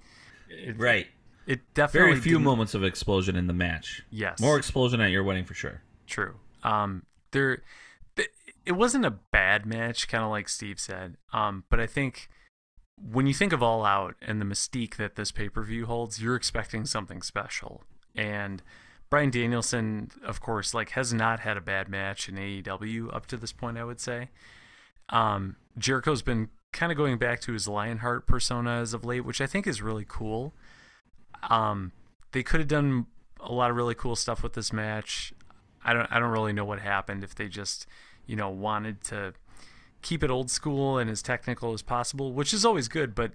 it, 0.48 0.78
Right. 0.78 1.06
It 1.46 1.60
definitely 1.74 2.10
Very 2.12 2.20
few 2.20 2.32
didn't- 2.32 2.44
moments 2.44 2.74
of 2.74 2.84
explosion 2.84 3.36
in 3.36 3.46
the 3.46 3.52
match. 3.52 4.02
Yes. 4.10 4.40
More 4.40 4.56
explosion 4.58 5.00
at 5.00 5.10
your 5.10 5.24
wedding 5.24 5.44
for 5.44 5.54
sure. 5.54 5.82
True. 6.06 6.34
Um, 6.62 7.02
there, 7.32 7.56
th- 7.56 7.66
it 8.64 8.72
wasn't 8.72 9.04
a 9.04 9.10
bad 9.10 9.66
match, 9.66 10.08
kind 10.08 10.24
of 10.24 10.30
like 10.30 10.48
Steve 10.48 10.78
said. 10.78 11.16
Um, 11.32 11.64
but 11.68 11.80
I 11.80 11.86
think 11.86 12.28
when 12.96 13.26
you 13.26 13.34
think 13.34 13.52
of 13.52 13.62
All 13.62 13.84
Out 13.84 14.14
and 14.22 14.40
the 14.40 14.44
mystique 14.44 14.96
that 14.96 15.16
this 15.16 15.32
pay 15.32 15.48
per 15.48 15.62
view 15.62 15.86
holds, 15.86 16.22
you're 16.22 16.36
expecting 16.36 16.84
something 16.84 17.22
special. 17.22 17.82
And 18.14 18.62
Bryan 19.10 19.30
Danielson, 19.30 20.10
of 20.24 20.40
course, 20.40 20.74
like 20.74 20.90
has 20.90 21.12
not 21.12 21.40
had 21.40 21.56
a 21.56 21.60
bad 21.60 21.88
match 21.88 22.28
in 22.28 22.36
AEW 22.36 23.14
up 23.14 23.26
to 23.26 23.36
this 23.36 23.52
point. 23.52 23.78
I 23.78 23.84
would 23.84 24.00
say. 24.00 24.30
Um, 25.08 25.56
Jericho's 25.76 26.22
been 26.22 26.48
kind 26.72 26.90
of 26.90 26.98
going 26.98 27.18
back 27.18 27.40
to 27.40 27.52
his 27.52 27.68
Lionheart 27.68 28.26
persona 28.26 28.80
as 28.80 28.94
of 28.94 29.04
late, 29.04 29.24
which 29.24 29.40
I 29.40 29.46
think 29.46 29.66
is 29.66 29.82
really 29.82 30.06
cool. 30.06 30.54
Um, 31.50 31.92
they 32.32 32.42
could 32.42 32.60
have 32.60 32.68
done 32.68 33.06
a 33.40 33.52
lot 33.52 33.70
of 33.70 33.76
really 33.76 33.94
cool 33.94 34.16
stuff 34.16 34.42
with 34.42 34.54
this 34.54 34.72
match. 34.72 35.32
I 35.84 35.92
don't 35.92 36.10
I 36.10 36.18
don't 36.18 36.30
really 36.30 36.52
know 36.52 36.64
what 36.64 36.80
happened 36.80 37.24
if 37.24 37.34
they 37.34 37.48
just, 37.48 37.86
you 38.32 38.36
know, 38.38 38.48
wanted 38.48 39.04
to 39.04 39.34
keep 40.00 40.24
it 40.24 40.30
old 40.30 40.50
school 40.50 40.96
and 40.96 41.10
as 41.10 41.20
technical 41.20 41.74
as 41.74 41.82
possible, 41.82 42.32
which 42.32 42.54
is 42.54 42.64
always 42.64 42.88
good, 42.88 43.14
but 43.14 43.32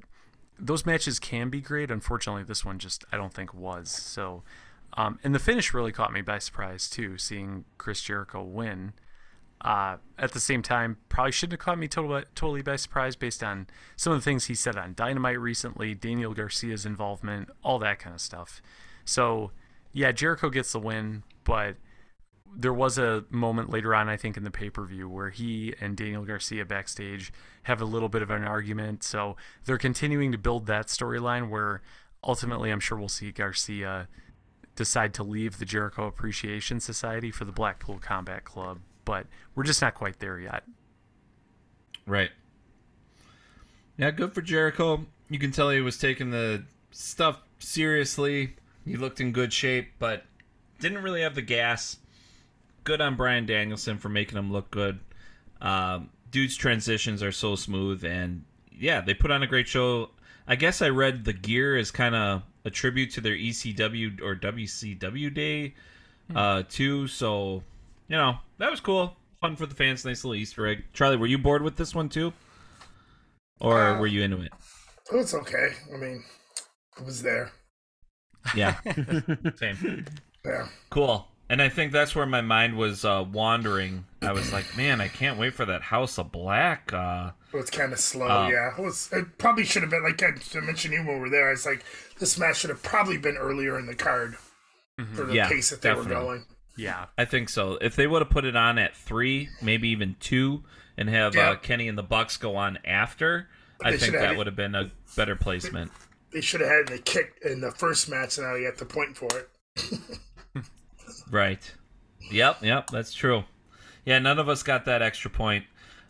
those 0.58 0.88
matches 0.88 1.20
can 1.20 1.52
be 1.52 1.62
great. 1.62 1.92
Unfortunately, 1.92 2.42
this 2.42 2.66
one 2.66 2.80
just 2.80 3.06
I 3.12 3.18
don't 3.18 3.32
think 3.32 3.54
was. 3.54 3.92
So 3.92 4.42
um, 4.94 5.20
and 5.24 5.36
the 5.36 5.40
finish 5.40 5.72
really 5.72 5.92
caught 5.92 6.12
me 6.12 6.22
by 6.22 6.40
surprise 6.40 6.90
too, 6.90 7.20
seeing 7.20 7.66
Chris 7.78 8.02
Jericho 8.02 8.42
win. 8.42 8.94
Uh, 9.62 9.98
at 10.18 10.32
the 10.32 10.40
same 10.40 10.64
time, 10.64 10.98
probably 11.10 11.32
shouldn't 11.32 11.60
have 11.60 11.64
caught 11.64 11.78
me 11.78 11.88
totally, 11.88 12.24
totally 12.34 12.64
by 12.64 12.76
surprise 12.76 13.16
based 13.16 13.44
on 13.44 13.68
some 13.96 14.14
of 14.14 14.20
the 14.20 14.24
things 14.24 14.46
he 14.46 14.56
said 14.56 14.78
on 14.78 14.96
Dynamite 14.96 15.40
recently, 15.40 15.94
Daniel 15.94 16.34
Garcia's 16.34 16.88
involvement, 16.88 17.50
all 17.64 17.78
that 17.80 18.00
kind 18.00 18.16
of 18.16 18.22
stuff. 18.22 18.64
So, 19.06 19.52
yeah, 19.94 20.12
Jericho 20.12 20.50
gets 20.50 20.72
the 20.72 20.80
win, 20.80 21.22
but 21.44 21.76
there 22.56 22.74
was 22.74 22.98
a 22.98 23.26
moment 23.30 23.70
later 23.70 23.94
on, 23.94 24.10
I 24.10 24.18
think, 24.18 24.38
in 24.38 24.44
the 24.44 24.52
pay 24.52 24.70
per 24.70 24.86
view 24.86 25.08
where 25.08 25.30
he 25.30 25.74
and 25.80 25.96
Daniel 25.96 26.26
Garcia 26.26 26.66
backstage 26.66 27.32
have 27.64 27.82
a 27.82 27.86
little 27.86 28.10
bit 28.10 28.22
of 28.22 28.30
an 28.30 28.44
argument. 28.44 29.04
So 29.04 29.36
they're 29.66 29.78
continuing 29.78 30.32
to 30.32 30.38
build 30.38 30.66
that 30.68 30.88
storyline 30.88 31.50
where 31.50 31.82
ultimately 32.24 32.72
I'm 32.72 32.80
sure 32.80 32.98
we'll 32.98 33.10
see 33.10 33.32
Garcia 33.32 34.08
decide 34.76 35.14
to 35.16 35.24
leave 35.24 35.58
the 35.58 35.66
Jericho 35.66 36.08
Appreciation 36.08 36.80
Society 36.80 37.32
for 37.32 37.46
the 37.46 37.52
Blackpool 37.52 38.00
Combat 38.00 38.46
Club, 38.46 38.80
but 39.04 39.26
we're 39.56 39.64
just 39.64 39.82
not 39.82 39.96
quite 39.96 40.20
there 40.20 40.40
yet. 40.40 40.64
Right. 42.06 42.30
Yeah, 43.98 44.12
good 44.12 44.34
for 44.34 44.42
Jericho. 44.42 45.06
You 45.30 45.40
can 45.40 45.52
tell 45.52 45.72
he 45.72 45.82
was 45.82 45.98
taking 45.98 46.30
the 46.30 46.64
stuff 46.92 47.42
seriously. 47.60 48.56
He 48.86 48.96
looked 48.96 49.20
in 49.20 49.32
good 49.32 49.52
shape, 49.52 49.94
but 50.00 50.24
didn't 50.80 51.04
really 51.04 51.22
have 51.24 51.36
the 51.36 51.42
gas. 51.42 51.98
Good 52.88 53.02
on 53.02 53.18
Bryan 53.18 53.46
Danielson 53.46 53.98
for 53.98 54.08
making 54.08 54.38
him 54.38 54.50
look 54.50 54.72
good. 54.72 55.02
Um, 55.60 56.10
dude's 56.32 56.56
transitions 56.56 57.22
are 57.22 57.34
so 57.34 57.58
smooth, 57.58 58.06
and 58.06 58.46
yeah, 58.72 59.02
they 59.02 59.14
put 59.14 59.30
on 59.30 59.44
a 59.44 59.48
great 59.48 59.68
show. 59.68 60.12
I 60.48 60.56
guess 60.56 60.82
I 60.82 60.88
read 60.88 61.26
the 61.26 61.34
gear 61.34 61.76
is 61.76 61.92
kind 61.92 62.16
of 62.16 62.44
a 62.64 62.70
tribute 62.70 63.12
to 63.12 63.20
their 63.20 63.36
ECW 63.36 64.22
or 64.22 64.38
WCW 64.38 65.34
day, 65.34 65.76
uh, 66.34 66.64
too. 66.70 67.08
So, 67.08 67.62
you 68.08 68.16
know, 68.16 68.38
that 68.58 68.72
was 68.72 68.80
cool. 68.80 69.18
Fun 69.42 69.58
for 69.58 69.66
the 69.66 69.76
fans. 69.76 70.06
Nice 70.06 70.24
little 70.24 70.36
Easter 70.36 70.66
egg. 70.66 70.86
Charlie, 70.94 71.18
were 71.18 71.28
you 71.28 71.38
bored 71.38 71.64
with 71.64 71.76
this 71.76 71.94
one 71.94 72.08
too? 72.08 72.32
Or 73.60 73.82
Uh, 73.82 74.00
were 74.00 74.08
you 74.08 74.22
into 74.22 74.40
it? 74.44 74.54
It's 75.12 75.34
okay. 75.34 75.74
I 75.94 75.98
mean, 75.98 76.24
it 76.98 77.06
was 77.06 77.22
there. 77.22 77.52
Yeah. 78.56 78.80
Same. 79.56 80.06
Yeah. 80.46 80.70
Cool. 80.90 81.28
And 81.50 81.62
I 81.62 81.70
think 81.70 81.94
that's 81.94 82.14
where 82.14 82.26
my 82.26 82.42
mind 82.42 82.76
was 82.78 83.06
uh, 83.06 83.24
wandering. 83.32 84.06
I 84.22 84.34
was 84.34 84.52
like, 84.52 84.76
man, 84.76 85.00
I 85.00 85.08
can't 85.08 85.40
wait 85.40 85.54
for 85.54 85.64
that 85.66 85.82
House 85.82 86.18
of 86.18 86.32
Black. 86.32 86.92
Uh, 86.92 87.32
It 87.54 87.58
was 87.58 87.70
kind 87.70 87.94
of 87.94 88.00
slow, 88.00 88.28
Oh. 88.28 88.48
yeah. 88.50 88.72
It 88.78 88.82
was. 88.82 89.10
It 89.14 89.38
probably 89.38 89.64
should 89.64 89.82
have 89.82 89.92
been 89.92 90.04
like 90.04 90.22
I 90.22 90.32
mentioned 90.60 90.94
you 90.94 91.00
when 91.00 91.16
we 91.16 91.20
were 91.22 91.30
there. 91.30 91.52
It's 91.54 91.66
like 91.66 91.84
this 92.20 92.38
match 92.38 92.58
should 92.58 92.70
have 92.70 92.84
probably 92.84 93.18
been 93.18 93.38
earlier 93.38 93.80
in 93.80 93.86
the 93.86 93.96
card 93.96 94.36
for 95.14 95.24
the 95.24 95.34
Yeah, 95.36 95.48
pace 95.48 95.70
that 95.70 95.82
they 95.82 95.90
definitely. 95.90 96.16
were 96.16 96.22
going. 96.22 96.46
Yeah. 96.76 97.06
I 97.18 97.24
think 97.26 97.48
so. 97.50 97.78
If 97.82 97.96
they 97.96 98.08
would 98.08 98.22
have 98.22 98.30
put 98.30 98.44
it 98.44 98.56
on 98.58 98.78
at 98.78 98.96
three, 98.96 99.48
maybe 99.62 99.88
even 99.90 100.18
two, 100.20 100.64
and 100.98 101.08
have 101.10 101.34
Yeah. 101.34 101.52
uh, 101.52 101.56
Kenny 101.56 101.88
and 101.88 101.98
the 101.98 102.04
Bucks 102.04 102.36
go 102.38 102.58
on 102.58 102.78
after, 102.84 103.48
I 103.82 103.96
think 103.96 104.14
that 104.14 104.34
it. 104.34 104.38
would 104.38 104.48
have 104.48 104.56
been 104.58 104.76
a 104.76 104.92
better 105.16 105.36
placement. 105.38 105.92
They 106.34 106.42
should 106.42 106.60
have 106.60 106.70
had 106.70 106.88
the 106.90 106.98
kick 107.00 107.36
in 107.46 107.62
the 107.62 107.72
first 107.72 108.10
match, 108.10 108.38
and 108.38 108.46
now 108.48 108.56
you 108.56 108.68
got 108.68 108.78
the 108.80 108.86
point 108.86 109.16
for 109.16 109.30
it. 109.38 109.50
Right. 111.30 111.74
Yep, 112.32 112.64
yep, 112.64 112.90
that's 112.90 113.14
true. 113.14 113.44
Yeah, 114.06 114.20
none 114.20 114.40
of 114.40 114.50
us 114.50 114.64
got 114.64 114.86
that 114.86 115.02
extra 115.02 115.30
point. 115.30 115.66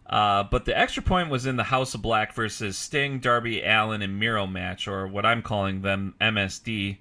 Uh, 0.08 0.43
but 0.43 0.66
the 0.66 0.78
extra 0.78 1.04
point 1.04 1.30
was 1.30 1.45
in 1.45 1.58
the 1.58 1.64
House 1.64 1.93
of 1.93 2.02
Black 2.02 2.34
versus 2.34 2.78
Sting, 2.78 3.20
Darby, 3.20 3.62
Allin, 3.62 4.02
and 4.02 4.20
Miro 4.20 4.48
match, 4.48 4.88
or 4.88 5.06
what 5.08 5.26
I'm 5.26 5.41
calling 5.41 5.82
them 5.82 6.16
MSD. 6.22 6.98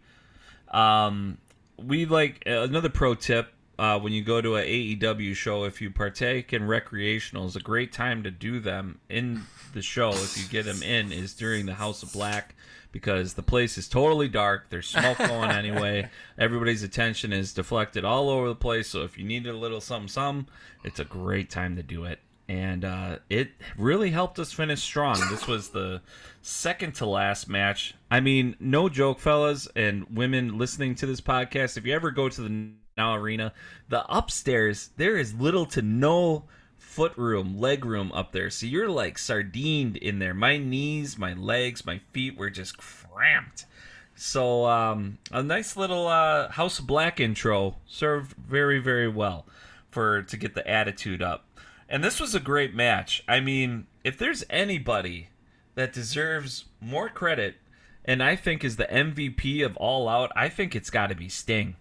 Um, 0.70 1.38
we 1.76 2.07
like 2.07 2.42
another 2.47 2.88
pro 2.88 3.14
tip 3.14 3.53
uh, 3.78 3.99
when 3.99 4.12
you 4.12 4.22
go 4.22 4.40
to 4.40 4.57
a 4.57 4.97
AEW 4.97 5.34
show, 5.34 5.64
if 5.64 5.80
you 5.80 5.90
partake 5.90 6.53
in 6.53 6.62
recreationals, 6.62 7.57
a 7.57 7.61
great 7.61 7.92
time 7.92 8.22
to 8.22 8.30
do 8.30 8.59
them 8.59 8.99
in 9.09 9.42
the 9.74 9.82
show 9.82 10.11
if 10.11 10.38
you 10.38 10.49
get 10.49 10.64
them 10.64 10.82
in 10.82 11.12
is 11.12 11.34
during 11.34 11.66
the 11.66 11.74
House 11.74 12.03
of 12.03 12.12
Black 12.12 12.55
because 12.93 13.34
the 13.34 13.43
place 13.43 13.78
is 13.78 13.89
totally 13.89 14.28
dark. 14.28 14.70
There's 14.70 14.89
smoke 14.89 15.18
going 15.18 15.51
anyway. 15.51 16.09
Everybody's 16.39 16.82
attention 16.82 17.32
is 17.32 17.53
deflected 17.53 18.05
all 18.05 18.28
over 18.28 18.49
the 18.49 18.55
place. 18.55 18.89
So 18.89 19.03
if 19.03 19.18
you 19.18 19.24
needed 19.24 19.55
a 19.55 19.59
little 19.59 19.80
something, 19.80 20.09
something, 20.09 20.53
it's 20.84 21.01
a 21.01 21.05
great 21.05 21.51
time 21.51 21.76
to 21.76 21.82
do 21.82 22.05
it. 22.05 22.20
And 22.49 22.84
uh, 22.84 23.18
it 23.28 23.51
really 23.76 24.11
helped 24.11 24.39
us 24.39 24.53
finish 24.53 24.80
strong. 24.80 25.18
This 25.30 25.49
was 25.49 25.70
the 25.70 26.01
second 26.43 26.95
to 26.97 27.07
last 27.07 27.49
match. 27.49 27.95
I 28.11 28.20
mean, 28.20 28.55
no 28.61 28.89
joke, 28.89 29.18
fellas 29.18 29.66
and 29.74 30.07
women 30.16 30.57
listening 30.57 30.95
to 30.97 31.07
this 31.07 31.20
podcast. 31.20 31.76
If 31.76 31.87
you 31.87 31.95
ever 31.95 32.12
go 32.12 32.28
to 32.28 32.41
the 32.41 32.70
Now 32.97 33.16
Arena, 33.16 33.53
the 33.89 34.07
upstairs 34.09 34.91
there 34.97 35.16
is 35.16 35.34
little 35.34 35.66
to 35.66 35.82
no 35.82 36.45
foot 36.78 37.16
room, 37.16 37.58
leg 37.58 37.84
room 37.84 38.10
up 38.12 38.32
there. 38.32 38.50
So 38.50 38.66
you're 38.66 38.88
like 38.88 39.18
sardined 39.18 39.96
in 39.96 40.18
there. 40.18 40.34
My 40.34 40.56
knees, 40.56 41.18
my 41.18 41.34
legs, 41.34 41.84
my 41.84 41.98
feet 42.12 42.36
were 42.36 42.50
just 42.50 42.78
cramped. 42.78 43.66
So 44.14 44.66
um, 44.66 45.18
a 45.30 45.42
nice 45.42 45.76
little 45.76 46.06
uh, 46.06 46.48
House 46.50 46.80
Black 46.80 47.20
intro 47.20 47.76
served 47.86 48.34
very 48.36 48.78
very 48.78 49.08
well 49.08 49.46
for 49.90 50.22
to 50.22 50.36
get 50.36 50.54
the 50.54 50.66
attitude 50.68 51.22
up. 51.22 51.44
And 51.88 52.02
this 52.02 52.18
was 52.20 52.34
a 52.34 52.40
great 52.40 52.74
match. 52.74 53.22
I 53.28 53.40
mean, 53.40 53.86
if 54.02 54.18
there's 54.18 54.44
anybody 54.50 55.28
that 55.74 55.92
deserves 55.92 56.64
more 56.80 57.08
credit 57.08 57.56
and 58.04 58.22
I 58.22 58.36
think 58.36 58.64
is 58.64 58.76
the 58.76 58.86
MVP 58.86 59.64
of 59.64 59.76
All 59.76 60.08
Out, 60.08 60.32
I 60.34 60.48
think 60.48 60.74
it's 60.74 60.90
got 60.90 61.08
to 61.08 61.14
be 61.14 61.28
Sting. 61.28 61.76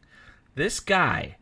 This 0.56 0.80
guy 0.80 1.38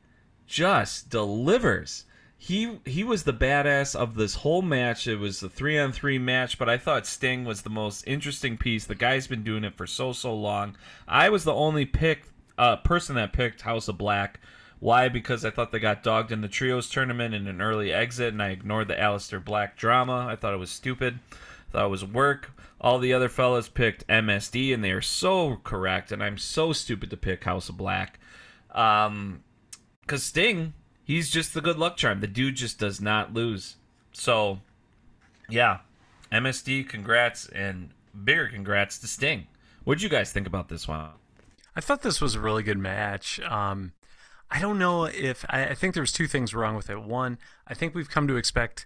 just 0.46 1.10
delivers. 1.10 2.06
He 2.44 2.78
he 2.84 3.06
was 3.06 3.24
the 3.24 3.32
badass 3.32 3.96
of 3.96 4.16
this 4.16 4.36
whole 4.36 4.62
match. 4.62 5.08
It 5.08 5.16
was 5.16 5.40
the 5.40 5.48
3 5.48 5.80
on 5.80 5.94
3 5.94 6.18
match, 6.18 6.60
but 6.60 6.68
I 6.68 6.78
thought 6.78 7.08
Sting 7.08 7.46
was 7.46 7.62
the 7.62 7.70
most 7.70 8.06
interesting 8.06 8.58
piece. 8.58 8.84
The 8.84 8.96
guy's 8.96 9.28
been 9.28 9.46
doing 9.46 9.64
it 9.64 9.78
for 9.78 9.88
so 9.88 10.12
so 10.12 10.36
long. 10.36 10.76
I 11.08 11.30
was 11.30 11.46
the 11.46 11.54
only 11.54 11.86
pick 11.86 12.26
uh, 12.58 12.76
person 12.76 13.16
that 13.16 13.32
picked 13.32 13.62
House 13.62 13.88
of 13.88 13.98
Black. 13.98 14.42
Why? 14.82 15.08
Because 15.08 15.46
I 15.46 15.52
thought 15.52 15.72
they 15.72 15.80
got 15.80 16.04
dogged 16.04 16.34
in 16.34 16.42
the 16.42 16.50
trios 16.50 16.90
tournament 16.90 17.34
in 17.34 17.48
an 17.48 17.62
early 17.62 17.94
exit, 17.94 18.34
and 18.34 18.44
I 18.44 18.50
ignored 18.50 18.90
the 18.90 18.96
Aleister 18.96 19.42
Black 19.42 19.78
drama. 19.78 20.28
I 20.30 20.36
thought 20.36 20.54
it 20.54 20.60
was 20.60 20.70
stupid. 20.70 21.20
thought 21.72 21.86
it 21.86 21.92
was 21.92 22.04
work. 22.04 22.52
All 22.82 23.00
the 23.00 23.14
other 23.14 23.30
fellas 23.30 23.70
picked 23.70 24.06
MSD, 24.08 24.74
and 24.74 24.84
they 24.84 24.92
are 24.92 25.02
so 25.02 25.62
correct. 25.64 26.12
And 26.12 26.22
I'm 26.22 26.38
so 26.38 26.74
stupid 26.74 27.10
to 27.12 27.16
pick 27.16 27.46
House 27.46 27.70
of 27.70 27.78
Black. 27.78 28.20
Um, 28.72 29.44
because 30.02 30.24
Sting, 30.24 30.74
he's 31.04 31.30
just 31.30 31.54
the 31.54 31.62
good 31.62 31.78
luck 31.78 31.98
charm. 31.98 32.20
The 32.20 32.28
dude 32.28 32.56
just 32.56 32.80
does 32.80 33.02
not 33.02 33.34
lose. 33.34 33.76
So, 34.12 34.60
yeah, 35.50 35.80
MSD, 36.32 36.88
congrats, 36.88 37.48
and 37.48 37.90
bigger 38.24 38.48
congrats 38.48 38.98
to 39.00 39.08
Sting. 39.08 39.48
What'd 39.84 40.02
you 40.02 40.10
guys 40.10 40.32
think 40.32 40.48
about 40.48 40.70
this 40.70 40.88
one? 40.88 41.10
I 41.76 41.82
thought 41.82 42.02
this 42.02 42.22
was 42.22 42.36
a 42.36 42.40
really 42.40 42.64
good 42.64 42.78
match. 42.78 43.40
Um, 43.42 43.94
I 44.50 44.60
don't 44.60 44.78
know 44.78 45.06
if 45.06 45.44
I, 45.50 45.66
I 45.66 45.74
think 45.74 45.96
there's 45.96 46.12
two 46.12 46.28
things 46.28 46.54
wrong 46.54 46.76
with 46.76 46.90
it. 46.90 47.02
One, 47.02 47.40
I 47.68 47.74
think 47.74 47.96
we've 47.96 48.10
come 48.10 48.28
to 48.28 48.36
expect 48.36 48.86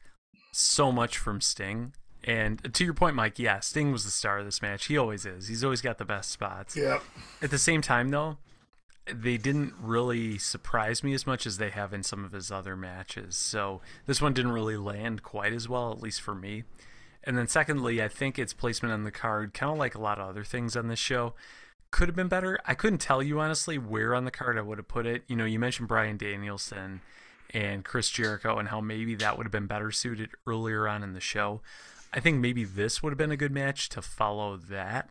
so 0.54 0.92
much 0.92 1.18
from 1.18 1.42
Sting. 1.42 1.94
And 2.24 2.74
to 2.74 2.84
your 2.84 2.94
point, 2.94 3.16
Mike, 3.16 3.38
yeah, 3.38 3.60
Sting 3.60 3.92
was 3.92 4.04
the 4.04 4.12
star 4.12 4.40
of 4.40 4.46
this 4.46 4.62
match. 4.62 4.86
He 4.86 4.98
always 4.98 5.26
is. 5.26 5.48
He's 5.48 5.64
always 5.64 5.82
got 5.82 5.98
the 5.98 6.06
best 6.06 6.32
spots. 6.32 6.76
Yep. 6.76 7.02
At 7.42 7.52
the 7.52 7.58
same 7.58 7.82
time, 7.82 8.10
though, 8.10 8.38
they 9.14 9.38
didn't 9.38 9.74
really 9.82 10.38
surprise 10.38 11.04
me 11.04 11.14
as 11.14 11.26
much 11.28 11.46
as 11.46 11.58
they 11.58 11.70
have 11.70 11.94
in 11.94 12.04
some 12.04 12.26
of 12.26 12.32
his 12.32 12.52
other 12.52 12.76
matches. 12.76 13.36
So 13.36 13.82
this 14.06 14.22
one 14.22 14.34
didn't 14.34 14.52
really 14.52 14.78
land 14.78 15.24
quite 15.24 15.54
as 15.54 15.70
well, 15.70 15.92
at 15.92 16.02
least 16.02 16.22
for 16.22 16.36
me. 16.36 16.64
And 17.24 17.38
then 17.38 17.48
secondly, 17.48 18.02
I 18.02 18.08
think 18.08 18.40
its 18.40 18.54
placement 18.54 18.94
on 18.94 19.04
the 19.04 19.12
card, 19.12 19.54
kind 19.54 19.72
of 19.72 19.78
like 19.78 19.96
a 19.96 20.02
lot 20.02 20.20
of 20.20 20.30
other 20.30 20.44
things 20.44 20.78
on 20.78 20.88
this 20.88 21.00
show, 21.00 21.34
could 21.92 22.08
have 22.08 22.16
been 22.16 22.28
better. 22.28 22.60
I 22.66 22.74
couldn't 22.74 23.00
tell 23.00 23.22
you 23.24 23.40
honestly 23.40 23.78
where 23.78 24.14
on 24.16 24.26
the 24.26 24.32
card 24.32 24.58
I 24.58 24.62
would 24.62 24.78
have 24.78 24.88
put 24.88 25.06
it. 25.06 25.24
You 25.28 25.36
know, 25.36 25.46
you 25.46 25.60
mentioned 25.60 25.88
Bryan 25.88 26.18
Danielson 26.18 27.02
and 27.54 27.84
Chris 27.84 28.10
Jericho 28.10 28.58
and 28.58 28.70
how 28.70 28.82
maybe 28.82 29.16
that 29.16 29.38
would 29.38 29.46
have 29.46 29.52
been 29.52 29.68
better 29.68 29.92
suited 29.92 30.30
earlier 30.46 30.88
on 30.88 31.04
in 31.04 31.14
the 31.14 31.20
show. 31.20 31.62
I 32.14 32.20
think 32.20 32.40
maybe 32.40 32.64
this 32.64 33.02
would 33.02 33.12
have 33.12 33.18
been 33.18 33.32
a 33.32 33.38
good 33.38 33.52
match 33.52 33.90
to 33.90 34.02
follow 34.02 34.58
that. 34.58 35.10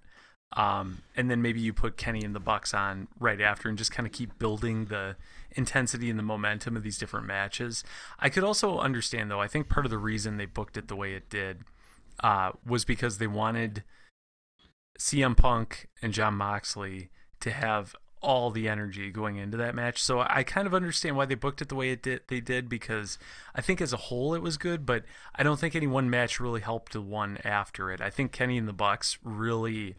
Um, 0.53 1.03
and 1.16 1.30
then 1.30 1.42
maybe 1.42 1.61
you 1.61 1.72
put 1.72 1.97
Kenny 1.97 2.22
and 2.22 2.34
the 2.34 2.40
Bucks 2.40 2.72
on 2.72 3.09
right 3.18 3.40
after 3.40 3.68
and 3.68 3.76
just 3.76 3.90
kind 3.90 4.07
of 4.07 4.12
keep 4.12 4.38
building 4.38 4.86
the 4.86 5.16
intensity 5.53 6.09
and 6.09 6.18
the 6.18 6.22
momentum 6.22 6.76
of 6.76 6.82
these 6.82 6.99
different 6.99 7.26
matches. 7.26 7.84
I 8.18 8.28
could 8.28 8.44
also 8.44 8.78
understand 8.78 9.30
though, 9.30 9.40
I 9.40 9.49
think 9.49 9.68
part 9.68 9.86
of 9.86 9.90
the 9.90 9.99
reason 9.99 10.36
they 10.36 10.47
booked 10.47 10.76
it 10.76 10.88
the 10.88 10.97
way 10.97 11.14
it 11.14 11.28
did 11.28 11.64
uh, 12.22 12.53
was 12.64 12.84
because 12.84 13.18
they 13.18 13.26
wanted 13.26 13.82
CM 14.99 15.36
Punk 15.36 15.88
and 16.01 16.12
Jon 16.12 16.34
Moxley 16.34 17.11
to 17.40 17.51
have 17.51 17.94
all 18.22 18.51
the 18.51 18.68
energy 18.68 19.11
going 19.11 19.36
into 19.36 19.57
that 19.57 19.74
match. 19.74 20.03
So 20.03 20.20
I 20.20 20.42
kind 20.42 20.66
of 20.66 20.74
understand 20.74 21.16
why 21.16 21.26
they 21.26 21.34
booked 21.34 21.61
it 21.61 21.68
the 21.68 21.74
way 21.74 21.90
it 21.90 22.03
did 22.03 22.22
they 22.28 22.40
did 22.40 22.68
because 22.68 23.18
I 23.55 23.61
think 23.61 23.80
as 23.80 23.92
a 23.92 23.99
whole 23.99 24.34
it 24.34 24.42
was 24.42 24.57
good, 24.57 24.86
but 24.86 25.05
I 25.34 25.42
don't 25.42 25.61
think 25.61 25.74
any 25.74 25.86
one 25.86 26.09
match 26.09 26.40
really 26.40 26.61
helped 26.61 26.92
the 26.92 27.03
one 27.03 27.38
after 27.44 27.90
it. 27.90 28.01
I 28.01 28.11
think 28.11 28.32
Kenny 28.32 28.59
and 28.59 28.66
the 28.66 28.72
Bucks 28.72 29.18
really 29.22 29.97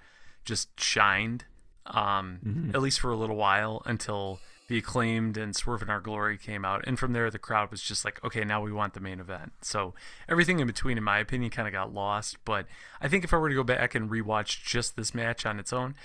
just 0.47 0.79
shined 0.79 1.45
um, 1.85 2.71
at 2.73 2.81
least 2.81 2.99
for 2.99 3.11
a 3.11 3.17
little 3.17 3.35
while 3.35 3.81
until 3.85 4.39
the 4.67 4.77
acclaimed 4.77 5.37
and 5.37 5.55
Swerve 5.55 5.81
in 5.81 5.89
Our 5.89 6.01
Glory 6.01 6.37
came 6.37 6.65
out, 6.65 6.83
and 6.85 6.99
from 6.99 7.13
there 7.13 7.29
the 7.29 7.39
crowd 7.39 7.71
was 7.71 7.81
just 7.81 8.03
like, 8.03 8.21
okay, 8.23 8.43
now 8.43 8.61
we 8.61 8.71
want 8.71 8.93
the 8.93 8.99
main 8.99 9.19
event. 9.19 9.53
So 9.61 9.93
everything 10.27 10.59
in 10.59 10.67
between, 10.67 10.97
in 10.97 11.03
my 11.03 11.19
opinion, 11.19 11.51
kind 11.51 11.67
of 11.67 11.73
got 11.73 11.93
lost. 11.93 12.37
But 12.43 12.65
I 12.99 13.07
think 13.07 13.23
if 13.23 13.33
I 13.33 13.37
were 13.37 13.49
to 13.49 13.55
go 13.55 13.63
back 13.63 13.95
and 13.95 14.09
rewatch 14.09 14.63
just 14.65 14.97
this 14.97 15.15
match 15.15 15.45
on 15.45 15.59
its 15.59 15.71
own, 15.71 15.95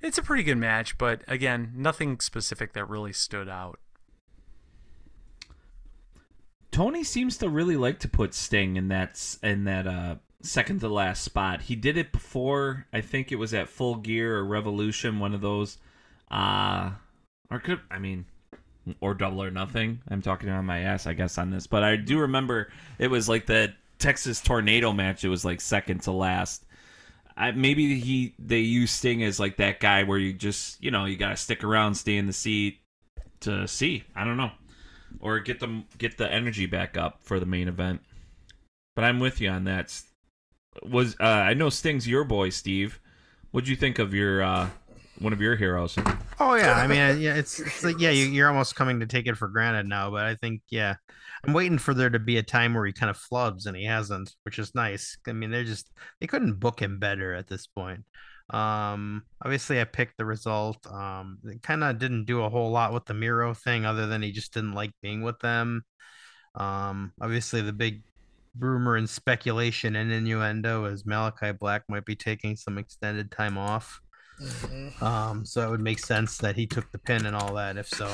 it's 0.00 0.18
a 0.18 0.22
pretty 0.22 0.42
good 0.42 0.56
match. 0.56 0.96
But 0.96 1.22
again, 1.28 1.72
nothing 1.74 2.20
specific 2.20 2.72
that 2.72 2.88
really 2.88 3.12
stood 3.12 3.48
out. 3.48 3.80
Tony 6.70 7.04
seems 7.04 7.38
to 7.38 7.48
really 7.48 7.76
like 7.76 7.98
to 8.00 8.08
put 8.08 8.34
Sting 8.34 8.76
in 8.76 8.88
that 8.88 9.36
in 9.42 9.64
that 9.64 9.86
uh, 9.86 10.16
second 10.42 10.80
to 10.80 10.88
last 10.88 11.22
spot. 11.22 11.62
He 11.62 11.76
did 11.76 11.96
it 11.96 12.12
before. 12.12 12.86
I 12.92 13.00
think 13.00 13.32
it 13.32 13.36
was 13.36 13.54
at 13.54 13.68
Full 13.68 13.96
Gear 13.96 14.36
or 14.36 14.44
Revolution, 14.44 15.18
one 15.18 15.34
of 15.34 15.40
those. 15.40 15.78
Uh 16.30 16.92
or 17.50 17.60
could 17.60 17.80
I 17.90 17.98
mean, 17.98 18.26
or 19.00 19.14
Double 19.14 19.42
or 19.42 19.50
Nothing. 19.50 20.00
I'm 20.08 20.22
talking 20.22 20.48
on 20.48 20.64
my 20.66 20.80
ass, 20.80 21.06
I 21.06 21.14
guess, 21.14 21.38
on 21.38 21.50
this. 21.50 21.66
But 21.66 21.82
I 21.82 21.96
do 21.96 22.20
remember 22.20 22.70
it 22.98 23.08
was 23.08 23.28
like 23.28 23.46
the 23.46 23.74
Texas 23.98 24.40
Tornado 24.40 24.92
match. 24.92 25.24
It 25.24 25.28
was 25.28 25.44
like 25.44 25.60
second 25.60 26.02
to 26.02 26.12
last. 26.12 26.64
I, 27.36 27.50
maybe 27.52 28.00
he 28.00 28.34
they 28.38 28.60
use 28.60 28.90
Sting 28.90 29.22
as 29.22 29.38
like 29.38 29.58
that 29.58 29.80
guy 29.80 30.04
where 30.04 30.18
you 30.18 30.32
just 30.32 30.82
you 30.82 30.90
know 30.90 31.04
you 31.04 31.16
gotta 31.16 31.36
stick 31.36 31.64
around, 31.64 31.94
stay 31.94 32.16
in 32.16 32.26
the 32.26 32.32
seat 32.32 32.78
to 33.40 33.68
see. 33.68 34.04
I 34.14 34.24
don't 34.24 34.36
know, 34.38 34.52
or 35.20 35.40
get 35.40 35.60
them 35.60 35.84
get 35.98 36.16
the 36.16 36.32
energy 36.32 36.66
back 36.66 36.96
up 36.96 37.18
for 37.22 37.38
the 37.38 37.46
main 37.46 37.68
event. 37.68 38.00
But 38.94 39.04
I'm 39.04 39.20
with 39.20 39.40
you 39.40 39.50
on 39.50 39.64
that. 39.64 40.02
Was 40.84 41.16
uh, 41.20 41.24
I 41.24 41.54
know 41.54 41.70
Sting's 41.70 42.06
your 42.06 42.24
boy, 42.24 42.50
Steve? 42.50 43.00
What'd 43.50 43.68
you 43.68 43.76
think 43.76 43.98
of 43.98 44.12
your 44.12 44.42
uh, 44.42 44.68
one 45.18 45.32
of 45.32 45.40
your 45.40 45.56
heroes? 45.56 45.96
Oh 46.38 46.54
yeah, 46.54 46.74
I 46.74 46.86
mean, 46.86 47.20
yeah, 47.20 47.34
it's, 47.34 47.58
it's 47.58 47.84
like 47.84 47.98
yeah, 47.98 48.10
you, 48.10 48.26
you're 48.26 48.48
almost 48.48 48.76
coming 48.76 49.00
to 49.00 49.06
take 49.06 49.26
it 49.26 49.36
for 49.36 49.48
granted 49.48 49.86
now, 49.86 50.10
but 50.10 50.24
I 50.24 50.34
think 50.34 50.62
yeah, 50.68 50.96
I'm 51.46 51.52
waiting 51.52 51.78
for 51.78 51.94
there 51.94 52.10
to 52.10 52.18
be 52.18 52.36
a 52.36 52.42
time 52.42 52.74
where 52.74 52.86
he 52.86 52.92
kind 52.92 53.10
of 53.10 53.18
flubs, 53.18 53.66
and 53.66 53.76
he 53.76 53.84
hasn't, 53.84 54.34
which 54.44 54.58
is 54.58 54.74
nice. 54.74 55.16
I 55.26 55.32
mean, 55.32 55.50
they're 55.50 55.64
just 55.64 55.90
they 56.20 56.26
couldn't 56.26 56.60
book 56.60 56.80
him 56.80 56.98
better 56.98 57.34
at 57.34 57.48
this 57.48 57.66
point. 57.66 58.04
Um, 58.50 59.24
obviously, 59.42 59.80
I 59.80 59.84
picked 59.84 60.18
the 60.18 60.24
result. 60.24 60.86
Um, 60.86 61.38
it 61.44 61.62
kind 61.62 61.82
of 61.82 61.98
didn't 61.98 62.24
do 62.26 62.42
a 62.42 62.50
whole 62.50 62.70
lot 62.70 62.92
with 62.92 63.06
the 63.06 63.14
Miro 63.14 63.54
thing, 63.54 63.84
other 63.84 64.06
than 64.06 64.22
he 64.22 64.32
just 64.32 64.52
didn't 64.54 64.74
like 64.74 64.92
being 65.02 65.22
with 65.22 65.38
them. 65.40 65.84
Um, 66.54 67.12
obviously, 67.20 67.62
the 67.62 67.72
big 67.72 68.02
rumor 68.58 68.96
and 68.96 69.08
speculation 69.08 69.96
and 69.96 70.12
innuendo 70.12 70.84
is 70.86 71.04
Malachi 71.06 71.52
Black 71.52 71.82
might 71.88 72.04
be 72.04 72.16
taking 72.16 72.56
some 72.56 72.78
extended 72.78 73.30
time 73.30 73.56
off. 73.58 74.00
Mhm. 74.40 75.00
Um, 75.02 75.44
so 75.46 75.66
it 75.66 75.70
would 75.70 75.80
make 75.80 75.98
sense 75.98 76.36
that 76.38 76.56
he 76.56 76.66
took 76.66 76.90
the 76.92 76.98
pin 76.98 77.24
and 77.26 77.34
all 77.34 77.54
that. 77.54 77.76
If 77.76 77.88
so, 77.88 78.06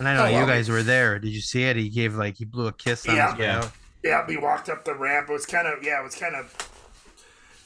And 0.00 0.06
I 0.08 0.14
know 0.14 0.24
Oh, 0.24 0.28
you 0.28 0.34
well. 0.36 0.46
guys 0.46 0.68
were 0.68 0.82
there. 0.84 1.18
Did 1.18 1.30
you 1.30 1.40
see 1.40 1.64
it? 1.64 1.74
He 1.76 1.88
gave 1.88 2.14
like 2.14 2.36
he 2.36 2.44
blew 2.44 2.66
a 2.68 2.72
kiss 2.72 3.06
on 3.08 3.16
Yeah. 3.16 3.30
his 3.32 3.40
Yeah. 3.40 3.58
out. 3.58 3.72
Yeah, 4.04 4.24
we 4.26 4.36
walked 4.36 4.68
up 4.68 4.84
the 4.84 4.94
ramp. 4.94 5.28
It 5.28 5.32
was 5.32 5.44
kind 5.46 5.66
of 5.66 5.82
yeah, 5.82 6.00
it 6.00 6.04
was 6.04 6.14
kind 6.14 6.36
of. 6.36 6.54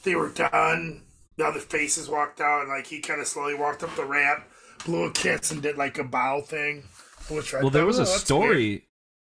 They 0.03 0.15
were 0.15 0.29
done. 0.29 1.03
The 1.37 1.45
other 1.45 1.59
faces 1.59 2.09
walked 2.09 2.41
out, 2.41 2.61
and 2.61 2.69
like 2.69 2.87
he 2.87 2.99
kind 2.99 3.21
of 3.21 3.27
slowly 3.27 3.53
walked 3.55 3.83
up 3.83 3.95
the 3.95 4.05
ramp, 4.05 4.43
blew 4.85 5.03
a 5.05 5.11
kiss, 5.11 5.51
and 5.51 5.61
did 5.61 5.77
like 5.77 5.97
a 5.99 6.03
bow 6.03 6.41
thing. 6.41 6.83
Which 7.29 7.53
I 7.53 7.61
Well, 7.61 7.69
there 7.69 7.85
was 7.85 7.99
a 7.99 8.01
"Oh, 8.01 8.05
that's 8.05 8.21
story. 8.21 8.69
weird." 8.69 8.81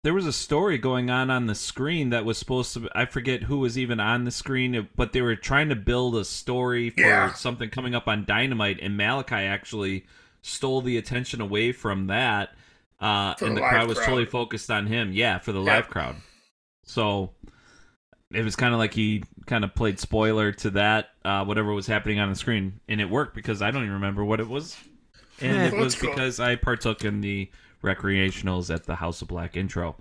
There 0.03 0.13
was 0.13 0.25
a 0.25 0.33
story 0.33 0.77
going 0.77 1.09
on 1.09 1.29
on 1.29 1.45
the 1.45 1.55
screen 1.55 2.09
that 2.09 2.25
was 2.25 2.37
supposed 2.37 2.73
to. 2.73 2.89
I 2.93 3.05
forget 3.05 3.43
who 3.43 3.59
was 3.59 3.77
even 3.77 4.01
on 4.01 4.25
the 4.25 4.31
screen, 4.31 4.89
but 4.97 5.13
they 5.13 5.21
were 5.21 5.37
trying 5.37 5.69
to 5.69 5.75
build 5.75 6.15
a 6.17 6.25
story 6.25 6.89
for 6.89 6.99
Yeah. 7.01 7.31
something 7.33 7.69
coming 7.69 7.95
up 7.95 8.05
on 8.07 8.25
Dynamite, 8.25 8.79
and 8.81 8.97
Malachi 8.97 9.35
actually 9.35 10.05
stole 10.41 10.81
the 10.81 10.97
attention 10.97 11.39
away 11.39 11.71
from 11.71 12.07
that, 12.07 12.53
uh, 12.99 13.33
and 13.39 13.55
the 13.55 13.61
the 13.61 13.67
crowd 13.67 13.87
was 13.87 13.97
crowd. 13.97 14.05
totally 14.07 14.25
focused 14.25 14.69
on 14.69 14.87
him. 14.87 15.13
Yeah, 15.13 15.39
for 15.39 15.53
the 15.53 15.61
Yeah. 15.61 15.75
live 15.75 15.87
crowd. 15.89 16.17
So 16.83 17.31
it 18.29 18.43
was 18.43 18.57
kind 18.57 18.73
of 18.73 18.79
like 18.79 18.93
he 18.93 19.23
kind 19.45 19.63
of 19.63 19.73
played 19.73 19.99
spoiler 20.01 20.51
to 20.51 20.69
that, 20.71 21.11
uh, 21.23 21.45
whatever 21.45 21.71
was 21.71 21.87
happening 21.87 22.19
on 22.19 22.27
the 22.29 22.35
screen, 22.35 22.81
and 22.89 22.99
it 22.99 23.09
worked 23.09 23.35
because 23.35 23.61
I 23.61 23.71
don't 23.71 23.83
even 23.83 23.93
remember 23.93 24.25
what 24.25 24.41
it 24.41 24.49
was, 24.49 24.75
and 25.39 25.55
Yeah. 25.55 25.63
it 25.67 25.73
was 25.81 25.95
cool. 25.95 26.09
because 26.09 26.41
I 26.41 26.57
partook 26.57 27.05
in 27.05 27.21
the 27.21 27.49
recreationals 27.83 28.73
at 28.73 28.85
the 28.85 28.95
House 28.95 29.21
of 29.21 29.27
Black 29.27 29.55
intro. 29.55 29.95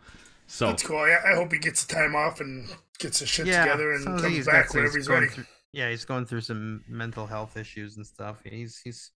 So 0.46 0.66
That's 0.68 0.82
cool. 0.82 0.98
I, 0.98 1.18
I 1.32 1.34
hope 1.34 1.52
he 1.52 1.58
gets 1.58 1.84
the 1.84 1.94
time 1.94 2.14
off 2.14 2.40
and 2.40 2.68
gets 2.98 3.18
his 3.20 3.28
shit 3.28 3.46
Yeah, 3.46 3.64
together 3.64 3.92
and 3.92 4.04
sounds 4.04 4.22
comes 4.22 4.46
back 4.46 4.66
got- 4.68 4.74
whenever 4.74 4.96
he's 4.96 5.08
going 5.08 5.20
ready. 5.22 5.32
through- 5.34 5.44
yeah, 5.72 5.88
he's 5.90 6.04
going 6.04 6.26
through 6.26 6.42
some 6.42 6.84
mental 6.88 7.26
health 7.26 7.56
issues 7.56 7.96
and 7.96 8.06
stuff. 8.06 8.42
He's 8.44 8.78
he's 8.84 9.10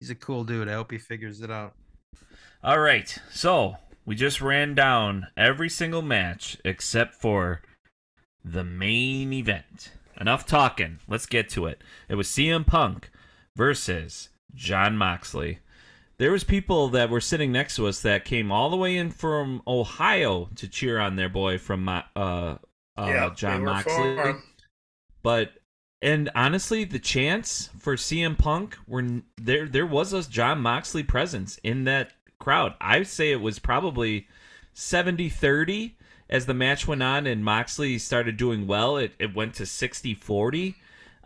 he's 0.00 0.10
a 0.10 0.14
cool 0.14 0.44
dude. 0.44 0.68
I 0.68 0.72
hope 0.74 0.90
he 0.90 0.98
figures 0.98 1.40
it 1.40 1.50
out. 1.50 1.74
All 2.62 2.78
right. 2.80 3.16
So 3.32 3.76
we 4.04 4.14
just 4.14 4.42
ran 4.42 4.74
down 4.74 5.28
every 5.36 5.70
single 5.70 6.02
match 6.02 6.58
except 6.64 7.14
for 7.14 7.62
the 8.44 8.64
main 8.64 9.32
event. 9.32 9.92
Enough 10.20 10.44
talking. 10.46 10.98
Let's 11.08 11.24
get 11.26 11.48
to 11.50 11.64
it. 11.66 11.80
It 12.08 12.16
was 12.16 12.28
CM 12.28 12.66
Punk 12.66 13.10
versus 13.56 14.28
Jon 14.54 14.98
Moxley. 14.98 15.60
There 16.16 16.30
was 16.30 16.44
people 16.44 16.88
that 16.90 17.10
were 17.10 17.20
sitting 17.20 17.50
next 17.50 17.76
to 17.76 17.86
us 17.88 18.00
that 18.02 18.24
came 18.24 18.52
all 18.52 18.70
the 18.70 18.76
way 18.76 18.96
in 18.96 19.10
from 19.10 19.62
Ohio 19.66 20.48
to 20.56 20.68
cheer 20.68 20.98
on 21.00 21.16
their 21.16 21.28
boy 21.28 21.58
from 21.58 21.88
uh, 21.88 22.02
uh, 22.16 22.56
yeah, 22.98 23.30
Jon 23.34 23.64
Moxley. 23.64 24.16
fun. 24.16 24.42
But 25.22 25.52
and 26.00 26.30
honestly, 26.34 26.84
the 26.84 26.98
chance 26.98 27.70
for 27.78 27.96
CM 27.96 28.38
Punk 28.38 28.76
were 28.86 29.22
there. 29.36 29.66
There 29.66 29.86
was 29.86 30.12
a 30.12 30.28
Jon 30.28 30.60
Moxley 30.60 31.02
presence 31.02 31.58
in 31.64 31.84
that 31.84 32.12
crowd. 32.38 32.74
I 32.80 33.02
say 33.02 33.32
it 33.32 33.40
was 33.40 33.58
probably 33.58 34.28
70-30 34.74 35.94
as 36.28 36.46
the 36.46 36.54
match 36.54 36.86
went 36.86 37.02
on 37.02 37.26
and 37.26 37.44
Moxley 37.44 37.98
started 37.98 38.36
doing 38.36 38.66
well. 38.66 38.98
It 38.98 39.12
it 39.18 39.34
went 39.34 39.54
to 39.54 39.64
60-40. 39.64 40.74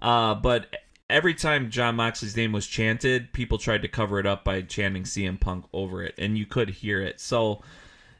Uh, 0.00 0.34
but 0.36 0.74
every 1.10 1.34
time 1.34 1.70
Jon 1.70 1.96
Moxley's 1.96 2.36
name 2.36 2.52
was 2.52 2.66
chanted, 2.66 3.32
people 3.32 3.58
tried 3.58 3.82
to 3.82 3.88
cover 3.88 4.18
it 4.18 4.26
up 4.26 4.44
by 4.44 4.62
chanting 4.62 5.04
CM 5.04 5.40
Punk 5.40 5.66
over 5.72 6.02
it, 6.02 6.14
and 6.18 6.36
you 6.36 6.46
could 6.46 6.70
hear 6.70 7.00
it. 7.00 7.20
So 7.20 7.62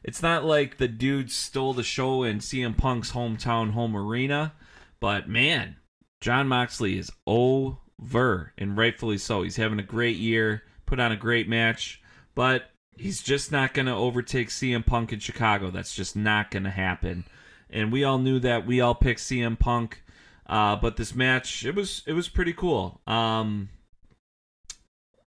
it's 0.03 0.21
not 0.21 0.45
like 0.45 0.77
the 0.77 0.87
dude 0.87 1.31
stole 1.31 1.73
the 1.73 1.83
show 1.83 2.23
in 2.23 2.39
CM 2.39 2.77
Punk's 2.77 3.11
hometown 3.11 3.71
home 3.71 3.95
arena, 3.95 4.53
but 4.99 5.29
man, 5.29 5.77
Jon 6.21 6.47
Moxley 6.47 6.97
is 6.97 7.11
over, 7.25 8.53
and 8.57 8.77
rightfully 8.77 9.17
so. 9.17 9.43
He's 9.43 9.55
having 9.57 9.79
a 9.79 9.83
great 9.83 10.17
year, 10.17 10.63
put 10.85 10.99
on 10.99 11.11
a 11.11 11.17
great 11.17 11.47
match, 11.47 12.01
but 12.35 12.71
he's 12.97 13.21
just 13.21 13.51
not 13.51 13.73
going 13.73 13.85
to 13.85 13.93
overtake 13.93 14.49
CM 14.49 14.85
Punk 14.85 15.13
in 15.13 15.19
Chicago. 15.19 15.69
That's 15.69 15.95
just 15.95 16.15
not 16.15 16.51
going 16.51 16.63
to 16.63 16.69
happen. 16.69 17.25
And 17.69 17.91
we 17.91 18.03
all 18.03 18.17
knew 18.17 18.39
that. 18.39 18.65
We 18.65 18.81
all 18.81 18.95
picked 18.95 19.19
CM 19.19 19.57
Punk. 19.57 20.01
Uh, 20.49 20.75
but 20.75 20.97
this 20.97 21.13
match, 21.13 21.63
it 21.63 21.75
was 21.75 22.01
it 22.07 22.13
was 22.13 22.27
pretty 22.27 22.53
cool. 22.53 22.99
Um, 23.05 23.69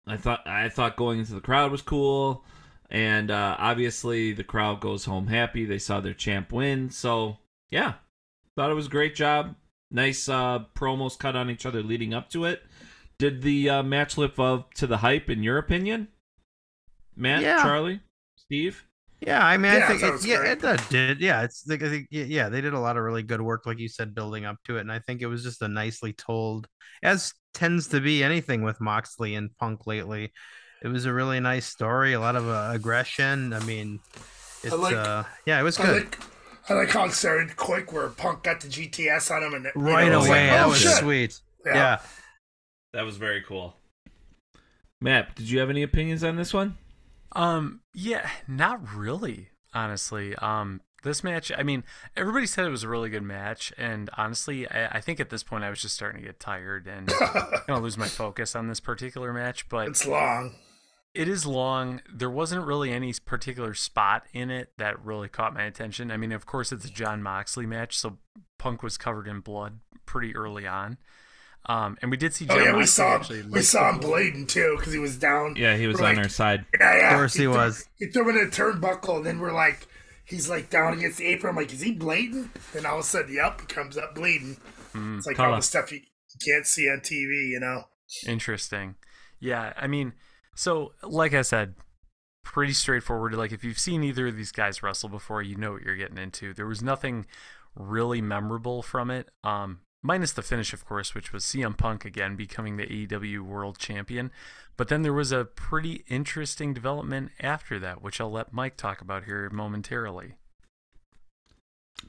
I 0.06 0.16
thought 0.16 0.46
I 0.46 0.68
thought 0.68 0.96
going 0.96 1.20
into 1.20 1.34
the 1.34 1.40
crowd 1.40 1.70
was 1.70 1.80
cool, 1.80 2.44
and 2.90 3.30
uh, 3.30 3.54
obviously 3.58 4.32
the 4.32 4.42
crowd 4.42 4.80
goes 4.80 5.04
home 5.04 5.28
happy. 5.28 5.64
They 5.64 5.78
saw 5.78 6.00
their 6.00 6.12
champ 6.12 6.50
win, 6.52 6.90
so 6.90 7.38
yeah, 7.70 7.94
thought 8.56 8.72
it 8.72 8.74
was 8.74 8.86
a 8.86 8.90
great 8.90 9.14
job. 9.14 9.54
Nice 9.92 10.28
uh, 10.28 10.64
promos 10.74 11.16
cut 11.16 11.36
on 11.36 11.50
each 11.50 11.66
other 11.66 11.82
leading 11.84 12.12
up 12.12 12.28
to 12.30 12.44
it. 12.44 12.62
Did 13.18 13.42
the 13.42 13.70
uh, 13.70 13.82
match 13.84 14.18
live 14.18 14.40
up 14.40 14.74
to 14.74 14.88
the 14.88 14.96
hype 14.96 15.30
in 15.30 15.44
your 15.44 15.58
opinion? 15.58 16.08
Matt, 17.14 17.42
Yeah. 17.42 17.62
Charlie, 17.62 18.00
Steve. 18.36 18.84
Yeah, 19.24 19.44
I 19.44 19.56
mean, 19.56 19.72
Yeah, 19.72 19.84
I 19.84 19.86
think 19.86 20.00
that 20.00 20.14
it, 20.14 20.24
yeah, 20.24 20.42
it 20.42 20.64
uh, 20.64 20.76
did. 20.88 21.20
Yeah, 21.20 21.42
it's 21.42 21.66
like 21.68 21.82
I 21.82 21.88
think 21.88 22.08
yeah, 22.10 22.24
yeah, 22.24 22.48
they 22.48 22.60
did 22.60 22.74
a 22.74 22.78
lot 22.78 22.96
of 22.96 23.04
really 23.04 23.22
good 23.22 23.40
work, 23.40 23.66
like 23.66 23.78
you 23.78 23.88
said, 23.88 24.14
building 24.14 24.44
up 24.44 24.56
to 24.64 24.78
it, 24.78 24.80
and 24.80 24.90
I 24.90 24.98
think 24.98 25.22
it 25.22 25.26
was 25.26 25.44
just 25.44 25.62
a 25.62 25.68
nicely 25.68 26.12
told, 26.12 26.66
as 27.02 27.32
tends 27.54 27.88
to 27.88 28.00
be 28.00 28.24
anything 28.24 28.62
with 28.62 28.80
Moxley 28.80 29.34
and 29.34 29.56
Punk 29.58 29.86
lately. 29.86 30.32
It 30.82 30.88
was 30.88 31.04
a 31.04 31.12
really 31.12 31.38
nice 31.38 31.66
story, 31.66 32.14
a 32.14 32.20
lot 32.20 32.34
of 32.34 32.48
uh, 32.48 32.70
aggression. 32.72 33.52
I 33.52 33.60
mean, 33.60 34.00
it's 34.64 34.74
like- 34.74 34.96
uh, 34.96 35.22
yeah, 35.46 35.60
it 35.60 35.62
was 35.62 35.78
I 35.78 35.86
good 35.86 36.04
like, 36.04 36.18
I 36.68 36.74
like 36.74 36.90
how 36.90 37.04
it 37.04 37.12
started 37.12 37.56
quick 37.56 37.92
where 37.92 38.08
Punk 38.08 38.42
got 38.42 38.60
the 38.60 38.68
GTS 38.68 39.30
on 39.30 39.44
him 39.44 39.54
and 39.54 39.64
you 39.64 39.70
right 39.76 40.08
know, 40.08 40.14
it 40.14 40.16
was 40.16 40.28
away. 40.28 40.48
like, 40.48 40.50
that 40.50 40.66
oh, 40.66 40.68
was 40.70 40.80
shit. 40.80 40.96
sweet. 40.96 41.40
Yeah. 41.64 41.74
yeah. 41.74 41.98
That 42.92 43.02
was 43.04 43.16
very 43.16 43.42
cool. 43.42 43.76
Matt, 45.00 45.34
did 45.36 45.48
you 45.50 45.60
have 45.60 45.70
any 45.70 45.82
opinions 45.82 46.22
on 46.22 46.36
this 46.36 46.52
one? 46.52 46.76
Um, 47.34 47.80
yeah, 47.94 48.28
not 48.46 48.80
really, 48.94 49.48
honestly. 49.74 50.34
Um, 50.36 50.80
this 51.02 51.24
match, 51.24 51.50
I 51.56 51.62
mean, 51.62 51.82
everybody 52.16 52.46
said 52.46 52.64
it 52.66 52.70
was 52.70 52.84
a 52.84 52.88
really 52.88 53.10
good 53.10 53.22
match, 53.24 53.72
and 53.76 54.08
honestly, 54.16 54.68
I, 54.68 54.98
I 54.98 55.00
think 55.00 55.18
at 55.18 55.30
this 55.30 55.42
point 55.42 55.64
I 55.64 55.70
was 55.70 55.80
just 55.82 55.94
starting 55.94 56.20
to 56.20 56.26
get 56.26 56.38
tired 56.38 56.86
and 56.86 57.06
gonna 57.66 57.80
lose 57.80 57.98
my 57.98 58.06
focus 58.08 58.54
on 58.54 58.68
this 58.68 58.80
particular 58.80 59.32
match. 59.32 59.68
But 59.68 59.88
It's 59.88 60.06
long. 60.06 60.54
it 61.14 61.28
is 61.28 61.44
long. 61.44 62.02
There 62.12 62.30
wasn't 62.30 62.66
really 62.66 62.92
any 62.92 63.12
particular 63.24 63.74
spot 63.74 64.24
in 64.32 64.50
it 64.50 64.72
that 64.78 65.04
really 65.04 65.28
caught 65.28 65.54
my 65.54 65.64
attention. 65.64 66.10
I 66.12 66.16
mean, 66.16 66.30
of 66.32 66.46
course, 66.46 66.70
it's 66.70 66.84
a 66.84 66.90
Jon 66.90 67.22
Moxley 67.22 67.66
match, 67.66 67.96
so 67.98 68.18
Punk 68.58 68.82
was 68.82 68.96
covered 68.96 69.26
in 69.26 69.40
blood 69.40 69.80
pretty 70.06 70.36
early 70.36 70.66
on. 70.66 70.98
Um, 71.66 71.96
and 72.02 72.10
we 72.10 72.16
did 72.16 72.34
see 72.34 72.46
Oh 72.50 72.56
John 72.56 72.64
yeah, 72.64 72.76
we 72.76 72.86
saw 72.86 73.18
him. 73.22 73.50
We 73.50 73.62
saw 73.62 73.90
him 73.90 73.98
blood. 73.98 74.10
bleeding 74.10 74.46
too 74.46 74.74
because 74.78 74.92
he 74.92 74.98
was 74.98 75.16
down. 75.16 75.54
Yeah, 75.56 75.76
he 75.76 75.86
was 75.86 75.98
We're 76.00 76.06
on 76.08 76.16
like, 76.16 76.24
our 76.24 76.28
side. 76.30 76.64
Yeah, 76.78 76.96
yeah. 76.96 77.10
Of 77.10 77.16
course 77.18 77.34
he 77.34 77.44
threw- 77.44 77.50
was. 77.54 77.88
He 77.98 78.06
threw 78.06 78.28
him 78.28 78.36
in 78.36 78.46
a 78.46 78.50
turnbuckle, 78.50 79.18
and 79.18 79.26
then 79.26 79.38
we're 79.38 79.52
like, 79.52 79.86
he's 80.24 80.50
like 80.50 80.70
down 80.70 80.94
against 80.94 81.18
the 81.18 81.26
apron. 81.26 81.50
I'm 81.50 81.56
like, 81.56 81.72
is 81.72 81.80
he 81.80 81.92
bleeding? 81.92 82.50
And 82.76 82.84
all 82.86 82.94
of 82.98 83.04
a 83.04 83.06
sudden, 83.06 83.32
yep, 83.34 83.60
he 83.60 83.66
comes 83.68 83.96
up 83.96 84.14
bleeding. 84.14 84.56
Mm, 84.92 85.18
It's 85.18 85.26
like 85.26 85.38
all 85.38 85.54
the 85.54 85.62
stuff 85.62 85.92
you, 85.92 85.98
you 86.00 86.52
can't 86.52 86.66
see 86.66 86.88
on 86.88 86.98
TV, 87.00 87.50
you 87.50 87.60
know. 87.60 87.84
Interesting. 88.26 88.96
Yeah, 89.40 89.72
I 89.76 89.86
mean, 89.86 90.14
so 90.56 90.92
like 91.02 91.32
I 91.34 91.42
said, 91.42 91.74
pretty 92.44 92.72
straightforward. 92.72 93.34
Like 93.34 93.52
if 93.52 93.62
you've 93.64 93.78
seen 93.78 94.02
either 94.02 94.26
of 94.26 94.36
these 94.36 94.52
guys 94.52 94.82
wrestle 94.82 95.08
before, 95.08 95.42
you 95.42 95.56
know 95.56 95.72
what 95.72 95.82
you're 95.82 95.96
getting 95.96 96.18
into. 96.18 96.52
There 96.54 96.66
was 96.66 96.82
nothing 96.82 97.26
really 97.76 98.20
memorable 98.20 98.82
from 98.82 99.10
it. 99.10 99.28
Um, 99.44 99.80
minus 100.02 100.32
the 100.32 100.42
finish, 100.42 100.72
of 100.72 100.84
course, 100.84 101.14
which 101.14 101.32
was 101.32 101.44
CM 101.44 101.76
Punk 101.76 102.04
again 102.04 102.36
becoming 102.36 102.76
the 102.76 102.86
AEW 102.86 103.40
World 103.40 103.78
Champion. 103.78 104.30
But 104.76 104.88
then 104.88 105.02
there 105.02 105.12
was 105.12 105.32
a 105.32 105.44
pretty 105.44 106.04
interesting 106.08 106.74
development 106.74 107.30
after 107.40 107.78
that, 107.78 108.02
which 108.02 108.20
I'll 108.20 108.30
let 108.30 108.52
Mike 108.52 108.76
talk 108.76 109.00
about 109.00 109.24
here 109.24 109.48
momentarily. 109.50 110.34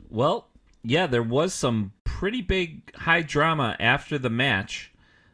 Well, 0.09 0.47
yeah, 0.83 1.07
there 1.07 1.23
was 1.23 1.53
some 1.53 1.93
pretty 2.03 2.41
big 2.41 2.95
high 2.95 3.21
drama 3.21 3.75
after 3.79 4.17
the 4.17 4.29
match. 4.29 4.91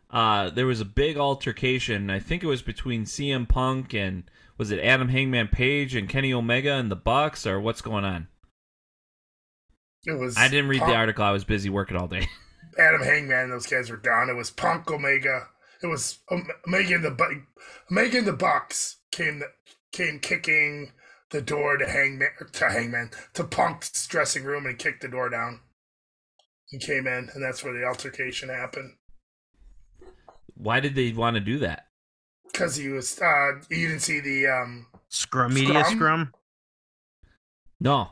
Uh, 0.10 0.49
there 0.49 0.66
was 0.66 0.82
a 0.82 0.86
big 0.86 1.18
altercation. 1.18 2.10
I 2.10 2.20
think 2.20 2.43
it 2.43 2.47
was 2.47 2.62
between 2.62 3.05
CM 3.05 3.47
Punk 3.47 3.93
and 3.93 4.24
was 4.57 4.72
it 4.72 4.80
Adam 4.80 5.10
Hangman 5.10 5.47
Page 5.47 5.95
and 5.95 6.10
Kenny 6.10 6.34
Omega 6.34 6.74
and 6.74 6.91
the 6.91 6.95
Bucks 6.95 7.45
or 7.45 7.60
what's 7.60 7.82
going 7.82 8.03
on? 8.03 8.28
It 10.05 10.18
was. 10.18 10.36
I 10.36 10.47
didn't 10.47 10.70
read 10.70 10.80
Punk, 10.80 10.91
the 10.91 10.97
article. 10.97 11.24
I 11.24 11.32
was 11.32 11.43
busy 11.43 11.70
working 11.70 11.95
all 11.95 12.07
day. 12.07 12.28
Adam 12.80 13.02
Hangman, 13.02 13.46
and 13.46 13.52
those 13.52 13.68
guys 13.68 13.90
were 13.90 13.98
down. 13.98 14.30
It 14.30 14.36
was 14.36 14.50
Punk 14.52 14.90
Omega. 14.90 15.48
It 15.84 15.88
was 15.88 16.20
Om- 16.30 16.48
Omega 16.68 16.96
and 16.96 17.04
the 17.06 17.12
Bu- 17.12 17.44
Omega 17.92 18.18
and 18.20 18.28
the 18.28 18.34
Bucks 18.34 18.98
came 19.12 19.44
came 19.92 20.20
kicking 20.20 20.92
the 21.32 21.42
door 21.42 21.78
to 21.78 21.86
Hangman 21.88 22.30
to 22.54 22.66
Hangman 22.70 23.12
to 23.34 23.44
Punk's 23.44 24.08
dressing 24.08 24.44
room 24.44 24.66
and 24.66 24.80
kicked 24.80 25.02
the 25.02 25.08
door 25.08 25.30
down. 25.30 25.62
He 26.68 26.78
came 26.80 27.08
in, 27.08 27.30
and 27.34 27.44
that's 27.44 27.64
where 27.64 27.74
the 27.74 27.86
altercation 27.86 28.50
happened. 28.50 28.94
Why 30.56 30.80
did 30.80 30.96
they 30.96 31.12
want 31.14 31.36
to 31.36 31.40
do 31.40 31.58
that? 31.60 31.88
Because 32.52 32.76
he 32.76 32.90
was, 32.90 33.20
uh, 33.22 33.54
you 33.70 33.88
didn't 33.88 34.02
see 34.02 34.20
the, 34.20 34.48
um, 34.48 34.88
Scrum 35.08 35.54
media 35.54 35.84
Scrum? 35.86 35.96
scrum. 35.98 36.34
No. 37.80 38.10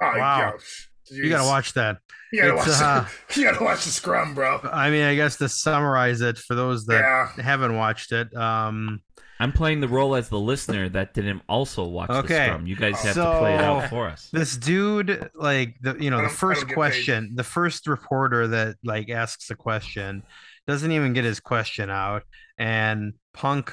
oh, 0.00 0.18
Wow. 0.18 0.52
gosh. 0.52 0.89
You 1.10 1.28
gotta 1.28 1.44
watch 1.48 1.72
that. 1.74 1.98
You 2.32 2.42
gotta 2.42 2.54
watch. 2.56 2.68
uh, 2.68 3.04
the, 3.28 3.40
you 3.40 3.46
gotta 3.50 3.64
watch 3.64 3.84
the 3.84 3.90
scrum, 3.90 4.34
bro. 4.34 4.60
I 4.72 4.90
mean, 4.90 5.02
I 5.04 5.14
guess 5.16 5.36
to 5.38 5.48
summarize 5.48 6.20
it 6.20 6.38
for 6.38 6.54
those 6.54 6.86
that 6.86 7.00
Yeah. 7.36 7.42
haven't 7.42 7.76
watched 7.76 8.12
it, 8.12 8.34
um, 8.36 9.00
I'm 9.40 9.52
playing 9.52 9.80
the 9.80 9.88
role 9.88 10.14
as 10.16 10.28
the 10.28 10.38
listener 10.38 10.88
that 10.90 11.14
didn't 11.14 11.42
also 11.48 11.84
watch 11.84 12.08
the 12.08 12.22
scrum. 12.22 12.66
You 12.66 12.76
guys 12.76 13.00
have 13.02 13.14
to 13.14 13.38
play 13.38 13.54
it 13.54 13.60
out 13.60 13.88
for 13.88 14.06
us. 14.08 14.28
This 14.32 14.56
dude, 14.56 15.30
like 15.34 15.76
the 15.80 15.96
you 15.98 16.10
know, 16.10 16.22
the 16.22 16.28
first 16.28 16.60
don't 16.60 16.68
paid. 16.68 16.74
question, 16.74 17.32
the 17.34 17.44
first 17.44 17.86
reporter 17.86 18.46
that 18.48 18.76
like 18.84 19.08
asks 19.10 19.50
a 19.50 19.54
question 19.56 20.22
doesn't 20.66 20.92
even 20.92 21.14
get 21.14 21.24
his 21.24 21.40
question 21.40 21.88
out, 21.90 22.22
and 22.58 23.14
Punk 23.32 23.72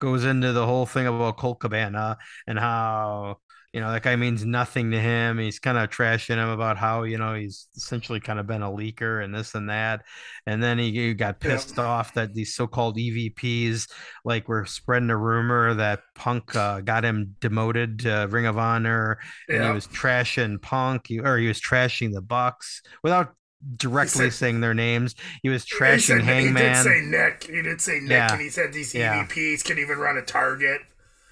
goes 0.00 0.24
into 0.24 0.52
the 0.52 0.66
whole 0.66 0.84
thing 0.84 1.06
about 1.06 1.36
Colt 1.38 1.60
Cabana 1.60 2.18
and 2.46 2.58
how 2.58 3.38
you 3.74 3.80
know 3.80 3.90
that 3.92 4.02
guy 4.04 4.14
means 4.16 4.44
nothing 4.46 4.92
to 4.92 5.00
him. 5.00 5.36
He's 5.38 5.58
kind 5.58 5.76
of 5.76 5.90
trashing 5.90 6.36
him 6.36 6.48
about 6.48 6.78
how 6.78 7.02
you 7.02 7.18
know 7.18 7.34
he's 7.34 7.66
essentially 7.76 8.20
kind 8.20 8.38
of 8.38 8.46
been 8.46 8.62
a 8.62 8.70
leaker 8.70 9.22
and 9.24 9.34
this 9.34 9.54
and 9.56 9.68
that, 9.68 10.02
and 10.46 10.62
then 10.62 10.78
he, 10.78 10.92
he 10.92 11.12
got 11.12 11.36
Yeah. 11.42 11.50
pissed 11.50 11.78
off 11.78 12.14
that 12.14 12.32
these 12.34 12.54
so-called 12.54 12.96
EVPs 12.96 13.90
like 14.24 14.48
were 14.48 14.64
spreading 14.64 15.10
a 15.10 15.16
rumor 15.16 15.74
that 15.74 16.00
Punk 16.14 16.54
uh, 16.54 16.80
got 16.82 17.04
him 17.04 17.34
demoted 17.40 17.98
to 18.00 18.28
Ring 18.30 18.46
of 18.46 18.56
Honor 18.56 19.18
and 19.48 19.64
he 19.64 19.70
was 19.70 19.88
trashing 19.88 20.62
Punk, 20.62 21.10
or 21.24 21.36
he 21.38 21.48
was 21.48 21.60
trashing 21.60 22.14
the 22.14 22.22
Bucks 22.22 22.80
without 23.02 23.34
directly 23.76 24.26
said- 24.30 24.34
saying 24.34 24.60
their 24.60 24.74
names. 24.74 25.14
He 25.42 25.48
was 25.48 25.64
He 25.64 25.74
trashing 25.76 26.20
Hangman. 26.22 26.62
He 26.62 26.68
did 26.68 26.76
say 26.76 27.00
Nick. 27.02 27.44
He 27.50 27.62
did 27.62 27.80
say 27.80 27.98
Nick, 27.98 28.10
Yeah. 28.10 28.32
and 28.32 28.40
he 28.40 28.50
said 28.50 28.72
these 28.72 28.94
Yeah. 28.94 29.24
EVPs 29.24 29.64
can 29.64 29.78
even 29.80 29.98
run 29.98 30.16
a 30.16 30.22
target. 30.22 30.80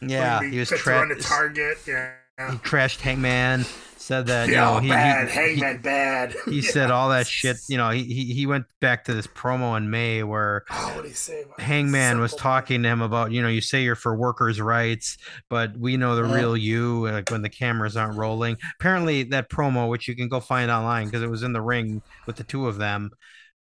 yeah, 0.01 0.41
he 0.43 0.59
was 0.59 0.69
fit 0.71 0.79
to 0.79 0.83
tra- 0.83 0.95
run 1.01 1.13
a 1.13 1.15
target. 1.15 1.79
Yeah. 1.87 2.15
He 2.39 2.57
trashed 2.59 3.01
Hangman. 3.01 3.65
Said 3.97 4.27
that 4.27 4.49
you 4.49 4.55
Yeah, 4.55 4.65
know 4.75 4.79
he, 4.81 4.89
bad. 4.89 5.29
he, 5.29 5.35
Hangman, 5.61 5.81
bad. 5.81 6.35
he, 6.47 6.51
he 6.51 6.61
Yeah. 6.67 6.71
said 6.73 6.91
all 6.91 7.11
that 7.11 7.29
shit. 7.29 7.59
You 7.69 7.77
know 7.77 7.91
he, 7.91 8.03
he 8.03 8.35
he 8.35 8.47
went 8.47 8.65
back 8.81 9.05
to 9.05 9.15
this 9.15 9.29
promo 9.29 9.77
in 9.77 9.91
May 9.91 10.25
where 10.25 10.65
Oh, 10.71 10.93
what 10.97 11.03
did 11.03 11.09
he 11.11 11.15
say? 11.15 11.45
Hangman 11.61 12.19
was 12.19 12.33
simple- 12.33 12.43
talking 12.43 12.83
to 12.83 12.89
him 12.89 13.01
about, 13.01 13.31
you 13.31 13.41
know, 13.43 13.49
you 13.49 13.61
say 13.61 13.85
you're 13.85 13.95
for 13.95 14.17
workers' 14.17 14.61
rights, 14.61 15.19
but 15.49 15.77
we 15.77 15.97
know 15.97 16.17
the 16.17 16.25
Uh-huh. 16.25 16.35
real 16.35 16.57
you, 16.57 17.07
like 17.09 17.31
when 17.31 17.43
the 17.43 17.49
cameras 17.49 17.97
aren't 17.97 18.19
rolling. 18.19 18.57
Apparently, 18.81 19.23
that 19.25 19.49
promo, 19.49 19.89
which 19.89 20.09
you 20.09 20.17
can 20.17 20.29
go 20.29 20.41
find 20.41 20.69
online 20.69 21.07
because 21.07 21.23
it 21.23 21.31
was 21.31 21.45
in 21.45 21.53
the 21.53 21.63
ring 21.63 22.03
with 22.27 22.35
the 22.37 22.45
two 22.45 22.67
of 22.67 22.79
them, 22.79 23.11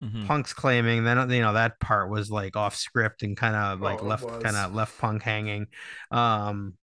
Mhm. 0.04 0.28
Punk's 0.28 0.54
claiming 0.54 1.04
then 1.04 1.32
you 1.32 1.42
know 1.42 1.54
that 1.54 1.80
part 1.80 2.12
was 2.12 2.30
like 2.30 2.56
off 2.56 2.76
script 2.76 3.24
and 3.24 3.36
kind 3.36 3.56
of 3.56 3.82
like 3.82 4.04
Oh, 4.04 4.06
left 4.06 4.28
kind 4.44 4.56
of 4.56 4.76
left 4.76 5.00
Punk 5.00 5.24
hanging. 5.24 5.66
Um, 6.12 6.76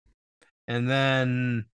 and 0.67 0.91
then 0.91 1.67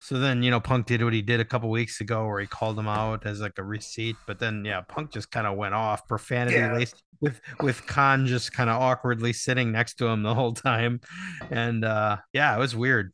so 0.00 0.18
then 0.18 0.42
you 0.42 0.50
know 0.50 0.60
Punk 0.60 0.86
did 0.86 1.02
what 1.04 1.12
he 1.12 1.22
did 1.22 1.40
a 1.40 1.44
couple 1.44 1.70
weeks 1.70 2.00
ago 2.00 2.26
where 2.26 2.40
he 2.40 2.46
called 2.46 2.78
him 2.78 2.88
out 2.88 3.26
as 3.26 3.40
like 3.40 3.58
a 3.58 3.62
receipt, 3.62 4.16
but 4.26 4.38
then 4.38 4.64
yeah, 4.64 4.80
Punk 4.82 5.12
just 5.12 5.30
kind 5.30 5.46
of 5.46 5.56
went 5.56 5.74
off 5.74 6.06
profanity 6.08 6.56
Yeah. 6.56 6.74
laced 6.74 7.02
with 7.20 7.40
with 7.60 7.86
Khan 7.86 8.26
just 8.26 8.52
kind 8.52 8.70
of 8.70 8.80
awkwardly 8.80 9.32
sitting 9.32 9.72
next 9.72 9.94
to 9.94 10.06
him 10.06 10.22
the 10.22 10.34
whole 10.34 10.52
time, 10.54 11.00
and 11.50 11.84
uh 11.84 12.16
yeah, 12.32 12.56
it 12.56 12.58
was 12.58 12.74
weird. 12.74 13.12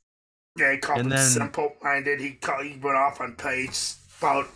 Yeah, 0.59 0.73
he 0.73 0.79
called 0.79 1.01
And 1.01 1.07
him 1.13 1.17
then- 1.19 1.29
simple-minded. 1.29 2.19
He 2.21 2.31
called, 2.33 2.65
he 2.65 2.79
went 2.79 2.97
off 2.97 3.21
on 3.21 3.35
page 3.35 3.79
about 4.21 4.47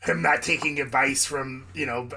him 0.00 0.20
not 0.22 0.42
taking 0.42 0.80
advice 0.80 1.24
from 1.24 1.66
you 1.74 1.86
know 1.86 2.08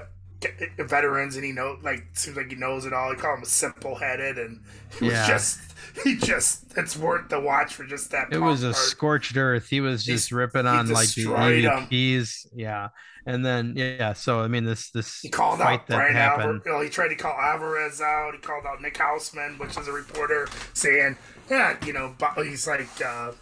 veterans, 0.78 1.36
and 1.36 1.44
he 1.44 1.52
know 1.52 1.78
like 1.82 2.06
seems 2.14 2.36
like 2.36 2.50
he 2.50 2.56
knows 2.56 2.86
it 2.86 2.92
all. 2.92 3.10
He 3.10 3.16
called 3.16 3.38
him 3.40 3.44
simple-headed, 3.44 4.38
and 4.38 4.60
he 4.98 5.06
was 5.06 5.14
Yeah. 5.14 5.26
just 5.28 5.60
he 6.04 6.16
just 6.16 6.64
it's 6.76 6.96
worth 6.96 7.28
the 7.28 7.40
watch 7.40 7.74
for 7.74 7.84
just 7.84 8.10
that. 8.12 8.32
It 8.32 8.38
was 8.38 8.62
a 8.62 8.66
part. 8.72 8.76
scorched 8.76 9.36
earth. 9.36 9.68
He 9.68 9.80
was 9.80 10.04
just 10.04 10.32
ripping 10.32 10.66
on 10.66 10.88
like 10.88 11.08
the. 11.08 11.24
EVPs, 11.26 12.46
yeah. 12.54 12.88
And 13.26 13.44
then 13.44 13.74
yeah, 13.76 14.14
so 14.14 14.40
I 14.40 14.48
mean 14.48 14.64
this 14.64 14.90
this 14.90 15.20
He 15.20 15.28
called 15.28 15.58
fight 15.58 15.80
out 15.80 15.86
that 15.88 15.96
Brian 15.96 16.14
happened. 16.14 16.42
Alvarez. 16.44 16.62
You 16.66 16.72
know, 16.72 16.80
he 16.80 16.88
tried 16.88 17.08
to 17.08 17.16
call 17.16 17.32
Alvarez 17.38 18.00
out. 18.00 18.32
He 18.34 18.40
called 18.40 18.64
out 18.66 18.80
Nick 18.80 18.94
Hausman, 18.96 19.58
which 19.58 19.76
is 19.76 19.88
a 19.88 19.92
reporter, 19.92 20.48
saying, 20.72 21.16
"Yeah, 21.50 21.76
you 21.84 21.92
know, 21.92 22.14
he's 22.36 22.66
like, 22.66 22.88
uh, 23.04 23.32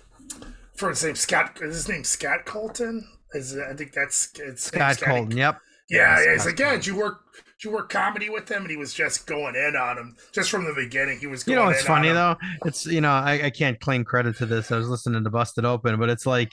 for 0.75 0.89
his 0.91 1.05
name 1.05 1.15
Scott. 1.15 1.59
Is 1.63 1.75
his 1.77 1.89
name 1.89 2.03
Scott 2.05 2.45
Colton? 2.45 3.07
Is 3.35 3.55
it, 3.55 3.63
I 3.71 3.75
think 3.75 3.93
that's 3.93 4.31
it's 4.37 4.65
Scott 4.65 4.99
Colton, 5.01 5.37
yep. 5.37 5.61
Yeah, 5.89 6.23
Yeah. 6.23 6.33
He's 6.33 6.47
like, 6.47 6.59
yeah. 6.59 6.73
Did 6.73 6.87
you 6.87 6.97
work? 6.97 7.25
Did 7.35 7.69
you 7.69 7.73
work 7.73 7.89
comedy 7.89 8.29
with 8.31 8.49
him? 8.49 8.63
And 8.63 8.71
he 8.71 8.77
was 8.77 8.95
just 8.95 9.27
going 9.27 9.57
in 9.57 9.75
on 9.75 9.99
him, 9.99 10.17
just 10.33 10.51
from 10.51 10.65
the 10.65 10.75
beginning. 10.75 11.19
He 11.19 11.27
was. 11.27 11.47
You 11.47 11.57
know 11.57 11.69
it's 11.69 11.83
funny 11.83 12.11
though? 12.11 12.37
It's 12.65 12.87
you 12.87 13.01
know, 13.01 13.11
I, 13.11 13.47
I 13.47 13.51
can't 13.51 13.81
claim 13.81 14.05
credit 14.05 14.37
to 14.37 14.47
this. 14.47 14.71
I 14.71 14.77
was 14.77 14.89
listening 14.89 15.25
to 15.25 15.31
Busted 15.31 15.65
Open, 15.65 15.99
but 15.99 16.09
it's 16.09 16.27
like 16.27 16.53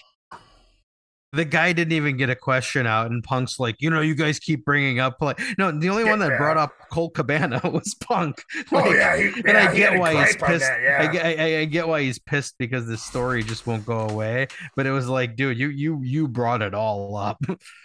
the 1.35 1.45
guy 1.45 1.73
didn't 1.73 1.91
even 1.91 2.15
get 2.15 2.29
a 2.29 2.35
question 2.35 2.87
out, 2.87 3.11
and 3.11 3.23
Punk's 3.23 3.59
like, 3.59 3.75
you 3.79 3.89
know, 3.89 3.99
you 3.99 4.15
guys 4.15 4.39
keep 4.39 4.63
bringing 4.63 4.99
up 4.99 5.17
like 5.21 5.39
no, 5.57 5.71
the 5.71 5.89
only 5.89 6.05
one 6.05 6.19
that 6.19 6.37
brought 6.37 6.57
up 6.57 6.71
Colt 6.91 7.13
Cabana 7.13 7.59
was 7.71 7.93
Punk. 7.95 8.41
Oh 8.71 8.91
yeah, 8.93 9.17
he, 9.17 9.27
and 9.27 9.45
yeah, 9.45 9.69
I 9.69 9.75
get 9.75 9.99
why 9.99 10.25
he's 10.25 10.35
pissed. 10.37 10.65
that, 10.65 10.81
yeah. 10.81 10.97
I, 11.01 11.07
get, 11.07 11.25
I, 11.25 11.59
I 11.59 11.65
get 11.65 11.87
why 11.87 12.01
he's 12.03 12.19
pissed 12.19 12.55
because 12.57 12.87
the 12.87 12.97
story 12.97 13.43
just 13.43 13.67
won't 13.67 13.85
go 13.85 14.07
away. 14.07 14.47
But 14.75 14.85
it 14.85 14.91
was 14.91 15.09
like, 15.09 15.35
dude, 15.35 15.59
you 15.59 15.67
you 15.67 15.99
you 16.03 16.27
brought 16.27 16.61
it 16.61 16.73
all 16.73 17.17
up 17.17 17.43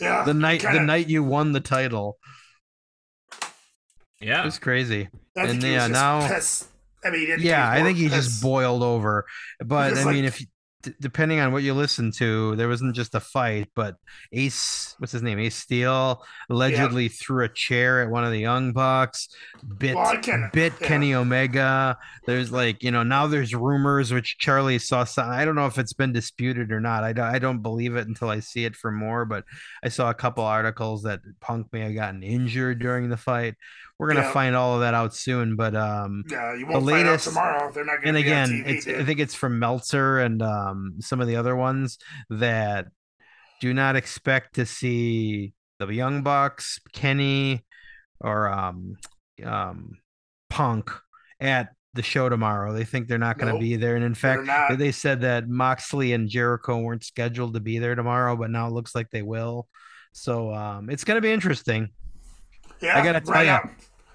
yeah, 0.00 0.24
the 0.24 0.34
night 0.34 0.60
the 0.62 0.68
kinda- 0.68 0.84
night 0.84 1.08
you 1.08 1.22
won 1.22 1.52
the 1.52 1.60
title. 1.60 2.18
Yeah. 4.20 4.42
It 4.42 4.46
was 4.46 4.58
crazy. 4.58 5.08
I 5.36 5.42
and 5.46 5.62
yeah, 5.62 5.86
now- 5.88 6.26
pissed. 6.26 6.68
I 7.04 7.10
mean, 7.10 7.36
Yeah, 7.38 7.70
I 7.70 7.82
think 7.82 7.98
he 7.98 8.08
just 8.08 8.42
boiled 8.42 8.82
over. 8.82 9.26
But 9.60 9.90
Because, 9.90 10.06
I 10.06 10.12
mean, 10.12 10.24
like- 10.24 10.32
if 10.34 10.40
you, 10.40 10.46
d- 10.86 10.94
depending 11.00 11.38
on 11.40 11.52
what 11.52 11.62
you 11.62 11.74
listen 11.74 12.10
to, 12.12 12.56
there 12.56 12.68
wasn't 12.68 12.94
just 12.96 13.14
a 13.14 13.20
fight, 13.20 13.68
but 13.74 13.96
Ace, 14.32 14.94
what's 14.98 15.12
his 15.12 15.22
name, 15.22 15.38
Ace 15.38 15.56
Steel, 15.56 16.24
allegedly 16.48 17.08
threw 17.08 17.44
a 17.44 17.48
chair 17.48 18.02
at 18.02 18.08
one 18.10 18.24
of 18.24 18.30
the 18.32 18.38
Young 18.40 18.72
Bucks, 18.72 19.28
bit 19.78 19.94
Well, 19.94 20.16
can- 20.18 20.50
bit 20.52 20.72
yeah. 20.80 20.86
Kenny 20.88 21.14
Omega. 21.14 21.98
There's 22.26 22.50
like 22.50 22.82
you 22.82 22.90
know 22.90 23.02
now 23.02 23.26
there's 23.26 23.54
rumors 23.54 24.12
which 24.12 24.38
Charlie 24.38 24.78
saw. 24.78 25.04
Some, 25.04 25.28
I 25.30 25.44
don't 25.44 25.54
know 25.54 25.66
if 25.66 25.78
it's 25.78 25.92
been 25.92 26.12
disputed 26.12 26.72
or 26.72 26.80
not. 26.80 27.04
I 27.04 27.12
don't, 27.12 27.26
I 27.26 27.38
don't 27.38 27.62
believe 27.62 27.94
it 27.96 28.08
until 28.08 28.30
I 28.30 28.40
see 28.40 28.64
it 28.64 28.74
for 28.74 28.90
more. 28.90 29.24
But 29.24 29.44
I 29.84 29.88
saw 29.88 30.10
a 30.10 30.14
couple 30.14 30.42
articles 30.44 31.02
that 31.02 31.20
Punk 31.40 31.68
may 31.72 31.80
have 31.80 31.94
gotten 31.94 32.22
injured 32.22 32.78
during 32.80 33.08
the 33.10 33.16
fight. 33.16 33.54
We're 33.98 34.08
gonna 34.08 34.20
Yeah. 34.26 34.32
find 34.32 34.54
all 34.54 34.74
of 34.74 34.80
that 34.80 34.94
out 34.94 35.14
soon, 35.14 35.56
but 35.56 35.74
um. 35.74 36.24
Yeah, 36.28 36.52
you 36.54 36.60
the 36.66 36.72
won't 36.72 36.76
out 36.76 36.82
latest- 36.82 37.28
tomorrow. 37.28 37.72
They're 37.72 37.84
not 37.84 38.02
going 38.02 38.14
and 38.14 38.16
to 38.18 38.22
be 38.22 38.32
on 38.32 38.42
again, 38.50 38.64
TV. 38.64 38.76
it's 38.76 38.84
dude. 38.84 39.00
I 39.00 39.04
think 39.04 39.20
it's 39.20 39.34
from 39.34 39.58
Meltzer 39.58 40.18
and 40.20 40.42
um, 40.42 40.94
some 41.00 41.20
of 41.20 41.26
the 41.28 41.36
other 41.36 41.56
ones 41.56 41.98
that 42.30 42.88
do 43.60 43.72
not 43.72 43.96
expect 43.96 44.56
to 44.56 44.66
see 44.66 45.54
the 45.78 45.86
Young 45.88 46.22
Bucks, 46.22 46.78
Kenny, 46.92 47.64
or 48.20 48.48
um, 48.50 48.96
um, 49.44 49.92
Punk 50.50 50.90
at 51.40 51.70
the 51.94 52.02
show 52.02 52.28
tomorrow. 52.28 52.74
They 52.74 52.84
think 52.84 53.08
they're 53.08 53.16
not 53.18 53.38
going 53.38 53.48
to 53.48 53.54
Nope, 53.54 53.60
be 53.62 53.76
there, 53.76 53.96
and 53.96 54.04
in 54.04 54.14
fact, 54.14 54.78
they 54.78 54.92
said 54.92 55.22
that 55.22 55.48
Moxley 55.48 56.12
and 56.12 56.28
Jericho 56.28 56.78
weren't 56.80 57.04
scheduled 57.04 57.54
to 57.54 57.60
be 57.60 57.78
there 57.78 57.94
tomorrow, 57.94 58.36
but 58.36 58.50
now 58.50 58.66
it 58.66 58.72
looks 58.72 58.94
like 58.94 59.10
they 59.10 59.22
will. 59.22 59.68
So 60.12 60.52
um, 60.52 60.90
it's 60.90 61.04
going 61.04 61.16
to 61.16 61.22
be 61.22 61.32
interesting. 61.32 61.88
Yeah, 62.80 62.98
I 62.98 63.04
gotta 63.04 63.20
tell 63.20 63.32
Brian, 63.32 63.48
Al- 63.48 63.70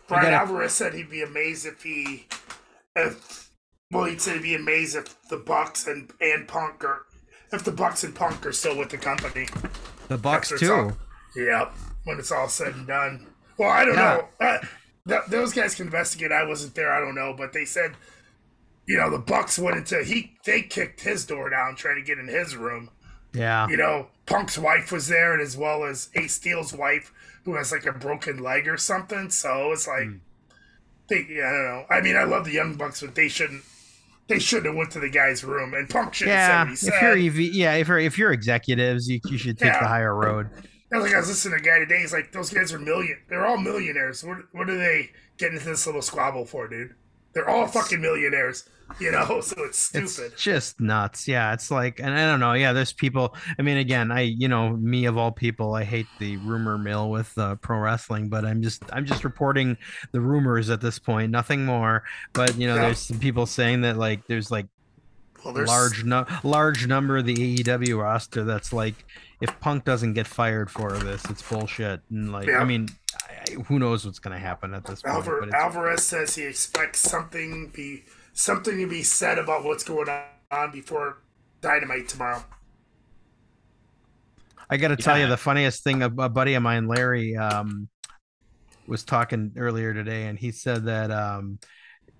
Brian 0.07 0.23
gotta- 0.25 0.35
Alvarez 0.37 0.73
said 0.73 0.93
he'd 0.93 1.09
be 1.09 1.21
amazed 1.23 1.65
if 1.65 1.81
he, 1.83 2.27
if 2.95 3.49
well, 3.91 4.05
he 4.05 4.17
said 4.17 4.35
he'd 4.35 4.43
be 4.43 4.55
amazed 4.55 4.95
if 4.95 5.21
the 5.29 5.37
Bucks 5.37 5.87
and 5.87 6.11
and 6.21 6.47
Punk 6.47 6.83
are, 6.83 7.03
if 7.51 7.63
the 7.63 7.71
Bucks 7.71 8.03
and 8.03 8.13
Punk 8.15 8.45
are 8.45 8.51
still 8.51 8.77
with 8.77 8.89
the 8.89 8.97
company. 8.97 9.47
The 10.07 10.17
Bucks 10.17 10.51
it's 10.51 10.63
all- 10.69 10.91
too. 11.35 11.43
Yep, 11.45 11.73
when 12.03 12.19
it's 12.19 12.31
all 12.31 12.49
said 12.49 12.73
and 12.75 12.85
done. 12.87 13.27
Well, 13.57 13.69
I 13.69 13.85
don't 13.85 13.95
Yeah. 13.95 14.21
know. 14.39 14.45
Uh, 14.45 14.57
th- 15.07 15.21
those 15.29 15.53
guys 15.53 15.75
can 15.75 15.85
investigate. 15.85 16.31
I 16.31 16.43
wasn't 16.43 16.75
there. 16.75 16.91
I 16.91 16.99
don't 16.99 17.15
know, 17.15 17.33
but 17.37 17.53
they 17.53 17.63
said, 17.65 17.95
you 18.85 18.97
know, 18.97 19.09
the 19.09 19.17
Bucks 19.19 19.57
went 19.57 19.77
into 19.77 20.03
he. 20.03 20.35
They 20.45 20.61
kicked 20.61 21.01
his 21.01 21.25
door 21.25 21.49
down 21.49 21.75
trying 21.75 21.95
to 21.95 22.01
get 22.01 22.17
in 22.19 22.27
his 22.27 22.55
room. 22.55 22.89
Yeah. 23.33 23.65
you 23.69 23.77
know, 23.77 24.07
Punk's 24.25 24.57
wife 24.57 24.91
was 24.91 25.07
there, 25.07 25.31
and 25.31 25.41
as 25.41 25.55
well 25.55 25.85
as 25.85 26.09
Ace 26.15 26.33
Steel's 26.33 26.73
wife, 26.73 27.13
who 27.45 27.55
has 27.55 27.71
like 27.71 27.85
a 27.85 27.91
broken 27.91 28.37
leg 28.37 28.67
or 28.67 28.77
something. 28.77 29.29
So 29.29 29.71
it's 29.71 29.87
like, 29.87 30.05
Hmm. 30.07 30.17
they, 31.09 31.25
yeah, 31.29 31.47
I 31.47 31.51
don't 31.51 31.63
know. 31.65 31.85
I 31.89 32.01
mean, 32.01 32.15
I 32.15 32.23
love 32.23 32.45
the 32.45 32.51
Young 32.51 32.75
Bucks, 32.75 33.01
but 33.01 33.15
they 33.15 33.27
shouldn't. 33.27 33.63
They 34.27 34.39
shouldn't 34.39 34.67
have 34.67 34.75
went 34.75 34.91
to 34.91 34.99
the 35.01 35.09
guy's 35.09 35.43
room, 35.43 35.73
and 35.73 35.89
Punk 35.89 36.13
should 36.13 36.29
have 36.29 36.77
said 36.77 36.93
Yeah, 36.93 37.09
what 37.09 37.17
he 37.17 37.27
if 37.27 37.35
you're 37.35 37.47
EV, 37.49 37.53
yeah, 37.53 37.73
if 37.73 37.87
you're 37.89 37.99
if 37.99 38.17
you're 38.17 38.31
executives, 38.31 39.09
you, 39.09 39.19
you 39.25 39.37
should 39.37 39.57
take 39.57 39.73
the 39.73 39.85
higher 39.87 40.15
road. 40.15 40.49
I 40.93 40.97
was 40.97 41.05
like, 41.05 41.15
I 41.15 41.19
was 41.19 41.27
listening 41.27 41.57
to 41.57 41.63
a 41.63 41.65
guy 41.65 41.79
today. 41.79 41.99
He's 41.99 42.13
like, 42.13 42.31
those 42.31 42.49
guys 42.49 42.71
are 42.71 42.79
million. 42.79 43.17
They're 43.27 43.45
all 43.45 43.57
millionaires. 43.57 44.23
What, 44.23 44.37
what 44.53 44.69
are 44.69 44.77
they 44.77 45.11
getting 45.37 45.55
into 45.57 45.67
this 45.69 45.85
little 45.85 46.01
squabble 46.01 46.45
for, 46.45 46.67
dude? 46.67 46.95
They're 47.33 47.49
all 47.49 47.65
fucking 47.67 48.01
millionaires, 48.01 48.67
you 48.99 49.11
know. 49.11 49.39
So 49.41 49.63
it's 49.63 49.79
stupid. 49.79 50.33
It's 50.33 50.41
just 50.43 50.79
nuts. 50.81 51.27
Yeah, 51.27 51.53
it's 51.53 51.71
like, 51.71 51.99
and 51.99 52.13
I 52.13 52.29
don't 52.29 52.39
know. 52.39 52.53
Yeah, 52.53 52.73
there's 52.73 52.91
people. 52.93 53.35
I 53.57 53.61
mean, 53.61 53.77
again, 53.77 54.11
I, 54.11 54.21
you 54.21 54.47
know, 54.47 54.71
me 54.71 55.05
of 55.05 55.17
all 55.17 55.31
people, 55.31 55.73
I 55.73 55.83
hate 55.83 56.07
the 56.19 56.37
rumor 56.37 56.77
mill 56.77 57.09
with 57.09 57.35
uh, 57.37 57.55
pro 57.55 57.77
wrestling, 57.79 58.29
but 58.29 58.43
I'm 58.45 58.61
just, 58.61 58.83
I'm 58.91 59.05
just 59.05 59.23
reporting 59.23 59.77
the 60.11 60.19
rumors 60.21 60.69
at 60.69 60.81
this 60.81 60.99
point, 60.99 61.31
nothing 61.31 61.65
more. 61.65 62.03
But 62.33 62.57
you 62.57 62.67
know, 62.67 62.75
Yeah. 62.75 62.81
there's 62.83 62.99
some 62.99 63.19
people 63.19 63.45
saying 63.45 63.81
that 63.81 63.97
like 63.97 64.27
there's 64.27 64.51
like 64.51 64.67
well, 65.43 65.53
there's 65.53 65.67
large 65.67 66.03
no, 66.03 66.25
large 66.43 66.87
number 66.87 67.17
of 67.17 67.25
the 67.25 67.35
AEW 67.35 68.01
roster 68.01 68.43
that's 68.43 68.71
like, 68.71 68.95
if 69.41 69.59
Punk 69.59 69.85
doesn't 69.85 70.13
get 70.13 70.27
fired 70.27 70.69
for 70.69 70.91
this, 70.91 71.23
it's 71.29 71.41
bullshit. 71.41 72.01
And 72.09 72.31
like, 72.31 72.47
Yeah. 72.47 72.59
I 72.59 72.63
mean, 72.63 72.89
who 73.65 73.79
knows 73.79 74.05
what's 74.05 74.19
going 74.19 74.33
to 74.33 74.39
happen 74.39 74.73
at 74.73 74.85
this 74.85 75.01
point. 75.01 75.15
Alvar- 75.15 75.39
but 75.41 75.53
Alvarez 75.53 76.03
says 76.03 76.35
he 76.35 76.43
expects 76.43 76.99
something 76.99 77.69
be 77.69 78.03
something 78.33 78.77
to 78.77 78.87
be 78.87 79.03
said 79.03 79.37
about 79.37 79.63
what's 79.63 79.83
going 79.83 80.07
on 80.51 80.71
before 80.71 81.17
Dynamite 81.61 82.07
tomorrow. 82.07 82.43
I 84.69 84.77
got 84.77 84.89
to 84.89 84.95
tell 84.95 85.19
you 85.19 85.27
the 85.27 85.37
funniest 85.37 85.83
thing. 85.83 86.01
A, 86.01 86.05
a 86.05 86.29
buddy 86.29 86.53
of 86.53 86.63
mine, 86.63 86.87
Larry, 86.87 87.35
um, 87.35 87.89
was 88.87 89.03
talking 89.03 89.51
earlier 89.57 89.93
today, 89.93 90.27
and 90.27 90.39
he 90.39 90.51
said 90.51 90.85
that 90.85 91.11
um, 91.11 91.59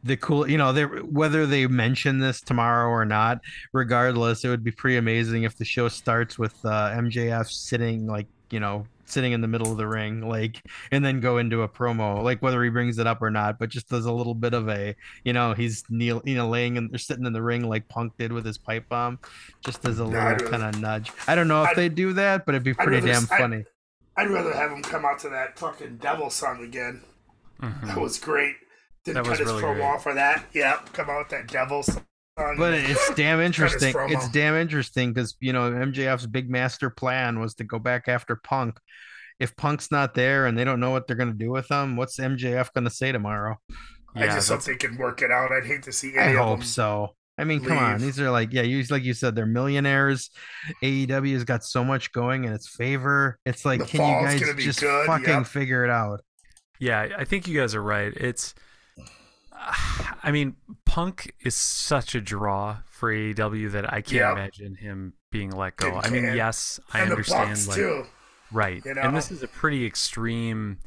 the 0.04 0.18
cool, 0.18 0.50
you 0.50 0.58
know, 0.58 0.74
they 0.74 0.84
whether 0.84 1.46
they 1.46 1.68
mention 1.68 2.20
this 2.20 2.42
tomorrow 2.42 2.90
or 2.90 3.06
not, 3.06 3.40
regardless, 3.74 4.44
it 4.44 4.50
would 4.50 4.64
be 4.64 4.72
pretty 4.72 4.98
amazing 4.98 5.44
if 5.44 5.58
the 5.58 5.66
show 5.66 5.88
starts 5.88 6.38
with 6.40 6.54
uh, 6.66 6.90
MJF 6.92 7.48
sitting 7.50 8.08
like 8.08 8.28
you 8.50 8.60
know 8.60 8.86
sitting 9.06 9.34
in 9.34 9.42
the 9.42 9.48
middle 9.48 9.70
of 9.72 9.78
the 9.78 9.88
ring 9.88 10.28
like 10.28 10.62
and 10.92 11.04
then 11.04 11.20
go 11.20 11.38
into 11.38 11.64
a 11.64 11.68
promo 11.68 12.24
like 12.24 12.42
whether 12.42 12.64
he 12.64 12.70
brings 12.70 12.98
it 12.98 13.06
up 13.06 13.22
or 13.22 13.30
not 13.30 13.60
but 13.60 13.68
just 13.68 13.90
does 13.90 14.06
a 14.06 14.12
little 14.12 14.34
bit 14.34 14.54
of 14.54 14.70
a 14.70 14.96
you 15.26 15.34
know 15.34 15.54
he's 15.54 15.84
kneel 15.90 16.22
you 16.24 16.34
know 16.36 16.48
laying 16.48 16.78
and 16.78 16.90
they're 16.90 16.98
sitting 16.98 17.26
in 17.26 17.34
the 17.34 17.42
ring 17.42 17.68
like 17.68 17.86
punk 17.90 18.14
did 18.18 18.32
with 18.32 18.46
his 18.46 18.58
pipe 18.58 18.88
bomb 18.88 19.20
just 19.66 19.86
as 19.86 20.00
a 20.00 20.06
Nah, 20.06 20.30
little 20.32 20.48
kind 20.50 20.64
of 20.64 20.80
nudge 20.82 21.12
i 21.28 21.36
don't 21.36 21.50
know 21.50 21.62
if 21.64 21.70
I'd- 21.72 21.76
they 21.82 21.90
do 21.90 22.14
that 22.14 22.46
but 22.46 22.56
it'd 22.56 22.64
be 22.64 22.74
pretty 22.74 22.96
rather 23.06 23.08
damn 23.08 23.24
funny 23.26 23.66
I'd 24.16 24.30
rather 24.30 24.54
have 24.54 24.72
him 24.72 24.82
come 24.82 25.04
out 25.06 25.20
to 25.20 25.30
that 25.30 25.58
fucking 25.60 25.98
devil 25.98 26.30
song 26.30 26.64
again. 26.64 27.02
That 27.62 27.98
was 27.98 28.18
great. 28.20 28.56
Didn't 29.06 29.24
That 29.24 29.30
was 29.30 29.40
cut 29.40 29.48
his 29.48 29.48
really 29.54 29.64
promo 29.64 29.74
great. 29.76 29.84
off 29.86 30.04
for 30.04 30.14
that. 30.14 30.46
Yeah, 30.54 30.80
come 30.94 31.10
out 31.10 31.20
with 31.20 31.30
that 31.30 31.48
devil 31.48 31.84
song. 31.84 32.04
But 32.36 32.74
it's 32.76 33.14
damn 33.16 33.40
interesting. 33.42 33.94
It's 33.98 34.30
damn 34.30 34.56
interesting 34.56 35.14
because 35.14 35.36
you 35.40 35.54
know 35.54 35.72
MJF's 35.72 36.28
big 36.28 36.50
master 36.50 36.90
plan 36.90 37.40
was 37.40 37.56
to 37.56 37.64
go 37.64 37.80
back 37.80 38.08
after 38.08 38.36
Punk. 38.36 38.78
If 39.40 39.56
Punk's 39.56 39.92
not 39.92 40.14
there 40.14 40.46
and 40.46 40.58
they 40.58 40.64
don't 40.64 40.80
know 40.80 40.92
what 40.92 41.08
they're 41.08 41.16
gonna 41.16 41.34
do 41.34 41.50
with 41.52 41.70
him, 41.70 41.96
what's 41.98 42.18
MJF 42.20 42.72
gonna 42.74 42.90
say 42.92 43.12
tomorrow? 43.12 43.58
Yeah, 44.16 44.24
I 44.24 44.26
just 44.28 44.50
hope 44.50 44.60
that's- 44.60 44.66
they 44.66 44.76
can 44.88 44.98
work 44.98 45.22
it 45.22 45.32
out. 45.32 45.52
I'd 45.52 45.66
hate 45.66 45.84
to 45.84 45.92
see 45.92 46.18
I 46.18 46.28
of 46.28 46.38
hope 46.38 46.60
them. 46.60 46.68
so. 46.68 47.16
I 47.38 47.44
mean, 47.44 47.64
come 47.66 47.78
on, 47.80 48.00
these 48.00 48.20
are 48.20 48.30
like 48.30 48.54
yeah, 48.54 48.62
you 48.62 48.84
like 48.92 49.04
you 49.04 49.14
said, 49.16 49.36
they're 49.36 49.48
millionaires. 49.48 50.30
AEW 50.84 51.34
has 51.34 51.44
got 51.44 51.64
so 51.64 51.84
much 51.84 52.12
going 52.12 52.44
in 52.44 52.54
its 52.54 52.68
favor. 52.70 53.40
It's 53.48 53.66
like, 53.66 53.80
The 53.80 53.86
can 53.88 54.02
you 54.40 54.40
guys 54.40 54.64
just 54.64 54.82
good, 54.82 55.08
fucking 55.08 55.26
yep. 55.28 55.48
figure 55.48 55.84
it 55.84 55.90
out? 55.90 56.22
Yeah, 56.80 57.08
I 57.18 57.26
think 57.26 57.48
you 57.48 57.60
guys 57.60 57.74
are 57.74 57.82
right. 57.82 58.14
It's, 58.16 58.54
I 60.24 60.32
mean, 60.32 60.56
Punk 60.86 61.34
is 61.42 61.56
such 61.56 62.16
a 62.16 62.22
draw 62.22 62.80
for 62.90 63.14
AEW 63.14 63.72
that 63.72 63.92
I 63.92 64.02
can't 64.02 64.38
imagine 64.38 64.76
him 64.76 65.14
being 65.32 65.52
let 65.52 65.78
go. 65.78 66.00
I 66.04 66.10
mean, 66.10 66.24
yes, 66.36 66.80
I 66.92 67.02
and 67.02 67.12
understand. 67.12 67.68
Like, 67.68 67.76
too. 67.76 68.06
right, 68.52 68.84
you 68.86 68.92
and 68.92 69.16
this 69.16 69.32
is 69.32 69.44
a 69.44 69.48
pretty 69.48 69.86
extreme 69.86 70.80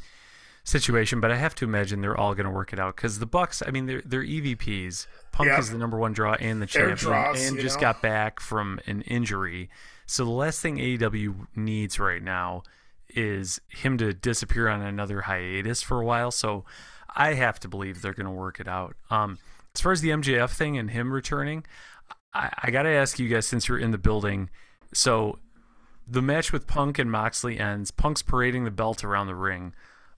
situation, 0.65 1.21
but 1.21 1.31
I 1.31 1.37
have 1.37 1.55
to 1.57 1.65
imagine 1.65 2.01
they're 2.01 2.17
all 2.17 2.35
going 2.35 2.47
to 2.47 2.53
work 2.53 2.73
it 2.73 2.79
out 2.79 2.97
because 2.97 3.19
the 3.19 3.27
Bucks. 3.27 3.63
I 3.67 3.71
mean, 3.71 3.87
they're 3.87 4.03
they're 4.05 4.25
EVPs. 4.25 5.07
Punk 5.33 5.59
is 5.59 5.71
the 5.71 5.79
number 5.79 5.99
one 5.99 6.13
draw 6.13 6.35
and 6.35 6.63
the 6.63 6.67
champion, 6.67 6.97
draws, 6.97 7.45
and 7.45 7.59
just 7.59 7.77
know? 7.77 7.83
got 7.83 8.03
back 8.03 8.41
from 8.41 8.81
an 8.87 9.03
injury. 9.03 9.71
So 10.07 10.25
the 10.25 10.31
last 10.31 10.61
thing 10.61 10.77
AEW 10.77 11.47
needs 11.57 11.99
right 11.99 12.23
now 12.23 12.63
is 13.09 13.61
him 13.69 13.97
to 13.99 14.13
disappear 14.13 14.69
on 14.69 14.83
another 14.83 15.23
hiatus 15.23 15.83
for 15.83 16.01
a 16.01 16.05
while. 16.05 16.31
So 16.31 16.65
I 17.15 17.35
have 17.35 17.61
to 17.61 17.69
believe 17.69 18.03
they're 18.03 18.13
going 18.15 18.27
to 18.27 18.33
work 18.33 18.61
it 18.61 18.69
out. 18.69 18.97
Um, 19.11 19.39
as 19.75 19.81
far 19.81 19.93
as 19.93 20.01
the 20.01 20.11
MJF 20.11 20.51
thing 20.51 20.77
and 20.79 20.91
him 20.91 21.13
returning, 21.13 21.65
I, 22.33 22.51
I 22.65 22.71
got 22.71 22.83
to 22.83 22.91
ask 22.91 23.19
you 23.19 23.29
guys 23.29 23.47
since 23.47 23.69
you're 23.69 23.79
in 23.79 23.91
the 23.91 23.99
building. 23.99 24.51
So 24.93 25.39
the 26.07 26.23
match 26.23 26.53
with 26.53 26.67
Punk 26.67 26.99
and 26.99 27.11
Moxley 27.11 27.59
ends. 27.59 27.91
Punk's 27.91 28.23
parading 28.23 28.65
the 28.65 28.71
belt 28.71 29.05
around 29.05 29.27
the 29.27 29.35
ring. 29.35 29.75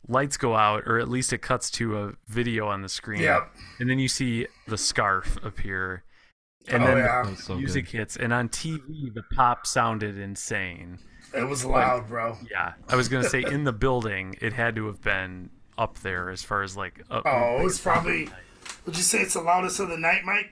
Lights 0.09 0.37
go 0.37 0.55
out, 0.55 0.85
or 0.87 0.99
at 0.99 1.09
least 1.09 1.33
it 1.33 1.39
cuts 1.39 1.71
to 1.73 1.99
a 1.99 2.13
video 2.29 2.69
on 2.69 2.83
the 2.83 2.89
screen. 2.89 3.23
Yep. 3.23 3.51
And 3.81 3.91
then 3.91 3.99
you 3.99 4.09
see 4.09 4.47
the 4.69 4.79
scarf 4.79 5.37
appear. 5.45 6.05
And 6.69 6.83
Oh, 6.83 6.87
then 6.87 6.97
yeah. 6.99 7.23
the 7.25 7.31
That's 7.31 7.45
so 7.45 7.55
music 7.57 7.89
hits. 7.89 8.17
And 8.17 8.33
on 8.33 8.49
TV, 8.49 9.13
the 9.13 9.23
pop 9.35 9.67
sounded 9.67 10.19
insane. 10.19 10.99
It 11.35 11.43
was 11.45 11.65
loud, 11.65 12.07
bro. 12.09 12.37
Yeah. 12.51 12.75
I 12.89 12.97
was 12.97 13.09
going 13.09 13.23
to 13.25 13.29
say, 13.29 13.43
in 13.43 13.65
the 13.65 13.73
building, 13.73 14.37
it 14.41 14.53
had 14.53 14.77
to 14.77 14.87
have 14.87 15.01
been 15.03 15.51
up 15.79 15.99
there 16.01 16.31
as 16.31 16.43
far 16.43 16.63
as 16.63 16.77
like. 16.77 17.03
Uh, 17.11 17.23
Oh, 17.25 17.61
it 17.61 17.65
was 17.65 17.81
probably. 17.81 18.29
Would 18.85 18.97
you 18.97 19.03
say 19.03 19.21
it's 19.21 19.35
the 19.35 19.41
loudest 19.41 19.81
of 19.81 19.89
the 19.89 19.97
night, 19.99 20.25
Mike? 20.25 20.51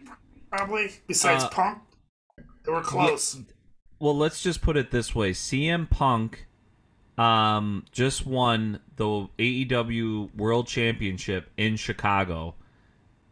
Probably. 0.51 0.91
Besides 1.07 1.45
Uh, 1.45 1.49
Punk, 1.49 1.79
they 2.65 2.73
were 2.73 2.81
close. 2.81 3.41
Well, 3.99 4.17
let's 4.17 4.43
just 4.43 4.61
put 4.63 4.77
it 4.77 4.91
this 4.91 5.15
way: 5.15 5.33
CM 5.33 5.89
Punk, 5.89 6.47
um, 7.17 7.85
just 7.93 8.27
won 8.27 8.81
the 8.97 9.29
AEW 9.39 10.35
World 10.35 10.67
Championship 10.67 11.51
in 11.57 11.77
Chicago, 11.77 12.55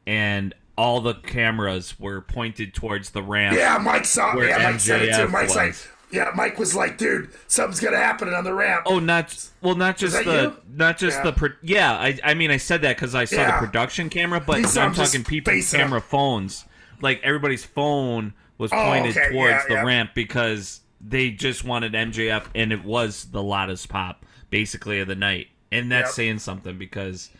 and 0.06 0.54
all 0.76 1.00
the 1.00 1.14
cameras 1.14 1.98
were 2.00 2.20
pointed 2.20 2.74
towards 2.74 3.10
the 3.10 3.22
ramp. 3.22 3.56
Yeah, 3.56 3.78
Mike 3.78 4.04
saw. 4.06 4.34
Where 4.34 4.48
Yeah, 4.48 4.70
Mike 4.70 4.80
said 4.80 5.02
it 5.02 5.14
too. 5.14 5.26
MJF 5.26 5.30
Mike's 5.30 5.54
like, 5.56 5.68
was. 5.68 5.88
Yeah, 6.12 6.30
Mike 6.34 6.58
was 6.58 6.74
like, 6.74 6.98
dude, 6.98 7.30
something's 7.46 7.80
gonna 7.80 7.96
happen 7.96 8.32
on 8.32 8.44
the 8.44 8.52
ramp. 8.54 8.82
Oh, 8.86 8.98
not 8.98 9.48
well, 9.60 9.74
not 9.74 9.96
just 9.96 10.22
the, 10.24 10.54
you? 10.54 10.76
not 10.76 10.98
just 10.98 11.18
Yeah. 11.18 11.24
the. 11.24 11.32
Pro- 11.32 11.48
yeah, 11.62 11.92
I, 11.92 12.18
I 12.22 12.34
mean, 12.34 12.50
I 12.50 12.58
said 12.58 12.82
that 12.82 12.96
because 12.96 13.14
I 13.14 13.24
saw 13.24 13.36
Yeah. 13.36 13.60
the 13.60 13.66
production 13.66 14.08
camera, 14.10 14.40
but 14.40 14.58
These 14.58 14.76
I'm 14.76 14.94
talking 14.94 15.24
people's 15.24 15.54
face 15.54 15.74
up. 15.74 15.80
camera 15.80 16.00
phones. 16.00 16.64
Like 17.00 17.20
everybody's 17.24 17.64
phone 17.64 18.34
was 18.58 18.72
Oh, 18.72 18.76
pointed 18.76 19.16
okay, 19.16 19.30
towards 19.32 19.64
yeah, 19.68 19.80
the 19.80 19.84
ramp 19.86 20.10
because 20.14 20.80
they 21.00 21.30
just 21.30 21.64
wanted 21.64 21.94
MJF, 21.94 22.44
and 22.54 22.72
it 22.72 22.84
was 22.84 23.24
the 23.32 23.42
loudest 23.42 23.88
pop 23.88 24.24
basically 24.50 25.00
of 25.00 25.08
the 25.08 25.16
night, 25.16 25.48
and 25.72 25.90
that's 25.90 26.10
Yep. 26.10 26.14
saying 26.14 26.38
something 26.40 26.78
because, 26.78 27.30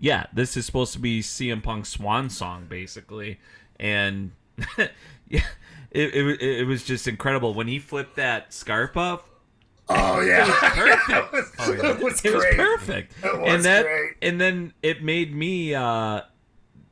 yeah, 0.00 0.26
this 0.32 0.56
is 0.56 0.66
supposed 0.66 0.92
to 0.94 0.98
be 0.98 1.20
CM 1.22 1.62
Punk's 1.62 1.90
swan 1.90 2.30
song 2.30 2.66
basically, 2.68 3.38
and 3.78 4.32
yeah, 5.28 5.42
it, 5.92 6.14
it 6.14 6.42
it 6.42 6.66
was 6.66 6.84
just 6.84 7.06
incredible 7.06 7.54
when 7.54 7.68
he 7.68 7.78
flipped 7.78 8.16
that 8.16 8.52
scarf 8.52 8.96
up. 8.96 9.28
Oh 9.88 10.20
yeah, 10.20 10.44
perfect. 10.46 11.08
it 11.10 11.32
was, 11.32 11.52
Oh, 11.58 11.72
yeah. 11.72 11.90
it 11.90 12.00
was 12.02 12.24
It 12.24 12.34
was 12.34 12.42
great. 12.44 12.56
perfect. 12.56 13.14
It 13.24 13.40
was 13.40 13.54
and 13.54 13.64
that 13.64 13.84
great. 13.84 14.12
and 14.22 14.40
then 14.40 14.72
it 14.82 15.02
made 15.02 15.34
me 15.34 15.74
uh 15.74 16.22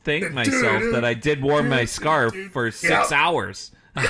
thank 0.04 0.24
Dude, 0.24 0.34
myself 0.34 0.80
dude, 0.82 0.94
that 0.94 1.04
I 1.04 1.14
did 1.14 1.42
warm 1.42 1.68
my 1.68 1.84
scarf 1.84 2.32
dude. 2.32 2.52
for 2.52 2.66
Yeah. 2.66 2.70
six 2.72 3.12
hours. 3.12 3.70
and 3.96 4.06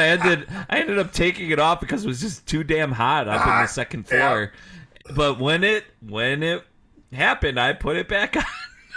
I 0.00 0.06
ended 0.08 0.48
I 0.68 0.78
ended 0.78 0.98
up 0.98 1.12
taking 1.12 1.50
it 1.50 1.58
off 1.58 1.80
because 1.80 2.04
it 2.04 2.08
was 2.08 2.20
just 2.20 2.46
too 2.46 2.62
damn 2.64 2.92
hot 2.92 3.28
up 3.28 3.34
in 3.42 3.46
the 3.48 3.52
Hot, 3.52 3.70
second 3.70 4.06
yeah. 4.10 4.28
floor. 4.28 4.52
But 5.14 5.38
when 5.40 5.64
it 5.64 5.84
when 6.06 6.42
it 6.42 6.64
happened, 7.12 7.58
I 7.58 7.72
put 7.72 7.96
it 7.96 8.08
back 8.08 8.36
on 8.36 8.44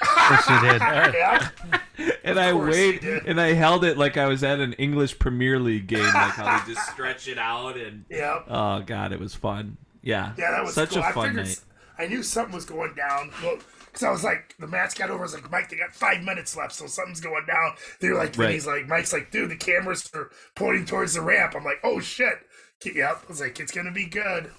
Yes, 0.03 1.51
you 1.97 1.99
did. 1.99 2.10
And 2.23 2.39
I 2.39 2.53
waited 2.53 3.25
and 3.25 3.41
I 3.41 3.53
held 3.53 3.83
it 3.83 3.97
like 3.97 4.15
I 4.17 4.27
was 4.27 4.43
at 4.43 4.59
an 4.59 4.73
English 4.73 5.17
Premier 5.19 5.59
League 5.59 5.87
game, 5.87 6.03
like 6.03 6.33
how 6.33 6.59
they 6.65 6.73
just 6.73 6.87
stretch 6.91 7.27
it 7.27 7.37
out 7.39 7.77
and 7.77 8.05
yeah, 8.09 8.43
oh 8.47 8.81
god, 8.81 9.11
it 9.11 9.19
was 9.19 9.33
fun. 9.33 9.77
Yeah, 10.03 10.33
yeah. 10.37 10.51
That 10.51 10.63
was 10.63 10.73
such 10.75 10.91
cool. 10.91 11.01
a 11.01 11.05
I 11.05 11.11
fun 11.13 11.27
figured, 11.29 11.45
night. 11.47 11.59
I 11.97 12.07
knew 12.07 12.23
something 12.23 12.53
was 12.53 12.65
going 12.65 12.93
down. 12.95 13.31
Well, 13.43 13.57
Because 13.85 14.03
I 14.03 14.11
was 14.11 14.23
like, 14.23 14.55
the 14.59 14.67
match 14.67 14.95
got 14.95 15.09
over. 15.09 15.19
I 15.19 15.23
was 15.23 15.33
like, 15.33 15.51
Mike, 15.51 15.69
they 15.69 15.77
got 15.77 15.93
five 15.93 16.21
minutes 16.23 16.55
left, 16.55 16.73
so 16.73 16.87
something's 16.87 17.21
going 17.21 17.45
down. 17.45 17.73
They're 17.99 18.15
like, 18.15 18.37
Right. 18.37 18.45
and 18.45 18.53
he's 18.53 18.65
like, 18.67 18.87
Mike's 18.87 19.13
like, 19.13 19.31
dude, 19.31 19.51
the 19.51 19.55
cameras 19.55 20.09
are 20.15 20.29
pointing 20.55 20.85
towards 20.85 21.13
the 21.13 21.21
ramp. 21.21 21.53
I'm 21.55 21.63
like, 21.63 21.79
oh 21.83 21.99
shit. 21.99 22.39
Yep. 22.83 23.23
I 23.25 23.27
was 23.27 23.39
like, 23.41 23.59
it's 23.59 23.71
gonna 23.71 23.91
be 23.91 24.05
good. 24.07 24.51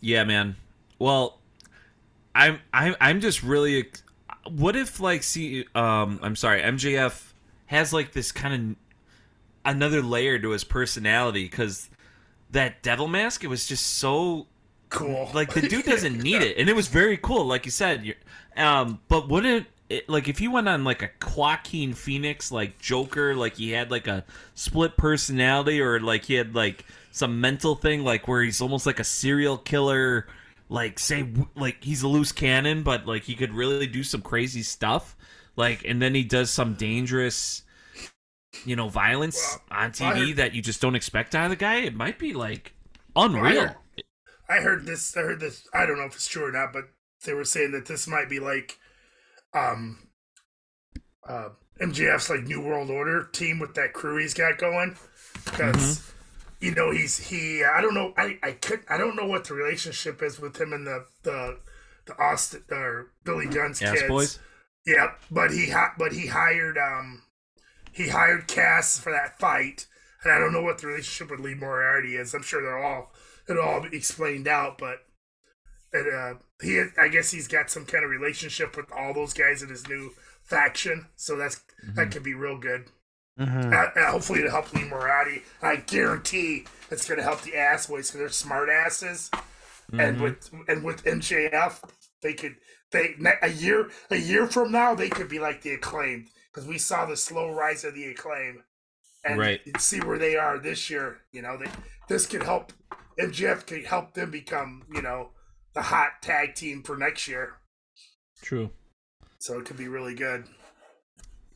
Yeah, 0.00 0.24
man. 0.24 0.56
Well, 0.98 1.40
I'm 2.34 2.60
I'm 2.72 2.94
I'm 3.00 3.20
just 3.20 3.42
really. 3.42 3.90
What 4.48 4.76
if 4.76 5.00
like 5.00 5.22
see 5.22 5.64
um 5.74 6.20
I'm 6.22 6.36
sorry 6.36 6.60
MJF 6.62 7.32
has 7.66 7.92
like 7.92 8.12
this 8.12 8.32
kind 8.32 8.54
of 8.54 8.76
another 9.64 10.02
layer 10.02 10.38
to 10.38 10.50
his 10.50 10.64
personality 10.64 11.44
because 11.44 11.88
that 12.50 12.82
devil 12.82 13.08
mask 13.08 13.42
it 13.42 13.48
was 13.48 13.66
just 13.66 13.86
so 13.86 14.46
Cool. 14.90 15.28
like 15.34 15.52
the 15.54 15.62
dude 15.62 15.84
doesn't 15.86 16.22
need 16.22 16.42
it 16.42 16.56
and 16.58 16.68
it 16.68 16.76
was 16.76 16.88
very 16.88 17.16
cool 17.16 17.46
like 17.46 17.64
you 17.64 17.70
said 17.72 18.04
you're, 18.04 18.14
um 18.56 19.00
but 19.08 19.28
wouldn't 19.28 19.66
it 19.88 20.08
like 20.08 20.28
if 20.28 20.40
you 20.40 20.50
went 20.50 20.68
on 20.68 20.84
like 20.84 21.02
a 21.02 21.10
Joaquin 21.36 21.94
Phoenix 21.94 22.52
like 22.52 22.78
Joker 22.78 23.34
like 23.34 23.56
he 23.56 23.70
had 23.70 23.90
like 23.90 24.06
a 24.06 24.24
split 24.54 24.96
personality 24.96 25.80
or 25.80 25.98
like 26.00 26.24
he 26.26 26.34
had 26.34 26.54
like 26.54 26.84
some 27.10 27.40
mental 27.40 27.74
thing 27.74 28.04
like 28.04 28.28
where 28.28 28.42
he's 28.42 28.60
almost 28.60 28.86
like 28.86 29.00
a 29.00 29.04
serial 29.04 29.56
killer 29.58 30.26
like 30.74 30.98
say 30.98 31.26
like 31.54 31.82
he's 31.82 32.02
a 32.02 32.08
loose 32.08 32.32
cannon 32.32 32.82
but 32.82 33.06
like 33.06 33.22
he 33.22 33.34
could 33.34 33.52
really 33.52 33.86
do 33.86 34.02
some 34.02 34.20
crazy 34.20 34.62
stuff 34.62 35.16
like 35.56 35.84
and 35.84 36.02
then 36.02 36.14
he 36.14 36.24
does 36.24 36.50
some 36.50 36.74
dangerous 36.74 37.62
you 38.64 38.74
know 38.74 38.88
violence 38.88 39.58
Well, 39.70 39.80
on 39.82 39.92
TV 39.92 40.28
heard- 40.28 40.36
that 40.36 40.54
you 40.54 40.62
just 40.62 40.80
don't 40.80 40.94
expect 40.96 41.34
out 41.34 41.44
of 41.44 41.50
the 41.50 41.56
guy 41.56 41.76
it 41.76 41.94
might 41.94 42.18
be 42.18 42.32
like 42.32 42.74
unreal 43.14 43.68
heard- 43.68 43.76
I 44.46 44.56
heard 44.60 44.84
this. 44.84 45.16
I 45.16 45.20
heard 45.20 45.40
this. 45.40 45.66
I 45.72 45.86
don't 45.86 45.96
know 45.96 46.04
if 46.04 46.16
it's 46.16 46.26
true 46.28 46.44
or 46.46 46.52
not, 46.52 46.70
but 46.74 46.84
they 47.24 47.32
were 47.32 47.46
saying 47.46 47.72
that 47.72 47.86
this 47.86 48.06
might 48.06 48.28
be 48.28 48.40
like, 48.40 48.76
um, 49.54 50.08
uh, 51.26 51.48
MJF's 51.80 52.28
like 52.28 52.42
New 52.42 52.60
World 52.60 52.90
Order 52.90 53.24
team 53.32 53.58
with 53.58 53.72
that 53.74 53.94
crew 53.94 54.18
he's 54.18 54.34
got 54.34 54.58
going, 54.58 54.96
because 55.46 56.12
you 56.60 56.74
know, 56.74 56.90
he's 56.90 57.18
he. 57.28 57.62
I 57.64 57.80
don't 57.80 57.94
know. 57.94 58.12
I 58.16 58.38
I 58.42 58.52
could. 58.52 58.80
I 58.88 58.96
don't 58.96 59.16
know 59.16 59.26
what 59.26 59.44
the 59.44 59.54
relationship 59.54 60.22
is 60.22 60.40
with 60.40 60.60
him 60.60 60.72
and 60.72 60.86
the 60.86 61.06
the 61.22 61.58
the 62.06 62.18
Austin 62.18 62.62
or 62.70 63.12
Billy 63.24 63.46
Gunn's 63.46 63.82
Ass 63.82 63.92
kids. 63.92 64.08
boys. 64.08 64.38
Yeah, 64.86 65.12
but 65.30 65.50
he 65.50 65.70
ha- 65.70 65.94
but 65.98 66.12
he 66.12 66.26
hired 66.26 66.76
um 66.78 67.22
he 67.92 68.08
hired 68.08 68.48
Cass 68.48 68.98
for 68.98 69.12
that 69.12 69.38
fight, 69.38 69.86
and 70.22 70.32
I 70.32 70.38
don't 70.38 70.52
know 70.52 70.62
what 70.62 70.78
the 70.78 70.88
relationship 70.88 71.30
with 71.30 71.40
Lee 71.40 71.54
Moriarty 71.54 72.16
is. 72.16 72.34
I'm 72.34 72.42
sure 72.42 72.62
they're 72.62 72.84
all 72.84 73.12
it'll 73.48 73.62
all 73.62 73.80
be 73.80 73.96
explained 73.96 74.48
out, 74.48 74.78
but 74.78 74.98
and, 75.92 76.12
uh, 76.12 76.34
he 76.60 76.82
I 76.98 77.08
guess 77.08 77.30
he's 77.30 77.48
got 77.48 77.70
some 77.70 77.86
kind 77.86 78.04
of 78.04 78.10
relationship 78.10 78.76
with 78.76 78.86
all 78.92 79.14
those 79.14 79.32
guys 79.32 79.62
in 79.62 79.68
his 79.68 79.88
new 79.88 80.12
faction, 80.42 81.06
so 81.16 81.36
that's 81.36 81.62
that 81.94 82.10
could 82.10 82.22
be 82.22 82.34
real 82.34 82.58
good. 82.58 82.86
Mhm. 83.38 83.72
Uh, 83.96 84.10
hopefully 84.12 84.42
to 84.42 84.50
help 84.50 84.72
Lee 84.72 84.84
Moriarty. 84.84 85.42
I 85.60 85.76
guarantee 85.76 86.66
it's 86.90 87.06
going 87.08 87.18
to 87.18 87.24
help 87.24 87.42
the 87.42 87.56
ass 87.56 87.86
boys 87.86 88.08
because 88.08 88.18
they're 88.20 88.28
smart 88.28 88.68
asses. 88.68 89.30
And 89.92 90.20
with 90.20 90.50
and 90.68 90.82
with 90.84 91.04
MJF, 91.04 91.82
they 92.22 92.32
could 92.34 92.56
they 92.90 93.16
a 93.42 93.48
year 93.50 93.90
a 94.10 94.16
year 94.16 94.46
from 94.46 94.72
now 94.72 94.94
they 94.94 95.08
could 95.10 95.28
be 95.28 95.38
like 95.38 95.62
the 95.62 95.72
acclaimed 95.74 96.28
because 96.50 96.66
we 96.66 96.78
saw 96.78 97.04
the 97.06 97.16
slow 97.16 97.50
rise 97.52 97.84
of 97.84 97.94
the 97.94 98.06
acclaim, 98.06 98.62
and 99.24 99.38
Right. 99.38 99.60
see 99.80 100.00
where 100.00 100.18
they 100.18 100.36
are 100.36 100.58
this 100.58 100.88
year. 100.88 101.20
You 101.32 101.42
know, 101.42 101.58
they, 101.58 101.70
this 102.08 102.26
could 102.26 102.42
help 102.44 102.72
MJF 103.18 103.66
could 103.66 103.84
help 103.84 104.14
them 104.14 104.30
become 104.30 104.84
you 104.92 105.02
know 105.02 105.30
the 105.74 105.82
hot 105.82 106.22
tag 106.22 106.54
team 106.54 106.82
for 106.82 106.96
next 106.96 107.28
year. 107.28 107.56
True. 108.42 108.70
So 109.38 109.58
it 109.58 109.66
could 109.66 109.76
be 109.76 109.88
really 109.88 110.14
good. 110.14 110.46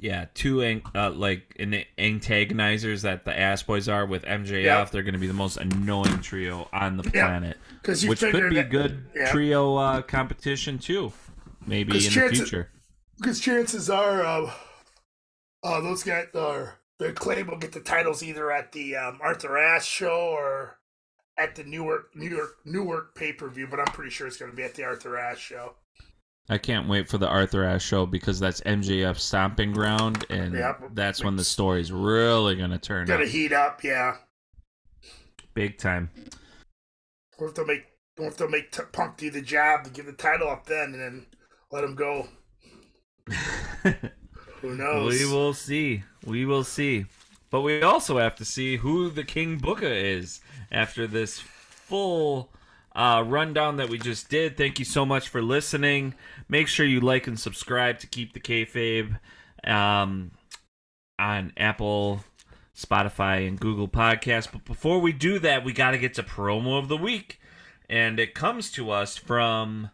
Yeah, 0.01 0.27
two 0.35 0.63
ang- 0.63 0.83
uh, 0.95 1.11
like 1.11 1.57
an 1.59 1.83
antagonizers 1.99 3.03
that 3.03 3.25
the 3.25 3.37
ass 3.37 3.63
boys 3.65 3.89
are 3.89 4.07
with 4.07 4.23
MJF. 4.25 4.63
Yeah. 4.63 4.85
They're 4.85 5.03
going 5.03 5.15
to 5.15 5.19
be 5.21 5.27
the 5.27 5.33
most 5.33 5.57
annoying 5.57 6.21
trio 6.21 6.69
on 6.73 6.97
the 6.97 7.03
planet, 7.03 7.57
you 7.87 8.09
which 8.09 8.21
could 8.21 8.49
be 8.51 8.57
that- 8.57 8.71
good 8.71 9.07
yeah. 9.17 9.31
trio 9.33 9.77
uh, 9.77 10.03
competition 10.03 10.79
too. 10.79 11.13
Maybe 11.67 11.95
in 11.97 12.01
chances- 12.01 12.39
the 12.39 12.45
future. 12.47 12.71
Because 13.19 13.41
chances 13.41 13.91
are, 13.91 14.25
uh, 14.25 14.53
uh, 15.65 15.81
those 15.81 16.05
guys 16.05 16.27
are 16.37 16.79
the 17.01 17.13
claim 17.13 17.49
will 17.49 17.57
get 17.59 17.73
the 17.73 17.81
titles 17.81 18.23
either 18.23 18.53
at 18.53 18.71
the 18.71 18.95
um, 18.95 19.19
Arthur 19.21 19.59
Ashe 19.59 19.87
show 19.87 20.31
or 20.33 20.79
at 21.37 21.57
the 21.57 21.65
Newark 21.65 22.15
New 22.15 22.29
York 22.31 22.59
Newark 22.65 23.17
pay 23.17 23.33
per 23.33 23.49
view. 23.49 23.67
But 23.69 23.81
I'm 23.81 23.87
pretty 23.87 24.11
sure 24.13 24.29
it's 24.29 24.37
going 24.37 24.53
to 24.53 24.57
be 24.57 24.63
at 24.63 24.77
the 24.77 24.85
Arthur 24.85 25.19
Ashe 25.19 25.41
show. 25.41 25.75
I 26.49 26.57
can't 26.59 26.89
wait 26.89 27.09
for 27.09 27.19
the 27.19 27.29
Arthur 27.29 27.63
Ashe 27.65 27.85
show 27.85 28.07
because 28.07 28.41
that's 28.41 28.61
MJF's 28.63 29.23
stomping 29.23 29.73
ground, 29.73 30.25
and 30.31 30.55
Yep. 30.55 30.91
that's 30.95 31.23
when 31.23 31.37
the 31.37 31.45
story's 31.45 31.93
really 31.93 32.57
going 32.57 32.71
to 32.71 32.79
turn 32.79 33.07
Got 33.07 33.21
up 33.21 33.27
to 33.27 33.31
heat 33.31 33.53
up, 33.53 33.85
yeah. 33.85 34.17
big 35.55 35.77
time. 35.79 36.11
Or 37.39 37.49
if 37.49 37.55
they'll 37.55 37.67
make, 37.67 37.85
or 38.19 38.27
if 38.29 38.37
they'll 38.39 38.49
make 38.49 38.73
t- 38.73 38.83
Punk 38.93 39.19
do 39.19 39.31
the 39.31 39.43
job 39.43 39.85
to 39.85 39.91
give 39.91 40.07
the 40.07 40.13
title 40.13 40.49
up 40.49 40.65
then, 40.67 40.95
and 40.95 41.01
then 41.01 41.27
let 41.71 41.85
him 41.85 41.95
go. 41.95 42.29
Who 44.61 44.75
knows? 44.75 45.19
We 45.19 45.27
will 45.27 45.53
see. 45.55 46.03
We 46.25 46.45
will 46.45 46.65
see. 46.65 47.07
But 47.51 47.61
we 47.61 47.83
also 47.83 48.19
have 48.19 48.35
to 48.37 48.45
see 48.45 48.77
who 48.77 49.11
the 49.11 49.25
King 49.25 49.59
Booker 49.59 49.87
is 49.87 50.41
after 50.73 51.07
this 51.07 51.39
full 51.39 52.51
uh, 52.95 53.23
rundown 53.27 53.77
that 53.77 53.89
we 53.89 53.99
just 53.99 54.29
did. 54.29 54.57
Thank 54.57 54.79
you 54.79 54.85
so 54.85 55.07
much 55.07 55.29
for 55.29 55.41
listening. 55.41 56.15
Make 56.49 56.69
sure 56.69 56.87
you 56.87 57.01
like 57.01 57.27
and 57.27 57.39
subscribe 57.39 57.99
to 58.01 58.07
keep 58.07 58.33
the 58.33 58.41
kayfabe 58.41 59.19
um, 59.65 60.31
on 61.19 61.53
Apple, 61.57 62.25
Spotify, 62.77 63.47
and 63.47 63.61
Google 63.61 63.89
Podcasts. 63.89 64.51
But 64.51 64.65
before 64.65 64.99
we 65.01 65.13
do 65.13 65.39
that, 65.41 65.65
we 65.65 65.73
got 65.73 65.91
to 65.91 65.99
get 65.99 66.15
to 66.15 66.23
promo 66.23 66.79
of 66.79 66.89
the 66.89 66.97
week, 66.97 67.41
and 67.89 68.19
it 68.19 68.35
comes 68.35 68.71
to 68.73 68.91
us 68.91 69.17
from. 69.17 69.91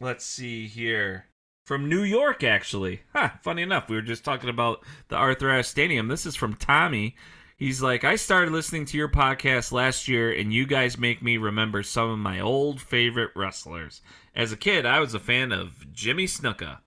Let's 0.00 0.24
see 0.24 0.68
here 0.68 1.26
from 1.66 1.88
New 1.88 2.02
York, 2.02 2.44
actually. 2.44 3.02
Huh, 3.12 3.30
funny 3.42 3.62
enough, 3.62 3.88
we 3.88 3.96
were 3.96 4.02
just 4.02 4.24
talking 4.24 4.48
about 4.48 4.84
the 5.08 5.16
Arthur 5.16 5.50
Ashe 5.50 5.66
Stadium. 5.66 6.06
This 6.06 6.24
is 6.24 6.36
from 6.36 6.54
Tommy. 6.54 7.16
He's 7.58 7.82
like, 7.82 8.04
I 8.04 8.14
started 8.14 8.52
listening 8.52 8.84
to 8.84 8.96
your 8.96 9.08
podcast 9.08 9.72
last 9.72 10.06
year, 10.06 10.30
and 10.30 10.52
you 10.52 10.64
guys 10.64 10.96
make 10.96 11.20
me 11.20 11.38
remember 11.38 11.82
some 11.82 12.08
of 12.08 12.18
my 12.20 12.38
old 12.38 12.80
favorite 12.80 13.32
wrestlers. 13.34 14.00
As 14.32 14.52
a 14.52 14.56
kid, 14.56 14.86
I 14.86 15.00
was 15.00 15.12
a 15.12 15.18
fan 15.18 15.50
of 15.50 15.92
Jimmy 15.92 16.26
Snuka, 16.26 16.78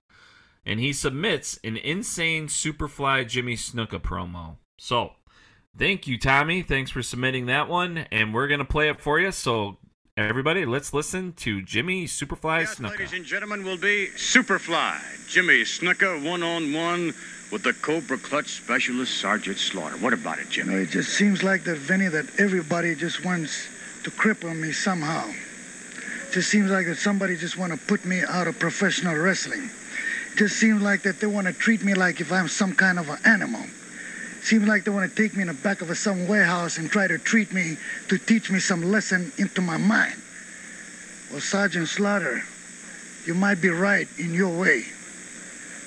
and 0.64 0.80
he 0.80 0.94
submits 0.94 1.60
an 1.62 1.76
insane 1.76 2.46
Superfly 2.46 3.28
Jimmy 3.28 3.54
Snuka 3.54 4.00
promo. 4.00 4.56
So, 4.78 5.12
thank 5.76 6.06
you, 6.06 6.18
Tommy. 6.18 6.62
Thanks 6.62 6.90
for 6.90 7.02
submitting 7.02 7.44
that 7.46 7.68
one, 7.68 8.06
and 8.10 8.32
we're 8.32 8.48
going 8.48 8.58
to 8.58 8.64
play 8.64 8.88
it 8.88 8.98
for 8.98 9.20
you. 9.20 9.30
So, 9.30 9.76
everybody, 10.18 10.66
let's 10.66 10.92
listen 10.92 11.32
to 11.32 11.62
Jimmy 11.62 12.04
Superfly 12.04 12.60
Yes, 12.60 12.74
Snuka. 12.74 12.90
ladies 12.90 13.12
and 13.14 13.24
gentlemen, 13.24 13.64
will 13.64 13.78
be 13.78 14.08
Superfly, 14.14 15.00
Jimmy 15.28 15.62
Snuka, 15.62 16.22
one 16.22 16.42
on 16.42 16.72
one 16.74 17.14
with 17.50 17.62
the 17.62 17.72
Cobra 17.72 18.18
Clutch 18.18 18.48
specialist 18.48 19.18
Sergeant 19.18 19.56
Slaughter. 19.56 19.96
What 19.96 20.12
about 20.12 20.38
it, 20.38 20.50
Jimmy? 20.50 20.74
it 20.74 20.90
just 20.90 21.14
seems 21.16 21.42
like 21.42 21.64
that, 21.64 21.78
Vinny, 21.78 22.08
that 22.08 22.26
everybody 22.38 22.94
just 22.94 23.24
wants 23.24 23.68
to 24.04 24.10
cripple 24.10 24.54
me 24.54 24.72
somehow. 24.72 25.30
Just 26.32 26.50
seems 26.50 26.70
like 26.70 26.86
that 26.86 26.96
somebody 26.96 27.36
just 27.36 27.56
want 27.56 27.72
to 27.72 27.78
put 27.86 28.04
me 28.04 28.22
out 28.28 28.46
of 28.46 28.58
professional 28.58 29.16
wrestling. 29.16 29.70
It 30.32 30.36
just 30.38 30.56
seems 30.56 30.82
like 30.82 31.02
that 31.02 31.20
they 31.20 31.26
want 31.26 31.46
to 31.46 31.52
treat 31.54 31.82
me 31.84 31.94
like 31.94 32.20
if 32.20 32.32
I'm 32.32 32.48
some 32.48 32.74
kind 32.74 32.98
of 32.98 33.08
an 33.08 33.18
animal. 33.24 33.62
Seems 34.42 34.66
like 34.66 34.82
they 34.84 34.90
want 34.90 35.08
to 35.08 35.16
take 35.16 35.36
me 35.36 35.42
in 35.42 35.48
the 35.48 35.54
back 35.54 35.82
of 35.82 35.90
a, 35.90 35.94
some 35.94 36.26
warehouse 36.26 36.76
and 36.76 36.90
try 36.90 37.06
to 37.06 37.16
treat 37.16 37.52
me 37.52 37.76
to 38.08 38.18
teach 38.18 38.50
me 38.50 38.58
some 38.58 38.82
lesson 38.82 39.32
into 39.38 39.60
my 39.60 39.76
mind. 39.76 40.20
Well, 41.30 41.40
Sergeant 41.40 41.88
Slaughter, 41.88 42.42
you 43.24 43.34
might 43.34 43.62
be 43.62 43.68
right 43.68 44.08
in 44.18 44.34
your 44.34 44.50
way. 44.50 44.84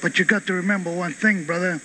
But 0.02 0.18
you 0.18 0.26
got 0.26 0.48
to 0.48 0.54
remember 0.54 0.96
one 0.96 1.12
thing, 1.12 1.44
brother. 1.44 1.82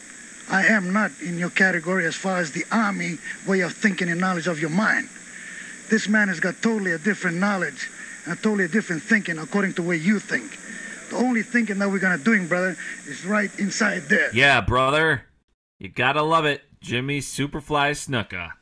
I 0.49 0.67
am 0.67 0.93
not 0.93 1.11
in 1.21 1.39
your 1.39 1.51
category 1.51 2.07
as 2.07 2.15
far 2.15 2.39
as 2.39 2.53
the 2.53 2.65
army 2.71 3.19
way 3.47 3.61
of 3.61 3.73
thinking 3.73 4.09
and 4.09 4.21
knowledge 4.21 4.47
of 4.47 4.61
your 4.61 4.71
mind. 4.71 5.09
This 5.91 6.09
man 6.09 6.29
has 6.29 6.39
got 6.39 6.63
totally 6.63 6.93
a 6.93 6.99
different 6.99 7.39
knowledge 7.39 7.91
and 8.25 8.35
a 8.35 8.37
totally 8.37 8.69
different 8.69 9.03
thinking 9.03 9.39
according 9.39 9.75
to 9.75 9.83
the 9.83 9.89
way 9.89 9.97
you 9.97 10.21
think. 10.21 10.59
The 11.11 11.17
only 11.17 11.43
thinking 11.43 11.81
that 11.81 11.91
we're 11.91 11.99
gonna 11.99 12.19
doing, 12.19 12.47
brother, 12.47 12.77
is 13.07 13.25
right 13.27 13.51
inside 13.59 14.03
there. 14.09 14.31
Yeah, 14.33 14.61
brother. 14.61 15.23
You 15.81 15.89
gotta 15.89 16.23
love 16.23 16.45
it. 16.45 16.63
Jimmy 16.83 17.21
Superfly 17.21 17.93
Snuka. 17.93 18.53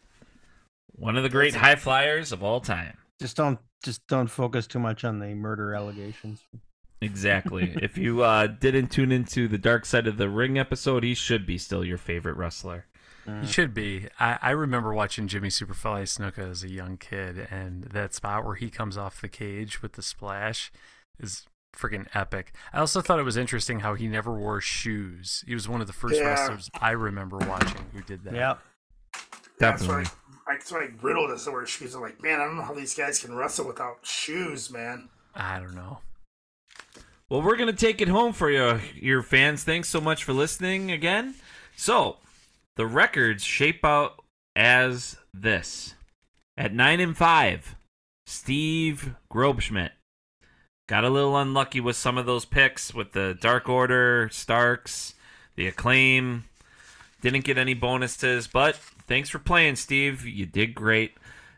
One 0.93 1.17
of 1.17 1.25
the 1.25 1.29
great 1.29 1.55
high 1.55 1.75
flyers 1.75 2.31
of 2.31 2.45
all 2.45 2.61
time. 2.61 2.97
Just 3.21 3.37
don't 3.37 3.59
just 3.85 4.07
don't 4.07 4.29
focus 4.29 4.69
too 4.69 4.79
much 4.79 5.05
on 5.05 5.19
the 5.19 5.35
murder 5.35 5.75
allegations. 5.75 6.45
Exactly. 7.01 7.75
if 7.83 7.99
you 7.99 8.23
uh, 8.23 8.47
didn't 8.47 8.89
tune 8.89 9.11
into 9.11 9.49
the 9.49 9.59
Dark 9.59 9.85
Side 9.85 10.07
of 10.07 10.17
the 10.17 10.29
Ring 10.29 10.59
episode, 10.59 11.03
he 11.03 11.15
should 11.15 11.45
be 11.45 11.59
still 11.59 11.85
your 11.85 11.99
favorite 11.99 12.37
wrestler. 12.37 12.87
He 13.43 13.47
should 13.47 13.75
be. 13.75 14.07
I, 14.19 14.39
I 14.41 14.51
remember 14.53 14.95
watching 14.95 15.29
Jimmy 15.29 15.49
Superfly 15.49 16.05
Snuka 16.05 16.51
as 16.51 16.65
a 16.65 16.71
young 16.71 16.97
kid, 16.97 17.47
and 17.51 17.85
that 17.85 18.15
spot 18.15 18.43
where 18.43 18.55
he 18.55 18.71
comes 18.71 18.97
off 18.97 19.21
the 19.21 19.29
cage 19.29 19.83
with 19.83 19.93
the 19.93 20.03
splash 20.03 20.73
is 21.21 21.45
freaking 21.79 22.07
epic. 22.15 22.53
I 22.73 22.81
also 22.81 23.01
thought 23.01 23.19
it 23.19 23.25
was 23.25 23.37
interesting 23.37 23.81
how 23.81 23.95
he 23.95 24.09
never 24.09 24.33
wore 24.33 24.61
shoes. 24.61 25.45
He 25.47 25.55
was 25.55 25.69
one 25.69 25.81
of 25.81 25.87
the 25.87 25.93
first 25.93 26.17
Yeah. 26.17 26.29
wrestlers 26.29 26.71
I 26.81 26.91
remember 26.91 27.39
watching 27.39 27.87
who 27.93 28.03
did 28.03 28.25
that. 28.25 28.35
Yeah. 28.35 28.55
That's 29.59 29.81
Definitely. 29.83 30.05
why 30.05 30.53
I, 30.53 30.55
that's 30.57 30.73
why 30.73 30.79
I 30.85 30.89
riddled 31.03 31.31
us 31.31 31.47
wear 31.47 31.67
shoes. 31.67 31.95
I'm 31.95 32.01
like, 32.01 32.23
man, 32.23 32.41
I 32.41 32.45
don't 32.45 32.57
know 32.57 32.63
how 32.63 32.75
these 32.75 32.95
guys 32.95 33.19
can 33.21 33.35
wrestle 33.35 33.67
without 33.67 33.99
shoes, 34.03 34.71
man. 34.71 35.09
I 35.35 35.59
don't 35.61 35.75
know. 35.75 35.99
Well, 37.29 37.43
we're 37.43 37.57
going 37.57 37.69
to 37.75 37.77
take 37.77 38.01
it 38.01 38.09
home 38.09 38.33
for 38.33 38.51
you, 38.51 38.81
your 38.95 39.23
fans. 39.23 39.63
Thanks 39.63 39.89
so 39.91 40.01
much 40.01 40.25
for 40.25 40.33
listening 40.33 40.91
again. 40.91 41.35
So, 41.77 42.17
the 42.77 42.87
records 42.87 43.45
shape 43.45 43.85
out 43.85 44.25
as 44.57 45.17
this. 45.35 45.95
At 46.57 46.73
9 46.73 47.01
and 47.01 47.17
5, 47.17 47.77
Steve 48.27 49.15
Grobschmidt 49.31 49.91
got 50.89 51.05
a 51.05 51.11
little 51.11 51.37
unlucky 51.37 51.81
with 51.81 51.95
some 51.95 52.19
of 52.19 52.27
those 52.27 52.45
picks 52.45 52.93
with 52.93 53.13
the 53.13 53.39
Dark 53.41 53.69
Order, 53.69 54.29
Starks, 54.33 55.15
the 55.55 55.69
Acclaim. 55.69 56.45
Didn't 57.21 57.45
get 57.45 57.59
any 57.59 57.75
bonuses, 57.75 58.49
but 58.49 58.75
thanks 59.07 59.29
for 59.29 59.39
playing, 59.39 59.77
Steve. 59.77 60.27
You 60.27 60.47
did 60.47 60.75
great. 60.75 61.15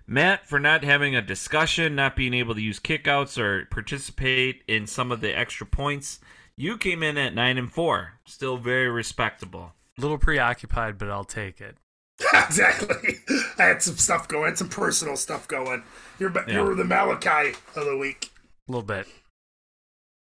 Matt 0.07 0.47
for 0.49 0.59
not 0.59 0.83
having 0.83 1.15
a 1.15 1.23
discussion, 1.23 1.95
not 1.95 2.17
being 2.17 2.35
able 2.35 2.55
to 2.55 2.61
use 2.61 2.81
kickouts 2.81 3.39
or 3.39 3.67
participate 3.67 4.63
in 4.67 4.87
some 4.87 5.13
of 5.13 5.21
the 5.21 5.37
extra 5.37 5.67
points. 5.67 6.19
You 6.57 6.77
came 6.77 7.03
in 7.03 7.17
at 7.17 7.35
nine 7.35 7.57
and 7.57 7.71
four, 7.73 8.15
still 8.25 8.57
very 8.57 8.91
respectable. 8.91 9.73
A 9.97 10.01
little 10.01 10.19
preoccupied, 10.19 10.99
but 10.99 11.11
I'll 11.11 11.25
take 11.25 11.61
it. 11.61 11.77
exactly. 12.35 13.17
I 13.59 13.63
had 13.65 13.83
some 13.83 13.97
stuff 13.97 14.27
going, 14.29 14.57
some 14.57 14.69
personal 14.69 15.17
stuff 15.17 15.47
going. 15.47 15.85
You're 16.19 16.33
Yeah. 16.49 16.55
you're 16.55 16.75
the 16.75 16.85
Malachi 16.85 17.55
of 17.77 17.85
the 17.85 17.97
week. 17.97 18.31
A 18.69 18.73
little 18.73 18.83
bit. 18.83 19.07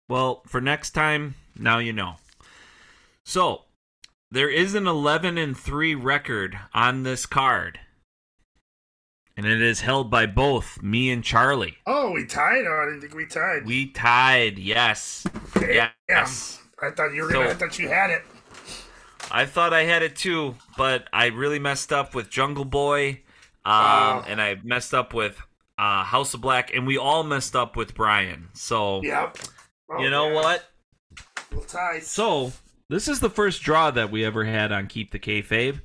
Well, 0.10 0.42
for 0.48 0.60
next 0.60 0.92
time, 0.92 1.36
now 1.58 1.78
you 1.78 1.94
know. 1.94 2.16
So, 3.24 3.62
there 4.32 4.50
is 4.50 4.74
an 4.76 4.88
11 4.88 5.38
and 5.38 5.56
3 5.58 5.96
record 5.96 6.58
on 6.74 7.04
this 7.04 7.26
card. 7.26 7.80
and 9.38 9.46
it 9.48 9.62
is 9.62 9.80
held 9.82 10.12
by 10.12 10.26
both 10.26 10.82
me 10.84 11.10
and 11.10 11.24
Charlie. 11.24 11.78
Oh, 11.88 12.12
we 12.12 12.26
tied. 12.26 12.66
Oh, 12.68 12.82
I 12.82 12.86
didn't 12.86 13.00
think 13.02 13.14
we 13.16 13.26
tied. 13.26 13.66
We 13.66 13.86
tied. 13.92 14.60
Yes. 14.60 15.26
Damn. 15.54 15.92
Yes. 16.10 16.60
I 16.82 16.90
thought 16.92 17.14
you 17.14 17.24
were 17.24 17.32
gonna. 17.32 17.50
I 17.50 17.54
thought 17.54 17.80
you 17.80 17.88
had 17.88 18.10
it. 18.10 18.24
I 19.32 19.46
thought 19.46 19.74
I 19.74 19.84
had 19.84 20.02
it 20.04 20.16
too, 20.18 20.56
but 20.76 21.08
I 21.14 21.28
really 21.28 21.60
messed 21.60 21.94
up 21.94 22.16
with 22.16 22.30
Jungle 22.30 22.66
Boy, 22.66 23.22
um, 23.64 23.72
Wow. 23.74 24.26
and 24.28 24.42
I 24.42 24.58
messed 24.64 24.94
up 24.94 25.14
with 25.14 25.40
uh, 25.78 26.04
House 26.04 26.34
of 26.34 26.42
Black, 26.42 26.74
and 26.76 26.86
we 26.86 26.98
all 26.98 27.24
messed 27.24 27.56
up 27.56 27.78
with 27.78 27.94
Bryan. 27.96 28.50
So 28.54 29.02
Yep. 29.04 29.38
Oh, 29.90 30.02
you 30.02 30.10
know 30.10 30.30
yeah. 30.30 30.36
what? 30.36 30.70
We'll 31.52 31.62
tie. 31.62 32.00
So 32.00 32.52
this 32.90 33.08
is 33.08 33.20
the 33.20 33.30
first 33.30 33.62
draw 33.62 33.92
that 33.92 34.12
we 34.12 34.24
ever 34.24 34.46
had 34.46 34.72
on 34.72 34.88
Keep 34.88 35.12
the 35.12 35.20
Kayfabe, 35.20 35.82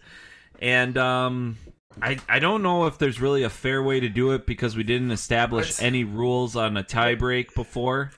and 0.60 0.96
um, 0.98 1.56
I 2.02 2.18
I 2.28 2.38
don't 2.38 2.62
know 2.62 2.86
if 2.86 2.98
there's 2.98 3.20
really 3.20 3.42
a 3.42 3.50
fair 3.50 3.82
way 3.82 4.00
to 4.00 4.08
do 4.08 4.32
it 4.32 4.46
because 4.46 4.76
we 4.76 4.82
didn't 4.82 5.10
establish 5.10 5.66
Let's- 5.66 5.82
any 5.82 6.04
rules 6.04 6.56
on 6.56 6.76
a 6.76 6.82
tie 6.82 7.14
break 7.14 7.54
before. 7.54 8.10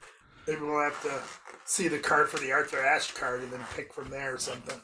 Maybe 0.47 0.61
we'll 0.61 0.83
have 0.83 1.03
to 1.03 1.21
see 1.65 1.89
the 1.89 1.99
card 1.99 2.29
for 2.29 2.39
the 2.39 2.53
Arthur 2.53 2.85
Ashe 2.85 3.13
card 3.13 3.43
and 3.43 3.53
then 3.53 3.61
pick 3.75 3.93
from 3.93 4.11
there 4.11 4.35
or 4.35 4.39
something. 4.39 4.81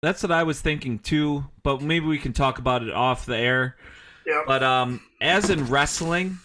That's 0.00 0.22
what 0.22 0.32
I 0.32 0.44
was 0.44 0.60
thinking 0.60 0.98
too, 0.98 1.44
but 1.62 1.82
maybe 1.82 2.06
we 2.06 2.18
can 2.18 2.32
talk 2.32 2.58
about 2.58 2.82
it 2.82 2.92
off 2.92 3.26
the 3.26 3.36
air. 3.36 3.76
Yep. 4.26 4.44
But 4.46 4.62
um, 4.62 5.00
as 5.20 5.50
in 5.50 5.66
wrestling, 5.66 6.38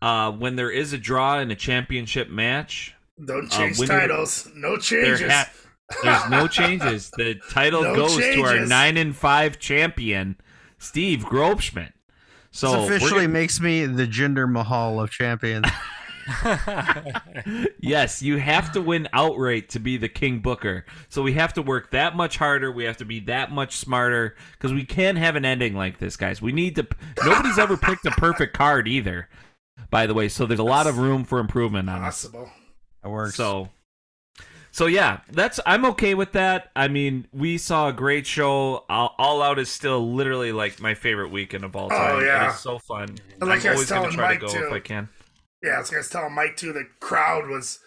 uh, 0.00 0.32
when 0.32 0.56
there 0.56 0.70
is 0.70 0.92
a 0.92 0.98
draw 0.98 1.38
in 1.38 1.50
a 1.50 1.54
championship 1.54 2.30
match, 2.30 2.94
Don't 3.24 3.52
uh, 3.52 3.56
change 3.56 3.78
winner- 3.78 4.00
titles. 4.00 4.50
No 4.54 4.76
changes. 4.76 5.30
ha- 5.30 5.50
there's 6.02 6.30
no 6.30 6.48
changes. 6.48 7.10
The 7.10 7.34
title 7.50 7.82
No 7.82 7.94
goes 7.94 8.16
to 8.16 8.40
our 8.42 8.60
nine 8.66 8.96
and 8.96 9.14
five 9.14 9.58
champion, 9.58 10.36
Steve 10.78 11.20
Grobschmidt. 11.20 11.92
So 12.50 12.72
this 12.72 12.88
officially 12.96 13.22
gonna- 13.22 13.28
makes 13.32 13.60
me 13.60 13.86
the 13.86 14.06
Jinder 14.06 14.50
Mahal 14.50 15.00
of 15.00 15.10
champions. 15.10 15.66
yes, 17.80 18.22
you 18.22 18.36
have 18.38 18.72
to 18.72 18.80
win 18.80 19.08
outright 19.12 19.68
to 19.70 19.78
be 19.80 19.96
the 19.96 20.08
King 20.08 20.38
Booker. 20.40 20.84
So 21.08 21.22
we 21.22 21.32
have 21.34 21.52
to 21.54 21.62
work 21.62 21.90
that 21.90 22.16
much 22.16 22.38
harder. 22.38 22.70
We 22.70 22.84
have 22.84 22.96
to 22.98 23.04
be 23.04 23.20
that 23.20 23.50
much 23.50 23.76
smarter 23.76 24.36
because 24.52 24.72
we 24.72 24.84
can't 24.84 25.18
have 25.18 25.36
an 25.36 25.44
ending 25.44 25.74
like 25.74 25.98
this, 25.98 26.16
guys. 26.16 26.40
We 26.40 26.52
need 26.52 26.76
to. 26.76 26.86
Nobody's 27.24 27.58
ever 27.58 27.76
picked 27.76 28.06
a 28.06 28.10
perfect 28.12 28.54
card 28.56 28.88
either, 28.88 29.28
by 29.90 30.06
the 30.06 30.14
way. 30.14 30.28
So 30.28 30.46
there's 30.46 30.60
a 30.60 30.64
lot 30.64 30.86
of 30.86 30.98
room 30.98 31.24
for 31.24 31.38
improvement 31.38 31.88
on 31.90 32.02
us. 32.02 32.28
Possible. 33.02 33.10
That 33.10 33.10
works. 33.10 33.34
So, 33.36 33.68
so 34.70 34.86
yeah, 34.86 35.20
that's 35.30 35.60
I'm 35.66 35.84
okay 35.86 36.14
with 36.14 36.32
that. 36.32 36.70
I 36.74 36.88
mean, 36.88 37.26
we 37.32 37.58
saw 37.58 37.88
a 37.88 37.92
great 37.92 38.26
show. 38.26 38.84
All, 38.88 39.14
All 39.18 39.42
Out 39.42 39.58
is 39.58 39.70
still 39.70 40.12
literally 40.12 40.52
like 40.52 40.80
my 40.80 40.94
favorite 40.94 41.30
weekend 41.30 41.64
of 41.64 41.76
all 41.76 41.86
Oh, 41.86 41.96
time. 41.96 42.24
yeah. 42.24 42.46
it 42.46 42.54
is 42.54 42.60
so 42.60 42.78
fun. 42.78 43.18
And 43.40 43.50
like 43.50 43.64
I'm 43.64 43.72
I 43.72 43.74
was 43.74 43.90
always 43.90 43.90
gonna 43.90 44.00
telling 44.02 44.16
try 44.16 44.28
Mike, 44.30 44.40
to 44.40 44.46
go 44.46 44.52
too. 44.52 44.66
if 44.66 44.72
I 44.72 44.78
can. 44.80 45.08
Yeah, 45.62 45.72
I 45.72 45.78
was 45.80 45.90
gonna 45.90 46.02
tell 46.04 46.30
Mike 46.30 46.56
too. 46.56 46.72
The 46.72 46.86
crowd 47.00 47.48
was 47.48 47.80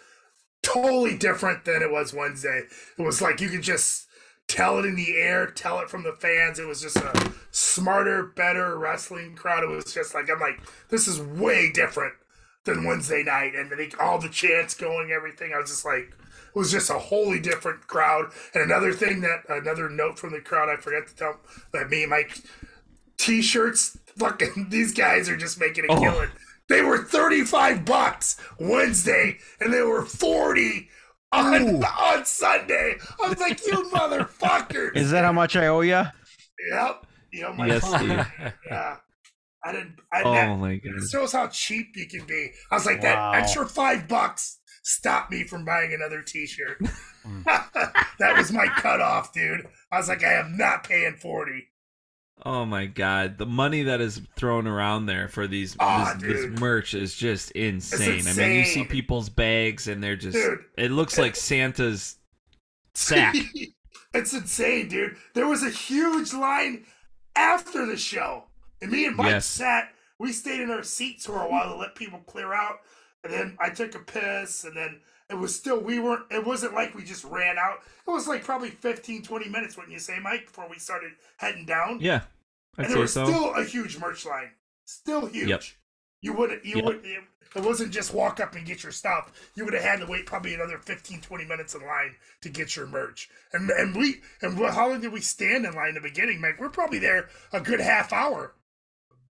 totally 0.64 1.18
different 1.18 1.66
than 1.66 1.82
it 1.82 1.92
was 1.92 2.14
Wednesday. 2.14 2.64
It 2.98 3.02
was 3.02 3.22
like 3.22 3.42
you 3.42 3.50
could 3.50 3.64
just 3.64 4.08
tell 4.48 4.78
it 4.78 4.86
in 4.86 4.96
the 4.96 5.16
air, 5.18 5.48
tell 5.48 5.80
it 5.80 5.90
from 5.90 6.04
the 6.04 6.14
fans. 6.14 6.60
It 6.60 6.68
was 6.68 6.82
just 6.82 6.98
a 6.98 7.32
smarter, 7.52 8.24
better 8.36 8.78
wrestling 8.78 9.36
crowd. 9.36 9.64
It 9.64 9.70
was 9.70 9.94
just 9.94 10.14
like 10.14 10.30
I'm 10.30 10.40
like, 10.40 10.60
this 10.90 11.08
is 11.08 11.20
way 11.20 11.72
different 11.72 12.14
than 12.66 12.84
Wednesday 12.84 13.24
night, 13.24 13.56
and 13.56 13.72
I 13.72 13.76
think 13.78 14.02
all 14.02 14.20
the 14.20 14.30
chants 14.30 14.74
going, 14.74 15.12
everything. 15.12 15.54
I 15.54 15.60
was 15.60 15.70
just 15.70 15.86
like, 15.86 16.10
it 16.10 16.60
was 16.60 16.72
just 16.72 16.90
a 16.90 16.98
wholly 17.00 17.40
different 17.40 17.86
crowd. 17.88 18.32
And 18.54 18.64
another 18.64 18.92
thing 18.92 19.22
that 19.22 19.44
another 19.50 19.90
note 19.90 20.18
from 20.20 20.32
the 20.34 20.42
crowd, 20.42 20.70
I 20.70 20.78
forgot 20.78 21.08
to 21.08 21.16
tell 21.16 21.40
that 21.74 21.90
me 21.90 22.04
and 22.04 22.10
Mike 22.10 22.38
t-shirts. 23.18 23.98
Fucking 24.18 24.68
these 24.70 24.94
guys 24.94 25.30
are 25.30 25.38
just 25.38 25.60
making 25.60 25.86
a 25.86 25.94
Oh. 25.94 26.00
killing. 26.00 26.30
They 26.68 26.82
were 26.82 27.04
35 27.04 27.86
bucks 27.86 28.38
Wednesday 28.60 29.38
and 29.60 29.72
they 29.72 29.82
were 29.84 30.04
40 30.04 30.90
on, 31.32 31.84
on 31.84 32.26
Sunday. 32.26 32.96
I 33.24 33.30
was 33.30 33.40
like, 33.40 33.64
you 33.68 33.74
motherfuckers. 33.94 34.96
Is 34.96 35.12
that 35.12 35.24
how 35.26 35.34
much 35.34 35.56
I 35.56 35.68
owe 35.68 35.82
you? 35.82 36.02
Yep. 36.72 37.06
You 37.32 37.42
know, 37.42 37.54
my 37.54 37.68
Yes. 37.68 37.84
Yeah. 38.68 38.98
I 39.66 39.72
didn't. 39.72 39.96
I, 40.14 40.22
Oh 40.24 40.34
that, 40.34 40.60
my 40.60 40.72
It 40.74 40.84
god. 40.84 41.10
shows 41.10 41.32
how 41.32 41.48
cheap 41.48 41.88
you 41.96 42.08
can 42.08 42.26
be. 42.28 42.52
I 42.72 42.76
was 42.76 42.86
like, 42.86 43.02
Wow. 43.02 43.32
that 43.32 43.42
extra 43.42 43.68
five 43.68 44.08
bucks 44.08 44.60
stopped 44.84 45.32
me 45.32 45.44
from 45.44 45.66
buying 45.66 45.92
another 45.94 46.22
T-shirt. 46.22 46.78
that 47.46 48.38
was 48.38 48.52
my 48.52 48.68
cutoff, 48.68 49.34
dude. 49.34 49.68
I 49.92 49.98
was 49.98 50.08
like, 50.08 50.24
I 50.24 50.34
am 50.34 50.56
not 50.58 50.84
paying 50.84 51.16
forty. 51.16 51.70
Oh 52.46 52.66
my 52.66 52.86
god, 52.86 53.38
the 53.38 53.46
money 53.46 53.84
that 53.84 54.02
is 54.02 54.22
thrown 54.36 54.68
around 54.68 55.06
there 55.08 55.28
for 55.30 55.48
these 55.48 55.76
Ah, 55.80 56.16
this, 56.20 56.42
this 56.46 56.60
merch 56.60 56.94
is 56.94 57.16
just 57.16 57.50
insane. 57.52 58.28
I 58.28 58.34
mean, 58.34 58.60
you 58.60 58.66
see 58.66 58.84
people's 58.84 59.30
bags 59.30 59.88
and 59.88 60.04
they're 60.04 60.18
just 60.18 60.36
Dude. 60.38 60.60
it 60.78 60.92
looks 60.92 61.18
like 61.18 61.36
Santa's 61.36 62.18
sack. 62.94 63.36
it's 64.14 64.34
insane, 64.34 64.90
dude. 64.90 65.16
There 65.34 65.48
was 65.48 65.64
a 65.64 65.70
huge 65.70 66.34
line 66.34 66.86
after 67.38 67.86
the 67.86 67.98
show, 67.98 68.44
and 68.82 68.92
me 68.92 69.06
and 69.06 69.16
Mike 69.16 69.28
Yes. 69.32 69.46
sat. 69.46 69.90
We 70.20 70.32
stayed 70.32 70.62
in 70.62 70.72
our 70.72 70.84
seats 70.84 71.26
for 71.26 71.42
a 71.42 71.50
while 71.50 71.70
to 71.70 71.76
let 71.76 71.96
people 71.96 72.20
clear 72.20 72.54
out, 72.54 72.80
and 73.24 73.34
then 73.34 73.58
I 73.60 73.70
took 73.70 73.96
a 73.96 74.00
piss, 74.00 74.64
and 74.64 74.76
then 74.76 75.02
it 75.30 75.36
was 75.36 75.56
still 75.56 75.80
we 75.82 76.00
weren't. 76.00 76.32
It 76.32 76.46
wasn't 76.46 76.74
like 76.74 76.96
we 76.96 77.04
just 77.04 77.24
ran 77.26 77.58
out. 77.58 77.80
It 78.08 78.12
was 78.12 78.28
like 78.28 78.44
probably 78.44 78.70
15, 78.70 79.24
20 79.24 79.50
minutes, 79.50 79.76
wouldn't 79.76 79.94
you 79.94 80.00
say, 80.00 80.20
Mike, 80.22 80.46
before 80.48 80.70
we 80.70 80.78
started 80.78 81.12
heading 81.38 81.66
down? 81.66 82.00
yeah. 82.02 82.22
I'd 82.78 82.86
and 82.86 82.94
there 82.94 83.02
was 83.02 83.14
so. 83.14 83.26
still 83.26 83.54
a 83.56 83.64
huge 83.64 83.98
merch 84.00 84.26
line, 84.26 84.52
still 84.86 85.26
huge. 85.28 85.48
Yep. 85.50 85.64
You 86.22 86.34
wouldn't. 86.34 86.66
you 86.66 86.76
Yep. 86.78 86.86
would 86.86 87.06
it, 87.06 87.24
it 87.56 87.64
wasn't 87.64 87.92
just 87.94 88.14
walk 88.14 88.40
up 88.42 88.54
and 88.56 88.66
get 88.66 88.84
your 88.84 88.92
stuff. 88.92 89.32
You 89.56 89.64
would 89.64 89.74
have 89.74 89.84
had 89.84 90.00
to 90.02 90.06
wait 90.08 90.26
probably 90.26 90.54
another 90.54 90.78
15, 90.78 91.22
20 91.22 91.46
minutes 91.46 91.74
in 91.76 91.82
line 91.86 92.16
to 92.42 92.50
get 92.50 92.76
your 92.76 92.86
merch. 92.88 93.30
And 93.54 93.70
and 93.70 93.96
we 93.96 94.22
and 94.42 94.58
how 94.58 94.90
long 94.90 95.00
did 95.02 95.14
we 95.14 95.22
stand 95.22 95.66
in 95.66 95.74
line 95.74 95.90
in 95.90 95.96
the 95.96 96.02
beginning, 96.02 96.42
Mike? 96.42 96.60
We're 96.60 96.70
probably 96.70 97.00
there 97.00 97.30
a 97.54 97.62
good 97.62 97.80
half 97.80 98.12
hour. 98.12 98.54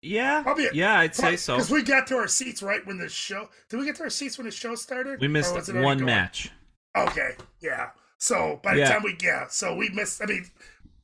Yeah. 0.05 0.43
Probably 0.43 0.67
yeah, 0.73 0.99
I'd 0.99 1.15
say 1.15 1.35
so. 1.35 1.55
Because 1.55 1.71
we 1.71 1.83
got 1.83 2.07
to 2.07 2.15
our 2.17 2.27
seats 2.27 2.61
right 2.63 2.85
when 2.85 2.97
the 2.97 3.09
show. 3.09 3.49
Did 3.69 3.79
we 3.79 3.85
get 3.85 3.95
to 3.97 4.03
our 4.03 4.09
seats 4.09 4.37
when 4.37 4.45
the 4.45 4.51
show 4.51 4.75
started? 4.75 5.19
We 5.19 5.27
missed 5.27 5.53
was 5.55 5.69
it 5.69 5.73
already 5.73 5.85
one 5.85 6.05
match. 6.05 6.51
Okay, 6.95 7.31
yeah. 7.61 7.89
So 8.17 8.59
by 8.63 8.75
the 8.75 8.81
Yeah. 8.81 8.93
time 8.93 9.03
we 9.03 9.17
yeah, 9.21 9.47
so 9.47 9.75
we 9.75 9.89
missed. 9.89 10.21
I 10.21 10.25
mean, 10.25 10.45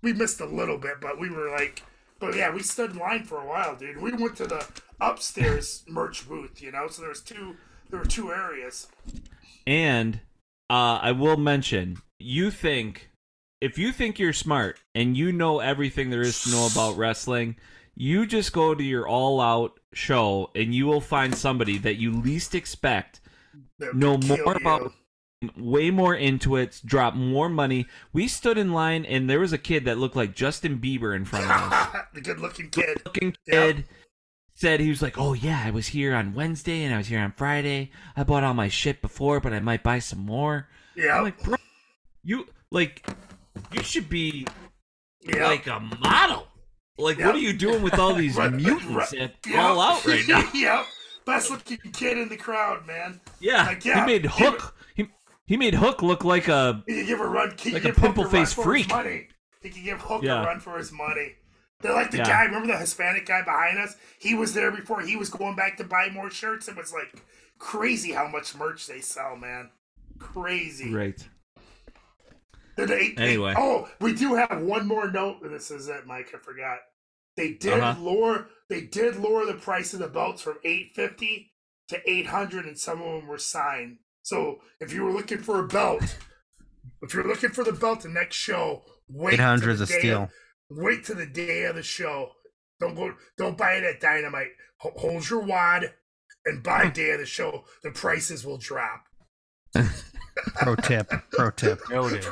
we 0.01 0.13
missed 0.13 0.39
a 0.39 0.45
little 0.45 0.77
bit, 0.77 0.95
but 1.01 1.19
we 1.19 1.29
were 1.29 1.49
like, 1.49 1.83
but 2.19 2.35
yeah, 2.35 2.53
we 2.53 2.61
stood 2.63 2.91
in 2.91 2.97
line 2.97 3.23
for 3.23 3.41
a 3.41 3.45
while, 3.45 3.75
dude. 3.75 4.01
We 4.01 4.11
went 4.13 4.37
to 4.37 4.47
the 4.47 4.65
upstairs 4.99 5.83
merch 5.89 6.27
booth, 6.27 6.61
you 6.61 6.71
know. 6.71 6.87
So 6.87 7.01
there 7.01 7.09
was 7.09 7.21
two. 7.21 7.55
There 7.89 7.99
were 7.99 8.05
two 8.05 8.31
areas. 8.31 8.87
And 9.67 10.21
uh, 10.69 10.99
I 11.01 11.11
will 11.11 11.35
mention, 11.35 11.97
you 12.19 12.49
think 12.49 13.09
if 13.59 13.77
you 13.77 13.91
think 13.91 14.17
you're 14.17 14.31
smart 14.33 14.79
and 14.95 15.17
you 15.17 15.31
know 15.33 15.59
everything 15.59 16.09
there 16.09 16.21
is 16.21 16.41
to 16.43 16.51
know 16.51 16.67
about 16.71 16.95
wrestling, 16.97 17.57
you 17.95 18.25
just 18.25 18.53
go 18.53 18.73
to 18.73 18.83
your 18.83 19.07
all 19.07 19.39
out 19.39 19.79
show 19.93 20.49
and 20.55 20.73
you 20.73 20.85
will 20.85 21.01
find 21.01 21.35
somebody 21.35 21.77
that 21.79 21.95
you 21.95 22.11
least 22.11 22.55
expect 22.55 23.19
that 23.79 23.95
know 23.95 24.17
more 24.17 24.37
you. 24.37 24.45
about 24.45 24.93
way 25.57 25.89
more 25.89 26.15
into 26.15 26.55
it, 26.55 26.81
drop 26.85 27.15
more 27.15 27.49
money. 27.49 27.87
We 28.13 28.27
stood 28.27 28.57
in 28.57 28.73
line 28.73 29.05
and 29.05 29.29
there 29.29 29.39
was 29.39 29.53
a 29.53 29.57
kid 29.57 29.85
that 29.85 29.97
looked 29.97 30.15
like 30.15 30.35
Justin 30.35 30.79
Bieber 30.79 31.15
in 31.15 31.25
front 31.25 31.45
of 31.45 31.51
us. 31.51 32.03
the 32.13 32.21
good-looking 32.21 32.69
kid. 32.69 33.01
Looking 33.05 33.35
Yep. 33.47 33.77
said 34.53 34.79
he 34.79 34.89
was 34.89 35.01
like, 35.01 35.17
"Oh 35.17 35.33
yeah, 35.33 35.63
I 35.65 35.71
was 35.71 35.87
here 35.87 36.13
on 36.13 36.33
Wednesday 36.33 36.83
and 36.83 36.93
I 36.93 36.97
was 36.97 37.07
here 37.07 37.19
on 37.19 37.33
Friday. 37.35 37.91
I 38.15 38.23
bought 38.23 38.43
all 38.43 38.53
my 38.53 38.69
shit 38.69 39.01
before, 39.01 39.39
but 39.39 39.53
I 39.53 39.59
might 39.59 39.83
buy 39.83 39.99
some 39.99 40.19
more." 40.19 40.67
Yeah, 40.95 41.17
I'm 41.17 41.23
like, 41.23 41.41
bro, 41.43 41.55
you 42.23 42.47
like, 42.69 43.07
you 43.71 43.81
should 43.81 44.09
be 44.09 44.45
yeah. 45.21 45.47
like 45.47 45.67
a 45.67 45.79
model. 45.79 46.47
Like, 46.97 47.17
Yep. 47.17 47.25
what 47.27 47.35
are 47.35 47.39
you 47.39 47.53
doing 47.53 47.81
with 47.81 47.97
all 47.97 48.13
these 48.13 48.35
Right, 48.37 48.51
mutants 48.53 48.85
right, 49.13 49.13
at 49.21 49.35
yep. 49.47 49.59
all 49.59 49.79
out 49.81 50.05
right 50.05 50.23
now? 50.27 50.49
yep, 50.53 50.85
best 51.25 51.49
looking 51.49 51.77
kid 51.93 52.17
in 52.17 52.29
the 52.29 52.37
crowd, 52.37 52.85
man. 52.85 53.19
Yeah, 53.39 53.65
Like, 53.67 53.85
yeah, 53.85 54.01
he 54.01 54.05
made 54.11 54.25
Hook. 54.25 54.75
He 54.95 55.07
he 55.45 55.57
made 55.57 55.73
Hook 55.75 56.01
look 56.01 56.23
like 56.23 56.47
a 56.47 56.83
He 56.87 57.05
give 57.05 57.19
a 57.19 57.27
run. 57.27 57.55
He 57.57 57.71
Like 57.71 57.85
a 57.85 57.93
pimple 57.93 58.25
face 58.25 58.53
freak. 58.53 58.89
Money. 58.89 59.27
He 59.61 59.69
can 59.69 59.83
give 59.83 59.99
Hook 60.01 60.23
Yeah. 60.23 60.41
a 60.41 60.45
run 60.45 60.59
for 60.59 60.77
his 60.77 60.91
money. 60.91 61.35
They're 61.81 61.93
like 61.93 62.11
the 62.11 62.17
Yeah. 62.17 62.25
guy. 62.27 62.43
Remember 62.45 62.67
the 62.67 62.77
Hispanic 62.77 63.25
guy 63.25 63.41
behind 63.41 63.79
us? 63.79 63.95
He 64.19 64.35
was 64.35 64.53
there 64.53 64.71
before. 64.71 65.01
He 65.01 65.15
was 65.15 65.29
going 65.29 65.55
back 65.55 65.77
to 65.77 65.83
buy 65.83 66.09
more 66.13 66.29
shirts. 66.29 66.67
It 66.67 66.75
was 66.77 66.93
like 66.93 67.21
crazy 67.57 68.11
how 68.11 68.27
much 68.27 68.53
merch 68.55 68.85
they 68.87 69.01
sell, 69.01 69.35
man. 69.35 69.71
Crazy. 70.19 70.93
right. 70.93 71.27
They- 72.77 72.85
they- 72.85 73.13
Anyway. 73.17 73.53
oh, 73.57 73.89
we 73.99 74.13
do 74.13 74.35
have 74.35 74.61
one 74.61 74.87
more 74.87 75.09
note. 75.11 75.41
and 75.41 75.53
This 75.53 75.71
is 75.71 75.87
it, 75.87 76.05
Mike. 76.05 76.29
I 76.33 76.37
forgot. 76.39 76.79
They 77.37 77.53
did 77.53 77.79
Uh-huh. 77.79 77.99
lower. 78.01 78.49
They 78.69 78.81
did 78.81 79.15
lower 79.17 79.45
the 79.45 79.53
price 79.55 79.93
of 79.93 79.99
the 79.99 80.07
belts 80.07 80.41
from 80.41 80.57
eight 80.63 80.91
fifty 80.95 81.53
to 81.89 82.01
eight 82.09 82.27
hundred, 82.27 82.65
and 82.65 82.77
some 82.79 83.01
of 83.01 83.19
them 83.19 83.27
were 83.27 83.37
signed. 83.37 83.99
So 84.23 84.61
if 84.79 84.93
you 84.93 85.03
were 85.03 85.11
looking 85.11 85.39
for 85.39 85.59
a 85.59 85.67
belt, 85.67 86.17
if 87.01 87.13
you're 87.13 87.27
looking 87.27 87.49
for 87.51 87.63
the 87.63 87.73
belt 87.73 88.01
the 88.01 88.09
next 88.09 88.35
show, 88.35 88.83
wait. 89.07 89.31
till 89.31 89.39
800 89.41 89.75
's 89.75 89.79
the 89.79 89.83
a 89.83 89.87
steal. 89.87 90.23
of- 90.23 90.31
wait 90.69 91.03
to 91.05 91.13
the 91.13 91.25
day 91.25 91.63
of 91.65 91.75
the 91.75 91.83
show. 91.83 92.33
Don't 92.79 92.95
go. 92.95 93.15
Don't 93.37 93.57
buy 93.57 93.73
it 93.73 93.83
at 93.83 93.99
Dynamite. 94.01 94.51
Ho- 94.77 94.93
hold 94.97 95.29
your 95.29 95.41
wad 95.41 95.93
and 96.45 96.63
buy 96.63 96.89
day 96.89 97.11
of 97.11 97.19
the 97.19 97.25
show. 97.25 97.65
The 97.83 97.91
prices 97.91 98.45
will 98.45 98.57
drop. 98.57 99.03
Pro 100.55 100.75
tip. 100.75 101.11
Pro 101.31 101.51
tip. 101.51 101.79
Noted. 101.89 102.25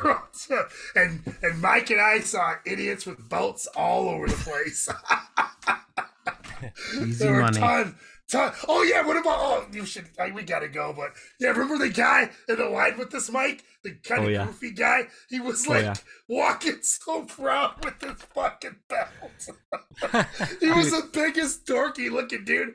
and 0.95 1.22
and 1.41 1.61
Mike 1.61 1.90
and 1.90 2.02
I 2.02 2.19
saw 2.19 2.56
idiots 2.65 3.06
with 3.06 3.27
belts 3.30 3.68
all 3.76 4.10
over 4.10 4.27
the 4.27 4.34
place. 4.36 4.90
Easy 7.02 7.23
there 7.26 7.40
money. 7.41 7.57
ton, 7.60 7.95
ton. 8.30 8.53
Oh 8.68 8.84
yeah, 8.84 9.06
what 9.06 9.15
about? 9.18 9.38
Oh, 9.40 9.65
you 9.72 9.86
should. 9.86 10.07
I, 10.19 10.31
we 10.31 10.44
gotta 10.44 10.68
go, 10.68 10.94
but 10.95 11.11
yeah, 11.40 11.49
remember 11.49 11.77
the 11.77 11.90
guy 11.94 12.30
in 12.49 12.57
the 12.57 12.65
line 12.68 12.98
with 12.98 13.11
this 13.11 13.31
Mike, 13.31 13.64
the 13.84 13.91
kind 14.03 14.23
Oh, 14.23 14.26
of 14.26 14.31
yeah. 14.31 14.45
goofy 14.45 14.72
guy. 14.72 15.03
He 15.30 15.40
was 15.40 15.65
Oh, 15.68 15.72
like 15.72 15.84
yeah. 15.84 15.94
walking 16.27 16.80
so 16.81 17.23
proud 17.23 17.84
with 17.86 18.02
his 18.02 18.22
fucking 18.34 18.76
belt. 18.90 19.49
he 20.60 20.69
was 20.72 20.91
the 20.91 21.10
biggest 21.14 21.65
dorky 21.65 22.11
looking 22.11 22.44
dude 22.44 22.73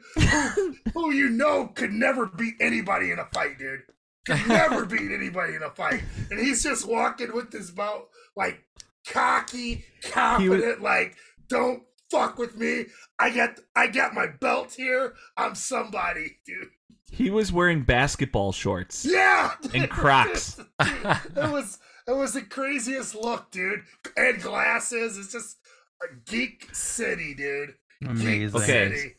who, 0.54 0.74
who 0.94 1.10
you 1.12 1.28
know 1.28 1.66
could 1.68 1.92
never 1.92 2.26
beat 2.26 2.54
anybody 2.60 3.10
in 3.10 3.18
a 3.18 3.26
fight, 3.34 3.58
dude. 3.58 3.82
Could 4.26 4.46
never 4.48 4.86
beat 4.86 5.10
anybody 5.12 5.54
in 5.54 5.62
a 5.62 5.70
fight, 5.70 6.02
and 6.30 6.40
he's 6.40 6.62
just 6.62 6.86
walking 6.88 7.32
with 7.34 7.52
his 7.52 7.70
belt 7.70 8.08
like 8.36 8.62
cocky, 9.06 9.84
confident, 10.02 10.80
like 10.80 11.16
don't 11.48 11.82
fuck 12.10 12.38
with 12.38 12.56
me. 12.56 12.86
I 13.18 13.34
got 13.34 13.60
I 13.76 13.88
got 13.88 14.14
my 14.14 14.26
belt 14.26 14.72
here. 14.76 15.14
I'm 15.36 15.54
somebody, 15.54 16.38
dude. 16.46 16.68
He 17.10 17.30
was 17.30 17.52
wearing 17.52 17.82
basketball 17.82 18.52
shorts. 18.52 19.04
Yeah, 19.04 19.52
And 19.72 19.88
Crocs. 19.90 20.58
it 20.80 21.36
was 21.36 21.78
it 22.08 22.12
was 22.16 22.32
the 22.32 22.42
craziest 22.42 23.14
look, 23.14 23.50
dude. 23.50 23.82
And 24.16 24.40
glasses. 24.40 25.16
It's 25.18 25.32
just 25.32 25.58
a 26.02 26.06
geek 26.30 26.74
city, 26.74 27.34
dude. 27.34 27.74
Amazing. 28.06 28.60
Okay. 28.60 28.88
City. 28.96 29.14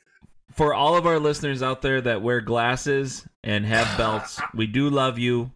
For 0.56 0.74
all 0.74 0.96
of 0.96 1.06
our 1.06 1.20
listeners 1.20 1.62
out 1.62 1.82
there 1.82 2.00
that 2.02 2.22
wear 2.22 2.40
glasses 2.42 3.28
and 3.44 3.66
have 3.66 3.98
belts, 3.98 4.40
we 4.54 4.68
do 4.68 4.90
love 4.90 5.20
you, 5.20 5.52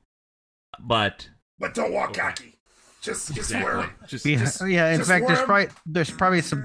but 0.80 1.30
But 1.58 1.74
don't 1.74 1.94
walk 1.94 2.14
cocky. 2.14 2.58
Just 3.02 3.34
just 3.34 3.52
wear 3.54 3.80
Exactly. 3.80 3.82
them. 3.82 4.08
Just, 4.08 4.26
Yeah, 4.26 4.38
just 4.40 4.68
yeah. 4.68 4.92
In 4.92 4.98
just 4.98 5.10
fact, 5.10 5.26
there's 5.28 5.42
probably 5.44 5.68
there's 5.86 6.12
probably 6.12 6.42
some 6.42 6.64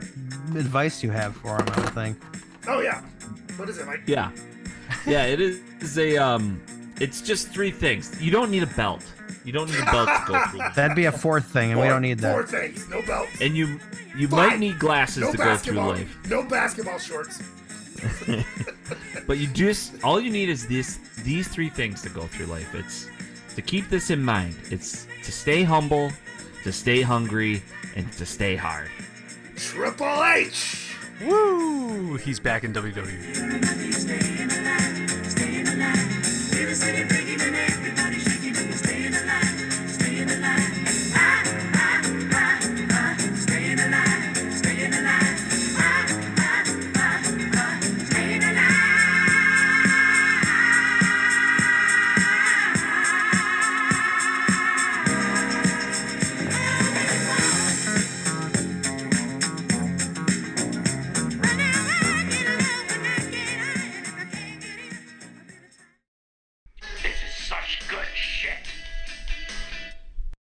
advice 0.56 1.02
you 1.02 1.11
have 1.12 1.36
for 1.36 1.56
him. 1.56 1.69
I 1.69 1.81
would 1.81 1.94
think. 1.94 2.19
Oh 2.66 2.81
yeah. 2.81 3.02
What 3.56 3.69
is 3.69 3.78
it, 3.78 3.86
Mike? 3.86 4.02
yeah, 4.06 4.32
yeah. 5.06 5.27
It 5.27 5.40
is 5.40 5.61
is 5.81 5.97
a 5.98 6.16
um. 6.16 6.61
It's 7.01 7.20
just 7.23 7.48
three 7.48 7.70
things. 7.73 8.20
You 8.20 8.31
don't 8.32 8.51
need 8.51 8.62
a 8.62 8.69
belt. 8.69 9.05
You 9.44 9.52
don't 9.52 9.69
need 9.70 9.81
a 9.81 9.85
belt 9.85 10.09
to 10.09 10.24
go 10.32 10.44
through. 10.47 10.61
That'd 10.77 10.97
be 10.97 11.05
a 11.06 11.12
fourth 11.12 11.47
thing, 11.47 11.70
and 11.73 11.81
we 11.81 11.86
don't 11.86 12.02
need 12.02 12.19
that. 12.20 12.32
Four 12.32 12.43
that. 12.44 12.51
things. 12.51 12.89
No 12.89 13.01
belts. 13.02 13.31
And 13.40 13.56
you 13.56 13.78
you 14.16 14.27
Fine. 14.28 14.48
might 14.48 14.59
need 14.59 14.78
glasses 14.81 15.19
no 15.23 15.31
to 15.32 15.39
go 15.39 15.56
through 15.56 15.74
life. 15.77 16.16
No 16.28 16.43
basketball 16.44 16.98
shorts. 16.98 17.40
But 19.26 19.39
you 19.39 19.47
just 19.48 20.05
all 20.05 20.20
you 20.20 20.31
need 20.31 20.48
is 20.51 20.66
this 20.66 20.98
these 21.22 21.48
three 21.48 21.70
things 21.70 22.02
to 22.02 22.10
go 22.10 22.26
through 22.26 22.47
life. 22.47 22.74
It's 22.74 23.09
to 23.55 23.62
keep 23.62 23.89
this 23.89 24.10
in 24.10 24.22
mind. 24.22 24.56
It's 24.70 25.06
to 25.22 25.32
stay 25.32 25.62
humble, 25.62 26.10
to 26.62 26.72
stay 26.72 27.01
hungry, 27.01 27.62
and 27.97 28.10
to 28.12 28.26
stay 28.26 28.56
hard. 28.56 28.90
Triple 29.56 30.22
H. 30.24 30.97
Woo! 31.22 32.16
He's 32.16 32.40
back 32.40 32.64
in. 32.64 32.72
WWE. 32.74 33.55